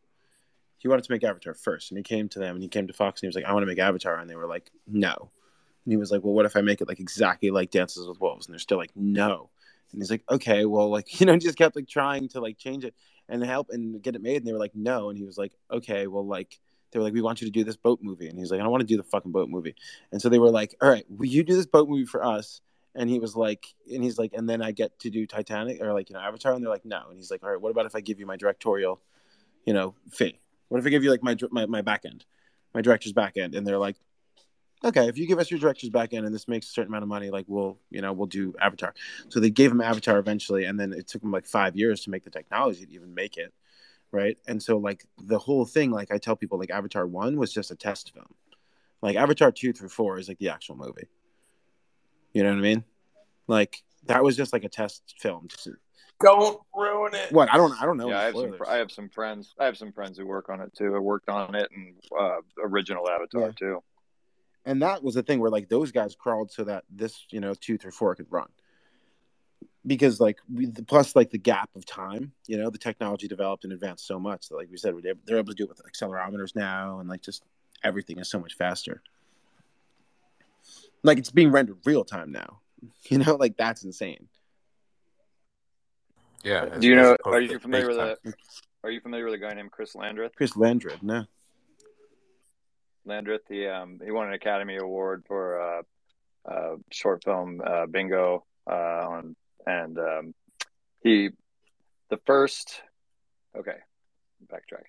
He 0.76 0.88
wanted 0.88 1.05
to 1.05 1.12
make 1.12 1.22
Avatar 1.22 1.55
first, 1.55 1.90
and 1.90 1.99
he 1.99 2.03
came 2.03 2.28
to 2.30 2.38
them 2.40 2.57
and 2.57 2.62
he 2.62 2.68
came 2.68 2.86
to 2.88 2.92
Fox 2.92 3.20
and 3.20 3.26
he 3.26 3.28
was 3.28 3.36
like, 3.36 3.44
"I 3.44 3.53
want 3.53 3.62
to 3.62 3.68
make 3.68 3.78
Avatar," 3.78 4.18
and 4.18 4.28
they 4.28 4.34
were 4.36 4.49
like, 4.49 4.70
"No." 4.88 5.30
And 5.84 5.92
he 5.92 5.96
was 5.96 6.11
like, 6.11 6.24
"Well, 6.24 6.34
what 6.34 6.46
if 6.46 6.57
I 6.57 6.62
make 6.62 6.80
it 6.80 6.88
like 6.88 6.99
exactly 6.99 7.51
like 7.51 7.70
Dances 7.70 8.09
with 8.09 8.20
Wolves?" 8.20 8.46
And 8.46 8.53
they're 8.53 8.59
still 8.59 8.78
like, 8.78 8.90
"No." 8.96 9.51
And 9.92 10.03
he's 10.03 10.11
like, 10.11 10.24
"Okay, 10.28 10.64
well, 10.64 10.90
like 10.90 11.20
you 11.20 11.26
know," 11.26 11.38
just 11.38 11.59
kept 11.59 11.76
like 11.76 11.88
trying 11.88 12.28
to 12.30 12.40
like 12.40 12.59
change 12.59 12.84
it 12.84 12.94
and 13.28 13.44
help 13.44 13.68
and 13.70 14.03
get 14.03 14.16
it 14.16 14.22
made, 14.22 14.38
and 14.38 14.46
they 14.46 14.53
were 14.53 14.59
like, 14.59 14.74
"No." 14.74 15.11
And 15.11 15.18
he 15.18 15.24
was 15.24 15.38
like, 15.38 15.53
"Okay, 15.70 16.07
well, 16.09 16.26
like." 16.26 16.59
They 16.90 16.99
were 16.99 17.05
like, 17.05 17.12
"We 17.12 17.20
want 17.20 17.42
you 17.42 17.46
to 17.46 17.53
do 17.53 17.64
this 17.64 17.76
boat 17.76 17.99
movie," 18.03 18.28
and 18.28 18.38
he's 18.38 18.51
like, 18.51 18.61
"I 18.61 18.62
don't 18.62 18.72
want 18.72 18.80
to 18.80 18.86
do 18.86 18.96
the 18.96 19.03
fucking 19.03 19.30
boat 19.30 19.51
movie." 19.51 19.74
And 20.11 20.22
so 20.22 20.30
they 20.30 20.38
were 20.38 20.51
like, 20.51 20.74
"All 20.80 20.88
right, 20.88 21.05
will 21.11 21.26
you 21.26 21.44
do 21.44 21.55
this 21.55 21.66
boat 21.66 21.86
movie 21.86 22.07
for 22.07 22.24
us?" 22.24 22.62
And 22.99 23.09
he 23.09 23.18
was 23.18 23.36
like 23.36 23.74
and 23.90 24.03
he's 24.03 24.18
like 24.18 24.32
and 24.34 24.51
then 24.51 24.61
i 24.61 24.72
get 24.72 24.99
to 24.99 25.09
do 25.09 25.26
titanic 25.26 25.80
or 25.80 25.92
like 25.94 26.11
you 26.11 26.14
know 26.14 26.20
avatar 26.20 26.53
and 26.53 26.62
they're 26.62 26.70
like 26.70 26.84
no. 26.84 27.05
And 27.09 27.16
he's 27.16 27.30
like 27.30 27.42
all 27.42 27.51
right 27.51 27.61
what 27.61 27.70
about 27.70 27.86
if 27.86 27.94
i 27.94 28.01
give 28.01 28.20
you 28.20 28.26
my 28.26 28.36
directorial 28.36 29.01
you 29.64 29.72
know 29.72 29.94
fee? 30.11 30.38
What 30.68 30.78
if 30.78 30.86
i 30.86 30.90
give 30.90 31.05
you 31.05 31.11
like 31.11 31.22
my 31.22 31.36
my, 31.51 31.64
my 31.66 31.80
back 31.80 32.05
end 32.05 32.26
my 32.74 32.82
director's 32.82 33.12
back 33.12 33.36
end? 33.36 33.55
And 33.55 33.66
they're 33.66 33.78
like 33.78 33.96
okay 34.84 35.09
if 35.09 35.16
you 35.16 35.26
give 35.26 35.38
us 35.38 35.51
your 35.51 35.61
director's 35.61 35.90
back 35.90 36.12
end 36.12 36.26
and 36.26 36.34
this 36.34 36.49
makes 36.49 36.66
a 36.66 36.70
certain 36.70 36.90
amount 36.90 37.05
of 37.05 37.09
money 37.09 37.30
like 37.30 37.46
we'll 37.49 37.78
you 37.90 38.03
know 38.03 38.12
we'll 38.12 38.26
do 38.26 38.55
avatar. 38.61 38.94
So 39.28 39.40
they 39.40 39.51
gave 39.51 39.70
him 39.70 39.80
avatar 39.80 40.18
eventually 40.18 40.64
and 40.64 40.78
then 40.78 40.92
it 40.92 41.07
took 41.07 41.22
him 41.22 41.30
like 41.30 41.46
five 41.46 41.76
years 41.76 42.03
to 42.03 42.11
make 42.11 42.24
the 42.24 42.30
technology 42.30 42.84
to 42.84 42.92
even 42.92 43.14
make 43.14 43.36
it 43.36 43.55
right? 44.11 44.38
And 44.49 44.62
so 44.62 44.78
like 44.78 45.05
the 45.22 45.38
whole 45.38 45.66
thing 45.66 45.90
like 45.90 46.11
i 46.11 46.18
tell 46.18 46.34
people 46.34 46.59
like 46.59 46.70
avatar 46.70 47.07
1 47.07 47.36
was 47.36 47.53
just 47.53 47.70
a 47.70 47.76
test 47.76 48.12
film. 48.12 48.34
Like 49.03 49.16
avatar 49.16 49.53
2 49.53 49.72
through 49.72 49.90
4 49.90 50.18
is 50.18 50.28
like 50.28 50.38
the 50.38 50.49
actual 50.49 50.76
movie 50.76 51.09
you 52.39 52.45
know 52.45 52.51
what 52.51 52.59
I 52.59 52.62
mean? 52.62 52.84
Like 53.49 53.82
that 54.07 54.22
was 54.22 54.36
just 54.36 54.53
like 54.53 54.62
a 54.62 54.68
test 54.68 55.03
film. 55.18 55.49
To 55.49 55.59
see. 55.59 55.70
Don't 56.20 56.61
ruin 56.72 57.14
it. 57.14 57.32
What 57.32 57.53
I 57.53 57.57
don't 57.57 57.72
I 57.82 57.84
don't 57.84 57.97
know. 57.97 58.09
yeah, 58.11 58.20
I 58.20 58.24
have 58.26 58.34
some. 58.36 58.55
I 58.68 58.76
have 58.76 58.91
some 58.93 59.09
friends. 59.09 59.55
I 59.59 59.64
have 59.64 59.76
some 59.76 59.93
friends 59.93 60.18
who 60.18 60.24
work 60.26 60.49
on 60.49 60.61
it 60.61 60.72
too. 60.72 60.95
I 60.95 61.01
worked 61.01 61.28
on 61.28 61.57
it 61.57 61.68
and 61.74 61.95
uh, 62.16 62.36
original 62.62 63.09
Avatar 63.11 63.41
Yeah. 63.47 63.53
too. 63.59 63.82
and 64.64 64.82
that 64.82 65.03
was 65.03 65.14
the 65.16 65.22
thing 65.24 65.41
where 65.41 65.51
like 65.51 65.68
those 65.68 65.91
guys 65.91 66.14
crawled 66.14 66.53
so 66.53 66.62
that 66.64 66.84
this 66.89 67.26
you 67.30 67.41
know 67.41 67.55
two 67.55 67.76
through 67.76 67.91
four 67.93 68.14
could 68.14 68.26
run. 68.30 68.49
because 69.86 70.20
like 70.20 70.39
we, 70.53 70.66
the, 70.66 70.82
plus 70.82 71.16
like 71.16 71.30
the 71.30 71.39
gap 71.39 71.70
of 71.74 71.84
time, 71.86 72.32
you 72.47 72.59
know, 72.59 72.70
the 72.70 72.78
technology 72.78 73.26
developed 73.28 73.64
and 73.64 73.72
advanced 73.72 74.07
so 74.07 74.18
much 74.20 74.49
that 74.49 74.57
like 74.57 74.68
we 74.70 74.76
said, 74.76 74.95
they're, 75.03 75.14
they're 75.24 75.39
able 75.39 75.53
to 75.53 75.57
do 75.57 75.64
it 75.64 75.70
with 75.70 75.80
accelerometers 75.91 76.55
now, 76.55 77.01
and 77.01 77.09
like 77.09 77.22
just 77.22 77.43
everything 77.82 78.18
is 78.18 78.28
so 78.30 78.39
much 78.41 78.55
faster. 78.55 79.03
Like 81.03 81.18
it's 81.18 81.30
being 81.30 81.51
rendered 81.51 81.78
real 81.84 82.05
time 82.05 82.32
now, 82.32 82.61
you 83.09 83.18
know, 83.18 83.36
like 83.36 83.57
that's 83.57 83.84
insane. 83.84 84.28
Yeah. 86.44 86.66
Do 86.78 86.86
you 86.86 86.96
know? 86.96 87.16
Are 87.24 87.40
you 87.40 87.59
familiar 87.59 87.88
with 87.88 87.96
FaceTime. 87.96 88.16
a? 88.26 88.32
Are 88.84 88.90
you 88.90 89.01
familiar 89.01 89.24
with 89.24 89.34
a 89.34 89.38
guy 89.38 89.55
named 89.55 89.72
Chris 89.72 89.94
Landreth? 89.94 90.34
Chris 90.36 90.57
Landreth, 90.57 91.03
no, 91.03 91.24
Landreth, 93.09 93.42
he 93.49 93.66
um 93.66 93.99
he 94.05 94.11
won 94.11 94.28
an 94.28 94.34
Academy 94.34 94.76
Award 94.76 95.24
for 95.26 95.61
uh, 95.61 95.82
uh 96.49 96.76
short 96.92 97.24
film 97.24 97.61
uh, 97.64 97.86
Bingo 97.86 98.44
uh 98.70 98.74
on 98.74 99.36
and 99.66 99.99
um 99.99 100.34
he 101.03 101.30
the 102.11 102.18
first 102.26 102.82
okay 103.57 103.78
backtrack 104.46 104.84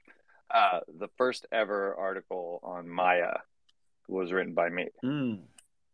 uh 0.53 0.81
the 0.99 1.07
first 1.17 1.47
ever 1.51 1.95
article 1.95 2.59
on 2.63 2.87
Maya 2.87 3.37
was 4.07 4.31
written 4.31 4.53
by 4.53 4.69
me 4.69 4.87
mm, 5.03 5.39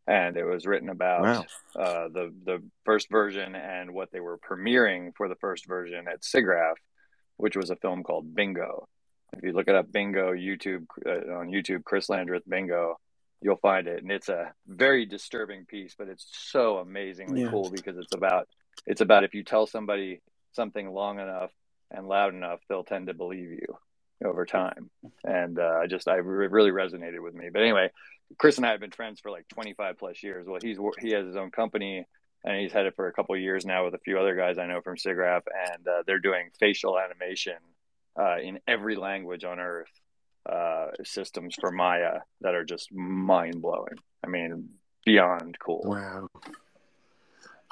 and 0.08 0.38
it 0.38 0.44
was 0.46 0.66
written 0.66 0.90
about 0.90 1.22
wow, 1.24 1.46
uh, 1.84 2.08
the 2.10 2.34
the 2.46 2.64
first 2.86 3.10
version 3.10 3.56
and 3.56 3.94
what 3.94 4.12
they 4.12 4.20
were 4.20 4.38
premiering 4.38 5.12
for 5.16 5.28
the 5.28 5.36
first 5.36 5.68
version 5.68 6.08
at 6.08 6.22
SIGGRAPH, 6.22 6.76
which 7.38 7.56
was 7.56 7.70
a 7.70 7.76
film 7.76 8.04
called 8.04 8.34
Bingo. 8.36 8.88
If 9.38 9.44
you 9.44 9.52
look 9.54 9.68
it 9.68 9.76
up, 9.76 9.92
Bingo 9.92 10.34
YouTube 10.34 10.86
uh, 11.06 11.34
on 11.40 11.50
YouTube, 11.50 11.84
Chris 11.84 12.08
Landreth 12.10 12.48
Bingo, 12.48 12.98
you'll 13.42 13.58
find 13.58 13.88
it, 13.88 14.02
and 14.02 14.12
it's 14.12 14.30
a 14.30 14.54
very 14.68 15.06
disturbing 15.06 15.66
piece, 15.66 15.96
but 15.98 16.08
it's 16.08 16.26
so 16.32 16.78
amazingly 16.78 17.42
Yeah. 17.42 17.50
cool 17.50 17.70
because 17.70 17.98
it's 17.98 18.14
about 18.14 18.48
it's 18.86 19.02
about 19.02 19.24
if 19.24 19.34
you 19.34 19.44
tell 19.44 19.66
somebody 19.68 20.22
something 20.54 20.90
long 20.90 21.20
enough 21.20 21.52
and 21.92 22.08
loud 22.08 22.34
enough, 22.34 22.60
they'll 22.70 22.84
tend 22.84 23.08
to 23.08 23.14
believe 23.14 23.50
you 23.52 23.78
over 24.24 24.46
time. 24.46 24.90
And 25.24 25.60
uh, 25.60 25.80
I 25.82 25.88
just 25.88 26.08
I 26.08 26.16
re- 26.16 26.48
really 26.48 26.72
resonated 26.72 27.22
with 27.22 27.34
me. 27.36 27.50
But 27.52 27.62
anyway, 27.62 27.90
Chris 28.38 28.58
and 28.58 28.66
I 28.66 28.72
have 28.72 28.80
been 28.80 28.92
friends 28.92 29.20
for 29.20 29.32
like 29.32 29.48
25 29.50 29.98
plus 29.98 30.24
years. 30.24 30.48
Well, 30.48 30.60
he's 30.62 30.78
he 31.00 31.12
has 31.12 31.26
his 31.26 31.36
own 31.36 31.52
company 31.52 32.06
and 32.46 32.62
he's 32.62 32.72
had 32.72 32.86
it 32.86 32.96
for 32.96 33.08
a 33.08 33.12
couple 33.14 33.36
of 33.36 33.42
years 33.42 33.66
now 33.66 33.86
with 33.86 33.96
a 33.96 34.00
few 34.00 34.20
other 34.20 34.36
guys 34.36 34.58
I 34.58 34.68
know 34.68 34.80
from 34.82 34.96
SIGGRAPH, 34.98 35.42
and 35.72 35.88
uh, 35.88 36.04
they're 36.06 36.20
doing 36.20 36.52
facial 36.60 36.98
animation 37.00 37.58
uh, 38.18 38.38
in 38.38 38.60
every 38.68 38.96
language 38.96 39.44
on 39.44 39.60
earth 39.60 39.90
uh, 40.48 40.88
systems 41.04 41.56
for 41.60 41.72
Maya 41.72 42.20
that 42.42 42.54
are 42.54 42.64
just 42.64 42.94
mind 42.94 43.62
blowing. 43.62 43.98
I 44.24 44.28
mean, 44.28 44.70
beyond 45.06 45.58
cool. 45.60 45.82
wow. 45.84 46.30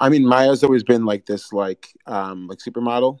I 0.00 0.08
mean, 0.08 0.26
Maya's 0.26 0.64
always 0.64 0.82
been 0.82 1.04
like 1.04 1.24
this, 1.24 1.52
like 1.52 1.96
um, 2.06 2.48
like 2.48 2.58
supermodel 2.58 3.20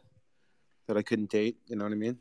that 0.88 0.96
I 0.96 1.02
couldn't 1.02 1.30
date. 1.30 1.56
You 1.68 1.76
know 1.76 1.84
what 1.84 1.92
I 1.92 1.96
mean? 1.96 2.18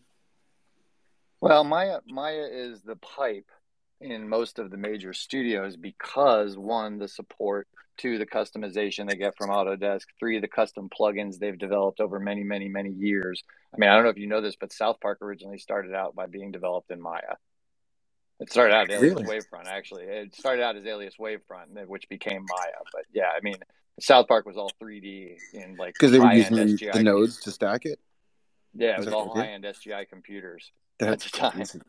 Well, 1.41 1.63
Maya 1.63 1.99
Maya 2.07 2.47
is 2.49 2.81
the 2.83 2.95
pipe 2.97 3.49
in 4.01 4.27
most 4.27 4.59
of 4.59 4.71
the 4.71 4.77
major 4.77 5.13
studios 5.13 5.75
because 5.77 6.57
one, 6.57 6.99
the 6.99 7.07
support, 7.07 7.67
two, 7.97 8.17
the 8.17 8.25
customization 8.25 9.09
they 9.09 9.15
get 9.15 9.37
from 9.37 9.49
Autodesk, 9.49 10.05
three, 10.19 10.39
the 10.39 10.47
custom 10.47 10.89
plugins 10.89 11.37
they've 11.39 11.57
developed 11.57 11.99
over 11.99 12.19
many, 12.19 12.43
many, 12.43 12.67
many 12.67 12.89
years. 12.89 13.43
I 13.73 13.77
mean, 13.77 13.89
I 13.89 13.95
don't 13.95 14.03
know 14.03 14.09
if 14.09 14.17
you 14.17 14.27
know 14.27 14.41
this, 14.41 14.55
but 14.59 14.73
South 14.73 14.99
Park 15.01 15.19
originally 15.21 15.57
started 15.57 15.93
out 15.93 16.15
by 16.15 16.25
being 16.25 16.51
developed 16.51 16.91
in 16.91 17.01
Maya. 17.01 17.35
It 18.39 18.51
started 18.51 18.73
out 18.73 18.89
as 18.89 19.01
Alias 19.01 19.29
Wavefront, 19.29 19.67
actually. 19.67 20.03
It 20.03 20.35
started 20.35 20.63
out 20.63 20.75
as 20.75 20.85
Alias 20.85 21.15
Wavefront, 21.19 21.87
which 21.87 22.09
became 22.09 22.43
Maya. 22.49 22.73
But 22.91 23.03
yeah, 23.13 23.29
I 23.35 23.39
mean, 23.41 23.55
South 23.99 24.27
Park 24.27 24.45
was 24.45 24.57
all 24.57 24.71
3D 24.81 25.37
in 25.53 25.75
like 25.77 25.93
Because 25.93 26.11
they 26.11 26.19
were 26.19 26.33
using 26.33 26.55
the, 26.57 26.63
SGI. 26.65 26.93
the 26.93 27.03
nodes 27.03 27.39
to 27.41 27.51
stack 27.51 27.85
it. 27.85 27.99
Yeah, 28.73 28.93
it 28.93 28.99
was 28.99 29.07
all 29.09 29.33
high-end 29.35 29.63
SGI 29.63 30.09
computers. 30.09 30.71
That's 30.99 31.27
At 31.27 31.31
the 31.31 31.37
time. 31.37 31.51
crazy. 31.51 31.79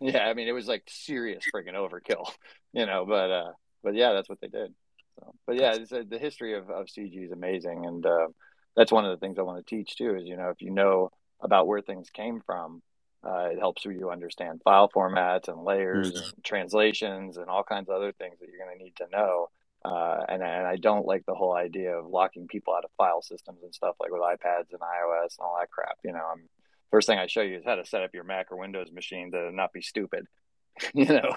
Yeah, 0.00 0.26
I 0.26 0.34
mean 0.34 0.48
it 0.48 0.52
was 0.52 0.68
like 0.68 0.84
serious 0.88 1.48
freaking 1.54 1.74
overkill, 1.74 2.28
you 2.72 2.86
know. 2.86 3.06
But 3.06 3.30
uh, 3.30 3.52
but 3.82 3.94
yeah, 3.94 4.12
that's 4.12 4.28
what 4.28 4.40
they 4.40 4.48
did. 4.48 4.74
So, 5.18 5.34
but 5.46 5.56
yeah, 5.56 5.74
it's, 5.74 5.92
uh, 5.92 6.02
the 6.08 6.18
history 6.18 6.54
of, 6.54 6.68
of 6.70 6.86
CG 6.86 7.24
is 7.24 7.32
amazing, 7.32 7.86
and 7.86 8.04
uh, 8.04 8.28
that's 8.76 8.92
one 8.92 9.06
of 9.06 9.10
the 9.18 9.24
things 9.24 9.38
I 9.38 9.42
want 9.42 9.64
to 9.64 9.76
teach 9.76 9.96
too. 9.96 10.16
Is 10.16 10.24
you 10.26 10.36
know 10.36 10.50
if 10.50 10.60
you 10.60 10.70
know 10.70 11.10
about 11.40 11.66
where 11.66 11.80
things 11.80 12.10
came 12.10 12.40
from, 12.44 12.82
uh, 13.26 13.48
it 13.52 13.58
helps 13.58 13.84
you 13.84 14.10
understand 14.10 14.60
file 14.64 14.90
formats 14.94 15.48
and 15.48 15.64
layers 15.64 16.14
Mhm. 16.14 16.32
and 16.34 16.44
translations 16.44 17.36
and 17.38 17.48
all 17.48 17.64
kinds 17.64 17.88
of 17.88 17.96
other 17.96 18.12
things 18.12 18.38
that 18.38 18.48
you're 18.48 18.64
going 18.64 18.76
to 18.78 18.84
need 18.84 18.96
to 18.96 19.06
know. 19.10 19.48
Uh, 19.84 20.24
and 20.28 20.42
and 20.42 20.66
I 20.66 20.76
don't 20.76 21.06
like 21.06 21.24
the 21.26 21.34
whole 21.34 21.54
idea 21.54 21.96
of 21.96 22.06
locking 22.06 22.48
people 22.48 22.74
out 22.74 22.84
of 22.84 22.90
file 22.98 23.22
systems 23.22 23.62
and 23.62 23.74
stuff 23.74 23.96
like 24.00 24.10
with 24.10 24.20
iPads 24.20 24.72
and 24.72 24.80
iOS 24.80 25.38
and 25.38 25.44
all 25.44 25.56
that 25.58 25.70
crap. 25.70 25.96
You 26.04 26.12
know, 26.12 26.24
I'm 26.32 26.48
first 26.90 27.06
thing 27.08 27.18
I 27.18 27.26
show 27.26 27.42
you 27.42 27.56
is 27.56 27.64
how 27.64 27.74
to 27.74 27.84
set 27.84 28.02
up 28.02 28.10
your 28.14 28.24
Mac 28.24 28.50
or 28.52 28.56
Windows 28.56 28.90
machine 28.92 29.32
to 29.32 29.50
not 29.52 29.72
be 29.72 29.82
stupid. 29.82 30.26
you 30.94 31.06
know, 31.06 31.36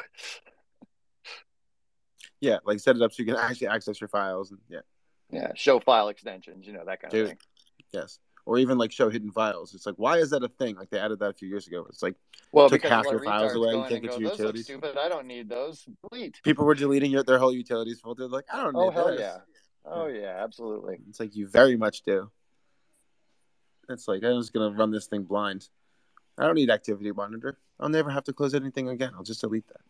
Yeah, 2.41 2.57
like 2.65 2.79
set 2.79 2.95
it 2.95 3.01
up 3.01 3.11
so 3.11 3.23
you 3.23 3.25
can 3.25 3.35
actually 3.35 3.67
access 3.67 3.99
your 3.99 4.07
files 4.07 4.51
and 4.51 4.59
yeah, 4.69 4.79
yeah, 5.31 5.51
show 5.55 5.79
file 5.79 6.07
extensions, 6.09 6.65
you 6.65 6.73
know 6.73 6.83
that 6.85 7.01
kind 7.01 7.11
Dude. 7.11 7.23
of 7.23 7.27
thing. 7.29 7.37
yes. 7.91 8.19
Or 8.45 8.57
even 8.57 8.77
like 8.79 8.91
show 8.91 9.09
hidden 9.09 9.31
files. 9.31 9.75
It's 9.75 9.85
like 9.85 9.95
why 9.97 10.17
is 10.17 10.31
that 10.31 10.43
a 10.43 10.47
thing? 10.47 10.75
Like 10.75 10.89
they 10.89 10.97
added 10.97 11.19
that 11.19 11.29
a 11.29 11.33
few 11.33 11.47
years 11.47 11.67
ago. 11.67 11.85
It's 11.89 12.01
like 12.01 12.15
Well, 12.51 12.69
Took 12.69 12.83
half 12.83 13.05
your 13.05 13.23
files 13.23 13.53
away, 13.53 13.75
in 13.75 13.81
can't 13.81 13.93
and 13.93 14.01
get 14.03 14.19
your 14.19 14.31
utilities." 14.31 14.63
stupid. 14.63 14.97
I 14.97 15.07
don't 15.07 15.27
need 15.27 15.49
those. 15.49 15.85
Delete. 16.09 16.39
people 16.43 16.65
were 16.65 16.73
deleting 16.73 17.11
your, 17.11 17.23
their 17.23 17.37
whole 17.37 17.53
utilities 17.53 17.99
folder. 17.99 18.27
Like 18.27 18.45
I 18.51 18.63
don't 18.63 18.75
oh, 18.75 18.81
need 18.81 18.87
Oh 18.87 18.91
hell 18.91 19.19
yeah. 19.19 19.37
Oh 19.85 20.07
yeah, 20.07 20.41
absolutely. 20.43 20.97
It's 21.09 21.19
like 21.19 21.35
you 21.35 21.47
very 21.47 21.75
much 21.75 22.01
do. 22.03 22.31
It's 23.89 24.07
like 24.07 24.23
I'm 24.23 24.39
just 24.39 24.53
gonna 24.53 24.71
run 24.71 24.91
this 24.91 25.07
thing 25.07 25.23
blind. 25.23 25.67
I 26.37 26.45
don't 26.45 26.55
need 26.55 26.69
activity 26.69 27.11
monitor. 27.11 27.57
I'll 27.79 27.89
never 27.89 28.09
have 28.09 28.23
to 28.25 28.33
close 28.33 28.53
anything 28.53 28.89
again. 28.89 29.11
I'll 29.15 29.23
just 29.23 29.41
delete 29.41 29.67
that. 29.67 29.81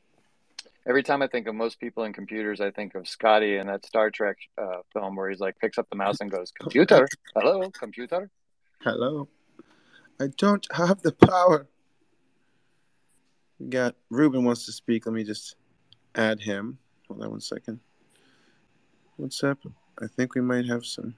Every 0.87 1.03
time 1.03 1.21
I 1.21 1.27
think 1.27 1.47
of 1.47 1.53
most 1.53 1.79
people 1.79 2.05
in 2.05 2.13
computers, 2.13 2.61
I 2.61 2.71
think 2.71 2.95
of 2.95 3.07
Scotty 3.07 3.57
in 3.57 3.67
that 3.67 3.85
Star 3.85 4.09
Trek 4.09 4.37
uh, 4.57 4.77
film 4.93 5.15
where 5.15 5.29
he's 5.29 5.39
like 5.39 5.59
picks 5.59 5.77
up 5.77 5.87
the 5.89 5.95
mouse 5.95 6.21
and 6.21 6.31
goes, 6.31 6.51
"Computer, 6.51 7.07
hello, 7.35 7.69
computer." 7.71 8.31
Hello. 8.81 9.27
I 10.21 10.27
don't 10.37 10.65
have 10.73 11.01
the 11.01 11.11
power. 11.11 11.67
We 13.59 13.67
got 13.67 13.95
Ruben 14.09 14.45
wants 14.45 14.65
to 14.65 14.71
speak. 14.71 15.05
Let 15.05 15.13
me 15.13 15.23
just 15.23 15.55
add 16.15 16.39
him. 16.39 16.77
Hold 17.07 17.23
on 17.23 17.31
one 17.31 17.41
second. 17.41 17.79
What's 19.17 19.43
up? 19.43 19.59
I 20.01 20.07
think 20.07 20.35
we 20.35 20.41
might 20.41 20.65
have 20.65 20.85
some. 20.85 21.13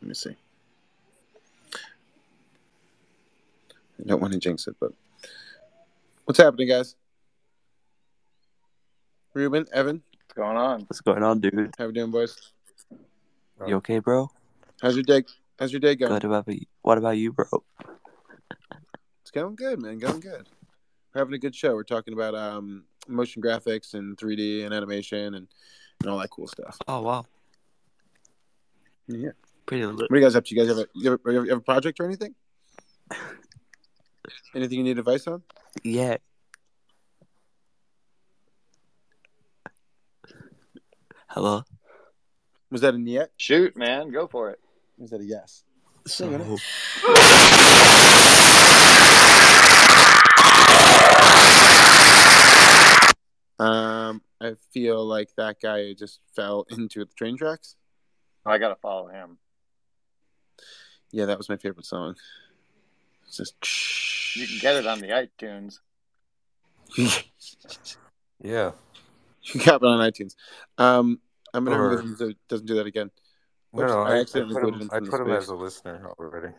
Let 0.00 0.08
me 0.08 0.14
see. 0.14 0.36
I 4.00 4.08
don't 4.08 4.20
want 4.20 4.32
to 4.32 4.38
jinx 4.38 4.66
it, 4.66 4.76
but 4.80 4.92
what's 6.24 6.38
happening, 6.38 6.68
guys? 6.68 6.94
Ruben, 9.34 9.66
Evan, 9.72 10.02
What's 10.26 10.34
going 10.36 10.56
on? 10.56 10.80
What's 10.82 11.00
going 11.00 11.22
on, 11.22 11.40
dude? 11.40 11.74
how 11.78 11.86
we 11.86 11.92
doing, 11.92 12.10
boys? 12.10 12.36
You 13.66 13.76
okay, 13.76 13.98
bro? 13.98 14.30
How's 14.80 14.94
your 14.94 15.02
day? 15.02 15.24
How's 15.58 15.72
your 15.72 15.80
day 15.80 15.94
going? 15.94 16.12
Good. 16.12 16.24
What 16.24 16.38
about 16.38 16.54
you? 16.54 16.66
What 16.82 16.98
about 16.98 17.16
you, 17.18 17.32
bro? 17.32 17.44
It's 19.22 19.30
going 19.30 19.54
good, 19.56 19.80
man. 19.82 19.98
Going 19.98 20.20
good. 20.20 20.48
We're 21.14 21.20
having 21.20 21.34
a 21.34 21.38
good 21.38 21.54
show. 21.54 21.74
We're 21.74 21.82
talking 21.82 22.14
about 22.14 22.34
um, 22.34 22.84
motion 23.06 23.42
graphics 23.42 23.94
and 23.94 24.16
3D 24.16 24.64
and 24.64 24.72
animation 24.72 25.34
and, 25.34 25.48
and 26.00 26.10
all 26.10 26.18
that 26.18 26.30
cool 26.30 26.46
stuff. 26.46 26.78
Oh 26.88 27.02
wow, 27.02 27.26
Yeah. 29.08 29.30
pretty 29.66 29.84
lit. 29.84 30.10
What 30.10 30.12
are 30.12 30.16
you 30.16 30.24
guys 30.24 30.36
up 30.36 30.44
to? 30.46 30.54
You 30.54 30.60
guys 30.62 30.68
have 30.68 30.78
a 30.78 30.86
you 30.94 31.10
have 31.10 31.20
a, 31.26 31.32
you 31.32 31.48
have 31.50 31.58
a 31.58 31.62
project 31.62 32.00
or 32.00 32.06
anything? 32.06 32.34
Anything 34.54 34.78
you 34.78 34.84
need 34.84 34.98
advice 34.98 35.26
on? 35.26 35.42
Yeah. 35.84 36.16
Hello. 41.28 41.62
Was 42.70 42.80
that 42.82 42.94
a 42.94 42.98
yet? 42.98 43.30
Shoot, 43.36 43.76
man, 43.76 44.10
go 44.10 44.26
for 44.26 44.50
it. 44.50 44.58
Was 44.98 45.10
that 45.10 45.20
a 45.20 45.24
yes? 45.24 45.64
So, 46.06 46.58
Um, 53.58 54.22
I 54.40 54.54
feel 54.72 55.04
like 55.04 55.28
that 55.36 55.60
guy 55.60 55.92
just 55.92 56.20
fell 56.34 56.64
into 56.70 57.04
the 57.04 57.12
train 57.14 57.36
tracks. 57.36 57.76
I 58.46 58.56
gotta 58.56 58.76
follow 58.76 59.08
him. 59.08 59.38
Yeah, 61.12 61.26
that 61.26 61.36
was 61.36 61.48
my 61.50 61.58
favorite 61.58 61.84
song. 61.84 62.16
It's 63.30 63.36
just. 63.36 64.36
You 64.36 64.46
can 64.48 64.58
get 64.58 64.74
it 64.74 64.86
on 64.88 65.00
the 65.00 65.08
iTunes. 65.08 65.78
Yeah. 68.42 68.72
you 69.42 69.60
got 69.62 69.82
it 69.82 69.86
on 69.86 69.98
iTunes. 70.10 70.34
Um, 70.78 71.20
I'm 71.52 71.64
gonna 71.64 71.76
Or- 71.78 71.88
remove 71.90 72.00
him 72.04 72.16
so 72.16 72.28
it 72.28 72.36
doesn't 72.48 72.66
do 72.66 72.76
that 72.76 72.86
again. 72.86 73.10
No, 73.74 73.82
Oops, 73.82 73.92
no, 73.92 74.00
I 74.02 74.08
I, 74.08 74.14
I 74.16 74.20
accidentally 74.20 74.54
put 74.54 74.62
booted 74.62 74.80
him. 74.80 74.88
him 74.88 74.90
I 74.92 75.00
put 75.10 75.20
him 75.20 75.30
as 75.30 75.48
a 75.48 75.54
listener 75.54 76.10
already. 76.18 76.54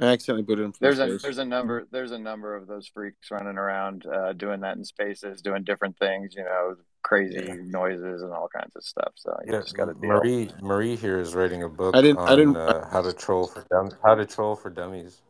I 0.00 0.06
accidentally 0.06 0.42
booted 0.42 0.64
him 0.64 0.72
from 0.72 0.84
There's 0.84 0.98
a 0.98 1.06
space. 1.10 1.22
there's 1.22 1.38
a 1.38 1.44
number 1.44 1.86
there's 1.92 2.10
a 2.10 2.18
number 2.18 2.56
of 2.56 2.66
those 2.66 2.88
freaks 2.88 3.30
running 3.30 3.56
around 3.56 4.04
uh, 4.06 4.32
doing 4.32 4.60
that 4.62 4.76
in 4.76 4.84
spaces, 4.84 5.40
doing 5.42 5.62
different 5.62 5.96
things, 5.98 6.34
you 6.34 6.42
know, 6.42 6.74
crazy 7.02 7.44
Yeah. 7.46 7.54
noises 7.64 8.22
and 8.22 8.32
all 8.32 8.48
kinds 8.48 8.74
of 8.74 8.82
stuff. 8.82 9.12
So 9.14 9.34
you 9.46 9.52
Yeah, 9.52 9.60
just 9.60 9.76
got 9.76 9.84
to 9.86 9.94
deal. 9.94 10.10
Marie 10.10 10.50
Marie 10.60 10.96
here 10.96 11.20
is 11.20 11.34
writing 11.36 11.62
a 11.62 11.68
book 11.68 11.94
I 11.94 12.02
didn't. 12.02 12.18
I 12.18 12.34
didn't. 12.34 12.56
uh, 12.56 12.88
how 12.90 13.00
to 13.02 13.12
troll 13.12 13.46
for 13.46 13.64
dum 13.70 13.92
how 14.04 14.16
to 14.16 14.26
troll 14.26 14.56
for 14.56 14.70
dummies. 14.70 15.22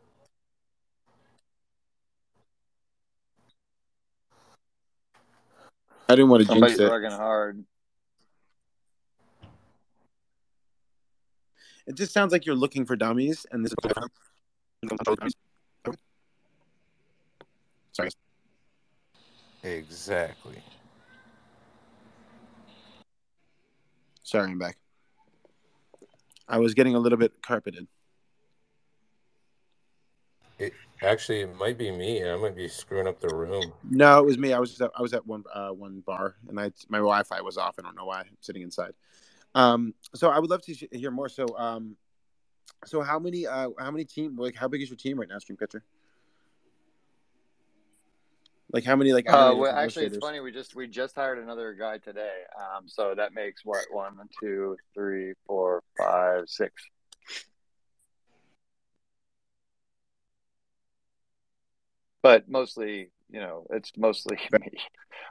I 6.13 6.15
didn't 6.15 6.29
want 6.29 6.41
to 6.41 6.45
jinx 6.45 6.53
Somebody's 6.53 6.79
it. 6.79 6.89
working 6.89 7.11
hard. 7.11 7.65
It 11.87 11.95
just 11.95 12.13
sounds 12.13 12.31
like 12.31 12.45
you're 12.45 12.55
looking 12.55 12.85
for 12.85 12.95
dummies, 12.95 13.47
and 13.51 13.65
this 13.65 13.73
is. 13.73 15.33
Sorry. 17.93 18.09
Exactly. 19.63 20.61
Sorry, 24.21 24.51
I'm 24.51 24.59
back. 24.59 24.77
I 26.47 26.59
was 26.59 26.75
getting 26.75 26.93
a 26.93 26.99
little 26.99 27.17
bit 27.17 27.41
carpeted. 27.41 27.87
It 30.59 30.73
actually 31.01 31.41
it 31.41 31.55
might 31.55 31.77
be 31.77 31.91
me. 31.91 32.27
I 32.27 32.35
might 32.37 32.55
be 32.55 32.67
screwing 32.67 33.07
up 33.07 33.19
the 33.19 33.33
room. 33.33 33.73
No, 33.89 34.19
it 34.19 34.25
was 34.25 34.37
me. 34.37 34.53
I 34.53 34.59
was 34.59 34.79
at, 34.79 34.91
I 34.95 35.01
was 35.01 35.13
at 35.13 35.25
one 35.25 35.43
uh, 35.53 35.69
one 35.69 36.01
bar, 36.05 36.35
and 36.47 36.59
I 36.59 36.71
my 36.89 36.99
Wi-Fi 36.99 37.41
was 37.41 37.57
off. 37.57 37.75
I 37.79 37.81
don't 37.81 37.95
know 37.95 38.05
why. 38.05 38.21
I'm 38.21 38.37
sitting 38.41 38.61
inside. 38.61 38.93
Um, 39.55 39.93
so 40.15 40.29
I 40.29 40.39
would 40.39 40.49
love 40.49 40.61
to 40.63 40.73
sh- 40.73 40.85
hear 40.91 41.11
more. 41.11 41.29
So, 41.29 41.45
um, 41.57 41.95
so 42.85 43.01
how 43.01 43.19
many 43.19 43.45
uh 43.45 43.69
how 43.79 43.91
many 43.91 44.05
team 44.05 44.35
like 44.37 44.55
how 44.55 44.67
big 44.67 44.81
is 44.81 44.89
your 44.89 44.97
team 44.97 45.19
right 45.19 45.29
now, 45.29 45.39
Stream 45.39 45.57
Catcher? 45.57 45.83
Like 48.71 48.83
how 48.83 48.95
many 48.95 49.13
like 49.13 49.29
Uh, 49.29 49.53
well, 49.55 49.75
actually, 49.75 50.07
it's 50.07 50.17
funny. 50.17 50.39
We 50.39 50.51
just 50.51 50.75
we 50.75 50.87
just 50.87 51.15
hired 51.15 51.37
another 51.37 51.73
guy 51.73 51.99
today. 51.99 52.41
Um, 52.57 52.87
so 52.87 53.13
that 53.15 53.33
makes 53.33 53.63
what 53.63 53.85
one, 53.91 54.17
two, 54.39 54.75
three, 54.95 55.33
four, 55.45 55.83
five, 55.97 56.45
six. 56.47 56.73
But 62.23 62.49
mostly, 62.49 63.11
you 63.29 63.39
know, 63.39 63.67
it's 63.69 63.91
mostly 63.95 64.37
me. 64.51 64.71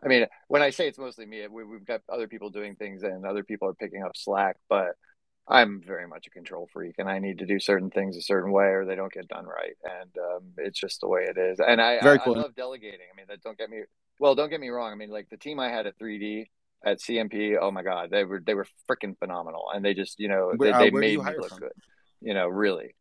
I 0.05 0.09
mean, 0.09 0.27
when 0.48 0.62
I 0.62 0.70
say 0.70 0.86
it's 0.86 0.98
mostly 0.98 1.27
me, 1.27 1.47
we, 1.48 1.64
we've 1.64 1.85
got 1.85 2.02
other 2.09 2.28
people 2.28 2.51
doing 2.51 2.77
things 2.77 3.02
and 3.02 3.27
other 3.27 3.43
people 3.43 3.69
are 3.69 3.74
picking 3.74 4.05
up 4.05 4.16
slack. 4.16 4.56
But 4.69 4.93
I'm 5.48 5.82
very 5.85 6.06
much 6.06 6.27
a 6.28 6.31
control 6.31 6.69
freak, 6.73 6.94
and 6.98 7.09
I 7.09 7.19
need 7.19 7.39
to 7.39 7.47
do 7.47 7.59
certain 7.59 7.90
things 7.90 8.16
a 8.16 8.23
certain 8.23 8.52
way, 8.52 8.66
or 8.66 8.85
they 8.85 8.94
don't 8.94 9.12
get 9.12 9.27
done 9.27 9.47
right. 9.47 9.74
And 9.82 10.10
um, 10.19 10.43
it's 10.59 10.78
just 10.78 11.01
the 11.01 11.09
way 11.09 11.23
it 11.23 11.36
is. 11.36 11.59
And 11.59 11.81
I, 11.81 11.97
I, 11.97 12.02
Very 12.02 12.19
I 12.19 12.24
cool. 12.24 12.36
love 12.36 12.55
delegating. 12.55 13.06
I 13.12 13.16
mean, 13.16 13.27
that 13.28 13.43
don't 13.43 13.59
get 13.59 13.69
me 13.69 13.82
well. 14.20 14.35
Don't 14.35 14.51
get 14.51 14.60
me 14.60 14.69
wrong. 14.69 14.93
I 14.93 14.94
mean, 14.94 15.10
like 15.10 15.28
the 15.31 15.36
team 15.36 15.59
I 15.59 15.69
had 15.69 15.86
at 15.86 15.98
3D 15.98 16.47
at 16.85 17.01
CMP. 17.01 17.56
Oh 17.60 17.70
my 17.70 17.82
God, 17.82 18.10
they 18.10 18.24
were 18.24 18.43
they 18.44 18.55
were 18.55 18.66
freaking 18.89 19.19
phenomenal, 19.19 19.64
and 19.74 19.85
they 19.85 19.94
just 19.94 20.20
you 20.20 20.28
know 20.28 20.52
Where, 20.55 20.70
they, 20.70 20.77
uh, 20.77 20.78
they 20.78 20.90
do 20.90 20.97
made 20.97 21.19
me 21.19 21.24
look 21.36 21.48
from? 21.48 21.59
good. 21.60 21.73
You 22.20 22.35
know, 22.35 22.47
really. 22.47 22.94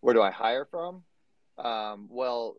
Where 0.00 0.14
do 0.14 0.22
I 0.22 0.30
hire 0.30 0.66
from? 0.70 1.04
Um, 1.58 2.08
well, 2.10 2.56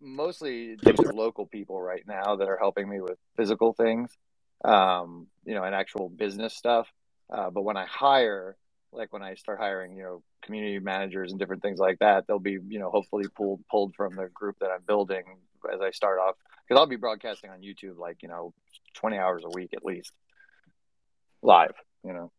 mostly 0.00 0.76
just 0.84 1.04
local 1.12 1.46
people 1.46 1.80
right 1.80 2.04
now 2.06 2.36
that 2.36 2.48
are 2.48 2.58
helping 2.58 2.88
me 2.88 3.00
with 3.00 3.18
physical 3.36 3.72
things, 3.72 4.10
um, 4.64 5.26
you 5.44 5.54
know, 5.54 5.64
and 5.64 5.74
actual 5.74 6.08
business 6.08 6.54
stuff. 6.54 6.88
Uh, 7.30 7.50
but 7.50 7.62
when 7.62 7.76
I 7.76 7.84
hire, 7.86 8.56
like 8.92 9.12
when 9.12 9.22
I 9.22 9.34
start 9.34 9.58
hiring, 9.58 9.96
you 9.96 10.02
know, 10.02 10.22
community 10.42 10.78
managers 10.78 11.30
and 11.30 11.38
different 11.38 11.62
things 11.62 11.78
like 11.78 11.98
that, 11.98 12.26
they'll 12.26 12.38
be, 12.38 12.58
you 12.68 12.78
know, 12.78 12.90
hopefully 12.90 13.26
pulled 13.36 13.60
pulled 13.70 13.94
from 13.94 14.16
the 14.16 14.28
group 14.32 14.56
that 14.60 14.70
I'm 14.70 14.82
building 14.86 15.24
as 15.72 15.80
I 15.80 15.90
start 15.90 16.18
off. 16.20 16.36
Because 16.66 16.80
I'll 16.80 16.86
be 16.86 16.96
broadcasting 16.96 17.50
on 17.50 17.60
YouTube 17.60 17.98
like, 17.98 18.22
you 18.22 18.28
know, 18.28 18.52
20 18.94 19.18
hours 19.18 19.42
a 19.44 19.50
week 19.50 19.70
at 19.74 19.84
least, 19.84 20.12
live. 21.42 21.74
You 22.04 22.12
know, 22.12 22.32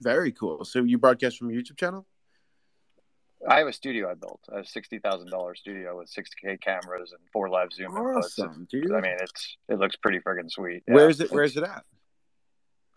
Very 0.00 0.32
cool. 0.32 0.64
So 0.64 0.82
you 0.82 0.98
broadcast 0.98 1.38
from 1.38 1.50
your 1.50 1.62
YouTube 1.62 1.78
channel? 1.78 2.06
I 3.46 3.58
have 3.58 3.68
a 3.68 3.72
studio 3.72 4.10
I 4.10 4.14
built, 4.14 4.40
a 4.50 4.64
sixty 4.64 4.98
thousand 4.98 5.30
dollar 5.30 5.54
studio 5.54 5.98
with 5.98 6.08
six 6.08 6.30
K 6.34 6.56
cameras 6.56 7.12
and 7.12 7.20
four 7.32 7.48
live 7.48 7.72
Zoom 7.72 7.92
inputs. 7.92 8.18
Awesome, 8.24 8.66
dude. 8.70 8.90
I 8.92 9.00
mean, 9.00 9.16
it's 9.20 9.56
it 9.68 9.78
looks 9.78 9.96
pretty 9.96 10.18
friggin' 10.18 10.50
sweet. 10.50 10.82
Yeah, 10.88 10.94
Where 10.94 11.08
is 11.08 11.20
it? 11.20 11.30
Where 11.30 11.44
is 11.44 11.56
it 11.56 11.62
at? 11.62 11.84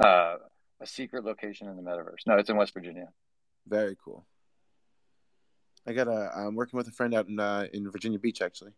uh, 0.03 0.38
a 0.80 0.88
secret 0.88 1.23
location 1.23 1.68
in 1.68 1.76
the 1.76 1.84
metaverse. 1.84 2.26
No, 2.26 2.35
it's 2.38 2.49
in 2.49 2.55
West 2.55 2.73
Virginia. 2.73 3.09
Very 3.68 3.95
cool. 4.03 4.26
I 5.88 5.93
got 5.93 6.07
a. 6.07 6.31
I'm 6.35 6.55
working 6.55 6.77
with 6.77 6.88
a 6.88 6.91
friend 6.91 7.13
out 7.13 7.27
in 7.27 7.39
uh, 7.39 7.68
in 7.72 7.89
Virginia 7.91 8.18
Beach 8.18 8.41
actually. 8.41 8.72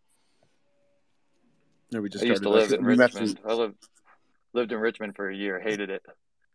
No, 1.93 2.01
we 2.01 2.09
just 2.09 2.23
I 2.23 2.27
used 2.27 2.43
to 2.43 2.49
live 2.49 2.73
in 2.73 2.83
Richmond. 2.83 3.39
I 3.47 3.53
lived 3.53 3.75
lived 4.53 4.71
in 4.73 4.79
Richmond 4.79 5.15
for 5.15 5.29
a 5.29 5.35
year. 5.35 5.59
Hated 5.61 5.89
it. 5.89 6.03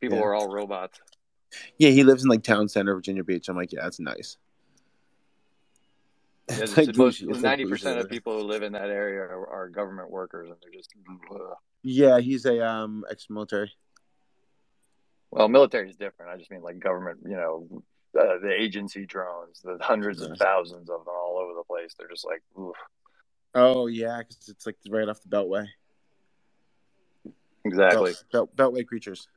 People 0.01 0.18
Yeah. 0.18 0.24
were 0.24 0.35
all 0.35 0.48
robots. 0.52 1.01
Yeah, 1.78 1.90
he 1.90 2.05
lives 2.05 2.24
in 2.24 2.28
like 2.28 2.43
town 2.43 2.68
center, 2.68 2.94
Virginia 2.94 3.24
Beach. 3.24 3.48
I'm 3.48 3.56
like, 3.56 3.72
yeah, 3.72 3.80
that's 3.82 4.01
nice. 4.01 4.36
It's 6.49 6.77
like 6.77 6.97
most. 6.97 7.23
Ninety 7.23 7.66
percent 7.66 7.99
of 7.99 8.09
people 8.09 8.39
who 8.39 8.45
live 8.45 8.62
in 8.62 8.73
that 8.73 8.89
area 8.89 9.20
are, 9.20 9.47
are 9.49 9.69
government 9.69 10.11
workers, 10.11 10.49
and 10.49 10.57
they're 10.62 10.73
just 10.73 10.95
ugh. 11.31 11.41
Yeah, 11.83 12.20
he's 12.20 12.47
a 12.47 12.66
um 12.66 13.05
ex-military. 13.11 13.73
well, 15.31 15.49
military 15.49 15.91
is 15.91 15.97
different. 15.97 16.33
I 16.33 16.37
just 16.37 16.51
mean 16.51 16.62
like 16.62 16.79
government. 16.79 17.20
You 17.25 17.37
know, 17.37 17.83
uh, 18.19 18.39
the 18.41 18.51
agency 18.51 19.07
drones, 19.07 19.61
the 19.62 19.79
hundreds 19.81 20.23
of 20.23 20.37
thousands 20.39 20.89
of 20.91 21.05
them 21.05 21.15
all 21.15 21.39
over 21.39 21.55
the 21.55 21.65
place. 21.65 21.95
They're 21.99 22.09
just 22.09 22.25
like, 22.25 22.43
oof. 22.59 22.77
Oh 23.55 23.87
yeah, 23.87 24.19
because 24.19 24.49
it's 24.49 24.66
like 24.66 24.77
right 24.91 25.09
off 25.09 25.23
the 25.23 25.29
Beltway. 25.29 25.66
exactly. 27.65 28.12
Belt, 28.33 28.53
Belt, 28.57 28.75
Beltway 28.75 28.87
creatures. 28.87 29.29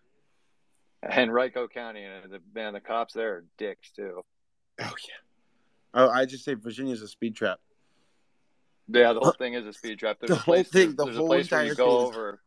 Henrico 1.04 1.68
County, 1.68 2.04
and 2.04 2.32
the 2.32 2.40
man, 2.54 2.74
the 2.74 2.80
cops 2.80 3.14
there 3.14 3.34
are 3.34 3.46
dicks 3.58 3.92
too. 3.92 4.22
Oh 4.80 4.84
yeah. 5.08 5.16
Oh, 5.94 6.10
I 6.10 6.26
just 6.26 6.46
say 6.46 6.54
Virginia's 6.54 7.02
a 7.02 7.08
speed 7.08 7.36
trap. 7.36 7.60
Yeah, 8.88 9.14
the 9.14 9.20
whole 9.20 9.32
thing 9.34 9.54
is 9.54 9.66
a 9.66 9.74
speed 9.74 10.00
trap. 10.00 10.18
There's 10.20 10.30
The 10.30 10.36
a 10.36 10.40
place, 10.40 10.66
whole 10.72 10.82
thing, 10.82 10.96
the 10.96 11.06
there's 11.06 11.18
whole 11.18 11.26
a 11.26 11.30
place 11.30 11.52
where 11.52 11.66
you 11.66 11.76
go 11.76 12.02
is- 12.02 12.16
over. 12.16 12.42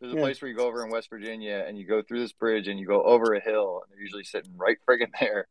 There's 0.00 0.12
a 0.12 0.16
Yeah. 0.16 0.22
place 0.22 0.40
where 0.40 0.48
you 0.48 0.56
go 0.56 0.66
over 0.68 0.84
in 0.84 0.90
West 0.90 1.10
Virginia, 1.10 1.64
and 1.66 1.76
you 1.76 1.84
go 1.84 2.02
through 2.02 2.20
this 2.20 2.32
bridge, 2.32 2.68
and 2.68 2.78
you 2.78 2.86
go 2.86 3.02
over 3.02 3.34
a 3.34 3.40
hill, 3.40 3.82
and 3.82 3.90
they're 3.92 4.00
usually 4.00 4.22
sitting 4.22 4.56
right 4.56 4.76
friggin' 4.88 5.10
there. 5.20 5.48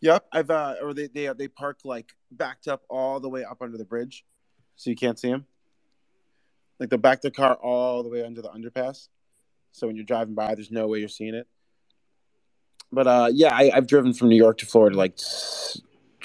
Yep, 0.00 0.26
I've 0.32 0.50
uh, 0.50 0.76
or 0.82 0.94
they 0.94 1.06
they 1.08 1.32
they 1.32 1.48
park 1.48 1.80
like 1.84 2.12
backed 2.30 2.66
up 2.68 2.82
all 2.88 3.18
the 3.20 3.28
way 3.28 3.44
up 3.44 3.60
under 3.60 3.76
the 3.78 3.84
bridge, 3.84 4.24
so 4.76 4.90
you 4.90 4.96
can't 4.96 5.18
see 5.18 5.28
them. 5.30 5.46
Like 6.78 6.90
they 6.90 6.96
back 6.96 7.22
the 7.22 7.30
car 7.30 7.54
all 7.54 8.02
the 8.02 8.08
way 8.08 8.24
under 8.24 8.42
the 8.42 8.48
underpass, 8.50 9.08
so 9.72 9.86
when 9.88 9.94
you're 9.96 10.04
driving 10.04 10.34
by, 10.34 10.54
there's 10.54 10.70
no 10.72 10.86
way 10.88 10.98
you're 11.00 11.08
seeing 11.08 11.34
it. 11.34 11.46
But 12.92 13.06
uh, 13.06 13.30
yeah, 13.32 13.54
I, 13.54 13.70
I've 13.74 13.86
driven 13.86 14.12
from 14.12 14.28
New 14.28 14.36
York 14.36 14.58
to 14.58 14.66
Florida 14.66 14.96
like 14.96 15.18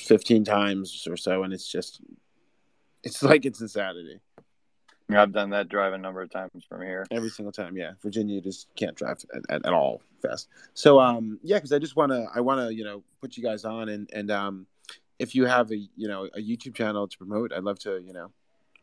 s- 0.08 0.10
fifteen 0.10 0.44
times 0.44 1.08
or 1.10 1.18
so, 1.18 1.44
and 1.44 1.54
it's 1.54 1.68
just, 1.68 2.02
it's 3.04 3.24
like 3.24 3.46
it's 3.46 3.62
insanity 3.62 4.20
I've 5.16 5.32
done 5.32 5.52
that 5.52 5.70
drive 5.70 5.94
a 5.94 5.98
number 5.98 6.22
of 6.22 6.30
times 6.30 6.66
from 6.68 6.82
here. 6.82 7.06
every 7.12 7.30
single 7.30 7.52
time. 7.52 7.78
Yeah, 7.78 7.94
Virginia 8.02 8.42
just 8.42 8.68
can't 8.76 8.96
drive 8.96 9.24
at, 9.34 9.42
at, 9.50 9.66
at 9.66 9.74
all 9.74 10.02
fast. 10.22 10.50
So 10.74 11.00
um, 11.00 11.40
yeah, 11.44 11.58
because 11.58 11.72
I 11.72 11.80
just 11.80 11.96
wanna, 11.96 12.26
I 12.36 12.42
wanna, 12.42 12.72
you 12.72 12.84
know, 12.84 13.04
put 13.22 13.38
you 13.38 13.44
guys 13.44 13.64
on, 13.64 13.90
and 13.90 14.10
and 14.14 14.30
um, 14.32 14.68
if 15.20 15.34
you 15.34 15.46
have 15.46 15.72
a 15.72 15.78
you 15.78 16.08
know 16.08 16.26
a 16.26 16.40
YouTube 16.40 16.76
channel 16.76 17.08
to 17.08 17.18
promote, 17.18 17.54
I'd 17.54 17.64
love 17.64 17.80
to 17.80 18.02
you 18.06 18.14
know 18.14 18.32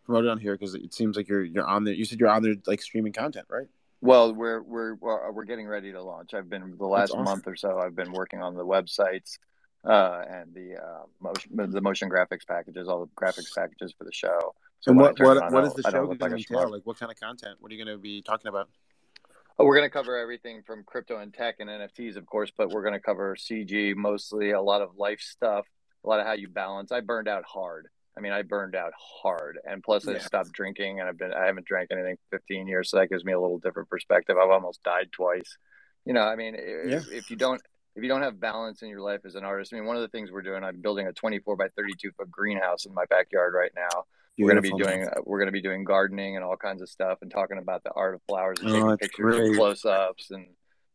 promote 0.06 0.24
it 0.24 0.30
on 0.30 0.38
here 0.38 0.54
because 0.54 0.74
it 0.74 0.94
seems 0.94 1.16
like 1.16 1.28
you're 1.28 1.44
you're 1.44 1.66
on 1.66 1.84
there. 1.84 1.94
You 1.94 2.04
said 2.04 2.20
you're 2.20 2.30
on 2.30 2.42
there 2.42 2.54
like 2.66 2.80
streaming 2.80 3.12
content, 3.12 3.46
right? 3.50 3.66
Well, 4.00 4.34
we're 4.34 4.62
we're 4.62 4.94
we're 4.94 5.30
we're 5.30 5.44
getting 5.44 5.66
ready 5.66 5.92
to 5.92 6.02
launch. 6.02 6.32
I've 6.32 6.48
been 6.48 6.76
the 6.78 6.86
last 6.86 7.10
awesome. 7.10 7.24
month 7.24 7.46
or 7.46 7.56
so. 7.56 7.78
I've 7.78 7.94
been 7.94 8.12
working 8.12 8.40
on 8.40 8.54
the 8.54 8.64
websites 8.64 9.38
uh, 9.84 10.24
and 10.28 10.54
the 10.54 10.76
uh, 10.76 11.02
motion 11.20 11.50
the 11.70 11.80
motion 11.80 12.08
graphics 12.08 12.46
packages, 12.46 12.88
all 12.88 13.00
the 13.00 13.10
graphics 13.14 13.54
packages 13.54 13.94
for 13.96 14.04
the 14.04 14.12
show. 14.12 14.54
So 14.80 14.90
and 14.90 15.00
what 15.00 15.18
what 15.18 15.42
on, 15.42 15.52
what 15.52 15.64
I 15.64 15.66
is 15.66 15.74
the 15.74 15.82
show 15.82 16.06
going 16.06 16.18
like 16.18 16.30
to 16.30 16.36
entail? 16.36 16.70
Like 16.70 16.82
what 16.84 16.98
kind 16.98 17.10
of 17.12 17.18
content? 17.18 17.56
What 17.60 17.70
are 17.70 17.74
you 17.74 17.84
going 17.84 17.96
to 17.96 18.00
be 18.00 18.22
talking 18.22 18.48
about? 18.48 18.68
Oh, 19.58 19.64
we're 19.64 19.76
going 19.76 19.88
to 19.88 19.92
cover 19.92 20.18
everything 20.18 20.62
from 20.66 20.82
crypto 20.84 21.18
and 21.18 21.32
tech 21.32 21.56
and 21.60 21.70
NFTs, 21.70 22.16
of 22.16 22.26
course, 22.26 22.50
but 22.56 22.70
we're 22.70 22.82
going 22.82 22.94
to 22.94 23.00
cover 23.00 23.36
CG 23.36 23.94
mostly, 23.94 24.50
a 24.50 24.60
lot 24.60 24.82
of 24.82 24.96
life 24.96 25.20
stuff, 25.20 25.64
a 26.04 26.08
lot 26.08 26.18
of 26.18 26.26
how 26.26 26.32
you 26.32 26.48
balance. 26.48 26.90
I 26.90 27.00
burned 27.00 27.28
out 27.28 27.44
hard. 27.44 27.86
I 28.16 28.20
mean, 28.20 28.32
I 28.32 28.42
burned 28.42 28.74
out 28.74 28.92
hard, 28.98 29.58
and 29.64 29.82
plus 29.82 30.06
I 30.08 30.18
stopped 30.18 30.52
drinking, 30.52 31.00
and 31.00 31.08
I've 31.08 31.18
been 31.18 31.32
I 31.32 31.46
haven't 31.46 31.66
drank 31.66 31.90
anything 31.92 32.16
for 32.30 32.38
15 32.38 32.66
years, 32.68 32.90
so 32.90 32.98
that 32.98 33.10
gives 33.10 33.24
me 33.24 33.32
a 33.32 33.40
little 33.40 33.58
different 33.58 33.88
perspective. 33.88 34.36
I've 34.40 34.50
almost 34.50 34.82
died 34.82 35.10
twice. 35.12 35.56
You 36.04 36.12
know, 36.12 36.22
I 36.22 36.36
mean, 36.36 36.54
Yeah. 36.54 37.00
if 37.10 37.30
you 37.30 37.36
don't 37.36 37.60
if 37.96 38.02
you 38.02 38.08
don't 38.08 38.22
have 38.22 38.40
balance 38.40 38.82
in 38.82 38.88
your 38.88 39.00
life 39.00 39.20
as 39.24 39.34
an 39.34 39.44
artist, 39.44 39.72
I 39.72 39.76
mean, 39.76 39.86
one 39.86 39.96
of 39.96 40.02
the 40.02 40.08
things 40.08 40.30
we're 40.32 40.42
doing, 40.42 40.64
I'm 40.64 40.80
building 40.80 41.06
a 41.06 41.12
24 41.12 41.56
by 41.56 41.68
32 41.76 42.10
foot 42.16 42.30
greenhouse 42.30 42.86
in 42.86 42.94
my 42.94 43.04
backyard 43.06 43.54
right 43.54 43.70
now. 43.76 44.04
We're 44.36 44.50
going 44.50 44.62
to 44.62 44.62
be 44.62 44.76
doing 44.82 45.04
uh, 45.04 45.20
we're 45.24 45.38
going 45.38 45.46
to 45.46 45.52
be 45.52 45.62
doing 45.62 45.84
gardening 45.84 46.34
and 46.34 46.44
all 46.44 46.56
kinds 46.56 46.82
of 46.82 46.88
stuff, 46.88 47.18
and 47.22 47.30
talking 47.30 47.58
about 47.58 47.84
the 47.84 47.92
art 47.92 48.14
of 48.16 48.20
flowers 48.28 48.58
and 48.60 48.68
Oh, 48.70 48.72
taking 48.96 48.96
pictures 48.98 49.36
great. 49.36 49.46
and 49.48 49.56
close 49.56 49.84
ups 49.84 50.30
and 50.32 50.46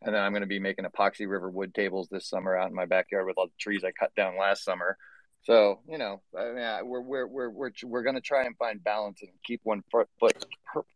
and 0.02 0.14
then 0.16 0.22
I'm 0.22 0.32
going 0.34 0.42
to 0.42 0.48
be 0.48 0.60
making 0.60 0.86
epoxy 0.86 1.28
river 1.28 1.50
wood 1.50 1.74
tables 1.74 2.08
this 2.10 2.28
summer 2.28 2.56
out 2.58 2.70
in 2.70 2.76
my 2.76 2.86
backyard 2.86 3.26
with 3.28 3.38
all 3.38 3.48
the 3.48 3.54
trees 3.60 3.84
I 3.86 3.92
cut 3.92 4.14
down 4.16 4.38
last 4.38 4.64
summer. 4.66 4.98
So 5.44 5.80
you 5.88 5.98
know, 5.98 6.22
I 6.38 6.52
mean, 6.52 6.90
we're 6.90 7.00
we're 7.02 7.28
we're 7.28 7.50
we're 7.50 7.72
we're 7.86 8.04
going 8.04 8.16
to 8.16 8.22
try 8.22 8.44
and 8.46 8.58
find 8.58 8.84
balance 8.84 9.22
and 9.22 9.32
keep 9.46 9.62
one 9.64 9.84
foot, 9.90 10.10
foot 10.20 10.36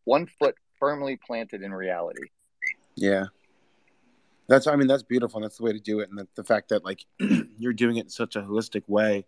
one 0.03 0.27
foot 0.38 0.55
firmly 0.80 1.17
planted 1.25 1.61
in 1.61 1.73
reality. 1.73 2.27
Yeah. 2.95 3.27
That's 4.48 4.68
I 4.68 4.76
mean 4.76 4.88
that's 4.88 5.03
beautiful 5.03 5.38
and 5.38 5.45
that's 5.45 5.57
the 5.57 5.64
way 5.64 5.74
to 5.74 5.80
do 5.80 5.99
it 5.99 6.10
and 6.10 6.20
the, 6.20 6.28
the 6.36 6.44
fact 6.44 6.70
that 6.70 6.84
like 6.84 7.06
you're 7.57 7.74
doing 7.74 7.98
it 7.98 8.06
in 8.06 8.10
such 8.10 8.36
a 8.36 8.41
holistic 8.41 8.84
way 8.88 9.26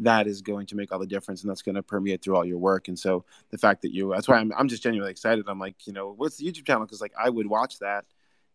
that 0.00 0.26
is 0.26 0.42
going 0.42 0.66
to 0.66 0.76
make 0.76 0.92
all 0.92 0.98
the 0.98 1.06
difference 1.06 1.42
and 1.42 1.50
that's 1.50 1.62
going 1.62 1.74
to 1.74 1.82
permeate 1.82 2.22
through 2.22 2.36
all 2.36 2.44
your 2.44 2.58
work 2.58 2.88
and 2.88 2.98
so 2.98 3.24
the 3.50 3.58
fact 3.58 3.82
that 3.82 3.94
you 3.94 4.10
that's 4.10 4.28
why 4.28 4.36
I'm 4.36 4.52
I'm 4.56 4.68
just 4.68 4.82
genuinely 4.82 5.10
excited. 5.10 5.44
I'm 5.48 5.58
like 5.58 5.86
you 5.86 5.92
know 5.92 6.14
what's 6.16 6.36
the 6.36 6.46
YouTube 6.46 6.66
channel? 6.66 6.84
Because 6.84 7.00
like 7.00 7.14
I 7.18 7.30
would 7.30 7.46
watch 7.46 7.78
that 7.78 8.04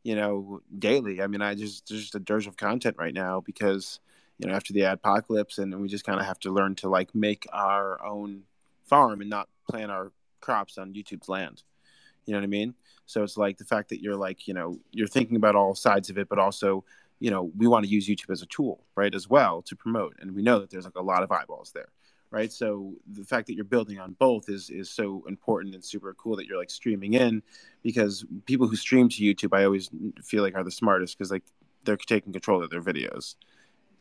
you 0.03 0.15
know 0.15 0.61
daily. 0.77 1.21
I 1.21 1.27
mean 1.27 1.41
I 1.41 1.55
just 1.55 1.89
there's 1.89 2.01
just 2.01 2.15
a 2.15 2.19
dearth 2.19 2.47
of 2.47 2.57
content 2.57 2.95
right 2.99 3.13
now 3.13 3.41
because 3.41 3.99
you 4.37 4.47
know 4.47 4.53
after 4.53 4.73
the 4.73 4.81
apocalypse 4.81 5.57
and 5.57 5.81
we 5.81 5.87
just 5.87 6.05
kind 6.05 6.19
of 6.19 6.25
have 6.25 6.39
to 6.41 6.51
learn 6.51 6.75
to 6.75 6.89
like 6.89 7.15
make 7.15 7.47
our 7.51 8.03
own 8.05 8.43
farm 8.85 9.21
and 9.21 9.29
not 9.29 9.49
plant 9.69 9.91
our 9.91 10.11
crops 10.41 10.77
on 10.77 10.93
YouTube's 10.93 11.29
land. 11.29 11.63
You 12.25 12.33
know 12.33 12.39
what 12.39 12.45
I 12.45 12.47
mean 12.47 12.75
so 13.13 13.21
it's 13.21 13.37
like 13.37 13.57
the 13.59 13.65
fact 13.65 13.89
that 13.89 14.01
you're 14.01 14.15
like, 14.15 14.47
you 14.47 14.55
know, 14.55 14.79
you're 14.91 15.07
thinking 15.07 15.35
about 15.35 15.55
all 15.55 15.75
sides 15.75 16.09
of 16.09 16.17
it, 16.17 16.27
but 16.27 16.39
also, 16.39 16.83
you 17.19 17.29
know, 17.29 17.51
we 17.55 17.67
want 17.67 17.85
to 17.85 17.91
use 17.91 18.07
YouTube 18.07 18.31
as 18.31 18.41
a 18.41 18.47
tool, 18.47 18.83
right, 18.95 19.13
as 19.13 19.29
well 19.29 19.61
to 19.61 19.75
promote. 19.75 20.15
And 20.19 20.33
we 20.33 20.41
know 20.41 20.57
that 20.59 20.71
there's 20.71 20.85
like 20.85 20.95
a 20.95 21.03
lot 21.03 21.21
of 21.21 21.31
eyeballs 21.31 21.71
there, 21.73 21.89
right? 22.31 22.51
So 22.51 22.95
the 23.11 23.23
fact 23.23 23.45
that 23.47 23.53
you're 23.53 23.65
building 23.65 23.99
on 23.99 24.13
both 24.17 24.49
is 24.49 24.71
is 24.71 24.89
so 24.89 25.23
important 25.27 25.75
and 25.75 25.85
super 25.85 26.15
cool 26.15 26.35
that 26.37 26.47
you're 26.47 26.57
like 26.57 26.71
streaming 26.71 27.13
in 27.13 27.43
because 27.83 28.25
people 28.45 28.67
who 28.67 28.75
stream 28.75 29.09
to 29.09 29.21
YouTube, 29.21 29.55
I 29.55 29.63
always 29.63 29.91
feel 30.23 30.41
like 30.41 30.55
are 30.55 30.63
the 30.63 30.71
smartest 30.71 31.15
because 31.15 31.29
like 31.29 31.43
they're 31.83 31.97
taking 31.97 32.33
control 32.33 32.63
of 32.63 32.71
their 32.71 32.81
videos. 32.81 33.35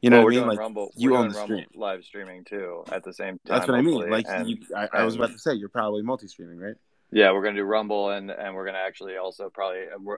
You 0.01 0.09
know 0.09 0.17
well, 0.17 0.25
what 0.25 0.33
we're 0.33 0.33
I 0.33 0.35
mean? 0.35 0.39
doing 0.41 0.49
Like 0.49 0.59
Rumble. 0.59 0.93
you 0.97 1.11
we're 1.13 1.19
own 1.19 1.31
Rumble 1.33 1.43
stream. 1.43 1.67
live 1.75 2.03
streaming 2.03 2.45
too 2.45 2.83
at 2.91 3.05
the 3.05 3.13
same 3.13 3.39
time. 3.45 3.59
That's 3.59 3.69
what 3.69 3.77
I 3.77 3.83
mean. 3.83 4.11
Like 4.11 4.27
you, 4.47 4.57
I, 4.75 4.89
I 4.95 5.05
was 5.05 5.17
about 5.17 5.33
to 5.33 5.39
say, 5.39 5.53
you're 5.53 5.69
probably 5.69 6.03
multi-streaming, 6.03 6.59
right? 6.59 6.77
Yeah, 7.13 7.33
we're 7.33 7.43
gonna 7.43 7.57
do 7.57 7.65
Rumble, 7.65 8.11
and 8.11 8.31
and 8.31 8.55
we're 8.55 8.65
gonna 8.65 8.79
actually 8.79 9.17
also 9.17 9.51
probably 9.51 9.83
uh, 9.95 10.17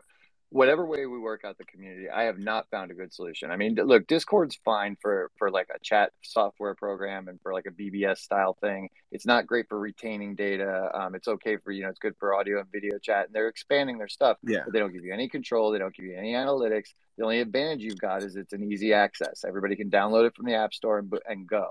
whatever 0.54 0.86
way 0.86 1.04
we 1.04 1.18
work 1.18 1.44
out 1.44 1.58
the 1.58 1.64
community. 1.64 2.08
I 2.08 2.22
have 2.24 2.38
not 2.38 2.70
found 2.70 2.92
a 2.92 2.94
good 2.94 3.12
solution. 3.12 3.50
I 3.50 3.56
mean, 3.56 3.74
look, 3.74 4.06
Discord's 4.06 4.56
fine 4.64 4.96
for 5.02 5.32
for 5.36 5.50
like 5.50 5.66
a 5.74 5.80
chat 5.80 6.12
software 6.22 6.76
program 6.76 7.26
and 7.26 7.40
for 7.42 7.52
like 7.52 7.66
a 7.66 7.72
BBS 7.72 8.18
style 8.18 8.56
thing. 8.60 8.88
It's 9.10 9.26
not 9.26 9.48
great 9.48 9.68
for 9.68 9.78
retaining 9.78 10.36
data. 10.36 10.90
Um, 10.94 11.16
it's 11.16 11.26
okay 11.26 11.56
for 11.56 11.72
you 11.72 11.82
know, 11.82 11.88
it's 11.88 11.98
good 11.98 12.14
for 12.20 12.34
audio 12.34 12.60
and 12.60 12.70
video 12.70 12.98
chat, 12.98 13.26
and 13.26 13.34
they're 13.34 13.48
expanding 13.48 13.98
their 13.98 14.08
stuff. 14.08 14.38
Yeah. 14.44 14.60
But 14.64 14.72
they 14.72 14.78
don't 14.78 14.92
give 14.92 15.04
you 15.04 15.12
any 15.12 15.28
control. 15.28 15.72
They 15.72 15.78
don't 15.78 15.94
give 15.94 16.06
you 16.06 16.16
any 16.16 16.34
analytics. 16.34 16.90
The 17.18 17.24
only 17.24 17.40
advantage 17.40 17.80
you've 17.80 17.98
got 17.98 18.22
is 18.22 18.36
it's 18.36 18.52
an 18.52 18.62
easy 18.62 18.92
access. 18.92 19.44
Everybody 19.44 19.74
can 19.74 19.90
download 19.90 20.28
it 20.28 20.36
from 20.36 20.46
the 20.46 20.54
app 20.54 20.72
store 20.72 20.98
and 20.98 21.12
and 21.28 21.48
go. 21.48 21.70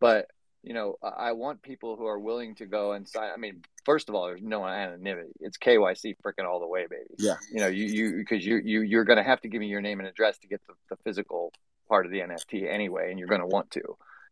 But 0.00 0.28
you 0.62 0.74
know, 0.74 0.96
I 1.02 1.32
want 1.32 1.62
people 1.62 1.96
who 1.96 2.06
are 2.06 2.18
willing 2.18 2.54
to 2.56 2.66
go 2.66 2.92
and 2.92 3.08
sign. 3.08 3.30
I 3.34 3.36
mean, 3.36 3.62
first 3.84 4.08
of 4.08 4.14
all, 4.14 4.26
there's 4.26 4.42
no 4.42 4.64
anonymity. 4.64 5.32
It's 5.40 5.58
KYC 5.58 6.16
freaking 6.24 6.46
all 6.46 6.60
the 6.60 6.66
way, 6.66 6.86
baby. 6.88 7.14
Yeah. 7.18 7.36
You 7.52 7.60
know, 7.60 7.66
you 7.66 7.86
you 7.86 8.16
because 8.18 8.46
you 8.46 8.60
you 8.64 8.82
you're 8.82 9.04
going 9.04 9.16
to 9.16 9.24
have 9.24 9.40
to 9.40 9.48
give 9.48 9.60
me 9.60 9.66
your 9.66 9.80
name 9.80 9.98
and 9.98 10.08
address 10.08 10.38
to 10.38 10.46
get 10.46 10.60
the, 10.68 10.74
the 10.90 10.96
physical 11.02 11.52
part 11.88 12.06
of 12.06 12.12
the 12.12 12.20
NFT 12.20 12.72
anyway, 12.72 13.10
and 13.10 13.18
you're 13.18 13.28
going 13.28 13.40
to 13.40 13.46
want 13.46 13.70
to. 13.72 13.82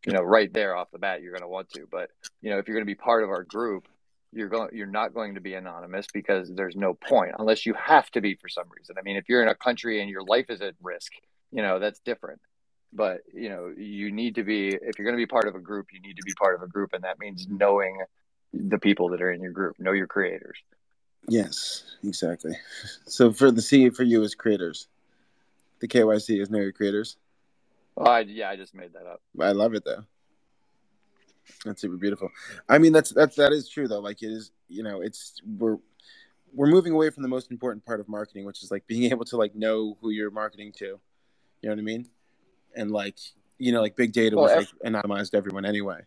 You 0.05 0.13
know, 0.13 0.21
right 0.21 0.51
there 0.51 0.75
off 0.75 0.89
the 0.91 0.97
bat, 0.97 1.21
you're 1.21 1.33
going 1.33 1.43
to 1.43 1.49
want 1.49 1.69
to. 1.71 1.85
But 1.91 2.09
you 2.41 2.49
know, 2.49 2.59
if 2.59 2.67
you're 2.67 2.75
going 2.75 2.85
to 2.85 2.91
be 2.91 2.95
part 2.95 3.23
of 3.23 3.29
our 3.29 3.43
group, 3.43 3.87
you're 4.31 4.49
going 4.49 4.69
you're 4.71 4.87
not 4.87 5.13
going 5.13 5.35
to 5.35 5.41
be 5.41 5.53
anonymous 5.53 6.07
because 6.13 6.49
there's 6.55 6.77
no 6.77 6.93
point 6.93 7.33
unless 7.37 7.65
you 7.65 7.73
have 7.73 8.09
to 8.11 8.21
be 8.21 8.35
for 8.35 8.47
some 8.47 8.67
reason. 8.77 8.95
I 8.97 9.01
mean, 9.01 9.17
if 9.17 9.27
you're 9.27 9.41
in 9.41 9.49
a 9.49 9.55
country 9.55 9.99
and 9.99 10.09
your 10.09 10.23
life 10.23 10.45
is 10.49 10.61
at 10.61 10.75
risk, 10.81 11.11
you 11.51 11.61
know, 11.61 11.79
that's 11.79 11.99
different 11.99 12.39
but 12.93 13.21
you 13.33 13.49
know 13.49 13.73
you 13.77 14.11
need 14.11 14.35
to 14.35 14.43
be 14.43 14.69
if 14.69 14.97
you're 14.97 15.05
going 15.05 15.15
to 15.15 15.21
be 15.21 15.25
part 15.25 15.47
of 15.47 15.55
a 15.55 15.59
group 15.59 15.87
you 15.93 15.99
need 16.01 16.17
to 16.17 16.23
be 16.23 16.33
part 16.33 16.55
of 16.55 16.61
a 16.61 16.67
group 16.67 16.93
and 16.93 17.03
that 17.03 17.19
means 17.19 17.47
knowing 17.49 17.97
the 18.53 18.77
people 18.77 19.09
that 19.09 19.21
are 19.21 19.31
in 19.31 19.41
your 19.41 19.51
group 19.51 19.79
know 19.79 19.91
your 19.93 20.07
creators 20.07 20.57
Yes, 21.27 21.83
exactly. 22.03 22.57
So 23.05 23.31
for 23.31 23.51
the 23.51 23.61
C 23.61 23.89
for 23.89 24.03
you 24.03 24.23
as 24.23 24.33
creators, 24.33 24.87
the 25.79 25.87
KYC 25.87 26.41
is 26.41 26.49
know 26.49 26.59
your 26.59 26.71
creators. 26.71 27.17
oh, 27.97 28.05
I, 28.05 28.21
yeah 28.21 28.49
i 28.49 28.55
just 28.55 28.73
made 28.73 28.93
that 28.93 29.05
up 29.05 29.21
I 29.39 29.51
love 29.51 29.73
it 29.75 29.85
though. 29.85 30.03
That's 31.65 31.81
super 31.81 31.97
beautiful. 31.97 32.29
I 32.69 32.77
mean, 32.77 32.93
that's 32.93 33.11
that's 33.11 33.35
that 33.35 33.51
is 33.51 33.67
true 33.67 33.87
though. 33.87 33.99
Like 33.99 34.23
it 34.23 34.31
is, 34.31 34.51
you 34.67 34.83
know, 34.83 35.01
it's 35.01 35.41
we're 35.57 35.77
we're 36.53 36.67
moving 36.67 36.93
away 36.93 37.09
from 37.09 37.23
the 37.23 37.29
most 37.29 37.51
important 37.51 37.85
part 37.85 37.99
of 37.99 38.07
marketing, 38.07 38.45
which 38.45 38.63
is 38.63 38.71
like 38.71 38.87
being 38.87 39.03
able 39.11 39.25
to 39.25 39.37
like 39.37 39.55
know 39.55 39.97
who 40.01 40.09
you're 40.09 40.31
marketing 40.31 40.71
to. 40.77 40.85
You 40.85 40.99
know 41.63 41.71
what 41.71 41.79
I 41.79 41.83
mean? 41.83 42.07
And 42.75 42.91
like 42.91 43.17
you 43.57 43.71
know, 43.71 43.81
like 43.81 43.95
big 43.95 44.11
data 44.13 44.35
Well, 44.35 44.45
was 44.45 44.51
ev- 44.53 44.73
like 44.83 44.93
anonymized 44.93 45.35
everyone 45.35 45.65
anyway. 45.65 46.01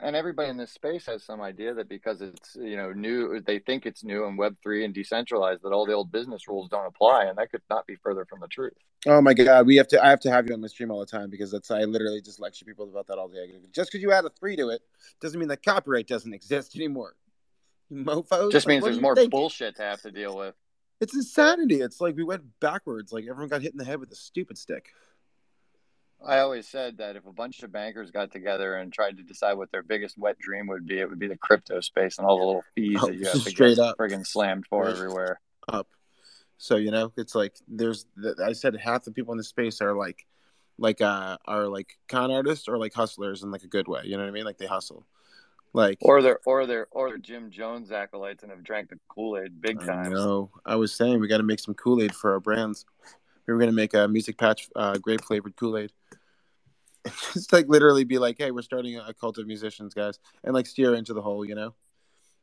and 0.00 0.16
everybody 0.16 0.48
in 0.50 0.56
this 0.56 0.72
space 0.72 1.06
has 1.06 1.22
some 1.22 1.40
idea 1.40 1.72
that 1.74 1.88
because 1.88 2.20
it's 2.22 2.56
you 2.56 2.76
know 2.76 2.92
new 2.92 3.40
they 3.40 3.58
think 3.58 3.86
it's 3.86 4.02
new 4.02 4.26
and 4.26 4.36
web 4.38 4.56
3 4.62 4.84
and 4.84 4.92
decentralized 4.94 5.62
that 5.62 5.72
all 5.72 5.86
the 5.86 5.92
old 5.92 6.10
business 6.10 6.48
rules 6.48 6.68
don't 6.68 6.86
apply 6.86 7.24
and 7.26 7.38
that 7.38 7.50
could 7.50 7.62
not 7.70 7.86
be 7.86 7.96
further 7.96 8.24
from 8.24 8.40
the 8.40 8.48
truth 8.48 8.72
Oh 9.06 9.20
my 9.20 9.34
god, 9.34 9.66
we 9.66 9.76
have 9.76 9.88
to. 9.88 10.02
I 10.02 10.08
have 10.08 10.20
to 10.20 10.30
have 10.30 10.46
you 10.48 10.54
on 10.54 10.62
my 10.62 10.66
stream 10.66 10.90
all 10.90 10.98
the 11.00 11.04
time 11.04 11.28
because 11.28 11.50
that's. 11.50 11.70
I 11.70 11.80
literally 11.82 12.22
just 12.22 12.40
lecture 12.40 12.64
people 12.64 12.88
about 12.88 13.06
that 13.08 13.18
all 13.18 13.28
day. 13.28 13.52
Just 13.70 13.90
because 13.92 14.00
you 14.02 14.12
add 14.12 14.24
a 14.24 14.30
three 14.30 14.56
to 14.56 14.70
it 14.70 14.80
doesn't 15.20 15.38
mean 15.38 15.50
that 15.50 15.62
copyright 15.62 16.06
doesn't 16.06 16.32
exist 16.32 16.74
anymore. 16.74 17.14
Mofos. 17.92 18.50
just 18.50 18.66
Like, 18.66 18.72
means 18.76 18.84
there's 18.84 19.00
more 19.02 19.14
think? 19.14 19.30
bullshit 19.30 19.76
to 19.76 19.82
have 19.82 20.00
to 20.02 20.10
deal 20.10 20.34
with 20.34 20.54
It's 21.02 21.14
insanity. 21.14 21.82
It's 21.82 22.00
like 22.00 22.16
we 22.16 22.24
went 22.24 22.44
backwards. 22.60 23.12
Like 23.12 23.24
everyone 23.28 23.48
got 23.50 23.60
hit 23.60 23.72
in 23.72 23.78
the 23.78 23.84
head 23.84 24.00
with 24.00 24.10
a 24.10 24.16
stupid 24.16 24.56
stick. 24.56 24.86
I 26.26 26.38
always 26.40 26.66
said 26.68 26.98
that 26.98 27.16
if 27.16 27.26
a 27.26 27.32
bunch 27.32 27.62
of 27.62 27.70
bankers 27.72 28.10
got 28.10 28.30
together 28.32 28.76
and 28.76 28.92
tried 28.92 29.16
to 29.18 29.22
decide 29.22 29.54
what 29.54 29.70
their 29.70 29.82
biggest 29.82 30.16
wet 30.18 30.38
dream 30.38 30.66
would 30.68 30.86
be, 30.86 30.98
it 30.98 31.08
would 31.08 31.18
be 31.18 31.28
the 31.28 31.36
crypto 31.36 31.80
space 31.80 32.18
and 32.18 32.26
all 32.26 32.38
the 32.38 32.44
little 32.44 32.64
fees 32.74 32.98
Oh, 33.02 33.06
that 33.08 33.14
you 33.16 33.26
have 33.26 33.42
to 33.44 33.50
straight 33.50 33.76
get 33.76 33.84
up. 33.84 33.98
friggin' 33.98 34.26
slammed 34.26 34.66
for 34.66 34.84
Right. 34.84 34.94
everywhere. 34.94 35.40
Up. 35.68 35.88
So 36.56 36.76
you 36.76 36.90
know, 36.90 37.12
it's 37.16 37.34
like 37.34 37.56
there's. 37.68 38.06
I 38.42 38.52
said 38.52 38.76
half 38.76 39.04
the 39.04 39.12
people 39.12 39.32
in 39.32 39.38
the 39.38 39.44
space 39.44 39.80
are 39.80 39.94
like, 39.94 40.26
like 40.78 41.00
uh, 41.00 41.36
are 41.46 41.66
like 41.68 41.98
con 42.08 42.30
artists 42.30 42.68
or 42.68 42.78
like 42.78 42.94
hustlers 42.94 43.42
in 43.42 43.50
like 43.50 43.64
a 43.64 43.68
good 43.68 43.88
way. 43.88 44.02
You 44.04 44.16
know 44.16 44.22
what 44.22 44.28
I 44.28 44.32
mean? 44.32 44.44
Like 44.44 44.58
they 44.58 44.66
hustle. 44.66 45.06
Like 45.72 45.98
Or 46.02 46.22
they're 46.22 46.38
or 46.46 46.66
they're 46.66 46.86
or 46.92 47.08
they're 47.08 47.18
Jim 47.18 47.50
Jones 47.50 47.90
acolytes 47.90 48.42
and 48.44 48.52
have 48.52 48.62
drank 48.62 48.90
the 48.90 48.98
Kool 49.08 49.36
Aid 49.38 49.60
big 49.60 49.80
time. 49.84 50.12
know. 50.12 50.50
I 50.64 50.76
was 50.76 50.94
saying 50.94 51.18
we 51.20 51.26
got 51.28 51.38
to 51.38 51.42
make 51.42 51.58
some 51.58 51.74
Kool 51.74 52.00
Aid 52.00 52.14
for 52.14 52.32
our 52.32 52.40
brands. 52.40 52.86
We 53.46 53.52
were 53.52 53.58
gonna 53.60 53.72
make 53.72 53.92
a 53.92 54.06
music 54.08 54.38
patch, 54.38 54.68
uh, 54.76 54.96
grape 54.98 55.22
flavored 55.24 55.56
Kool 55.56 55.76
Aid. 55.76 55.92
Just 57.32 57.52
like 57.52 57.68
literally 57.68 58.04
be 58.04 58.18
like, 58.18 58.36
hey, 58.38 58.50
we're 58.50 58.62
starting 58.62 58.96
a 58.98 59.12
cult 59.12 59.38
of 59.38 59.46
musicians, 59.46 59.92
guys, 59.94 60.18
and 60.42 60.54
like 60.54 60.66
steer 60.66 60.94
into 60.94 61.12
the 61.12 61.20
whole, 61.22 61.44
you 61.44 61.54
know, 61.54 61.74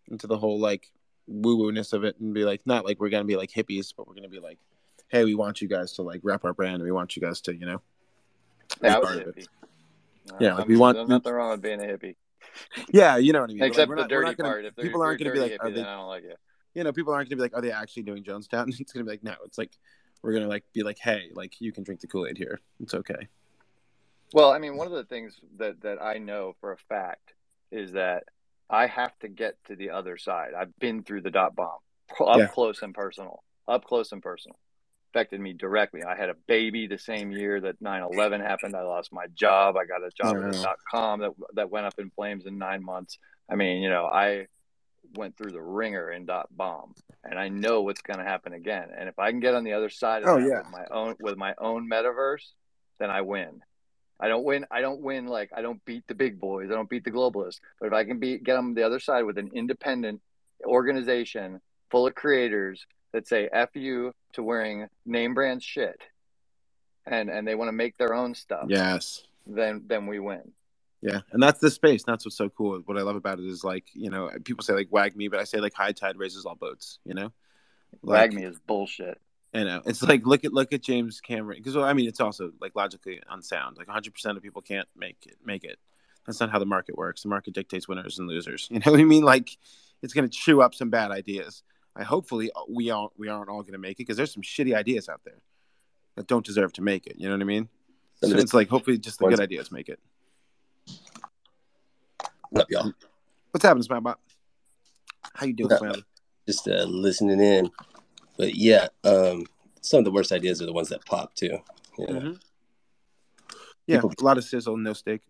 into 0.10 0.28
the 0.28 0.38
whole 0.38 0.60
like 0.60 0.92
woo 1.28 1.56
woo 1.58 1.72
ness 1.72 1.94
of 1.94 2.04
it, 2.04 2.20
and 2.20 2.34
be 2.34 2.44
like, 2.44 2.62
not 2.66 2.86
like 2.86 3.00
we're 3.00 3.10
gonna 3.10 3.24
be 3.26 3.36
like 3.36 3.50
hippies, 3.52 3.94
but 3.96 4.08
we're 4.08 4.14
gonna 4.16 4.30
be 4.30 4.40
like, 4.40 4.60
hey, 5.08 5.24
we 5.24 5.34
want 5.36 5.62
you 5.62 5.68
guys 5.68 5.94
to 5.94 6.02
like 6.04 6.22
wrap 6.24 6.46
our 6.46 6.54
brand, 6.54 6.76
and 6.76 6.84
we 6.84 6.92
want 6.92 7.16
you 7.16 7.22
guys 7.22 7.42
to, 7.42 7.56
you 7.56 7.66
know, 7.66 7.82
be 8.82 8.88
Yeah, 8.88 8.96
I 8.96 9.00
was 9.00 9.08
part 9.10 9.28
of 9.28 9.38
it. 9.38 9.48
Yeah, 10.40 10.54
like 10.56 10.68
we 10.68 10.78
want- 10.78 11.10
nothing 11.10 11.34
wrong 11.34 11.52
with 11.52 11.62
being 11.62 11.82
a 11.82 11.86
hippie, 11.86 12.16
Yeah, 12.92 13.18
you 13.18 13.34
know 13.34 13.42
what 13.42 13.50
I 13.50 13.54
mean. 13.54 13.62
Like, 13.62 13.70
except 13.70 13.90
we're 13.90 13.96
the 13.96 14.02
not- 14.04 14.10
dirty 14.10 14.36
gonna- 14.36 14.50
part. 14.50 14.66
If 14.66 14.76
people 14.76 15.02
aren't 15.02 15.20
gonna 15.20 15.32
be 15.32 15.40
dirty 15.40 15.52
like, 15.54 15.62
are 15.62 15.66
hippie, 15.70 15.76
they 15.76 15.82
then 15.82 15.86
I 15.90 15.96
don't 15.96 16.08
like 16.08 16.24
you. 16.24 16.36
you 16.76 16.84
know, 16.84 16.94
people 16.94 17.14
aren't 17.14 17.28
going 17.30 17.38
to 17.38 17.42
be 17.42 17.42
like, 17.42 17.56
are 17.56 17.62
they 17.62 17.72
actually 17.72 18.04
doing 18.04 18.24
Jonestown? 18.24 18.68
It's 18.80 18.94
going 18.94 19.04
to 19.06 19.10
be 19.10 19.12
like, 19.12 19.24
no, 19.24 19.34
it's 19.46 19.58
like, 19.58 19.72
we're 20.22 20.32
going 20.32 20.44
to 20.44 20.50
like 20.50 20.64
be 20.74 20.84
like, 20.84 21.00
hey, 21.00 21.30
like 21.34 21.60
you 21.60 21.72
can 21.72 21.84
drink 21.84 22.02
the 22.02 22.08
Kool 22.08 22.28
Aid 22.28 22.38
here. 22.38 22.60
It's 22.80 22.94
okay. 22.94 23.28
Well, 24.34 24.52
I 24.52 24.60
mean, 24.60 24.78
one 24.78 24.88
of 24.88 24.94
the 24.94 25.04
things 25.04 25.40
that 25.58 25.82
that 25.82 26.02
I 26.02 26.18
know 26.18 26.56
for 26.62 26.72
a 26.72 26.78
fact 26.78 27.34
is 27.72 27.94
that 27.94 28.24
I 28.70 28.88
have 28.88 29.18
to 29.20 29.28
get 29.28 29.56
to 29.66 29.76
the 29.76 29.90
other 29.90 30.18
side. 30.18 30.54
I've 30.58 30.78
been 30.80 31.04
through 31.04 31.22
the 31.22 31.32
dot 31.32 31.56
bomb, 31.56 31.80
up 32.20 32.38
Yeah. 32.38 32.48
close 32.48 32.82
and 32.82 32.94
personal, 32.94 33.44
up 33.68 33.84
close 33.84 34.12
and 34.12 34.22
personal. 34.24 34.58
Affected 35.14 35.42
me 35.42 35.52
directly. 35.52 36.04
I 36.04 36.16
had 36.16 36.30
a 36.30 36.36
baby 36.48 36.88
the 36.88 36.98
same 36.98 37.32
year 37.34 37.60
that 37.60 37.82
9/11 37.82 38.40
happened. 38.40 38.76
I 38.78 38.84
lost 38.84 39.12
my 39.12 39.28
job. 39.34 39.76
I 39.76 39.84
got 39.86 40.02
a 40.04 40.10
job 40.12 40.38
at 40.38 40.56
a 40.56 40.62
dot 40.62 40.78
com 40.90 41.20
that 41.20 41.32
that 41.56 41.70
went 41.70 41.86
up 41.86 42.00
in 42.00 42.10
flames 42.12 42.46
in 42.46 42.58
nine 42.58 42.82
months. 42.84 43.18
I 43.50 43.56
mean, 43.56 43.82
you 43.82 43.90
know, 43.90 44.06
I 44.06 44.48
went 45.16 45.36
through 45.36 45.52
the 45.52 45.62
ringer 45.62 46.10
in 46.12 46.26
dot 46.26 46.48
bomb, 46.56 46.94
and 47.26 47.38
I 47.38 47.50
know 47.50 47.82
what's 47.82 48.02
going 48.02 48.20
to 48.20 48.26
happen 48.26 48.54
again. 48.54 48.90
And 48.98 49.10
if 49.10 49.20
I 49.20 49.32
can 49.32 49.42
get 49.42 49.54
on 49.54 49.66
the 49.66 49.74
other 49.74 49.90
side 49.90 50.24
of 50.24 50.30
Oh, 50.30 50.40
that 50.40 50.48
yeah. 50.48 50.60
with 50.60 50.70
my 50.72 50.86
own 50.90 51.16
with 51.20 51.36
my 51.36 51.54
own 51.58 51.90
metaverse, 51.90 52.54
then 52.98 53.10
I 53.10 53.20
win. 53.20 53.62
I 54.22 54.28
don't 54.28 54.44
win. 54.44 54.66
I 54.70 54.82
don't 54.82 55.02
win. 55.02 55.26
Like 55.28 55.50
I 55.56 55.62
don't 55.62 55.84
beat 55.86 56.08
the 56.08 56.16
big 56.16 56.40
boys. 56.40 56.70
I 56.70 56.76
don't 56.76 56.90
beat 56.90 57.04
the 57.04 57.12
globalists. 57.12 57.60
But 57.80 57.88
if 57.88 57.94
I 57.94 58.04
can 58.04 58.20
beat 58.20 58.44
get 58.44 58.56
them 58.56 58.74
the 58.76 58.84
other 58.84 59.00
side 59.00 59.24
with 59.24 59.38
an 59.38 59.50
independent 59.54 60.22
organization 60.64 61.60
full 61.90 62.08
of 62.08 62.16
creators 62.16 62.86
that 63.14 63.28
say 63.28 63.50
"f 63.52 63.70
you" 63.76 64.14
to 64.34 64.44
wearing 64.44 64.88
name 65.06 65.34
brand 65.34 65.64
shit, 65.64 66.00
and 67.06 67.30
and 67.30 67.48
they 67.48 67.56
want 67.56 67.70
to 67.70 67.74
make 67.74 67.98
their 67.98 68.14
own 68.14 68.36
stuff, 68.36 68.66
Yes. 68.70 69.24
then 69.48 69.84
then 69.88 70.06
we 70.06 70.20
win. 70.20 70.52
Yeah. 71.02 71.22
And 71.32 71.42
that's 71.42 71.60
the 71.60 71.72
space. 71.72 72.04
That's 72.04 72.26
what's 72.26 72.38
so 72.38 72.50
cool. 72.50 72.80
What 72.86 72.98
I 72.98 73.02
love 73.02 73.16
about 73.16 73.40
it 73.40 73.46
is 73.46 73.64
like, 73.64 73.86
you 73.94 74.12
know, 74.12 74.30
people 74.44 74.64
say 74.64 74.74
like 74.74 74.92
WAGMI, 74.92 75.32
but 75.32 75.40
I 75.40 75.46
say 75.46 75.58
like 75.60 75.74
high 75.74 75.94
tide 75.94 76.16
raises 76.18 76.46
all 76.46 76.54
boats, 76.54 77.00
you 77.06 77.16
know? 77.16 77.32
Like, 78.04 78.32
WAGMI 78.32 78.48
is 78.52 78.60
bullshit. 78.60 79.20
You 79.54 79.66
know, 79.66 79.82
it's 79.86 80.02
like 80.02 80.26
look 80.26 80.46
at 80.46 80.54
look 80.54 80.72
at 80.72 80.82
James 80.82 81.20
Cameron 81.20 81.58
because 81.58 81.76
well, 81.76 81.84
I 81.84 81.94
mean 81.94 82.08
it's 82.08 82.22
also 82.22 82.52
like 82.62 82.74
logically 82.76 83.22
unsound. 83.30 83.78
Like 83.78 83.88
100 83.88 84.14
percent 84.14 84.38
of 84.38 84.44
people 84.44 84.62
can't 84.62 84.88
make 84.96 85.18
it. 85.26 85.36
Make 85.44 85.66
it. 85.66 85.78
That's 86.26 86.40
not 86.40 86.52
how 86.52 86.60
the 86.60 86.66
market 86.66 86.98
works. 86.98 87.24
The 87.24 87.30
market 87.30 87.54
dictates 87.54 87.88
winners 87.88 88.20
and 88.20 88.28
losers. 88.28 88.70
You 88.72 88.80
know 88.80 88.92
what 88.92 89.02
I 89.02 89.04
mean? 89.04 89.24
Like 89.24 89.58
it's 90.02 90.14
going 90.14 90.28
to 90.28 90.36
chew 90.36 90.62
up 90.62 90.74
some 90.74 90.90
bad 90.90 91.12
ideas. 91.12 91.64
I 91.96 92.04
hopefully 92.04 92.52
we 92.70 92.92
all 92.92 93.12
we 93.18 93.28
aren't 93.28 93.50
all 93.50 93.62
going 93.62 93.74
to 93.74 93.80
make 93.80 93.94
it 93.94 93.98
because 93.98 94.16
there's 94.16 94.34
some 94.34 94.44
shitty 94.44 94.74
ideas 94.74 95.10
out 95.10 95.22
there 95.26 95.42
that 96.16 96.28
don't 96.28 96.46
deserve 96.46 96.72
to 96.74 96.82
make 96.82 97.06
it. 97.08 97.16
You 97.18 97.28
know 97.28 97.36
what 97.36 97.42
I 97.42 97.46
mean? 97.46 97.68
So 98.24 98.30
it's 98.38 98.54
like 98.54 98.70
hopefully 98.70 98.98
just 98.98 99.20
the 99.20 99.28
good 99.28 99.42
ideas 99.42 99.72
make 99.72 99.90
it. 99.90 100.00
What 102.50 102.64
up, 102.64 102.72
y'all? 102.72 102.94
What's 103.52 103.66
happening, 103.66 103.84
Smilebot? 103.84 104.16
How 105.34 105.46
you 105.46 105.54
doing, 105.54 105.76
Smiley? 105.76 106.04
Just 106.48 106.68
uh, 106.68 106.84
listening 106.84 107.40
in. 107.40 107.72
But 108.42 108.56
yeah, 108.56 108.88
um, 109.04 109.46
some 109.82 110.00
of 110.00 110.04
the 110.06 110.10
worst 110.10 110.32
ideas 110.32 110.64
are 110.64 110.66
the 110.66 110.74
ones 110.74 110.90
that 110.90 111.06
pop 111.06 111.36
too. 111.36 111.60
You 112.00 112.08
know? 112.08 112.20
Mhm. 112.22 112.42
Yeah, 113.86 113.98
People- 113.98 114.14
a 114.20 114.24
lot 114.24 114.40
of 114.40 114.44
sizzle, 114.44 114.78
no 114.78 114.94
steak. 114.94 115.22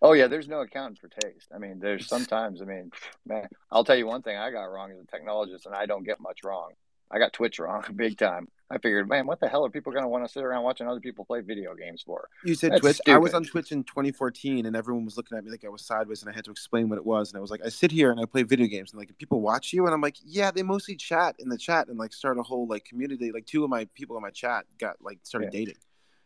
Oh 0.00 0.14
yeah, 0.14 0.26
there's 0.26 0.48
no 0.48 0.62
accounting 0.62 0.96
for 0.96 1.08
taste. 1.08 1.48
I 1.54 1.58
mean, 1.58 1.80
there's 1.80 2.08
sometimes. 2.08 2.62
I 2.62 2.64
mean, 2.64 2.92
man, 3.26 3.46
I'll 3.70 3.84
tell 3.84 3.96
you 3.96 4.06
one 4.06 4.22
thing 4.22 4.38
I 4.38 4.50
got 4.50 4.64
wrong 4.72 4.90
as 4.90 4.96
a 4.98 5.04
technologist, 5.04 5.66
and 5.66 5.74
I 5.74 5.84
don't 5.84 6.02
get 6.02 6.18
much 6.18 6.44
wrong. 6.44 6.72
I 7.10 7.18
got 7.18 7.34
Twitch 7.34 7.58
wrong 7.58 7.84
big 7.94 8.16
time. 8.16 8.48
I 8.68 8.78
figured, 8.78 9.08
man, 9.08 9.26
what 9.26 9.38
the 9.38 9.48
hell 9.48 9.64
are 9.64 9.70
people 9.70 9.92
going 9.92 10.02
to 10.02 10.08
want 10.08 10.24
to 10.26 10.32
sit 10.32 10.42
around 10.42 10.64
watching 10.64 10.88
other 10.88 10.98
people 10.98 11.24
play 11.24 11.40
video 11.40 11.74
games 11.76 12.02
for? 12.04 12.28
You 12.42 12.56
said 12.56 12.72
That's 12.72 12.80
Twitch. 12.80 13.00
I 13.06 13.16
was 13.16 13.32
on 13.32 13.44
Twitch 13.44 13.70
in 13.70 13.84
2014, 13.84 14.66
and 14.66 14.74
everyone 14.74 15.04
was 15.04 15.16
looking 15.16 15.38
at 15.38 15.44
me 15.44 15.52
like 15.52 15.64
I 15.64 15.68
was 15.68 15.82
sideways, 15.82 16.22
and 16.22 16.30
I 16.30 16.34
had 16.34 16.44
to 16.46 16.50
explain 16.50 16.88
what 16.88 16.98
it 16.98 17.06
was. 17.06 17.30
And 17.30 17.38
I 17.38 17.40
was 17.40 17.50
like, 17.52 17.60
I 17.64 17.68
sit 17.68 17.92
here 17.92 18.10
and 18.10 18.18
I 18.20 18.24
play 18.24 18.42
video 18.42 18.66
games, 18.66 18.90
and 18.90 18.98
like 18.98 19.16
people 19.18 19.40
watch 19.40 19.72
you, 19.72 19.84
and 19.84 19.94
I'm 19.94 20.00
like, 20.00 20.16
yeah, 20.24 20.50
they 20.50 20.64
mostly 20.64 20.96
chat 20.96 21.36
in 21.38 21.48
the 21.48 21.56
chat 21.56 21.86
and 21.86 21.96
like 21.96 22.12
start 22.12 22.38
a 22.38 22.42
whole 22.42 22.66
like 22.66 22.84
community. 22.84 23.30
Like 23.30 23.46
two 23.46 23.62
of 23.62 23.70
my 23.70 23.86
people 23.94 24.16
in 24.16 24.22
my 24.22 24.30
chat 24.30 24.64
got 24.78 24.96
like 25.00 25.20
started 25.22 25.46
Yeah. 25.52 25.60
dating. 25.60 25.76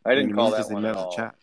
I 0.06 0.14
didn't 0.14 0.30
You 0.30 0.34
know 0.36 0.44
what 0.44 0.52
call 0.56 0.64
that 0.68 0.72
one 0.72 0.84
at 0.86 0.96
all. 0.96 1.12
chat. 1.14 1.34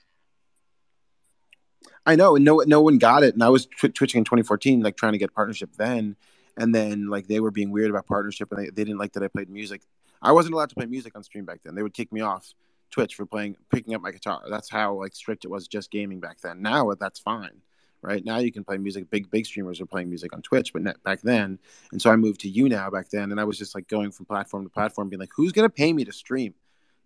I 2.08 2.16
know, 2.16 2.36
and 2.38 2.44
no, 2.44 2.64
no 2.66 2.82
one 2.82 2.98
got 2.98 3.22
it. 3.22 3.36
And 3.36 3.44
I 3.44 3.50
was 3.50 3.68
tw- 3.68 3.94
twitching 3.94 4.20
in 4.20 4.26
2014, 4.26 4.82
like 4.82 4.98
trying 4.98 5.12
to 5.12 5.20
get 5.20 5.34
partnership 5.36 5.70
then, 5.78 6.16
and 6.58 6.74
then 6.74 7.08
like 7.08 7.28
they 7.28 7.40
were 7.40 7.52
being 7.52 7.70
weird 7.70 7.92
about 7.92 8.08
partnership, 8.08 8.52
and 8.52 8.60
they, 8.60 8.66
they 8.72 8.84
didn't 8.84 8.98
like 8.98 9.14
that 9.14 9.22
I 9.22 9.28
played 9.28 9.50
music. 9.50 9.84
I 10.22 10.32
wasn't 10.32 10.54
allowed 10.54 10.70
to 10.70 10.76
play 10.76 10.86
music 10.86 11.16
on 11.16 11.24
stream 11.24 11.46
back 11.46 11.62
then. 11.64 11.76
They 11.76 11.84
would 11.84 11.94
kick 11.94 12.12
me 12.12 12.22
off 12.22 12.54
Twitch 12.92 13.16
for 13.16 13.26
playing, 13.26 13.58
picking 13.72 13.94
up 13.94 14.02
my 14.02 14.12
guitar. 14.12 14.44
That's 14.50 14.70
how 14.70 14.96
like 14.96 15.16
strict 15.16 15.46
it 15.46 15.50
was 15.50 15.68
just 15.68 15.92
gaming 15.92 16.20
back 16.20 16.40
then. 16.42 16.62
Now 16.62 16.94
that's 17.00 17.20
fine, 17.20 17.62
right? 18.02 18.24
Now 18.24 18.38
you 18.38 18.52
can 18.52 18.64
play 18.64 18.78
music. 18.78 19.10
Big 19.10 19.30
big 19.30 19.46
streamers 19.46 19.82
are 19.82 19.86
playing 19.86 20.10
music 20.10 20.34
on 20.34 20.42
Twitch, 20.42 20.74
but 20.74 21.04
back 21.04 21.22
then. 21.22 21.60
And 21.92 22.02
so 22.02 22.10
I 22.10 22.16
moved 22.16 22.42
to 22.42 22.50
you 22.50 22.70
now 22.70 22.90
back 22.90 23.10
then, 23.10 23.32
and 23.32 23.40
I 23.40 23.44
was 23.44 23.58
just 23.58 23.76
like 23.76 23.88
going 23.88 24.12
from 24.12 24.26
platform 24.26 24.64
to 24.64 24.70
platform, 24.70 25.10
being 25.10 25.20
like, 25.20 25.32
who's 25.36 25.52
gonna 25.52 25.70
pay 25.70 25.92
me 25.94 26.06
to 26.06 26.12
stream? 26.12 26.54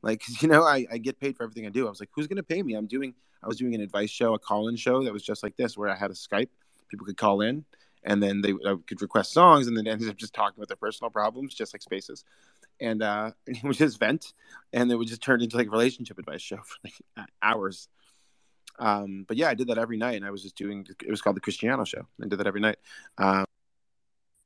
Like 0.01 0.23
you 0.41 0.47
know, 0.47 0.63
I, 0.63 0.85
I 0.91 0.97
get 0.97 1.19
paid 1.19 1.35
for 1.35 1.43
everything 1.43 1.65
I 1.65 1.69
do. 1.69 1.88
I 1.88 1.89
was 1.89 1.99
like, 1.99 2.09
who's 2.13 2.27
gonna 2.27 2.43
pay 2.43 2.61
me? 2.61 2.73
I'm 2.75 2.88
doing. 2.88 3.13
I 3.43 3.47
was 3.47 3.57
doing 3.57 3.73
an 3.73 3.81
advice 3.81 4.11
show, 4.11 4.35
a 4.35 4.39
call-in 4.39 4.75
show 4.75 5.03
that 5.03 5.11
was 5.11 5.23
just 5.23 5.41
like 5.41 5.57
this, 5.57 5.75
where 5.75 5.89
I 5.89 5.95
had 5.95 6.11
a 6.11 6.13
Skype. 6.13 6.49
People 6.89 7.07
could 7.07 7.17
call 7.17 7.41
in, 7.41 7.65
and 8.03 8.21
then 8.21 8.41
they 8.41 8.51
I 8.51 8.75
could 8.88 9.01
request 9.01 9.33
songs, 9.33 9.67
and 9.67 9.75
then 9.75 9.88
ended 9.88 10.09
up 10.09 10.17
just 10.17 10.33
talking 10.33 10.55
about 10.57 10.67
their 10.67 10.77
personal 10.77 11.09
problems, 11.09 11.55
just 11.55 11.73
like 11.73 11.81
Spaces, 11.81 12.23
and 12.81 13.01
uh, 13.01 13.31
and 13.47 13.57
it 13.57 13.63
would 13.63 13.77
just 13.77 13.99
vent, 13.99 14.33
and 14.73 14.91
it 14.91 14.95
would 14.95 15.07
just 15.07 15.21
turn 15.21 15.41
into 15.41 15.55
like 15.57 15.67
a 15.67 15.71
relationship 15.71 16.17
advice 16.17 16.41
show 16.41 16.57
for 16.63 16.77
like 16.83 17.27
hours. 17.41 17.87
Um, 18.79 19.25
but 19.27 19.37
yeah, 19.37 19.49
I 19.49 19.53
did 19.53 19.67
that 19.67 19.77
every 19.77 19.97
night, 19.97 20.15
and 20.15 20.25
I 20.25 20.31
was 20.31 20.41
just 20.43 20.55
doing. 20.55 20.85
It 21.03 21.09
was 21.09 21.21
called 21.21 21.35
the 21.35 21.41
Christiano 21.41 21.85
Show. 21.85 22.07
I 22.21 22.27
did 22.27 22.39
that 22.39 22.47
every 22.47 22.61
night. 22.61 22.77
Um, 23.17 23.45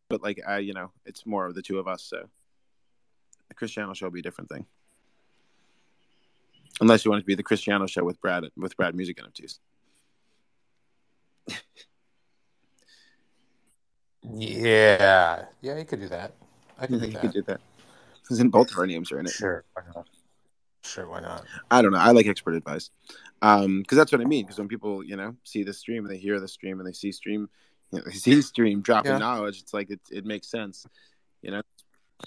but 0.09 0.21
like 0.21 0.41
I, 0.47 0.59
you 0.59 0.73
know, 0.73 0.91
it's 1.05 1.25
more 1.25 1.45
of 1.45 1.55
the 1.55 1.61
two 1.61 1.79
of 1.79 1.87
us, 1.87 2.03
so 2.03 2.27
the 3.47 3.55
Christiano 3.55 3.95
Show 3.95 4.07
will 4.07 4.11
be 4.11 4.19
a 4.19 4.23
different 4.23 4.49
thing. 4.49 4.65
Unless 6.81 7.05
you 7.05 7.11
want 7.11 7.19
it 7.19 7.23
to 7.23 7.27
be 7.27 7.35
the 7.35 7.43
Christiano 7.43 7.87
Show 7.87 8.03
with 8.03 8.19
Brad 8.19 8.43
with 8.57 8.75
Brad 8.75 8.95
Music 8.95 9.17
NFTs. 9.17 9.59
Yeah, 14.33 15.45
yeah, 15.61 15.77
you 15.77 15.85
could 15.85 15.99
do 15.99 16.07
that. 16.09 16.33
I 16.79 16.87
could 16.87 16.99
do 16.99 17.05
you 17.05 17.13
that. 17.13 17.21
could 17.21 17.33
do 17.33 17.41
that. 17.43 17.61
Because 18.25 18.39
in 18.39 18.49
both 18.49 18.71
of 18.71 18.77
our 18.79 18.87
names 18.87 19.11
are 19.11 19.19
in 19.19 19.27
it. 19.27 19.31
Sure, 19.31 19.63
why 19.73 19.83
not? 19.95 20.07
Sure, 20.83 21.07
why 21.07 21.19
not? 21.19 21.45
I 21.69 21.83
don't 21.83 21.91
know. 21.91 21.99
I 21.99 22.09
like 22.11 22.25
expert 22.25 22.55
advice. 22.55 22.89
Um, 23.43 23.81
because 23.81 23.97
that's 23.97 24.11
what 24.11 24.21
I 24.21 24.25
mean. 24.25 24.45
Because 24.45 24.57
when 24.57 24.67
people, 24.67 25.03
you 25.03 25.15
know, 25.15 25.35
see 25.43 25.63
the 25.63 25.73
stream 25.73 26.05
and 26.05 26.11
they 26.13 26.17
hear 26.17 26.39
the 26.39 26.47
stream 26.47 26.79
and 26.79 26.87
they 26.87 26.93
see 26.93 27.11
stream, 27.11 27.49
you 27.91 27.99
know, 27.99 28.05
they 28.05 28.13
see 28.13 28.41
stream 28.41 28.81
dropping 28.81 29.11
Yeah. 29.11 29.17
knowledge, 29.19 29.61
it's 29.61 29.73
like 29.73 29.91
it, 29.91 29.99
it 30.11 30.25
makes 30.25 30.47
sense. 30.49 30.87
You 31.43 31.51
know, 31.51 31.61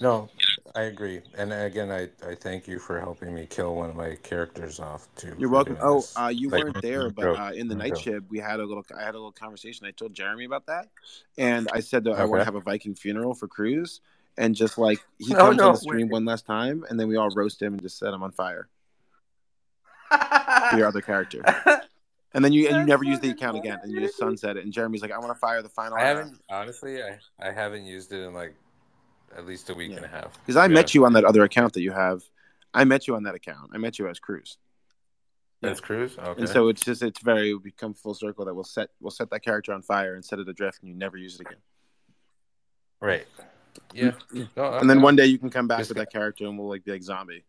No, 0.00 0.28
I 0.76 0.82
agree. 0.82 1.22
And 1.36 1.52
again, 1.52 1.90
I, 1.90 2.08
I 2.24 2.36
thank 2.36 2.68
you 2.68 2.78
for 2.78 3.00
helping 3.00 3.34
me 3.34 3.46
kill 3.46 3.74
one 3.74 3.90
of 3.90 3.96
my 3.96 4.14
characters 4.22 4.78
off 4.78 5.08
too. 5.16 5.34
you're 5.38 5.48
welcome. 5.50 5.76
Oh, 5.80 6.04
uh, 6.16 6.28
you 6.28 6.50
Like, 6.50 6.62
weren't 6.62 6.80
there, 6.82 7.10
but 7.10 7.26
uh, 7.36 7.52
in 7.54 7.66
the 7.68 7.74
night 7.74 7.98
ship, 7.98 8.24
we 8.28 8.38
had 8.38 8.60
a 8.60 8.64
little. 8.64 8.84
I 8.96 9.02
had 9.02 9.14
a 9.14 9.18
little 9.18 9.32
conversation. 9.32 9.86
I 9.86 9.90
told 9.90 10.14
Jeremy 10.14 10.44
about 10.44 10.66
that, 10.66 10.88
and 11.36 11.68
I 11.72 11.80
said 11.80 12.04
that 12.04 12.12
I 12.12 12.24
want 12.24 12.40
to 12.40 12.44
have 12.44 12.54
a 12.54 12.60
Viking 12.60 12.94
funeral 12.94 13.34
for 13.34 13.48
Cruz, 13.48 14.00
and 14.38 14.54
just 14.54 14.78
like 14.78 15.00
he 15.18 15.34
Oh, 15.34 15.38
comes 15.38 15.56
no 15.58 15.66
on 15.68 15.72
the 15.74 15.78
stream 15.80 16.06
way. 16.06 16.12
one 16.12 16.24
last 16.24 16.46
time, 16.46 16.84
and 16.88 16.98
then 16.98 17.08
we 17.08 17.16
all 17.16 17.28
roast 17.34 17.60
him 17.60 17.74
and 17.74 17.82
just 17.82 17.98
set 17.98 18.14
him 18.14 18.22
on 18.22 18.32
fire. 18.32 18.68
Your 20.76 20.86
other 20.86 21.02
character. 21.02 21.42
And 22.34 22.44
then 22.44 22.52
you 22.52 22.68
and 22.68 22.76
you 22.78 22.84
never 22.84 23.04
use 23.04 23.20
the 23.20 23.30
account 23.30 23.56
again, 23.56 23.78
and 23.82 23.90
you 23.90 24.00
just 24.00 24.16
sunset 24.18 24.56
it. 24.56 24.64
And 24.64 24.72
Jeremy's 24.72 25.02
like, 25.02 25.12
"I 25.12 25.18
want 25.18 25.30
to 25.30 25.38
fire 25.38 25.62
the 25.62 25.68
final." 25.68 25.96
I 25.96 26.02
haven't 26.02 26.38
honestly. 26.50 27.02
I, 27.02 27.18
I 27.40 27.50
haven't 27.50 27.84
used 27.84 28.12
it 28.12 28.22
in 28.22 28.34
like 28.34 28.54
at 29.36 29.46
least 29.46 29.70
a 29.70 29.74
week 29.74 29.92
and 29.96 30.04
a 30.04 30.08
half. 30.08 30.38
because 30.40 30.56
I 30.56 30.64
to 30.64 30.68
be 30.68 30.74
met 30.74 30.94
you 30.94 31.04
on 31.06 31.14
that 31.14 31.24
other 31.24 31.42
account 31.42 31.72
that 31.74 31.80
you 31.82 31.90
have. 31.92 32.22
I 32.74 32.84
met 32.84 33.06
you 33.08 33.16
on 33.16 33.22
that 33.24 33.34
account. 33.34 33.70
I 33.74 33.78
met 33.78 33.98
you 33.98 34.08
as 34.08 34.18
Cruz, 34.20 34.58
That's 35.62 35.80
Cruz. 35.80 36.16
Okay. 36.18 36.40
and 36.40 36.48
so 36.48 36.68
it's 36.68 36.82
just 36.82 37.02
it's 37.02 37.20
very 37.22 37.54
we 37.54 37.70
come 37.70 37.94
full 37.94 38.14
circle 38.14 38.44
that 38.44 38.54
we'll 38.54 38.62
set 38.64 38.90
we'll 39.00 39.10
set 39.10 39.30
that 39.30 39.40
character 39.40 39.72
on 39.72 39.80
fire 39.82 40.14
and 40.14 40.22
set 40.24 40.38
it 40.38 40.48
adrift, 40.48 40.80
and 40.80 40.88
you 40.90 40.94
never 40.94 41.16
use 41.16 41.34
it 41.36 41.40
again. 41.40 41.58
right. 43.00 43.26
Yeah. 43.92 44.12
No, 44.32 44.64
I'm 44.64 44.80
and 44.80 44.90
then 44.90 44.98
down. 44.98 45.02
one 45.02 45.16
day 45.16 45.26
you 45.26 45.38
can 45.38 45.50
come 45.50 45.68
back 45.68 45.88
with 45.88 45.96
that 45.96 46.12
character, 46.12 46.44
and 46.44 46.58
we'll 46.58 46.68
like 46.68 46.84
be 46.84 46.92
like 46.92 47.02
zombie. 47.02 47.44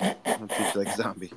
We'll 0.00 0.48
treat 0.48 0.76
like 0.76 0.96
zombie. 0.96 1.32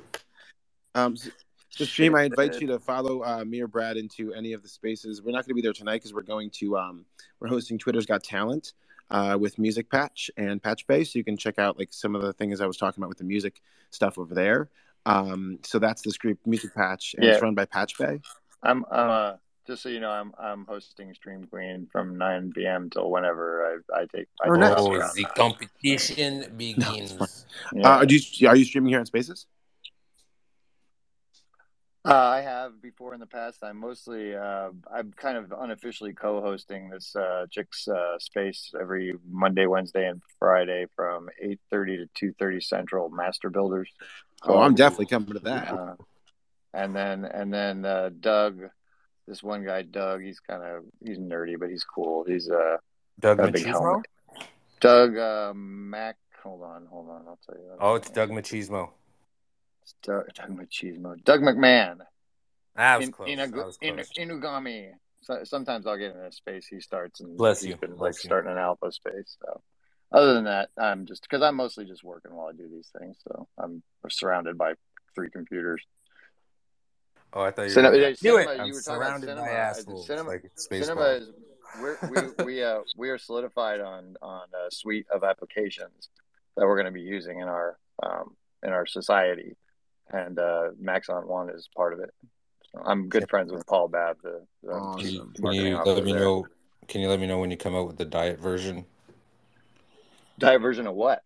Um, 0.94 1.16
so, 1.16 1.30
so 1.70 1.84
stream, 1.84 2.14
I 2.14 2.22
invite 2.24 2.60
you 2.60 2.68
to 2.68 2.78
follow 2.78 3.24
uh, 3.24 3.44
me 3.44 3.60
or 3.60 3.66
Brad 3.66 3.96
into 3.96 4.32
any 4.32 4.52
of 4.52 4.62
the 4.62 4.68
spaces. 4.68 5.22
We're 5.22 5.32
not 5.32 5.38
going 5.38 5.50
to 5.50 5.54
be 5.54 5.62
there 5.62 5.72
tonight 5.72 5.96
because 5.96 6.14
we're 6.14 6.22
going 6.22 6.50
to 6.50 6.76
um, 6.76 7.04
we're 7.40 7.48
hosting 7.48 7.78
Twitter's 7.78 8.06
Got 8.06 8.22
Talent 8.22 8.72
uh, 9.10 9.36
with 9.38 9.58
Music 9.58 9.90
Patch 9.90 10.30
and 10.36 10.62
Patch 10.62 10.86
Bay, 10.86 11.04
so 11.04 11.18
you 11.18 11.24
can 11.24 11.36
check 11.36 11.58
out 11.58 11.78
like 11.78 11.92
some 11.92 12.14
of 12.14 12.22
the 12.22 12.32
things 12.32 12.60
I 12.60 12.66
was 12.66 12.76
talking 12.76 13.02
about 13.02 13.08
with 13.08 13.18
the 13.18 13.24
music 13.24 13.60
stuff 13.90 14.18
over 14.18 14.34
there. 14.34 14.70
Um, 15.06 15.58
so 15.62 15.78
that's 15.78 16.02
this 16.02 16.16
group, 16.16 16.38
Music 16.46 16.74
Patch, 16.74 17.14
and 17.14 17.24
it's 17.24 17.42
run 17.42 17.54
by 17.54 17.66
Patch 17.66 17.98
Bay. 17.98 18.20
I'm, 18.62 18.84
I'm 18.90 19.10
uh, 19.10 19.32
just 19.66 19.82
so 19.82 19.88
you 19.88 20.00
know, 20.00 20.10
I'm 20.10 20.32
I'm 20.38 20.66
hosting 20.66 21.14
Stream 21.14 21.46
Queen 21.46 21.88
from 21.90 22.18
9 22.18 22.52
p.m. 22.54 22.90
till 22.90 23.10
whenever 23.10 23.80
I, 23.94 24.00
I 24.00 24.06
take. 24.14 24.28
I 24.42 24.48
Oh, 24.48 24.52
take 24.52 24.60
nice. 24.60 24.74
Oh, 24.76 24.92
the 25.14 25.22
that. 25.22 25.34
competition 25.34 26.52
begins. 26.56 27.46
Yeah. 27.72 27.88
Uh, 27.88 27.98
are 27.98 28.04
you 28.04 28.48
are 28.48 28.56
you 28.56 28.64
streaming 28.64 28.90
here 28.90 29.00
in 29.00 29.06
Spaces? 29.06 29.46
Uh, 32.06 32.12
I 32.14 32.42
have 32.42 32.82
before 32.82 33.14
in 33.14 33.20
the 33.20 33.26
past. 33.26 33.64
I'm 33.64 33.78
mostly, 33.78 34.36
uh, 34.36 34.68
I'm 34.94 35.14
kind 35.16 35.38
of 35.38 35.54
unofficially 35.58 36.12
co-hosting 36.12 36.90
this 36.90 37.16
uh, 37.16 37.46
Chicks 37.50 37.88
uh, 37.88 38.18
space 38.18 38.74
every 38.78 39.14
Monday, 39.26 39.64
Wednesday, 39.64 40.06
and 40.06 40.20
Friday 40.38 40.84
from 40.94 41.30
8:30 41.42 42.06
to 42.14 42.34
2:30 42.38 42.62
Central. 42.62 43.08
Master 43.08 43.48
Builders. 43.48 43.90
Oh, 44.42 44.58
I'm 44.58 44.74
definitely 44.74 45.06
coming 45.06 45.32
to 45.32 45.38
that. 45.38 45.72
Uh, 45.72 45.94
and 46.74 46.94
then 46.94 47.24
and 47.24 47.50
then 47.50 47.86
uh, 47.86 48.10
Doug, 48.20 48.60
this 49.26 49.42
one 49.42 49.64
guy, 49.64 49.82
Doug. 49.82 50.22
He's 50.22 50.40
kind 50.40 50.62
of 50.62 50.84
he's 51.04 51.18
nerdy, 51.18 51.58
but 51.58 51.70
he's 51.70 51.84
cool. 51.84 52.24
He's 52.26 52.50
uh, 52.50 52.76
Doug 53.20 53.40
a 53.40 53.48
big 53.48 53.64
helmet. 53.64 54.06
Doug 54.80 55.16
uh, 55.16 55.52
Mac. 55.54 56.16
Hold 56.42 56.62
on, 56.62 56.86
hold 56.90 57.08
on. 57.08 57.22
I'll 57.26 57.38
tell 57.46 57.56
you. 57.56 57.70
Oh, 57.80 57.94
it's 57.94 58.10
Doug 58.10 58.30
Machismo. 58.30 58.90
It's 59.82 59.94
Doug, 60.02 60.24
Doug 60.34 60.50
Machismo. 60.50 61.22
Doug 61.24 61.40
McMahon. 61.40 61.98
Ah, 62.76 62.94
I 62.94 62.96
was 62.98 63.06
In, 63.06 63.12
close. 63.12 63.28
Inagu- 63.30 63.62
I 63.62 63.66
was 63.66 63.78
In, 63.80 63.94
close. 63.94 64.10
Inugami. 64.18 64.90
So, 65.22 65.40
sometimes 65.44 65.86
I'll 65.86 65.96
get 65.96 66.14
in 66.14 66.18
a 66.18 66.30
space 66.30 66.66
he 66.66 66.80
starts 66.80 67.20
and 67.20 67.38
Bless 67.38 67.62
he's 67.62 67.70
you, 67.70 67.76
been 67.76 67.90
like 67.92 67.98
bless 67.98 68.24
you. 68.24 68.28
starting 68.28 68.52
an 68.52 68.58
alpha 68.58 68.92
space. 68.92 69.38
So 69.42 69.62
other 70.12 70.34
than 70.34 70.44
that, 70.44 70.68
I'm 70.76 71.06
just 71.06 71.22
because 71.22 71.40
I'm 71.40 71.56
mostly 71.56 71.86
just 71.86 72.04
working 72.04 72.34
while 72.34 72.48
I 72.48 72.52
do 72.52 72.68
these 72.68 72.90
things. 72.98 73.16
So 73.26 73.48
I'm 73.58 73.82
surrounded 74.10 74.58
by 74.58 74.74
three 75.14 75.30
computers. 75.30 75.82
Oh, 77.36 77.42
I 77.42 77.50
thought 77.50 77.62
you 77.62 77.66
were. 77.66 77.70
Cinema, 77.70 77.96
gonna- 77.96 78.08
yeah, 78.08 78.14
cinema, 78.14 78.40
it. 78.52 78.56
you 78.56 78.62
I'm 78.62 78.72
were 78.72 78.80
talking 78.80 78.96
about 78.96 79.20
surrounded 79.20 79.26
by 79.26 79.32
cinema. 79.32 79.50
Uh, 79.50 79.56
assholes. 79.56 80.06
cinema- 80.06 80.28
like 80.30 80.50
Cinema 80.56 81.00
is 81.02 81.30
we're, 81.80 81.98
we 82.38 82.44
we 82.44 82.62
uh 82.62 82.80
we 82.96 83.10
are 83.10 83.18
solidified 83.18 83.80
on 83.80 84.16
on 84.22 84.46
a 84.54 84.70
suite 84.70 85.06
of 85.12 85.24
applications 85.24 86.08
that 86.56 86.64
we're 86.64 86.76
going 86.76 86.86
to 86.86 86.92
be 86.92 87.02
using 87.02 87.40
in 87.40 87.48
our 87.48 87.76
um 88.02 88.36
in 88.62 88.70
our 88.70 88.86
society, 88.86 89.56
and 90.12 90.38
uh 90.38 90.70
Maxon 90.78 91.26
One 91.26 91.50
is 91.50 91.68
part 91.76 91.92
of 91.92 91.98
it. 92.00 92.10
So 92.72 92.80
I'm 92.84 93.08
good 93.08 93.28
friends 93.28 93.52
with 93.52 93.66
Paul 93.66 93.88
Babb, 93.88 94.18
the, 94.22 94.46
the 94.62 94.70
Awesome. 94.72 95.32
Can 95.34 95.42
Can 95.42 95.52
you 95.52 95.78
let 95.84 96.04
me 96.04 96.12
there. 96.12 96.20
know? 96.20 96.46
Can 96.86 97.00
you 97.00 97.08
let 97.08 97.18
me 97.18 97.26
know 97.26 97.38
when 97.38 97.50
you 97.50 97.56
come 97.56 97.74
out 97.74 97.86
with 97.88 97.96
the 97.96 98.04
diet 98.04 98.38
version? 98.38 98.84
Diet 100.38 100.60
version 100.60 100.86
of 100.86 100.94
what? 100.94 101.22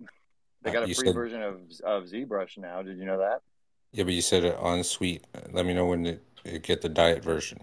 They 0.63 0.71
Uh, 0.71 0.73
got 0.73 0.83
a 0.85 0.95
free 0.95 1.07
said 1.07 1.15
version 1.15 1.43
of 1.43 1.61
of 1.85 2.05
ZBrush 2.05 2.57
now. 2.59 2.83
Did 2.83 2.99
you 2.99 3.05
know 3.05 3.19
that? 3.19 3.43
Yeah, 3.93 4.05
but 4.05 4.12
you 4.12 4.23
said 4.23 4.44
it 4.44 4.56
on 4.56 4.85
sweet. 4.85 5.24
Let 5.52 5.66
me 5.66 5.74
know 5.74 5.86
when 5.86 6.05
to 6.05 6.19
to 6.44 6.59
get 6.59 6.81
the 6.82 6.89
diet 6.89 7.23
version. 7.23 7.59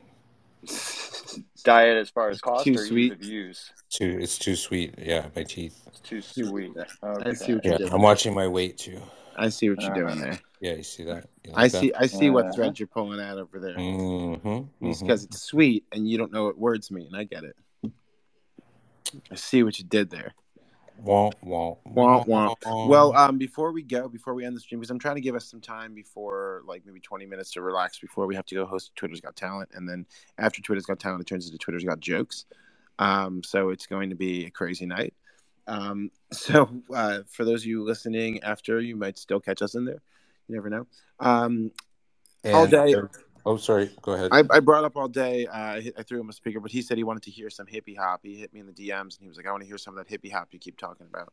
Diet 1.63 1.97
as 1.97 2.09
far 2.09 2.29
as 2.29 2.39
cost 2.41 2.63
too 2.65 2.71
or 2.75 2.81
ease 2.81 2.87
sweet. 2.87 3.13
of 3.13 3.23
use? 3.23 3.71
Too, 3.89 4.17
it's 4.21 4.37
too 4.37 4.55
sweet. 4.55 4.95
Yeah, 4.97 5.27
my 5.35 5.43
teeth. 5.43 5.81
It's 5.87 5.99
too 5.99 6.21
Too- 6.21 6.45
sweet. 6.47 6.71
I 6.77 7.33
see 7.33 7.53
Okay. 7.53 7.55
what 7.55 7.65
you're 7.65 7.73
Yeah, 7.73 7.77
doing. 7.79 7.93
I'm 7.93 8.01
watching 8.01 8.33
my 8.33 8.47
weight 8.47 8.77
too. 8.77 9.01
I 9.37 9.49
see 9.49 9.69
what 9.69 9.81
you're 9.81 9.93
doing 9.95 10.19
there. 10.19 10.39
Yeah, 10.61 10.73
you 10.75 10.83
see 10.83 11.03
that? 11.03 11.27
You 11.43 11.51
I 11.55 11.63
like 11.63 11.71
that? 11.73 11.81
see. 11.81 11.93
I 11.93 12.05
see 12.07 12.29
what 12.29 12.53
thread 12.55 12.79
you're 12.79 12.87
pulling 12.87 13.19
out 13.19 13.37
over 13.37 13.59
there. 13.59 13.75
Mm-hmm. 13.75 14.87
It's 14.87 15.01
because 15.01 15.23
it's 15.25 15.41
sweet 15.41 15.83
and 15.91 16.07
you 16.09 16.17
don't 16.17 16.31
know 16.31 16.45
what 16.45 16.57
words 16.57 16.89
mean. 16.91 17.09
I 17.13 17.23
get 17.25 17.43
it. 17.43 17.55
I 19.31 19.35
see 19.35 19.63
what 19.63 19.77
you 19.79 19.85
did 19.85 20.09
there. 20.09 20.33
Wah, 20.97 21.31
wah, 21.41 21.75
Wah, 21.85 22.23
wah. 22.25 22.55
wah. 22.65 22.85
Well, 22.87 23.15
um, 23.15 23.37
before 23.37 23.71
we 23.71 23.83
go, 23.83 24.07
before 24.07 24.33
we 24.33 24.45
end 24.45 24.55
the 24.55 24.59
stream, 24.59 24.79
because 24.79 24.89
I'm 24.89 24.99
trying 24.99 25.15
to 25.15 25.21
give 25.21 25.35
us 25.35 25.45
some 25.45 25.61
time 25.61 25.93
before, 25.93 26.63
like 26.65 26.83
maybe 26.85 26.99
20 26.99 27.25
minutes 27.25 27.51
to 27.51 27.61
relax 27.61 27.99
before 27.99 28.25
we 28.25 28.35
have 28.35 28.45
to 28.47 28.55
go 28.55 28.65
host 28.65 28.95
Twitter's 28.95 29.21
Got 29.21 29.35
Talent, 29.35 29.69
and 29.73 29.87
then 29.87 30.05
after 30.37 30.61
Twitter's 30.61 30.85
Got 30.85 30.99
Talent, 30.99 31.21
it 31.21 31.27
turns 31.27 31.45
into 31.45 31.57
Twitter's 31.57 31.83
Got 31.83 31.99
Jokes. 31.99 32.45
Um, 32.97 33.43
so 33.43 33.69
it's 33.69 33.85
going 33.85 34.09
to 34.09 34.15
be 34.15 34.45
a 34.45 34.49
crazy 34.49 34.85
night. 34.85 35.13
Um, 35.67 36.11
so 36.31 36.69
uh, 36.93 37.19
for 37.29 37.45
those 37.45 37.61
of 37.61 37.67
you 37.67 37.83
listening 37.83 38.41
after, 38.43 38.79
you 38.79 38.95
might 38.95 39.17
still 39.17 39.39
catch 39.39 39.61
us 39.61 39.75
in 39.75 39.85
there. 39.85 40.01
You 40.47 40.55
never 40.55 40.69
know. 40.69 40.87
Um, 41.19 41.71
all 42.53 42.67
day, 42.67 42.95
Oh, 43.45 43.57
sorry. 43.57 43.91
Go 44.01 44.13
ahead. 44.13 44.29
I, 44.31 44.43
I 44.49 44.59
brought 44.59 44.85
up 44.85 44.97
all 44.97 45.07
day. 45.07 45.45
Uh, 45.45 45.55
I, 45.55 45.91
I 45.97 46.03
threw 46.03 46.19
him 46.19 46.29
a 46.29 46.33
speaker, 46.33 46.59
but 46.59 46.71
he 46.71 46.81
said 46.81 46.97
he 46.97 47.03
wanted 47.03 47.23
to 47.23 47.31
hear 47.31 47.49
some 47.49 47.67
hippie 47.67 47.95
hop. 47.97 48.21
He 48.23 48.35
hit 48.35 48.53
me 48.53 48.59
in 48.59 48.65
the 48.65 48.73
DMs 48.73 49.17
and 49.17 49.21
he 49.21 49.27
was 49.27 49.37
like, 49.37 49.45
"I 49.45 49.51
want 49.51 49.61
to 49.61 49.67
hear 49.67 49.77
some 49.77 49.97
of 49.97 50.05
that 50.05 50.11
hippie 50.11 50.31
hop 50.31 50.47
you 50.51 50.59
keep 50.59 50.77
talking 50.77 51.05
about." 51.05 51.31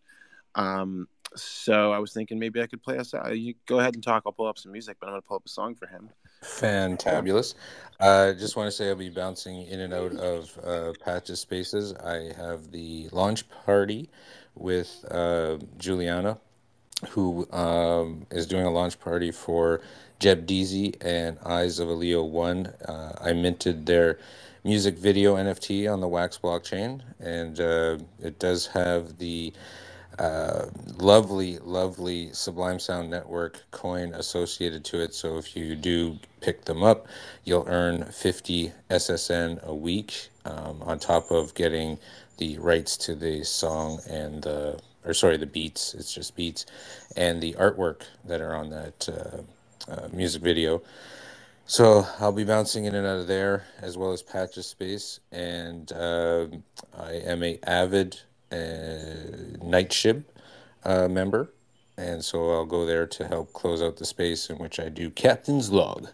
Um, 0.54 1.08
so 1.34 1.92
I 1.92 1.98
was 1.98 2.12
thinking 2.12 2.38
maybe 2.38 2.60
I 2.60 2.66
could 2.66 2.82
play 2.82 2.98
us 2.98 3.14
out. 3.14 3.36
You 3.38 3.54
go 3.66 3.78
ahead 3.78 3.94
and 3.94 4.02
talk. 4.02 4.24
I'll 4.26 4.32
pull 4.32 4.46
up 4.46 4.58
some 4.58 4.72
music, 4.72 4.98
but 5.00 5.06
I'm 5.06 5.12
going 5.12 5.22
to 5.22 5.28
pull 5.28 5.36
up 5.36 5.46
a 5.46 5.48
song 5.48 5.74
for 5.74 5.86
him. 5.86 6.10
Fantabulous. 6.42 7.54
I 8.00 8.32
just 8.32 8.56
want 8.56 8.66
to 8.66 8.72
say 8.72 8.88
I'll 8.88 8.96
be 8.96 9.08
bouncing 9.08 9.62
in 9.66 9.80
and 9.80 9.94
out 9.94 10.12
of 10.16 10.58
uh, 10.62 10.92
Patches 11.02 11.40
Spaces. 11.40 11.94
I 11.94 12.32
have 12.36 12.70
the 12.70 13.08
launch 13.12 13.48
party 13.64 14.10
with 14.54 15.04
uh, 15.10 15.58
Juliana, 15.78 16.38
who 17.10 17.50
um, 17.52 18.26
is 18.30 18.46
doing 18.46 18.64
a 18.64 18.70
launch 18.70 18.98
party 19.00 19.30
for 19.30 19.80
Jeb 20.18 20.46
Deasy 20.46 20.94
and 21.00 21.38
Eyes 21.44 21.78
of 21.78 21.88
a 21.88 21.92
Leo 21.92 22.22
1. 22.22 22.66
Uh, 22.66 23.12
I 23.20 23.32
minted 23.32 23.86
their 23.86 24.18
music 24.64 24.96
video 24.96 25.36
NFT 25.36 25.92
on 25.92 26.00
the 26.00 26.08
Wax 26.08 26.38
blockchain, 26.38 27.02
and 27.18 27.60
uh, 27.60 27.98
it 28.20 28.38
does 28.38 28.66
have 28.68 29.18
the 29.18 29.52
uh, 30.18 30.66
lovely, 30.98 31.58
lovely 31.58 32.32
Sublime 32.32 32.78
Sound 32.78 33.10
Network 33.10 33.62
coin 33.70 34.14
associated 34.14 34.84
to 34.84 35.00
it. 35.02 35.14
So 35.14 35.38
if 35.38 35.56
you 35.56 35.74
do 35.74 36.18
pick 36.40 36.64
them 36.64 36.82
up, 36.82 37.06
you'll 37.44 37.66
earn 37.68 38.04
50 38.04 38.72
SSN 38.90 39.62
a 39.64 39.74
week 39.74 40.28
um, 40.44 40.82
on 40.82 40.98
top 40.98 41.30
of 41.30 41.54
getting 41.54 41.98
the 42.38 42.58
rights 42.58 42.96
to 42.98 43.14
the 43.14 43.42
song 43.44 44.00
and 44.08 44.42
the, 44.42 44.78
or 45.04 45.14
sorry, 45.14 45.36
the 45.36 45.46
beats. 45.46 45.94
It's 45.94 46.12
just 46.14 46.36
beats 46.36 46.66
and 47.16 47.42
the 47.42 47.54
artwork 47.54 48.02
that 48.24 48.40
are 48.40 48.54
on 48.54 48.70
that 48.70 49.08
uh, 49.08 49.92
uh, 49.92 50.08
music 50.12 50.42
video. 50.42 50.82
So 51.66 52.06
I'll 52.20 52.32
be 52.32 52.44
bouncing 52.44 52.84
in 52.86 52.94
and 52.94 53.06
out 53.06 53.20
of 53.20 53.26
there 53.26 53.64
as 53.80 53.96
well 53.96 54.12
as 54.12 54.22
Patches 54.22 54.66
Space, 54.66 55.20
and 55.32 55.92
um 55.92 56.64
I 56.98 57.12
am 57.14 57.42
a 57.42 57.58
avid 57.66 58.20
uh, 58.52 58.56
Night 59.62 59.90
Shib 59.90 60.24
uh, 60.84 61.08
member, 61.08 61.52
and 61.96 62.24
so 62.24 62.50
I'll 62.52 62.66
go 62.66 62.86
there 62.86 63.06
to 63.06 63.28
help 63.28 63.52
close 63.52 63.82
out 63.82 63.96
the 63.96 64.04
space 64.04 64.50
in 64.50 64.58
which 64.58 64.80
I 64.80 64.88
do 64.88 65.10
Captain's 65.10 65.70
Log, 65.70 66.08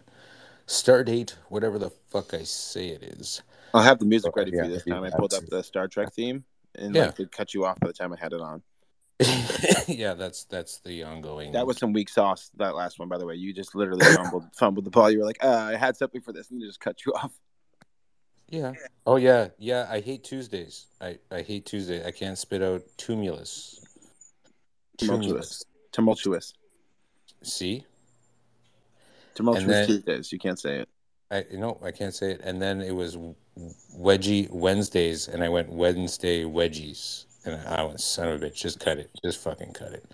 Stardate, 0.67 1.35
whatever 1.49 1.79
the 1.79 1.89
fuck 1.89 2.33
I 2.33 2.43
say 2.43 2.89
it 2.89 3.03
is. 3.03 3.41
I'll 3.73 3.83
have 3.83 3.99
the 3.99 4.05
music 4.05 4.35
So, 4.35 4.35
ready 4.35 4.51
for 4.51 4.63
yeah, 4.63 4.65
you 4.65 4.71
this 4.71 4.85
time. 4.85 5.03
I 5.03 5.11
pulled 5.11 5.33
up 5.33 5.47
the 5.49 5.63
Star 5.63 5.87
Trek 5.87 6.11
theme 6.13 6.45
and 6.75 6.95
Yeah. 6.95 6.97
like 6.97 7.19
it 7.19 7.31
cut 7.31 7.53
you 7.53 7.65
off 7.65 7.79
by 7.81 7.87
the 7.87 7.93
time 7.93 8.13
I 8.13 8.17
had 8.19 8.33
it 8.33 8.41
on. 8.41 8.63
Yeah, 9.87 10.13
that's 10.13 10.45
that's 10.45 10.79
the 10.79 11.03
ongoing. 11.03 11.51
That 11.51 11.67
was 11.67 11.77
some 11.77 11.91
weak 11.91 12.07
sauce. 12.09 12.51
That 12.57 12.75
last 12.75 12.99
one, 12.99 13.09
by 13.09 13.17
the 13.17 13.25
way, 13.25 13.35
you 13.35 13.53
just 13.53 13.75
literally 13.75 14.05
fumbled 14.05 14.45
fumbled 14.55 14.85
the 14.85 14.91
ball. 14.91 15.11
You 15.11 15.19
were 15.19 15.25
like, 15.25 15.43
uh, 15.43 15.69
"I 15.73 15.75
had 15.75 15.97
something 15.97 16.21
for 16.21 16.31
this," 16.31 16.49
and 16.51 16.61
they 16.61 16.65
just 16.65 16.79
cut 16.79 17.05
you 17.05 17.13
off. 17.13 17.31
Yeah. 18.47 18.73
Oh 19.05 19.17
yeah, 19.17 19.49
yeah. 19.57 19.87
I 19.89 19.99
hate 19.99 20.23
Tuesdays. 20.23 20.87
I 21.01 21.19
I 21.31 21.41
hate 21.41 21.65
Tuesday. 21.65 22.05
I 22.05 22.11
can't 22.11 22.37
spit 22.37 22.63
out 22.63 22.81
tumulus. 22.97 23.85
Tumultuous, 24.97 25.63
tumultuous, 25.93 26.53
See, 27.41 27.85
tumultuous 29.33 29.65
then- 29.65 29.87
Tuesdays. 29.87 30.31
You 30.31 30.39
can't 30.39 30.59
say 30.59 30.79
it. 30.79 30.89
I 31.31 31.45
no, 31.53 31.79
I 31.83 31.91
can't 31.91 32.13
say 32.13 32.31
it. 32.31 32.41
And 32.43 32.61
then 32.61 32.81
it 32.81 32.93
was 32.95 33.17
wedgie 33.95 34.49
Wednesdays, 34.49 35.27
and 35.27 35.43
I 35.43 35.49
went 35.49 35.71
Wednesday 35.71 36.43
wedgies, 36.43 37.25
and 37.45 37.55
I 37.67 37.83
went 37.83 38.01
son 38.01 38.29
of 38.29 38.41
a 38.41 38.45
bitch, 38.45 38.55
just 38.55 38.79
cut 38.79 38.97
it, 38.97 39.09
just 39.23 39.39
fucking 39.39 39.73
cut 39.73 39.93
it, 39.93 40.05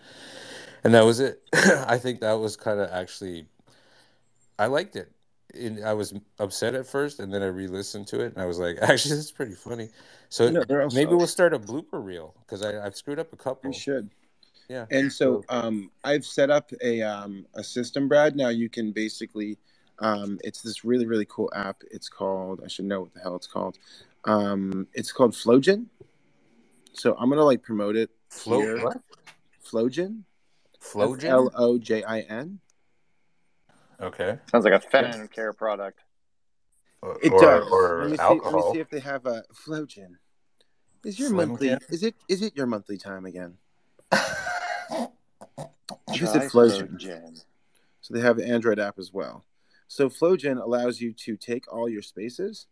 and 0.84 0.93
that 0.93 1.06
was 1.06 1.19
it. 1.19 1.41
I 1.53 1.97
think 1.97 2.22
that 2.22 2.34
was 2.34 2.56
kind 2.56 2.80
of 2.80 2.89
actually, 2.91 3.47
I 4.60 4.68
liked 4.68 4.95
it. 4.95 5.11
And 5.53 5.85
I 5.85 5.93
was 5.93 6.14
upset 6.38 6.76
at 6.76 6.85
first, 6.85 7.22
and 7.22 7.34
then 7.34 7.41
I 7.41 7.45
re-listened 7.45 8.07
to 8.07 8.19
it, 8.19 8.34
and 8.34 8.41
I 8.41 8.45
was 8.45 8.60
like, 8.60 8.77
actually, 8.81 9.15
this 9.15 9.26
is 9.26 9.31
pretty 9.31 9.53
funny. 9.53 9.89
So 10.30 10.49
No, 10.49 10.89
maybe 10.93 11.14
we'll 11.14 11.27
start 11.27 11.53
a 11.53 11.60
blooper 11.60 12.03
reel 12.03 12.34
because 12.41 12.61
I 12.61 12.85
I've 12.85 12.97
screwed 12.97 13.19
up 13.19 13.31
a 13.31 13.38
couple. 13.38 13.72
You 13.72 13.77
should. 13.77 14.10
Yeah. 14.68 14.85
And 14.91 15.11
so 15.11 15.43
um, 15.49 15.91
I've 16.03 16.26
set 16.26 16.49
up 16.49 16.72
a 16.81 17.02
um, 17.02 17.45
a 17.56 17.64
system, 17.64 18.07
Brad. 18.07 18.35
Now 18.35 18.49
you 18.49 18.69
can 18.69 18.91
basically, 18.91 19.57
um, 19.99 20.39
it's 20.43 20.61
this 20.61 20.84
really 20.84 21.06
really 21.06 21.26
cool 21.30 21.52
app. 21.56 21.81
It's 21.91 22.10
called 22.10 22.61
I 22.64 22.68
should 22.68 22.85
know 22.85 23.02
what 23.02 23.14
the 23.14 23.19
hell 23.19 23.35
it's 23.35 23.47
called. 23.47 23.77
Um, 24.26 24.88
it's 24.93 25.11
called 25.11 25.34
Flowgen. 25.34 25.85
So 26.95 27.15
I'm 27.19 27.30
gonna 27.30 27.43
like 27.43 27.61
promote 27.61 27.95
it 27.95 28.09
Flow 28.30 28.59
here. 28.59 28.84
what? 28.84 29.01
Flowgen. 29.65 30.23
Flowgen? 30.81 31.23
L 31.26 31.51
O 31.55 31.77
J 31.77 32.03
I 32.03 32.22
N. 32.22 32.59
Okay. 34.01 34.39
Sounds 34.51 34.65
like 34.65 34.73
a 34.73 34.80
feminine 34.80 35.27
care 35.27 35.53
product. 35.53 36.01
It 37.22 37.31
or, 37.31 37.39
does. 37.39 37.72
Or 37.72 38.01
let 38.01 38.11
me 38.11 38.17
see. 38.17 38.23
alcohol. 38.23 38.59
Let 38.59 38.65
me 38.65 38.73
see 38.73 38.80
if 38.80 38.89
they 38.89 38.99
have 38.99 39.26
a 39.26 39.43
Flowgen. 39.53 40.15
Is 41.03 41.19
your 41.19 41.30
Slim 41.30 41.49
monthly? 41.49 41.69
Jim? 41.69 41.80
Is 41.89 42.03
it? 42.03 42.15
Is 42.27 42.41
it 42.41 42.55
your 42.55 42.65
monthly 42.65 42.97
time 42.97 43.26
again? 43.26 43.57
Is 44.11 44.19
Try 46.15 46.45
it 46.45 46.51
Flowgen? 46.51 46.99
Flowgen. 46.99 47.43
So 48.01 48.13
they 48.13 48.22
have 48.22 48.38
the 48.38 48.47
Android 48.47 48.80
app 48.80 48.99
as 48.99 49.11
well. 49.11 49.45
So 49.88 50.09
Flowgen 50.09 50.61
allows 50.61 50.99
you 51.01 51.13
to 51.13 51.35
take 51.38 51.72
all 51.72 51.89
your 51.89 52.01
spaces 52.01 52.67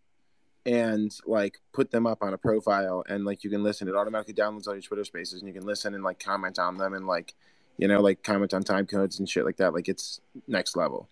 and 0.66 1.16
like 1.26 1.60
put 1.74 1.92
them 1.92 2.08
up 2.08 2.22
on 2.22 2.34
a 2.34 2.38
profile 2.38 3.04
and 3.08 3.26
like 3.26 3.44
you 3.44 3.50
can 3.50 3.64
listen. 3.64 3.88
It 3.88 3.96
automatically 3.96 4.34
downloads 4.34 4.68
all 4.68 4.74
your 4.74 4.82
Twitter 4.82 5.04
spaces 5.04 5.42
and 5.42 5.48
you 5.48 5.54
can 5.54 5.66
listen 5.66 5.94
and 5.94 6.04
like 6.04 6.20
comment 6.20 6.60
on 6.60 6.78
them 6.78 6.94
and 6.94 7.06
like 7.06 7.34
you 7.78 7.88
know 7.88 8.02
like 8.02 8.24
comment 8.24 8.54
on 8.54 8.64
time 8.64 8.86
codes 8.86 9.20
and 9.20 9.28
shit 9.28 9.46
like 9.46 9.58
that. 9.58 9.74
Like 9.74 9.90
it's 9.90 10.22
next 10.48 10.76
level. 10.76 11.10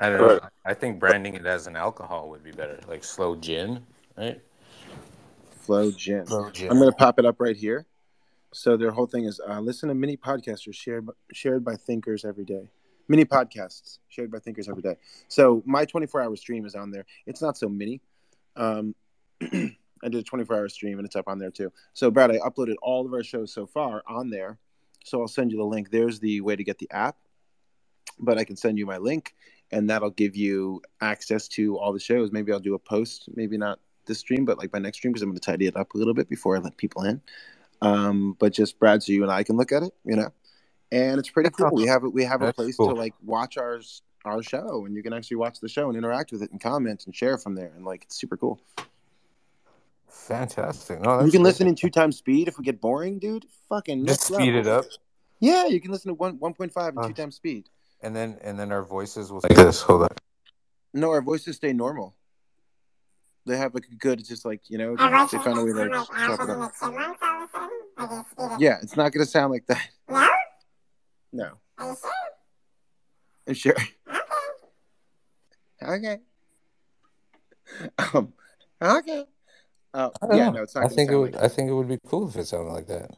I 0.00 0.10
don't 0.10 0.20
know. 0.20 0.40
I 0.64 0.74
think 0.74 1.00
branding 1.00 1.34
it 1.34 1.44
as 1.44 1.66
an 1.66 1.74
alcohol 1.74 2.28
would 2.30 2.44
be 2.44 2.52
better, 2.52 2.78
like 2.86 3.02
slow 3.02 3.34
gin, 3.34 3.84
right? 4.16 4.40
Flowgen. 5.66 6.26
Flowgen. 6.26 6.70
I'm 6.70 6.78
gonna 6.78 6.92
pop 6.92 7.18
it 7.18 7.26
up 7.26 7.40
right 7.40 7.56
here. 7.56 7.84
So 8.52 8.76
their 8.76 8.92
whole 8.92 9.06
thing 9.06 9.24
is 9.24 9.40
uh, 9.46 9.60
listen 9.60 9.88
to 9.88 9.94
mini 9.94 10.16
podcasters 10.16 10.74
shared 10.74 11.08
shared 11.32 11.64
by 11.64 11.74
thinkers 11.74 12.24
every 12.24 12.44
day. 12.44 12.70
Mini 13.08 13.24
podcasts 13.24 13.98
shared 14.08 14.30
by 14.30 14.38
thinkers 14.38 14.68
every 14.68 14.82
day. 14.82 14.96
So 15.28 15.62
my 15.64 15.84
24 15.84 16.22
hour 16.22 16.36
stream 16.36 16.66
is 16.66 16.74
on 16.74 16.90
there. 16.90 17.06
It's 17.26 17.40
not 17.40 17.56
so 17.56 17.68
mini. 17.68 18.00
Um, 18.56 18.94
I 19.40 20.08
did 20.08 20.16
a 20.16 20.22
24 20.22 20.56
hour 20.56 20.68
stream 20.68 20.98
and 20.98 21.06
it's 21.06 21.16
up 21.16 21.28
on 21.28 21.38
there 21.38 21.50
too. 21.50 21.72
So 21.94 22.10
Brad, 22.10 22.30
I 22.30 22.38
uploaded 22.38 22.74
all 22.82 23.06
of 23.06 23.12
our 23.12 23.22
shows 23.22 23.52
so 23.52 23.66
far 23.66 24.02
on 24.06 24.30
there. 24.30 24.58
So 25.04 25.20
I'll 25.20 25.28
send 25.28 25.50
you 25.52 25.58
the 25.58 25.64
link. 25.64 25.90
There's 25.90 26.20
the 26.20 26.40
way 26.42 26.54
to 26.54 26.64
get 26.64 26.78
the 26.78 26.90
app, 26.90 27.16
but 28.18 28.38
I 28.38 28.44
can 28.44 28.56
send 28.56 28.78
you 28.78 28.84
my 28.84 28.98
link, 28.98 29.34
and 29.70 29.88
that'll 29.88 30.10
give 30.10 30.36
you 30.36 30.82
access 31.00 31.48
to 31.48 31.78
all 31.78 31.92
the 31.92 32.00
shows. 32.00 32.30
Maybe 32.30 32.52
I'll 32.52 32.60
do 32.60 32.74
a 32.74 32.78
post. 32.78 33.28
Maybe 33.34 33.56
not 33.56 33.80
this 34.06 34.18
stream, 34.18 34.44
but 34.44 34.58
like 34.58 34.72
my 34.72 34.78
next 34.78 34.98
stream 34.98 35.12
because 35.12 35.22
I'm 35.22 35.30
going 35.30 35.38
to 35.38 35.44
tidy 35.44 35.66
it 35.66 35.76
up 35.76 35.94
a 35.94 35.98
little 35.98 36.14
bit 36.14 36.28
before 36.28 36.56
I 36.56 36.58
let 36.60 36.76
people 36.76 37.04
in. 37.04 37.22
Um, 37.80 38.36
but 38.38 38.52
just 38.52 38.78
Brad, 38.78 39.02
so 39.02 39.12
you 39.12 39.22
and 39.22 39.30
I 39.30 39.44
can 39.44 39.56
look 39.56 39.72
at 39.72 39.82
it, 39.82 39.94
you 40.04 40.16
know, 40.16 40.30
and 40.92 41.18
it's 41.18 41.30
pretty 41.30 41.50
cool. 41.50 41.70
We 41.72 41.86
have. 41.92 42.02
We 42.02 42.24
have 42.24 42.42
a 42.42 42.52
place 42.52 42.76
cool. 42.76 42.88
to 42.88 42.94
like 42.94 43.14
watch 43.24 43.56
our 43.56 43.80
our 44.24 44.42
show, 44.42 44.84
and 44.86 44.94
you 44.96 45.02
can 45.02 45.12
actually 45.12 45.36
watch 45.38 45.60
the 45.60 45.68
show 45.68 45.88
and 45.88 45.96
interact 45.96 46.32
with 46.32 46.42
it 46.42 46.50
and 46.50 46.60
comment 46.60 47.06
and 47.06 47.14
share 47.14 47.38
from 47.38 47.54
there, 47.54 47.72
and 47.76 47.84
like 47.84 48.02
it's 48.04 48.16
super 48.16 48.36
cool. 48.36 48.60
Fantastic. 50.08 51.00
No, 51.00 51.16
you 51.24 51.30
can 51.30 51.42
great. 51.42 51.50
listen 51.50 51.66
in 51.68 51.74
two 51.74 51.90
times 51.90 52.16
speed 52.16 52.48
if 52.48 52.58
we 52.58 52.64
get 52.64 52.80
boring, 52.80 53.18
dude. 53.18 53.46
Fucking 53.68 54.06
Just 54.06 54.22
speed 54.24 54.54
level. 54.54 54.58
it 54.60 54.66
up, 54.66 54.84
Yeah, 55.40 55.66
you 55.66 55.80
can 55.80 55.90
listen 55.90 56.08
to 56.08 56.14
one 56.14 56.38
one 56.38 56.54
point 56.54 56.72
five 56.72 56.96
and 56.96 57.04
Uh. 57.04 57.08
two 57.08 57.14
times 57.14 57.36
speed. 57.36 57.68
and 58.02 58.14
then 58.14 58.38
and 58.42 58.58
then 58.58 58.72
our 58.72 58.82
voices 58.82 59.30
will 59.30 59.40
like 59.48 59.56
this. 59.56 59.82
Hold 59.82 60.02
on. 60.02 60.08
No, 60.94 61.10
our 61.10 61.22
voices 61.22 61.56
stay 61.56 61.72
normal. 61.72 62.14
They 63.46 63.56
have 63.56 63.74
like 63.74 63.86
a 63.90 63.94
good, 63.94 64.20
it's 64.20 64.28
just 64.28 64.44
like 64.44 64.68
you 64.68 64.76
know, 64.78 64.90
they 64.96 65.38
found 65.38 65.58
a 65.58 65.64
way 65.64 65.72
to 65.72 65.78
like, 65.88 65.90
like 66.10 66.40
it 66.40 66.50
up. 66.50 66.72
the 66.72 66.72
Chipmunks 66.80 67.18
all 67.22 68.04
of 68.04 68.10
a 68.10 68.24
sudden. 68.40 68.60
Yeah, 68.60 68.78
it's 68.82 68.96
not 68.96 69.12
gonna 69.12 69.26
sound 69.26 69.52
like 69.52 69.66
that. 69.66 69.88
No? 70.08 70.28
No. 71.32 71.52
Are 71.78 71.88
you 71.88 71.94
sure? 71.94 72.10
I'm 73.46 73.54
sure. 73.54 73.74
Okay. 75.82 75.86
Okay. 75.94 76.18
Um. 78.14 78.32
Okay. 78.80 79.24
Uh, 79.94 80.10
I 80.22 80.36
yeah. 80.36 80.44
know. 80.46 80.52
No, 80.52 80.62
it's 80.62 80.74
not 80.74 80.84
I 80.84 80.88
think 80.88 81.10
it 81.10 81.16
would. 81.16 81.34
like. 81.34 81.42
I 81.42 81.48
think 81.48 81.68
it 81.70 81.74
would 81.74 81.88
be 81.88 81.98
cool 82.06 82.28
if 82.28 82.36
it 82.36 82.46
sounded 82.46 82.72
like 82.72 82.86
that. 82.88 83.10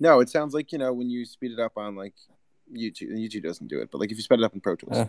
No, 0.00 0.20
it 0.20 0.28
sounds 0.28 0.54
like 0.54 0.72
you 0.72 0.78
know 0.78 0.92
when 0.92 1.10
you 1.10 1.24
speed 1.24 1.52
it 1.52 1.58
up 1.60 1.72
on 1.76 1.96
like 1.96 2.14
YouTube. 2.72 3.08
and 3.10 3.18
YouTube 3.18 3.42
doesn't 3.42 3.68
do 3.68 3.80
it, 3.80 3.90
but 3.90 3.98
like 4.00 4.10
if 4.10 4.16
you 4.16 4.22
sped 4.22 4.38
it 4.40 4.44
up 4.44 4.54
in 4.54 4.60
Pro 4.60 4.76
Tools 4.76 4.96
Yeah. 4.96 5.08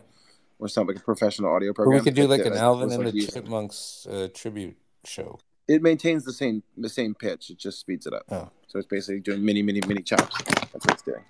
or 0.59 0.67
something 0.67 0.95
like 0.95 1.01
a 1.01 1.05
professional 1.05 1.53
audio 1.53 1.71
But 1.73 1.83
we 1.87 1.95
program, 1.97 2.03
could 2.05 2.15
do 2.15 2.21
that- 2.23 2.27
like 2.29 2.43
that- 2.43 2.53
an 2.53 2.57
Alvin 2.57 2.91
and 2.91 3.03
like, 3.05 3.13
the 3.13 3.27
Chipmunks 3.27 4.07
uh, 4.09 4.27
tribute 4.33 4.77
show. 5.05 5.39
It 5.69 5.83
maintains 5.83 6.25
the 6.25 6.33
same 6.33 6.63
the 6.77 6.89
same 6.89 7.13
pitch. 7.13 7.51
It 7.51 7.59
just 7.59 7.79
speeds 7.79 8.07
it 8.07 8.13
up. 8.13 8.23
Oh. 8.31 8.49
So 8.67 8.79
it's 8.79 8.87
basically 8.87 9.19
doing 9.19 9.45
mini, 9.45 9.61
mini, 9.61 9.81
mini 9.87 10.01
chops. 10.01 10.35
That's 10.43 10.85
what 10.85 10.93
it's 10.93 11.03
doing. 11.03 11.23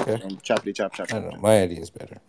Okay. 0.00 0.20
And 0.20 0.42
choppity 0.42 0.74
chop, 0.74 0.94
chop, 0.94 1.06
I 1.12 1.20
don't 1.20 1.32
know. 1.32 1.40
My 1.40 1.62
idea 1.62 1.80
is 1.80 1.90
better. 1.90 2.20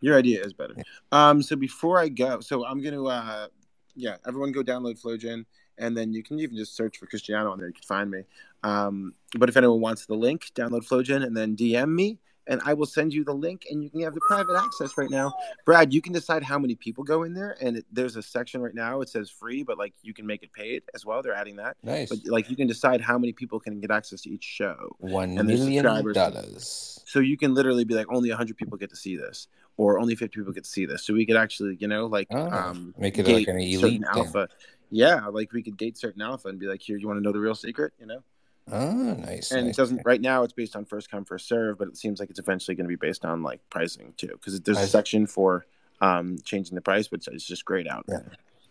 Your 0.00 0.16
idea 0.18 0.42
is 0.42 0.54
better. 0.54 0.74
Um, 1.12 1.42
so 1.42 1.56
before 1.56 1.98
I 1.98 2.08
go, 2.08 2.40
so 2.40 2.64
I'm 2.64 2.82
gonna, 2.82 3.04
uh, 3.04 3.48
yeah, 3.94 4.16
everyone 4.26 4.50
go 4.50 4.62
download 4.62 5.00
Flowgen, 5.00 5.44
and 5.76 5.94
then 5.94 6.14
you 6.14 6.22
can 6.22 6.40
even 6.40 6.56
just 6.56 6.74
search 6.74 6.96
for 6.96 7.06
Christiano 7.06 7.52
on 7.52 7.58
there. 7.58 7.68
You 7.68 7.74
can 7.74 7.82
find 7.82 8.10
me. 8.10 8.22
Um, 8.62 9.12
but 9.38 9.50
if 9.50 9.58
anyone 9.58 9.80
wants 9.80 10.06
the 10.06 10.14
link, 10.14 10.50
download 10.54 10.88
Flowgen 10.88 11.22
and 11.24 11.36
then 11.36 11.54
DM 11.54 11.90
me, 11.90 12.18
and 12.46 12.60
I 12.64 12.74
will 12.74 12.86
send 12.86 13.12
you 13.12 13.24
the 13.24 13.32
link, 13.32 13.66
and 13.70 13.82
you 13.82 13.90
can 13.90 14.00
have 14.02 14.14
the 14.14 14.20
private 14.20 14.56
access 14.56 14.96
right 14.96 15.10
now. 15.10 15.32
Brad, 15.64 15.92
you 15.92 16.00
can 16.00 16.12
decide 16.12 16.42
how 16.42 16.58
many 16.58 16.74
people 16.74 17.04
go 17.04 17.24
in 17.24 17.34
there, 17.34 17.56
and 17.60 17.78
it, 17.78 17.86
there's 17.92 18.16
a 18.16 18.22
section 18.22 18.60
right 18.60 18.74
now. 18.74 19.00
It 19.00 19.08
says 19.08 19.30
free, 19.30 19.62
but 19.62 19.78
like 19.78 19.92
you 20.02 20.14
can 20.14 20.26
make 20.26 20.42
it 20.42 20.52
paid 20.52 20.82
as 20.94 21.04
well. 21.04 21.22
They're 21.22 21.34
adding 21.34 21.56
that. 21.56 21.76
Nice. 21.82 22.08
But 22.08 22.18
like 22.26 22.48
you 22.50 22.56
can 22.56 22.66
decide 22.66 23.00
how 23.00 23.18
many 23.18 23.32
people 23.32 23.58
can 23.60 23.80
get 23.80 23.90
access 23.90 24.22
to 24.22 24.30
each 24.30 24.44
show. 24.44 24.96
One 24.98 25.38
and 25.38 25.48
million 25.48 25.84
dollars. 25.84 27.02
So 27.06 27.20
you 27.20 27.36
can 27.36 27.54
literally 27.54 27.84
be 27.84 27.94
like, 27.94 28.06
only 28.10 28.30
100 28.30 28.56
people 28.56 28.76
get 28.76 28.90
to 28.90 28.96
see 28.96 29.16
this, 29.16 29.48
or 29.76 29.98
only 29.98 30.14
50 30.14 30.38
people 30.38 30.52
get 30.52 30.64
to 30.64 30.70
see 30.70 30.86
this. 30.86 31.04
So 31.04 31.14
we 31.14 31.24
could 31.26 31.36
actually, 31.36 31.76
you 31.80 31.88
know, 31.88 32.06
like 32.06 32.26
Oh, 32.30 32.50
um, 32.50 32.94
make 32.98 33.18
it 33.18 33.26
like 33.26 33.48
an 33.48 33.60
elite 33.60 34.02
alpha. 34.12 34.48
Yeah, 34.90 35.26
like 35.26 35.52
we 35.52 35.62
could 35.62 35.76
date 35.76 35.96
certain 35.98 36.22
alpha 36.22 36.48
and 36.48 36.58
be 36.58 36.66
like, 36.66 36.80
here, 36.80 36.96
you 36.96 37.06
want 37.06 37.18
to 37.18 37.22
know 37.22 37.32
the 37.32 37.40
real 37.40 37.54
secret, 37.54 37.92
you 37.98 38.06
know? 38.06 38.22
Oh, 38.70 39.14
nice. 39.14 39.52
And 39.52 39.66
nice. 39.66 39.74
it 39.74 39.76
doesn't 39.76 40.02
right 40.04 40.20
now. 40.20 40.42
It's 40.42 40.52
based 40.52 40.74
on 40.76 40.84
first 40.84 41.10
come 41.10 41.24
first 41.24 41.46
serve, 41.48 41.78
but 41.78 41.88
it 41.88 41.96
seems 41.96 42.18
like 42.18 42.30
it's 42.30 42.38
eventually 42.40 42.74
going 42.74 42.84
to 42.86 42.88
be 42.88 42.96
based 42.96 43.24
on 43.24 43.42
like 43.42 43.60
pricing 43.70 44.12
too, 44.16 44.28
because 44.32 44.60
there's 44.60 44.78
a 44.78 44.80
I- 44.80 44.86
section 44.86 45.26
for 45.26 45.66
um 46.00 46.38
changing 46.44 46.74
the 46.74 46.80
price, 46.80 47.08
but 47.08 47.26
it's 47.32 47.46
just 47.46 47.64
grayed 47.64 47.86
out. 47.88 48.04
Yeah. 48.08 48.20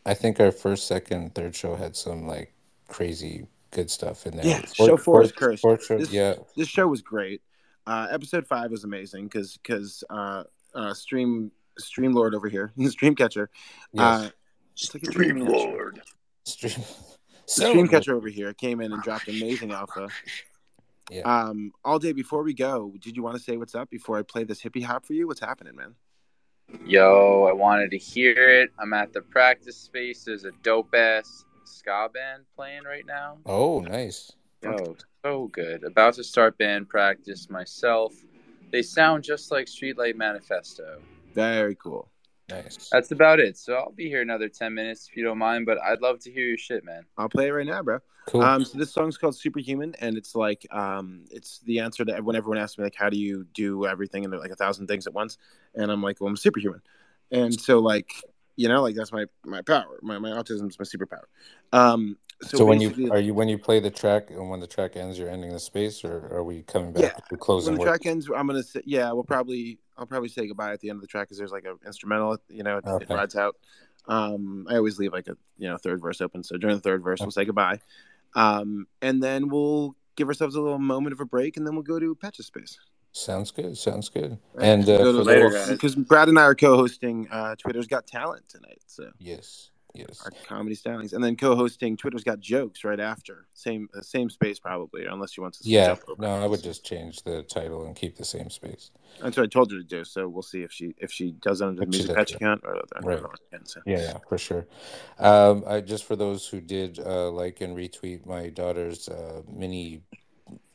I 0.05 0.13
think 0.13 0.39
our 0.39 0.51
first, 0.51 0.85
second, 0.87 1.33
third 1.33 1.55
show 1.55 1.75
had 1.75 1.95
some 1.95 2.27
like 2.27 2.53
crazy 2.87 3.47
good 3.71 3.89
stuff 3.89 4.27
in 4.27 4.35
there. 4.37 4.45
Yeah, 4.45 4.59
Fourth- 4.59 4.75
show 4.75 4.97
four 4.97 5.23
is 5.23 5.31
cursed. 5.31 5.61
fourth 5.61 5.85
show- 5.85 5.97
This, 5.97 6.11
yeah, 6.11 6.35
this 6.55 6.67
show 6.67 6.87
was 6.87 7.01
great. 7.01 7.41
Uh, 7.87 8.07
episode 8.11 8.45
five 8.47 8.71
was 8.71 8.83
amazing 8.83 9.25
because 9.25 9.57
because 9.57 10.03
uh, 10.09 10.43
uh, 10.73 10.93
stream 10.93 11.51
stream 11.79 12.11
lord 12.13 12.35
over 12.35 12.49
here, 12.49 12.71
stream 12.89 13.15
catcher. 13.15 13.49
Uh, 13.97 14.23
yes. 14.23 14.31
it's 14.75 14.93
like 14.93 15.03
a 15.03 15.11
dream 15.11 15.39
catcher. 15.39 15.51
Lord. 15.51 16.01
Stream. 16.43 16.83
The 17.45 17.51
So- 17.51 17.69
stream 17.69 17.87
catcher 17.87 18.15
over 18.15 18.27
here 18.27 18.53
came 18.53 18.81
in 18.81 18.91
and 18.91 19.01
dropped 19.03 19.27
amazing 19.27 19.71
alpha. 19.71 20.07
Yeah. 21.11 21.21
Um, 21.21 21.71
all 21.83 21.99
day 21.99 22.11
before 22.13 22.41
we 22.43 22.53
go, 22.53 22.93
did 22.99 23.15
you 23.15 23.21
want 23.21 23.37
to 23.37 23.43
say 23.43 23.57
what's 23.57 23.75
up 23.75 23.89
before 23.91 24.17
I 24.17 24.23
play 24.23 24.43
this 24.43 24.61
hippie 24.63 24.83
hop 24.83 25.05
for 25.05 25.13
you? 25.13 25.27
What's 25.27 25.39
happening, 25.39 25.75
man? 25.75 25.93
Yo, 26.83 27.43
I 27.47 27.53
wanted 27.53 27.91
to 27.91 27.97
hear 27.97 28.33
it. 28.61 28.71
I'm 28.79 28.91
at 28.93 29.13
the 29.13 29.21
practice 29.21 29.77
space. 29.77 30.23
There's 30.23 30.45
a 30.45 30.51
dope 30.63 30.93
ass 30.95 31.45
ska 31.63 32.09
band 32.11 32.43
playing 32.55 32.83
right 32.85 33.05
now. 33.05 33.37
Oh, 33.45 33.79
nice. 33.81 34.31
Yo, 34.63 34.95
so 35.23 35.47
good. 35.49 35.83
About 35.83 36.15
to 36.15 36.23
start 36.23 36.57
band 36.57 36.89
practice 36.89 37.51
myself. 37.51 38.15
They 38.71 38.81
sound 38.81 39.23
just 39.23 39.51
like 39.51 39.67
Streetlight 39.67 40.15
Manifesto. 40.15 40.99
Very 41.35 41.75
cool. 41.75 42.09
Nice. 42.49 42.89
That's 42.91 43.11
about 43.11 43.39
it. 43.39 43.57
So 43.57 43.73
I'll 43.73 43.91
be 43.91 44.07
here 44.07 44.21
another 44.21 44.49
10 44.49 44.73
minutes 44.73 45.07
if 45.09 45.17
you 45.17 45.23
don't 45.23 45.37
mind, 45.37 45.65
but 45.65 45.81
I'd 45.81 46.01
love 46.01 46.19
to 46.21 46.31
hear 46.31 46.45
your 46.45 46.57
shit, 46.57 46.83
man. 46.83 47.05
I'll 47.17 47.29
play 47.29 47.47
it 47.47 47.51
right 47.51 47.65
now, 47.65 47.81
bro. 47.81 47.99
Cool. 48.27 48.41
Um, 48.41 48.65
so 48.65 48.77
this 48.77 48.91
song's 48.91 49.17
called 49.17 49.35
Superhuman, 49.35 49.95
and 49.99 50.17
it's 50.17 50.35
like 50.35 50.65
um, 50.71 51.25
it's 51.29 51.59
the 51.59 51.79
answer 51.79 52.03
to 52.05 52.21
when 52.21 52.35
everyone 52.35 52.57
asks 52.57 52.77
me 52.77 52.83
like, 52.83 52.95
how 52.95 53.09
do 53.09 53.17
you 53.17 53.45
do 53.53 53.85
everything 53.85 54.25
and 54.25 54.33
like 54.33 54.51
a 54.51 54.55
thousand 54.55 54.87
things 54.87 55.05
at 55.05 55.13
once? 55.13 55.37
And 55.75 55.91
I'm 55.91 56.01
like, 56.01 56.19
well, 56.19 56.29
I'm 56.29 56.37
superhuman, 56.37 56.81
and 57.31 57.59
so 57.59 57.79
like 57.79 58.11
you 58.55 58.67
know, 58.67 58.81
like 58.81 58.95
that's 58.95 59.11
my 59.11 59.25
my 59.43 59.61
power. 59.61 59.99
My 60.01 60.17
my 60.17 60.29
autism 60.29 60.67
is 60.69 60.79
my 60.79 60.85
superpower. 60.85 61.25
Um, 61.71 62.17
so, 62.41 62.57
so 62.57 62.65
when 62.65 62.81
you 62.81 63.11
are 63.11 63.19
you 63.19 63.33
when 63.33 63.47
you 63.47 63.57
play 63.57 63.79
the 63.79 63.89
track 63.89 64.29
and 64.29 64.49
when 64.49 64.59
the 64.59 64.67
track 64.67 64.95
ends, 64.95 65.17
you're 65.17 65.29
ending 65.29 65.51
the 65.53 65.59
space, 65.59 66.03
or 66.03 66.27
are 66.33 66.43
we 66.43 66.63
coming 66.63 66.91
back 66.91 67.03
Yeah. 67.03 67.37
to 67.37 67.37
when 67.37 67.63
the 67.65 67.71
work? 67.79 67.87
track 67.87 68.05
ends, 68.05 68.29
I'm 68.35 68.47
gonna 68.47 68.63
say, 68.63 68.81
yeah, 68.85 69.11
we'll 69.11 69.23
probably 69.23 69.79
I'll 69.97 70.05
probably 70.05 70.29
say 70.29 70.47
goodbye 70.47 70.73
at 70.73 70.81
the 70.81 70.89
end 70.89 70.97
of 70.97 71.01
the 71.01 71.07
track 71.07 71.27
because 71.27 71.37
there's 71.37 71.51
like 71.51 71.65
an 71.65 71.77
instrumental, 71.85 72.37
you 72.49 72.63
know, 72.63 72.77
it, 72.77 72.85
it 73.01 73.09
rides 73.09 73.35
out. 73.35 73.55
Um, 74.07 74.67
I 74.69 74.75
always 74.75 74.99
leave 74.99 75.13
like 75.13 75.27
a 75.27 75.37
you 75.57 75.69
know 75.69 75.77
third 75.77 76.01
verse 76.01 76.21
open, 76.21 76.43
so 76.43 76.57
during 76.57 76.75
the 76.75 76.81
third 76.81 77.03
verse 77.03 77.21
we'll 77.21 77.31
say 77.31 77.45
goodbye, 77.45 77.79
um, 78.35 78.85
and 79.01 79.23
then 79.23 79.47
we'll 79.49 79.95
give 80.15 80.27
ourselves 80.27 80.55
a 80.55 80.61
little 80.61 80.79
moment 80.79 81.13
of 81.13 81.19
a 81.21 81.25
break, 81.25 81.57
and 81.57 81.65
then 81.65 81.73
we'll 81.73 81.83
go 81.83 81.99
to 81.99 82.15
Patches 82.15 82.45
Space. 82.47 82.77
Sounds 83.13 83.49
good. 83.49 83.77
Sounds 83.77 84.09
good. 84.09 84.37
Right. 84.53 84.65
And 84.65 84.83
uh, 84.89 84.97
Go 84.97 85.11
later, 85.11 85.49
because 85.69 85.95
Brad 85.95 86.27
and 86.27 86.37
I 86.37 86.43
are 86.43 86.55
co-hosting 86.55 87.29
uh, 87.31 87.55
Twitter's 87.55 87.87
Got 87.87 88.05
Talent 88.05 88.47
tonight, 88.49 88.81
so 88.87 89.09
yes, 89.19 89.71
yes. 89.95 90.21
our 90.25 90.31
comedy 90.47 90.75
stylings, 90.75 91.13
and 91.13 91.23
then 91.23 91.35
co-hosting 91.35 91.97
Twitter's 91.97 92.23
Got 92.23 92.39
Jokes 92.39 92.83
right 92.83 92.99
after, 92.99 93.47
same 93.53 93.89
uh, 93.95 94.01
same 94.01 94.29
space 94.29 94.59
probably, 94.59 95.05
unless 95.05 95.37
you 95.37 95.43
want 95.43 95.53
to. 95.55 95.63
switch 95.63 95.71
Yeah, 95.71 95.95
no, 96.17 96.35
I 96.35 96.47
would 96.47 96.63
just 96.63 96.85
change 96.85 97.23
the 97.23 97.43
title 97.43 97.85
and 97.85 97.95
keep 97.95 98.15
the 98.17 98.25
same 98.25 98.49
space. 98.49 98.91
That's 99.21 99.37
what 99.37 99.43
I 99.43 99.47
told 99.47 99.71
her 99.71 99.77
to 99.77 99.83
do. 99.83 100.03
So 100.03 100.27
we'll 100.27 100.41
see 100.41 100.63
if 100.63 100.71
she 100.71 100.93
if 100.97 101.11
she 101.11 101.31
does 101.31 101.61
it 101.61 101.67
under 101.67 101.81
the 101.81 101.87
music 101.87 102.15
patch 102.15 102.33
account 102.33 102.61
or 102.65 102.73
the 102.73 103.07
Right. 103.07 103.17
other 103.17 103.29
account. 103.51 103.69
So. 103.69 103.81
Yeah, 103.85 103.99
yeah, 103.99 104.17
for 104.27 104.37
sure. 104.37 104.67
Um, 105.19 105.63
I 105.67 105.81
just 105.81 106.05
for 106.05 106.15
those 106.15 106.47
who 106.47 106.61
did 106.61 106.99
uh, 106.99 107.31
like 107.31 107.61
and 107.61 107.75
retweet 107.75 108.25
my 108.25 108.49
daughter's 108.49 109.07
uh, 109.07 109.41
mini 109.47 110.01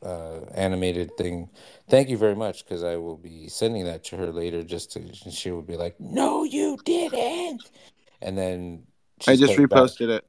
uh, 0.03 0.41
animated 0.53 1.15
thing, 1.17 1.49
thank 1.89 2.09
you 2.09 2.17
very 2.17 2.35
much 2.35 2.65
because 2.65 2.83
I 2.83 2.97
will 2.97 3.17
be 3.17 3.47
sending 3.47 3.85
that 3.85 4.03
to 4.05 4.17
her 4.17 4.31
later. 4.31 4.63
Just 4.63 4.91
to 4.93 5.13
she 5.31 5.51
will 5.51 5.61
be 5.61 5.77
like, 5.77 5.99
"No, 5.99 6.43
you 6.43 6.77
didn't," 6.83 7.69
and 8.21 8.37
then 8.37 8.83
I 9.27 9.35
just 9.35 9.53
coming 9.55 9.67
back- 9.67 9.79
reposted 9.79 10.09
it. 10.09 10.25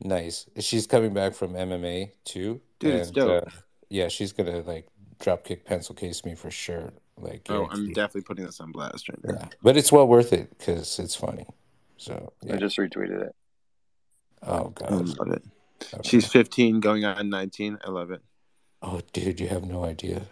Nice. 0.00 0.46
She's 0.58 0.86
coming 0.86 1.14
back 1.14 1.34
from 1.34 1.54
MMA 1.54 2.12
too. 2.24 2.60
Dude, 2.78 2.94
it's 2.94 3.10
dope. 3.10 3.46
Uh, 3.46 3.50
yeah, 3.88 4.08
she's 4.08 4.32
gonna 4.32 4.60
like 4.60 4.88
drop 5.20 5.44
kick 5.44 5.64
pencil 5.64 5.94
case 5.94 6.24
me 6.24 6.34
for 6.34 6.50
sure. 6.50 6.92
Like, 7.18 7.46
Oh, 7.48 7.66
I'm 7.70 7.88
definitely 7.94 8.22
putting 8.22 8.44
this 8.44 8.60
on 8.60 8.72
blast 8.72 9.08
right 9.08 9.18
now. 9.24 9.34
yeah, 9.40 9.48
but 9.62 9.76
it's 9.78 9.90
well 9.90 10.06
worth 10.06 10.34
it 10.34 10.50
because 10.58 10.98
it's 10.98 11.16
funny. 11.16 11.46
So 11.96 12.32
I 12.52 12.56
just 12.56 12.76
retweeted 12.76 13.22
it. 13.22 13.34
Oh 14.42 14.68
god, 14.68 14.92
I 14.92 14.94
love 14.96 15.30
it. 15.32 15.42
Okay. 15.94 16.08
She's 16.08 16.26
15, 16.26 16.80
going 16.80 17.04
on 17.06 17.30
19. 17.30 17.78
I 17.84 17.90
love 17.90 18.10
it. 18.10 18.20
Oh, 18.82 19.00
dude, 19.14 19.40
you 19.40 19.48
have 19.48 19.64
no 19.64 19.84
idea. 19.84 20.22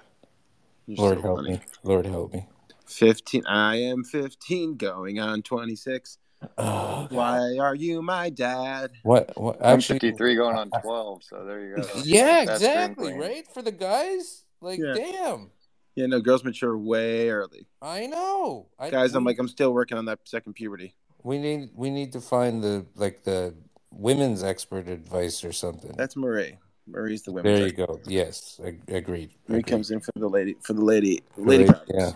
You're 0.87 0.99
Lord 0.99 1.17
so 1.19 1.23
help 1.23 1.37
funny. 1.39 1.51
me. 1.53 1.61
Lord 1.83 2.07
help 2.07 2.35
me. 2.35 2.47
15. 2.87 3.47
I 3.47 3.77
am 3.77 4.05
15, 4.05 4.77
going 4.77 5.19
on 5.21 5.41
26. 5.43 6.19
Oh, 6.59 7.07
Why 7.11 7.57
are 7.59 7.75
you 7.75 8.03
my 8.03 8.31
dad? 8.31 8.91
What? 9.03 9.33
What? 9.41 9.59
I'm 9.65 9.81
53 9.81 10.35
going 10.37 10.57
on 10.57 10.71
12, 10.83 11.23
so 11.25 11.45
there 11.45 11.61
you 11.61 11.77
go. 11.77 11.89
yeah, 12.05 12.45
That's 12.45 12.61
dream 12.61 12.71
exactly. 12.73 13.13
Right 13.15 13.47
for 13.53 13.63
the 13.63 13.73
guys. 13.73 14.45
Like, 14.61 14.79
Yeah. 14.79 14.95
damn. 14.95 15.51
Yeah, 15.97 16.07
no, 16.07 16.21
girls 16.21 16.43
mature 16.43 16.77
way 16.77 17.31
early. 17.31 17.67
I 17.81 18.07
know. 18.07 18.67
I, 18.79 18.91
Guys, 18.91 19.15
I'm 19.15 19.25
we- 19.25 19.31
like, 19.31 19.39
I'm 19.39 19.47
still 19.49 19.73
working 19.73 19.97
on 19.97 20.07
that 20.07 20.19
second 20.25 20.55
puberty. 20.55 20.95
we 21.23 21.39
need 21.39 21.71
we 21.75 21.89
need 21.91 22.13
to 22.13 22.21
find 22.21 22.63
the 22.63 22.85
like 22.97 23.23
the 23.25 23.55
women's 23.91 24.43
expert 24.43 24.89
advice 24.89 25.45
or 25.45 25.53
something. 25.53 25.93
That's 25.97 26.17
Marie. 26.17 26.59
Marie's 26.87 27.23
the 27.23 27.33
women's. 27.33 27.59
there 27.61 27.67
you 27.69 27.73
expert. 27.85 28.05
go. 28.05 28.11
Yes, 28.11 28.61
ag- 28.65 28.83
agreed. 28.89 29.31
Marie 29.49 29.61
agreed. 29.61 29.67
comes 29.71 29.91
in 29.91 30.01
for 30.01 30.13
the 30.17 30.29
lady, 30.29 30.57
for 30.63 30.73
the 30.75 30.85
lady, 30.85 31.23
lady 31.37 31.65
Right. 31.65 31.81
Yeah, 31.89 32.11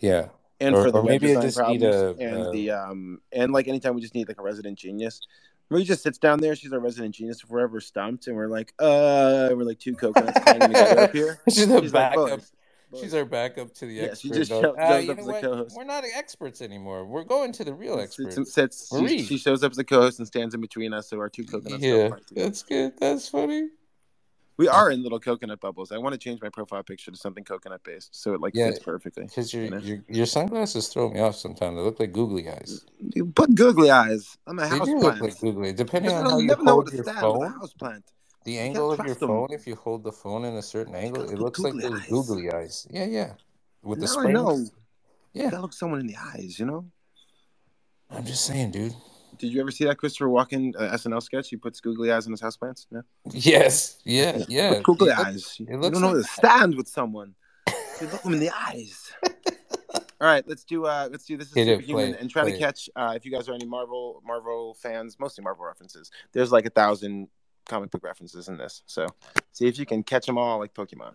yeah. 0.00 0.28
And 0.60 0.74
Or- 0.74 0.84
for 0.84 0.90
the 0.90 0.98
or 0.98 1.04
maybe 1.04 1.34
I 1.36 1.40
design 1.40 1.42
just 1.42 1.58
need 1.58 1.80
problems 1.90 2.20
a- 2.20 2.24
and 2.24 2.36
uh, 2.46 2.50
the 2.52 2.70
um 2.70 3.20
and 3.32 3.52
like 3.52 3.66
anytime 3.68 3.94
we 3.94 4.00
just 4.00 4.14
need 4.14 4.28
like 4.28 4.38
a 4.38 4.42
resident 4.42 4.78
genius. 4.78 5.20
Marie 5.72 5.84
just 5.84 6.02
sits 6.02 6.18
down 6.18 6.40
there. 6.40 6.56
She's 6.56 6.72
our 6.72 6.80
resident 6.80 7.14
genius. 7.14 7.44
If 7.44 7.48
we're 7.48 7.60
ever 7.60 7.80
stumped 7.80 8.26
and 8.26 8.34
we're 8.34 8.48
like, 8.48 8.72
uh, 8.80 9.50
we're 9.52 9.62
like 9.62 9.78
two 9.78 9.94
coconuts 9.94 10.36
together 10.40 10.98
up 11.00 11.12
here. 11.20 11.38
She's 11.48 11.58
She's 11.58 11.68
like, 11.68 11.92
backup. 11.92 12.28
boys. 12.40 12.52
She's 13.00 13.14
our 13.14 13.24
backup 13.24 13.72
to 13.74 13.86
the 13.86 13.94
Yeah, 13.94 14.02
expert. 14.06 14.20
she 14.20 14.30
just 14.30 14.50
of, 14.50 14.62
jump- 14.62 14.76
"Ah, 14.80 14.94
up 14.98 15.16
as 15.18 15.28
a 15.28 15.40
co-host." 15.40 15.76
We're 15.76 15.84
not 15.84 16.02
experts 16.16 16.60
anymore. 16.60 17.06
We're 17.06 17.22
going 17.22 17.52
to 17.52 17.62
the 17.62 17.72
real 17.72 18.00
experts. 18.00 18.36
and 18.36 18.48
sits. 18.48 18.88
She, 18.92 19.00
Marie. 19.00 19.22
she 19.22 19.38
shows 19.38 19.62
up 19.62 19.70
as 19.70 19.78
a 19.78 19.84
co-host 19.84 20.18
and 20.18 20.26
stands 20.26 20.56
in 20.56 20.60
between 20.60 20.92
us, 20.92 21.08
so 21.08 21.18
our 21.20 21.28
two 21.28 21.44
coconuts. 21.44 21.84
Yeah, 21.84 22.08
that's 22.32 22.64
good. 22.64 22.94
That's 22.98 23.28
funny. 23.28 23.68
We 24.60 24.68
are 24.68 24.90
in 24.90 25.02
little 25.02 25.18
coconut 25.18 25.58
bubbles. 25.58 25.90
I 25.90 25.96
want 25.96 26.12
to 26.12 26.18
change 26.18 26.42
my 26.42 26.50
profile 26.50 26.82
picture 26.82 27.10
to 27.10 27.16
something 27.16 27.44
coconut 27.44 27.82
based, 27.82 28.14
so 28.14 28.34
it 28.34 28.42
like 28.42 28.54
Yeah, 28.54 28.66
fits 28.66 28.80
perfectly. 28.80 29.24
Because 29.24 29.54
your, 29.54 29.64
You 29.64 29.70
know? 29.70 29.78
your 29.78 29.98
your 30.06 30.26
sunglasses 30.26 30.88
throw 30.88 31.08
me 31.08 31.18
off 31.20 31.36
sometimes. 31.36 31.78
They 31.78 31.82
look 31.82 31.98
like 31.98 32.12
googly 32.12 32.46
eyes. 32.46 32.84
You 33.14 33.24
put 33.24 33.54
googly 33.54 33.90
eyes. 33.90 34.36
I'm 34.46 34.58
a 34.58 34.62
They 34.68 34.68
house 34.68 34.86
do 34.86 35.00
plant. 35.00 35.02
look 35.02 35.30
like 35.30 35.40
googly. 35.40 35.72
Depending 35.72 36.12
on 36.12 36.24
how 36.26 36.38
you 36.38 36.48
never 36.48 36.62
know 36.62 36.76
what 36.76 36.88
hold 36.90 36.92
your 36.92 37.04
stand 37.04 37.16
with 37.16 37.24
a 37.24 37.38
phone. 37.38 37.52
house 37.52 37.72
plant. 37.72 38.04
The 38.44 38.58
angle 38.58 38.92
of 38.92 38.98
your 38.98 39.14
them. 39.14 39.28
phone, 39.28 39.48
if 39.50 39.66
you 39.66 39.76
hold 39.76 40.04
the 40.04 40.12
phone 40.12 40.44
in 40.44 40.52
a 40.54 40.62
certain 40.62 40.94
angle, 40.94 41.30
it 41.30 41.38
looks 41.38 41.58
like 41.60 41.72
googly 41.72 41.88
those 41.88 42.00
eyes. 42.02 42.08
googly 42.10 42.52
eyes. 42.52 42.86
Yeah, 42.90 43.06
yeah. 43.06 43.32
With 43.82 44.00
the 44.00 44.06
Now 44.14 44.28
I 44.28 44.32
know. 44.32 44.66
Yeah. 45.32 45.48
that 45.48 45.62
looks 45.62 45.78
someone 45.78 46.00
in 46.00 46.06
the 46.06 46.16
eyes, 46.18 46.58
you 46.60 46.66
know? 46.66 46.84
I'm 48.10 48.26
just 48.26 48.44
saying, 48.44 48.72
dude. 48.72 48.94
Did 49.40 49.54
you 49.54 49.60
ever 49.62 49.70
see 49.70 49.84
that 49.86 49.96
Christopher 49.96 50.26
Walken 50.26 50.74
uh, 50.78 50.92
SNL 50.94 51.22
sketch? 51.22 51.48
He 51.48 51.56
puts 51.56 51.80
googly 51.80 52.12
eyes 52.12 52.26
on 52.26 52.32
his 52.32 52.42
houseplants? 52.42 52.86
No? 52.90 53.02
Yes. 53.32 53.98
Yeah, 54.04 54.36
Yeah. 54.36 54.44
yeah. 54.48 54.74
Put 54.74 54.82
googly 54.82 55.10
It 55.10 55.18
eyes. 55.18 55.56
You 55.58 55.66
don't 55.66 55.80
know 55.80 55.88
like 55.88 55.94
how 55.94 56.12
to 56.12 56.22
stand 56.24 56.74
with 56.74 56.88
someone. 56.88 57.34
You 58.00 58.08
look 58.08 58.22
them 58.22 58.34
in 58.34 58.40
the 58.40 58.50
eyes. 58.50 59.10
All 59.94 60.26
right, 60.26 60.46
let's 60.46 60.64
do 60.64 60.84
uh 60.84 61.08
let's 61.10 61.24
do 61.24 61.38
this 61.38 61.48
is 61.48 61.54
superhuman 61.54 62.14
and 62.14 62.28
try 62.28 62.42
play 62.42 62.52
to 62.52 62.58
catch 62.58 62.90
uh 62.94 63.14
if 63.16 63.24
you 63.24 63.32
guys 63.32 63.48
are 63.48 63.54
any 63.54 63.64
Marvel 63.64 64.22
Marvel 64.26 64.74
fans, 64.74 65.16
mostly 65.18 65.42
Marvel 65.42 65.64
references. 65.64 66.10
There's 66.32 66.52
like 66.52 66.66
a 66.66 66.70
thousand 66.70 67.28
comic 67.66 67.90
book 67.90 68.04
references 68.04 68.48
in 68.48 68.58
this. 68.58 68.82
So 68.84 69.06
see 69.52 69.66
if 69.66 69.78
you 69.78 69.86
can 69.86 70.02
catch 70.02 70.26
them 70.26 70.36
all 70.36 70.58
like 70.58 70.74
Pokemon. 70.74 71.14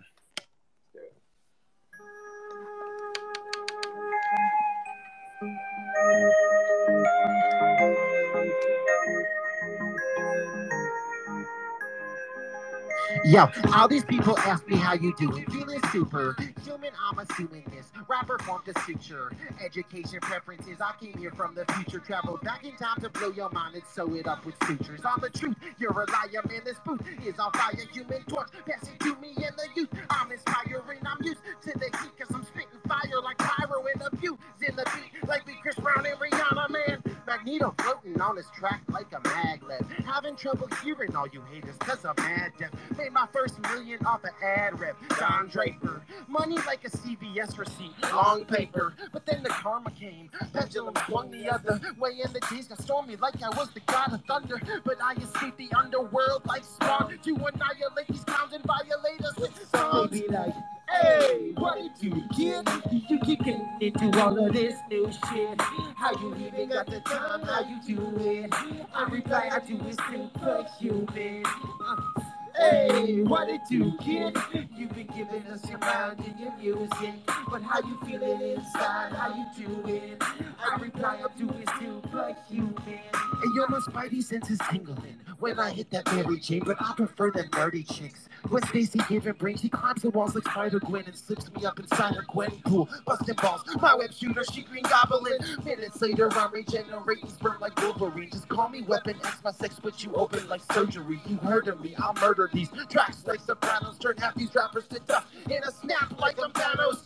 Yo, 13.25 13.49
all 13.73 13.87
these 13.87 14.05
people 14.05 14.37
ask 14.39 14.67
me 14.67 14.75
how 14.75 14.93
you 14.93 15.11
doing. 15.17 15.45
Feeling 15.47 15.81
super 15.91 16.35
human, 16.63 16.91
I'm 17.09 17.17
assuming 17.17 17.63
this. 17.75 17.91
Rapper 18.07 18.37
formed 18.39 18.67
a 18.67 18.79
suture. 18.81 19.31
Education 19.63 20.19
preferences. 20.21 20.77
I 20.79 20.93
came 21.03 21.17
here 21.17 21.31
from 21.31 21.55
the 21.55 21.65
future. 21.73 21.99
Traveled 21.99 22.41
back 22.41 22.63
in 22.63 22.75
time 22.75 23.01
to 23.01 23.09
blow 23.09 23.31
your 23.31 23.49
mind 23.49 23.73
and 23.73 23.83
sew 23.83 24.13
it 24.13 24.27
up 24.27 24.45
with 24.45 24.55
sutures. 24.67 25.01
On 25.05 25.19
the 25.21 25.31
truth, 25.31 25.55
you're 25.79 25.91
a 25.91 26.05
liar, 26.11 26.41
man. 26.47 26.61
This 26.65 26.77
booth 26.85 27.01
is 27.25 27.39
on 27.39 27.51
fire. 27.53 27.73
Human 27.93 28.23
torch, 28.25 28.49
pass 28.67 28.83
it 28.83 28.99
to 28.99 29.15
me 29.15 29.33
and 29.37 29.55
the 29.57 29.67
youth. 29.75 29.89
I'm 30.11 30.31
inspiring. 30.31 30.99
I'm 31.05 31.23
used 31.23 31.41
to 31.63 31.71
the 31.79 31.85
heat 31.85 32.11
because 32.15 32.35
I'm 32.35 32.43
spitting 32.45 32.79
fire 32.87 33.21
like 33.23 33.39
pyro 33.39 33.83
and 33.91 34.03
abuse 34.03 34.37
in 34.67 34.75
the 34.75 34.85
beat. 34.93 35.27
Like 35.27 35.47
we 35.47 35.55
Chris 35.63 35.75
Brown 35.77 36.05
and 36.05 36.19
Rihanna, 36.19 36.69
man. 36.69 37.14
Magneto 37.25 37.73
floating 37.79 38.19
on 38.21 38.37
his 38.37 38.47
track 38.55 38.81
like 38.89 39.11
a 39.11 39.19
maglev. 39.19 39.89
Having 40.05 40.35
trouble 40.35 40.67
hearing 40.83 41.15
all 41.15 41.27
you 41.27 41.41
haters 41.51 41.75
because 41.77 42.05
I'm 42.05 42.15
mad 42.17 42.53
deaf. 42.59 42.71
Made 42.97 43.11
my 43.11 43.27
first 43.33 43.59
million 43.61 44.05
off 44.05 44.23
an 44.23 44.31
ad 44.43 44.79
rep. 44.79 44.95
Don 45.19 45.47
Draper. 45.47 46.01
Money 46.27 46.57
like 46.67 46.85
a 46.85 46.89
CVS 46.89 47.57
receipt. 47.57 47.93
Long 48.13 48.45
paper. 48.45 48.93
But 49.11 49.25
then 49.25 49.43
the 49.43 49.49
karma 49.49 49.91
came. 49.91 50.29
Pendulum 50.53 50.93
swung 51.07 51.31
the 51.31 51.49
other 51.49 51.79
way 51.97 52.19
and 52.23 52.33
the 52.33 52.41
days 52.51 52.67
got 52.67 52.81
stormy 52.81 53.15
like 53.15 53.41
I 53.41 53.49
was 53.49 53.69
the 53.71 53.81
god 53.81 54.13
of 54.13 54.23
thunder. 54.25 54.61
But 54.83 54.97
I 55.01 55.13
escaped 55.13 55.57
the 55.57 55.69
underworld 55.75 56.45
like 56.45 56.63
spawn 56.63 57.17
to 57.23 57.35
annihilate 57.35 58.07
these 58.07 58.23
clowns 58.23 58.53
and 58.53 58.63
violators 58.63 59.35
with 59.37 59.69
songs. 59.71 60.21
Like, 60.29 60.53
Hey, 60.89 61.51
what 61.57 61.77
did 61.77 61.91
you 62.01 62.23
get? 62.37 62.67
You 63.09 63.19
keep 63.19 63.41
into 63.45 64.21
all 64.21 64.37
of 64.37 64.53
this 64.53 64.75
new 64.89 65.11
shit. 65.29 65.61
How 65.95 66.11
you 66.21 66.35
even 66.35 66.69
got 66.69 66.87
the 66.87 66.99
time? 67.01 67.41
How 67.41 67.61
you 67.61 67.79
do 67.95 68.17
it? 68.19 68.53
I 68.93 69.03
reply, 69.09 69.49
I 69.51 69.59
do 69.59 69.79
it 69.87 69.99
superhuman. 69.99 71.43
Uh, 71.45 72.21
Hey, 72.57 73.21
what 73.23 73.47
did 73.47 73.61
you 73.69 73.97
get? 74.05 74.37
You've 74.75 74.93
been 74.95 75.07
giving 75.07 75.45
us 75.47 75.69
your 75.69 75.77
mind 75.79 76.19
and 76.19 76.39
your 76.39 76.55
music, 76.57 77.15
but 77.49 77.61
how 77.61 77.79
you 77.79 77.99
feeling 78.05 78.41
inside? 78.41 79.11
How 79.11 79.35
you 79.35 79.67
do 79.67 79.93
it? 79.93 80.23
I 80.23 80.77
reply, 80.77 81.21
I 81.23 81.37
do 81.37 81.49
it 81.49 81.69
superhuman. 81.79 83.01
And 83.43 83.55
you're 83.55 83.67
my 83.67 83.79
spidey 83.79 84.23
senses 84.23 84.59
tingling 84.69 85.17
when 85.39 85.59
I 85.59 85.71
hit 85.71 85.91
that 85.91 86.05
Mary 86.13 86.39
Jane, 86.39 86.63
but 86.65 86.77
I 86.79 86.93
prefer 86.95 87.29
them 87.31 87.49
nerdy 87.49 87.85
chicks. 87.85 88.29
When 88.47 88.63
Stacy 88.63 88.99
given 89.09 89.33
brain, 89.33 89.57
she 89.57 89.67
climbs 89.67 90.03
the 90.03 90.09
walls 90.11 90.35
like 90.35 90.45
Spider 90.45 90.79
Gwen 90.79 91.03
and 91.05 91.15
slips 91.15 91.51
me 91.53 91.65
up 91.65 91.79
inside 91.79 92.15
her 92.15 92.25
Gwen 92.29 92.51
pool. 92.65 92.87
Busting 93.05 93.35
balls, 93.35 93.63
my 93.81 93.95
web 93.95 94.13
shooter, 94.13 94.43
she 94.45 94.61
green 94.61 94.83
goblin. 94.83 95.39
Minutes 95.65 96.01
later, 96.01 96.31
I'm 96.31 96.53
regenerating 96.53 97.29
sperm 97.29 97.57
like 97.59 97.79
Wolverine. 97.81 98.29
Just 98.31 98.47
call 98.47 98.69
me 98.69 98.83
Weapon 98.83 99.17
X, 99.23 99.39
my 99.43 99.51
sex 99.51 99.75
split 99.75 100.03
you 100.03 100.13
open 100.13 100.47
like 100.47 100.61
surgery. 100.71 101.19
You 101.27 101.37
heard 101.37 101.67
of 101.67 101.81
me, 101.81 101.95
I'll 101.97 102.13
murder 102.13 102.44
these 102.53 102.69
tracks 102.89 103.25
like 103.25 103.39
Sopranos. 103.39 103.97
Turn 103.99 104.17
half 104.17 104.35
these 104.35 104.53
rappers 104.55 104.87
to 104.87 104.99
dust 104.99 105.27
in 105.49 105.63
a 105.63 105.71
snap 105.71 106.19
like 106.19 106.37
I'm 106.41 106.51
Thanos. 106.51 107.03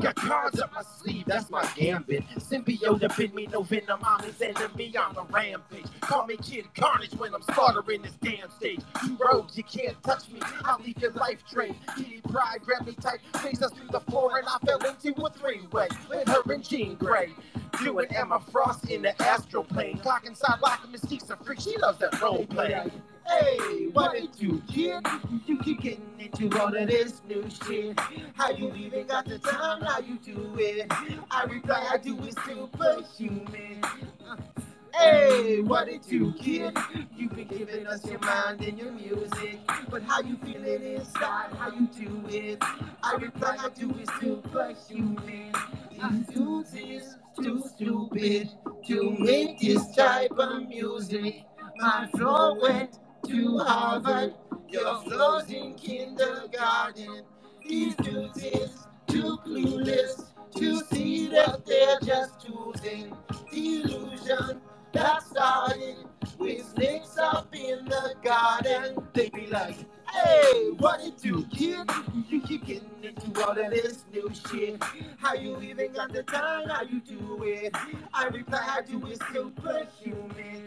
Got 0.00 0.14
cards 0.16 0.58
up 0.60 0.72
my 0.72 0.82
sleeve, 0.82 1.24
that's 1.26 1.50
my 1.50 1.68
gambit. 1.76 2.24
Symbiote 2.38 3.02
up 3.02 3.20
in 3.20 3.34
me, 3.34 3.46
no 3.52 3.62
venom, 3.62 4.00
I'm 4.02 4.24
his 4.24 4.40
enemy 4.40 4.96
on 4.96 5.14
a 5.14 5.22
rampage. 5.30 5.84
Call 6.00 6.24
me 6.24 6.38
Kid 6.38 6.68
Carnage 6.74 7.12
when 7.18 7.34
I'm 7.34 7.42
slaughtering 7.42 8.00
this 8.00 8.14
damn 8.22 8.50
stage. 8.50 8.80
You 9.06 9.18
rogues, 9.18 9.58
you 9.58 9.64
can't 9.64 10.02
touch 10.02 10.30
me, 10.30 10.40
I'll 10.64 10.80
leave 10.82 10.96
your 11.02 11.12
life 11.12 11.40
drained. 11.50 11.76
Kitty 11.98 12.22
Pryde 12.30 12.62
grabbed 12.62 12.86
me 12.86 12.94
tight, 12.94 13.18
chased 13.42 13.62
us 13.62 13.72
through 13.72 13.88
the 13.90 14.00
floor, 14.00 14.38
and 14.38 14.46
I 14.48 14.56
fell 14.64 14.78
into 14.78 15.12
a 15.22 15.30
three-way 15.30 15.88
with 16.08 16.28
her 16.28 16.50
and 16.50 16.66
Jean 16.66 16.94
Grey. 16.94 17.34
Doing 17.84 18.06
Emma 18.14 18.40
Frost 18.50 18.88
in 18.88 19.02
the 19.02 19.20
astral 19.22 19.64
plane. 19.64 19.98
Clock 19.98 20.24
inside 20.24 20.60
a 20.62 20.86
mystique's 20.86 21.28
a 21.30 21.36
freak, 21.36 21.60
she 21.60 21.76
loves 21.76 21.98
that 21.98 22.18
role 22.22 22.46
play. 22.46 22.90
Hey, 23.26 23.86
what 23.92 24.12
did 24.14 24.30
you 24.38 24.62
get? 24.72 25.06
You 25.46 25.58
keep 25.58 25.80
getting 25.80 26.10
into 26.18 26.60
all 26.60 26.74
of 26.74 26.88
this 26.88 27.22
new 27.28 27.44
shit. 27.50 27.98
How 28.34 28.50
you 28.50 28.74
even 28.74 29.06
got 29.06 29.26
the 29.26 29.38
time? 29.38 29.82
How 29.82 30.00
you 30.00 30.18
do 30.24 30.56
it? 30.58 30.86
I 31.30 31.44
reply, 31.44 31.88
I 31.92 31.96
do 31.98 32.18
it 32.24 32.34
superhuman. 32.44 33.82
Hey, 34.94 35.60
what 35.60 35.86
did 35.86 36.04
you 36.10 36.32
get? 36.42 36.76
You've 37.16 37.34
been 37.34 37.48
giving 37.48 37.86
us 37.86 38.04
your 38.06 38.18
mind 38.18 38.60
and 38.62 38.78
your 38.78 38.92
music, 38.92 39.60
but 39.88 40.02
how 40.02 40.20
you 40.20 40.36
feeling 40.38 40.82
inside? 40.82 41.52
How 41.56 41.70
you 41.70 41.86
do 41.86 42.22
it? 42.28 42.58
I 43.02 43.14
reply, 43.14 43.56
I 43.58 43.68
do 43.70 43.90
it 43.98 44.10
superhuman. 44.20 45.52
These 45.90 46.26
dudes 46.26 46.74
is 46.74 47.16
too 47.40 47.62
stupid 47.74 48.50
to 48.88 49.16
make 49.18 49.60
this 49.60 49.94
type 49.94 50.32
of 50.32 50.68
music. 50.68 51.44
My 51.76 52.08
flow 52.14 52.58
went 52.60 52.98
to 53.26 53.58
Harvard, 53.58 54.34
your 54.68 55.02
in 55.48 55.74
kindergarten. 55.74 57.22
These 57.66 57.94
dudes 57.96 58.42
is 58.42 58.86
too 59.06 59.38
clueless 59.46 60.26
to 60.56 60.80
see 60.86 61.28
that 61.28 61.64
they're 61.66 61.98
just 62.02 62.40
tools 62.46 62.82
in 62.84 63.12
delusion. 63.50 64.60
That 64.92 65.22
started 65.22 65.96
with 66.38 66.66
snakes 66.66 67.16
up 67.18 67.54
in 67.54 67.84
the 67.84 68.14
garden. 68.22 68.96
They 69.12 69.28
be 69.30 69.46
like, 69.46 69.76
hey, 70.12 70.70
what 70.78 71.00
did 71.00 71.24
you 71.24 71.46
get? 71.50 71.88
You 72.28 72.40
getting 72.58 72.90
into 73.02 73.44
all 73.44 73.58
of 73.58 73.70
this 73.70 74.04
new 74.12 74.30
shit. 74.48 74.82
How 75.18 75.34
you 75.34 75.60
even 75.60 75.92
got 75.92 76.12
the 76.12 76.22
time? 76.22 76.68
How 76.68 76.82
you 76.82 77.00
do 77.00 77.42
it? 77.44 77.74
I 78.12 78.26
reply, 78.26 78.78
I 78.78 78.82
do 78.82 79.04
it 79.06 79.20
superhuman. 79.32 80.64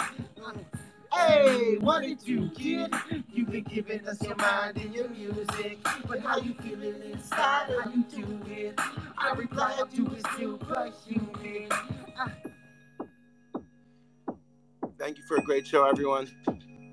Hey, 1.14 1.78
what 1.80 2.02
did 2.02 2.28
you 2.28 2.50
get? 2.56 2.92
You've 3.32 3.52
been 3.52 3.64
giving 3.64 4.08
us 4.08 4.22
your 4.24 4.36
mind 4.36 4.78
and 4.78 4.94
your 4.94 5.10
music, 5.10 5.78
but 6.08 6.20
how 6.22 6.38
you 6.38 6.56
feeling 6.56 6.96
inside? 7.12 7.70
How 7.84 7.92
you 7.92 8.04
do 8.04 8.40
it? 8.48 8.80
I 9.18 9.34
reply, 9.36 9.76
I 9.80 9.96
do 9.96 10.08
it 10.08 10.26
superhuman. 10.38 11.70
Uh, 12.20 12.30
Thank 14.98 15.18
you 15.18 15.24
for 15.28 15.38
a 15.38 15.42
great 15.42 15.68
show, 15.68 15.86
everyone. 15.88 16.28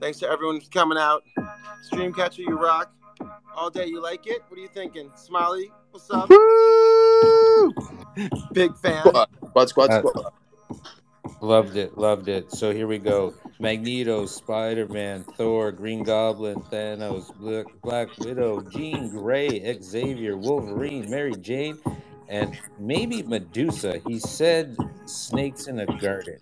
Thanks 0.00 0.18
to 0.18 0.28
everyone 0.28 0.60
for 0.60 0.70
coming 0.70 0.98
out. 0.98 1.22
Streamcatcher, 1.90 2.38
you 2.38 2.58
rock. 2.58 2.92
All 3.56 3.70
day, 3.70 3.86
you 3.86 4.02
like 4.02 4.26
it? 4.26 4.42
What 4.48 4.58
are 4.58 4.62
you 4.62 4.68
thinking? 4.68 5.10
Smiley, 5.16 5.70
what's 5.92 6.10
up? 6.10 6.28
Woo! 6.30 7.72
Big 8.52 8.76
fan. 8.78 9.02
Squad, 9.06 9.28
squad, 9.44 9.68
squad, 9.68 9.90
Uh, 9.90 9.98
squad. 10.00 10.32
Loved 11.40 11.76
it, 11.76 11.96
loved 11.96 12.28
it. 12.28 12.50
So 12.52 12.72
here 12.72 12.86
we 12.86 12.98
go. 12.98 13.34
Magneto, 13.58 14.26
Spider 14.26 14.86
Man, 14.88 15.24
Thor, 15.24 15.72
Green 15.72 16.02
Goblin, 16.02 16.56
Thanos, 16.70 17.34
Black, 17.38 17.66
Black 17.82 18.18
Widow, 18.18 18.60
Jean 18.62 19.08
Grey, 19.08 19.78
Xavier, 19.82 20.36
Wolverine, 20.36 21.08
Mary 21.10 21.34
Jane, 21.40 21.78
and 22.28 22.58
maybe 22.78 23.22
Medusa. 23.22 24.00
He 24.06 24.18
said 24.18 24.76
snakes 25.06 25.66
in 25.66 25.80
a 25.80 25.86
garden. 25.98 26.38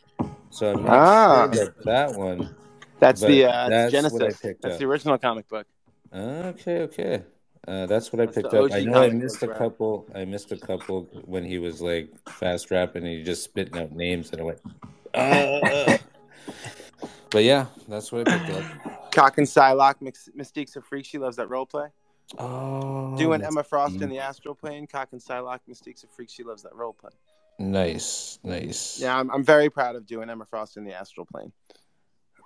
So 0.51 0.73
I'm 0.73 0.83
not 0.83 0.93
Ah. 0.93 1.51
sure 1.53 1.63
about 1.63 1.85
that 1.85 2.15
one. 2.15 2.57
That's 2.99 3.21
the 3.21 3.45
uh, 3.45 3.69
that's 3.69 3.93
Genesis. 3.93 4.13
what 4.13 4.23
I 4.25 4.33
picked 4.33 4.63
That's 4.63 4.75
up. 4.75 4.79
the 4.81 4.87
original 4.87 5.19
comic 5.19 5.49
book. 5.49 5.67
Okay, 6.13 6.81
okay. 6.83 7.23
Uh, 7.69 7.85
that's 7.85 8.13
what 8.13 8.21
I 8.21 8.25
That's 8.25 8.37
picked 8.37 8.55
up. 8.55 8.73
I 8.73 8.81
know 8.81 9.03
I 9.03 9.11
missed 9.11 9.43
a 9.43 9.47
bro. 9.47 9.57
couple. 9.57 10.07
I 10.15 10.25
missed 10.25 10.53
a 10.53 10.57
couple 10.57 11.03
when 11.27 11.45
he 11.45 11.59
was 11.59 11.83
like 11.83 12.09
fast 12.31 12.71
rapping 12.71 13.05
and 13.05 13.13
he 13.13 13.23
just 13.23 13.45
spitting 13.45 13.79
out 13.79 13.93
names, 13.93 14.33
and 14.33 14.41
I 14.41 14.45
went, 14.45 14.61
uh. 15.15 15.99
but 17.31 17.45
yeah, 17.45 17.67
that's 17.87 18.11
what 18.11 18.27
I 18.27 18.39
picked 18.39 18.57
up. 18.57 19.11
Cock 19.13 19.37
and 19.37 19.47
Psylocke, 19.47 20.01
Mys- 20.01 20.31
Mystique's 20.35 20.77
a 20.77 20.81
freak. 20.81 21.05
She 21.05 21.19
loves 21.19 21.37
that 21.37 21.51
role 21.51 21.67
play. 21.67 21.89
Oh, 22.39 23.17
Doing 23.19 23.43
Emma 23.43 23.63
Frost 23.63 24.01
in 24.01 24.09
the 24.09 24.19
astral 24.19 24.55
plane. 24.55 24.87
Cock 24.87 25.09
and 25.13 25.21
Psylocke, 25.21 25.61
Mystique's 25.69 26.05
a 26.05 26.07
freak. 26.07 26.31
She 26.31 26.45
loves 26.45 26.63
that 26.63 26.75
role 26.75 26.95
play. 26.95 27.11
Nice, 27.59 28.39
nice. 28.45 28.99
Yeah, 29.01 29.19
I'm, 29.19 29.31
I'm 29.31 29.45
very 29.45 29.69
proud 29.69 29.95
of 29.95 30.07
doing 30.07 30.31
Emma 30.31 30.47
Frost 30.47 30.79
in 30.79 30.85
the 30.85 30.95
astral 30.95 31.27
plane. 31.27 31.53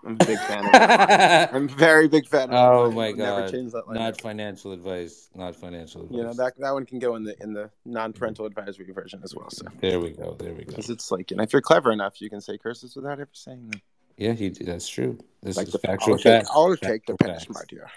I'm 0.04 0.14
a 0.14 0.24
big 0.26 0.38
fan 0.38 0.64
of 0.66 0.72
that. 0.72 1.52
I'm 1.54 1.64
a 1.64 1.72
very 1.72 2.08
big 2.08 2.26
fan 2.26 2.48
Oh 2.52 2.90
my 2.90 3.08
I'll 3.08 3.16
Never 3.16 3.48
change 3.48 3.72
that 3.72 3.86
line. 3.86 3.96
Not 3.98 4.20
financial 4.20 4.72
advice. 4.72 5.28
Not 5.34 5.54
financial 5.54 6.02
advice. 6.02 6.16
You 6.16 6.22
know 6.24 6.32
that 6.34 6.54
that 6.58 6.72
one 6.72 6.84
can 6.86 6.98
go 6.98 7.14
in 7.16 7.24
the 7.24 7.40
in 7.42 7.52
the 7.52 7.70
non-parental 7.84 8.46
advisory 8.46 8.90
version 8.92 9.20
as 9.22 9.34
well. 9.34 9.48
So 9.50 9.64
There 9.80 10.00
we 10.00 10.10
go. 10.10 10.34
There 10.38 10.52
we 10.52 10.64
go. 10.64 10.70
because 10.70 10.90
it's 10.90 11.10
like, 11.12 11.30
you 11.30 11.36
know, 11.36 11.44
if 11.44 11.52
you're 11.52 11.62
clever 11.62 11.92
enough, 11.92 12.20
you 12.20 12.28
can 12.30 12.40
say 12.40 12.58
curses 12.58 12.96
without 12.96 13.20
ever 13.20 13.28
saying 13.32 13.68
them. 13.70 13.80
Yeah, 14.16 14.32
he. 14.32 14.48
That's 14.50 14.88
true. 14.88 15.18
This 15.42 15.56
Like 15.56 15.68
is 15.68 15.72
the 15.72 15.78
factual 15.78 16.14
I'll 16.14 16.18
take, 16.18 16.24
facts. 16.24 16.50
I'll 16.52 16.76
take 16.76 17.06
the 17.06 17.12
Factual 17.12 17.28
punish, 17.28 17.48
my 17.48 17.54
facts. 17.60 17.66
dear. 17.68 17.90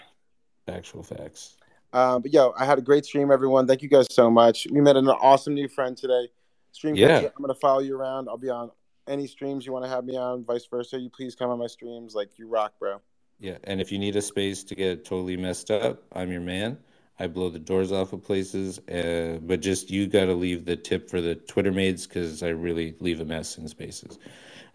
Factual 0.66 1.02
facts. 1.02 1.56
Um, 1.92 2.22
but 2.22 2.32
yo, 2.32 2.52
I 2.58 2.64
had 2.64 2.78
a 2.78 2.82
great 2.82 3.04
stream, 3.04 3.30
everyone. 3.30 3.66
Thank 3.66 3.82
you 3.82 3.88
guys 3.88 4.06
so 4.10 4.30
much. 4.30 4.66
We 4.70 4.80
met 4.80 4.96
an 4.96 5.08
awesome 5.08 5.54
new 5.54 5.68
friend 5.68 5.96
today. 5.96 6.28
Stream 6.72 6.94
Yeah. 6.94 7.18
I'm 7.20 7.40
gonna 7.42 7.54
follow 7.54 7.80
you 7.80 7.96
around. 7.96 8.28
I'll 8.28 8.36
be 8.36 8.50
on 8.50 8.70
any 9.08 9.26
streams 9.26 9.66
you 9.66 9.72
want 9.72 9.84
to 9.84 9.88
have 9.88 10.04
me 10.04 10.16
on, 10.16 10.44
vice 10.44 10.66
versa. 10.66 10.98
You 10.98 11.10
please 11.10 11.34
come 11.34 11.50
on 11.50 11.58
my 11.58 11.66
streams. 11.66 12.14
Like 12.14 12.38
you 12.38 12.48
rock, 12.48 12.74
bro. 12.78 13.00
Yeah, 13.38 13.58
and 13.64 13.80
if 13.80 13.92
you 13.92 13.98
need 13.98 14.16
a 14.16 14.22
space 14.22 14.64
to 14.64 14.74
get 14.74 15.04
totally 15.04 15.36
messed 15.36 15.70
up, 15.70 16.02
I'm 16.12 16.32
your 16.32 16.40
man. 16.40 16.78
I 17.18 17.26
blow 17.26 17.48
the 17.48 17.58
doors 17.58 17.92
off 17.92 18.12
of 18.12 18.22
places, 18.22 18.78
uh, 18.88 19.38
but 19.42 19.60
just 19.60 19.90
you 19.90 20.06
got 20.06 20.26
to 20.26 20.34
leave 20.34 20.64
the 20.64 20.76
tip 20.76 21.08
for 21.08 21.20
the 21.20 21.34
Twitter 21.34 21.72
maids 21.72 22.06
because 22.06 22.42
I 22.42 22.48
really 22.48 22.94
leave 23.00 23.20
a 23.20 23.24
mess 23.24 23.56
in 23.58 23.68
spaces. 23.68 24.18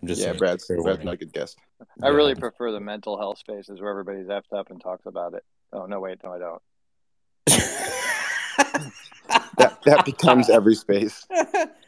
I'm 0.02 0.08
just 0.08 0.22
yeah, 0.22 0.34
Brad's, 0.34 0.66
Brad's 0.68 1.04
not 1.04 1.14
a 1.14 1.18
good 1.18 1.34
guest. 1.34 1.60
I 2.02 2.08
Yeah. 2.08 2.16
really 2.16 2.34
prefer 2.36 2.72
the 2.72 2.80
mental 2.80 3.18
health 3.18 3.38
spaces 3.38 3.80
where 3.80 3.92
everybody's 3.92 4.28
effed 4.28 4.54
up 4.58 4.72
and 4.72 4.82
talks 4.82 5.06
about 5.06 5.36
it. 5.36 5.44
Oh 5.72 5.86
no, 5.86 6.00
wait, 6.00 6.20
no, 6.24 6.34
I 6.34 6.40
don't. 6.40 6.62
That 9.86 10.06
becomes 10.06 10.50
every 10.50 10.76
space. 10.76 11.28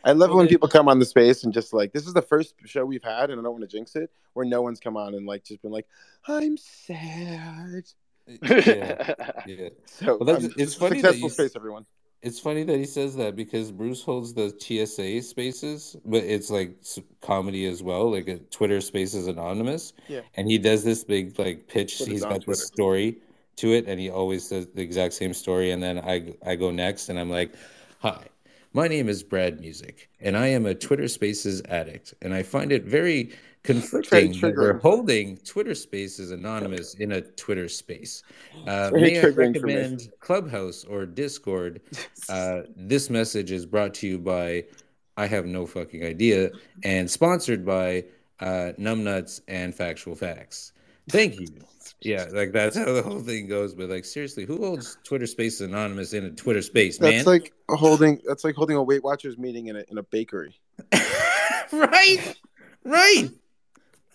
I 0.04 0.12
love 0.12 0.32
it 0.32 0.36
when 0.36 0.48
people 0.48 0.68
come 0.68 0.90
on 0.90 1.00
the 1.00 1.06
space 1.06 1.44
and 1.44 1.54
just 1.54 1.74
like 1.74 1.94
this 1.94 2.08
is 2.08 2.14
the 2.14 2.22
first 2.22 2.56
show 2.66 2.86
we've 2.86 3.04
had, 3.04 3.30
and 3.30 3.40
I 3.40 3.44
don't 3.44 3.54
want 3.54 3.70
to 3.70 3.78
jinx 3.78 3.96
it, 3.96 4.12
where 4.34 4.46
no 4.46 4.62
one's 4.62 4.80
come 4.80 4.98
on 4.98 5.14
and 5.14 5.26
like 5.26 5.44
just 5.44 5.62
been 5.62 5.72
like, 5.72 5.88
I'm 6.28 6.58
sad. 6.58 7.84
yeah, 8.28 9.14
yeah. 9.46 9.70
So 9.86 10.18
Well, 10.18 10.26
that's, 10.26 10.46
um, 10.46 10.54
it's 10.58 10.76
funny 10.76 11.02
that 11.02 11.14
successful 11.14 11.30
you, 11.30 11.34
space, 11.34 11.56
everyone. 11.56 11.86
It's 12.22 12.40
funny 12.40 12.64
that 12.64 12.78
he 12.78 12.86
says 12.86 13.18
that 13.18 13.36
because 13.36 13.70
Bruce 13.72 14.02
holds 14.02 14.34
the 14.34 14.54
TSA 14.58 15.22
spaces, 15.28 15.98
but 16.06 16.24
it's 16.24 16.50
like 16.50 16.78
comedy 17.22 17.66
as 17.66 17.84
well, 17.84 18.10
like 18.10 18.30
a 18.30 18.38
Twitter 18.38 18.80
Spaces 18.80 19.28
Anonymous. 19.28 19.92
Yeah. 20.08 20.22
And 20.36 20.50
he 20.50 20.58
does 20.58 20.86
this 20.86 21.04
big 21.04 21.38
like 21.38 21.68
pitch. 21.68 21.96
He's 21.98 22.24
got 22.24 22.46
this 22.46 22.66
story 22.66 23.18
to 23.58 23.74
it, 23.74 23.88
and 23.88 24.00
he 24.00 24.10
always 24.10 24.48
says 24.48 24.68
the 24.74 24.82
exact 24.82 25.14
same 25.14 25.34
story. 25.34 25.72
And 25.72 25.84
then 25.84 26.00
I 26.00 26.34
I 26.46 26.56
go 26.56 26.72
next, 26.72 27.10
and 27.10 27.20
I'm 27.20 27.30
like, 27.30 27.56
"Hi, 28.04 28.28
my 28.74 28.90
name 28.90 29.08
is 29.08 29.24
Brad 29.24 29.62
Music, 29.62 30.10
and 30.20 30.36
I 30.36 30.48
am 30.48 30.66
a 30.66 30.76
Twitter 30.76 31.08
Spaces 31.08 31.62
addict, 31.70 32.14
and 32.22 32.34
I 32.34 32.44
find 32.44 32.74
it 32.74 32.84
very 32.84 33.32
conflicting 33.64 34.34
that 34.42 34.58
we're 34.58 34.78
holding 34.80 35.38
Twitter 35.38 35.74
Spaces 35.74 36.32
Anonymous 36.32 36.96
in 36.96 37.14
a 37.14 37.22
Twitter 37.22 37.70
space. 37.70 38.22
Uh, 38.68 38.92
may 38.94 39.20
I 39.20 39.24
triggering 39.24 39.56
recommend 39.56 40.10
Clubhouse 40.20 40.84
or 40.84 41.06
Discord? 41.06 41.80
Uh, 42.30 42.64
this 42.76 43.10
message 43.10 43.52
is 43.52 43.66
brought 43.66 43.94
to 43.94 44.08
you 44.08 44.18
by 44.18 44.64
I 45.18 45.26
have 45.28 45.46
no 45.46 45.66
fucking 45.66 46.04
idea 46.04 46.52
and 46.84 47.10
sponsored 47.10 47.66
by 47.66 48.06
uh, 48.40 48.74
Numbnuts 48.80 49.42
and 49.48 49.74
Factual 49.76 50.16
Facts. 50.16 50.74
Thank 51.10 51.40
you. 51.40 51.48
Yeah, 52.06 52.26
like 52.32 52.52
that's 52.52 52.78
how 52.78 52.92
the 52.92 53.02
whole 53.02 53.22
thing 53.22 53.48
goes. 53.48 53.74
But 53.74 53.90
like, 53.90 54.06
seriously, 54.06 54.46
who 54.46 54.58
holds 54.58 54.98
Twitter 55.04 55.28
Spaces 55.28 55.62
Anonymous 55.62 56.14
in 56.14 56.26
a 56.26 56.32
Twitter 56.32 56.62
space, 56.62 57.00
man? 57.00 57.12
That's 57.12 57.28
like 57.28 57.54
holding. 57.70 58.22
That's 58.26 58.44
like 58.44 58.56
holding 58.56 58.76
a 58.76 58.84
Weight 58.84 59.04
Watchers 59.04 59.38
meeting 59.38 59.68
in 59.68 59.76
a 59.76 59.84
in 59.90 59.98
a 59.98 60.04
bakery. 60.04 60.60
right, 61.72 62.36
right. 62.84 63.30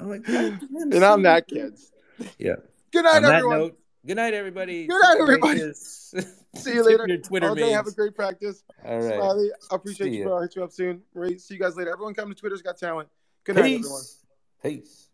I'm 0.01 0.09
like, 0.09 0.25
God 0.25 0.61
And 0.71 1.05
I'm 1.05 1.23
that 1.23 1.49
kids. 1.49 1.91
Yeah. 2.39 2.57
Good 2.93 3.05
night, 3.05 3.25
everyone. 3.25 3.59
note, 3.59 3.79
good 4.07 4.17
night, 4.17 4.35
everybody. 4.35 4.87
Good 4.87 5.01
night, 5.01 5.17
everybody. 5.21 5.73
See 6.55 6.75
you 6.75 6.85
later. 6.85 7.07
Your 7.07 7.19
Twitter 7.19 7.49
All 7.49 7.55
day. 7.55 7.71
Have 7.71 7.87
a 7.87 7.93
great 7.93 8.15
practice. 8.15 8.63
All 8.85 8.99
right. 8.99 9.15
Smiley, 9.15 9.51
I 9.71 9.75
appreciate 9.75 10.11
See 10.11 10.19
you, 10.19 10.25
bro. 10.25 10.37
I'll 10.37 10.43
hit 10.43 10.57
you 10.57 10.65
up 10.65 10.73
soon. 10.73 11.03
Ray, 11.15 11.37
see 11.37 11.55
you 11.55 11.61
guys 11.61 11.77
later. 11.77 11.93
Everyone 11.93 12.15
come 12.15 12.29
to 12.29 12.35
Twitter's 12.35 12.63
Got 12.63 12.79
Talent. 12.79 13.09
Good 13.45 13.57
night, 13.57 13.75
everyone. 13.75 14.01
Peace. 14.01 14.25
Peace. 14.63 15.09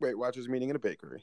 Weight 0.00 0.18
Watchers 0.18 0.48
meeting 0.48 0.70
in 0.70 0.76
a 0.76 0.78
bakery. 0.78 1.22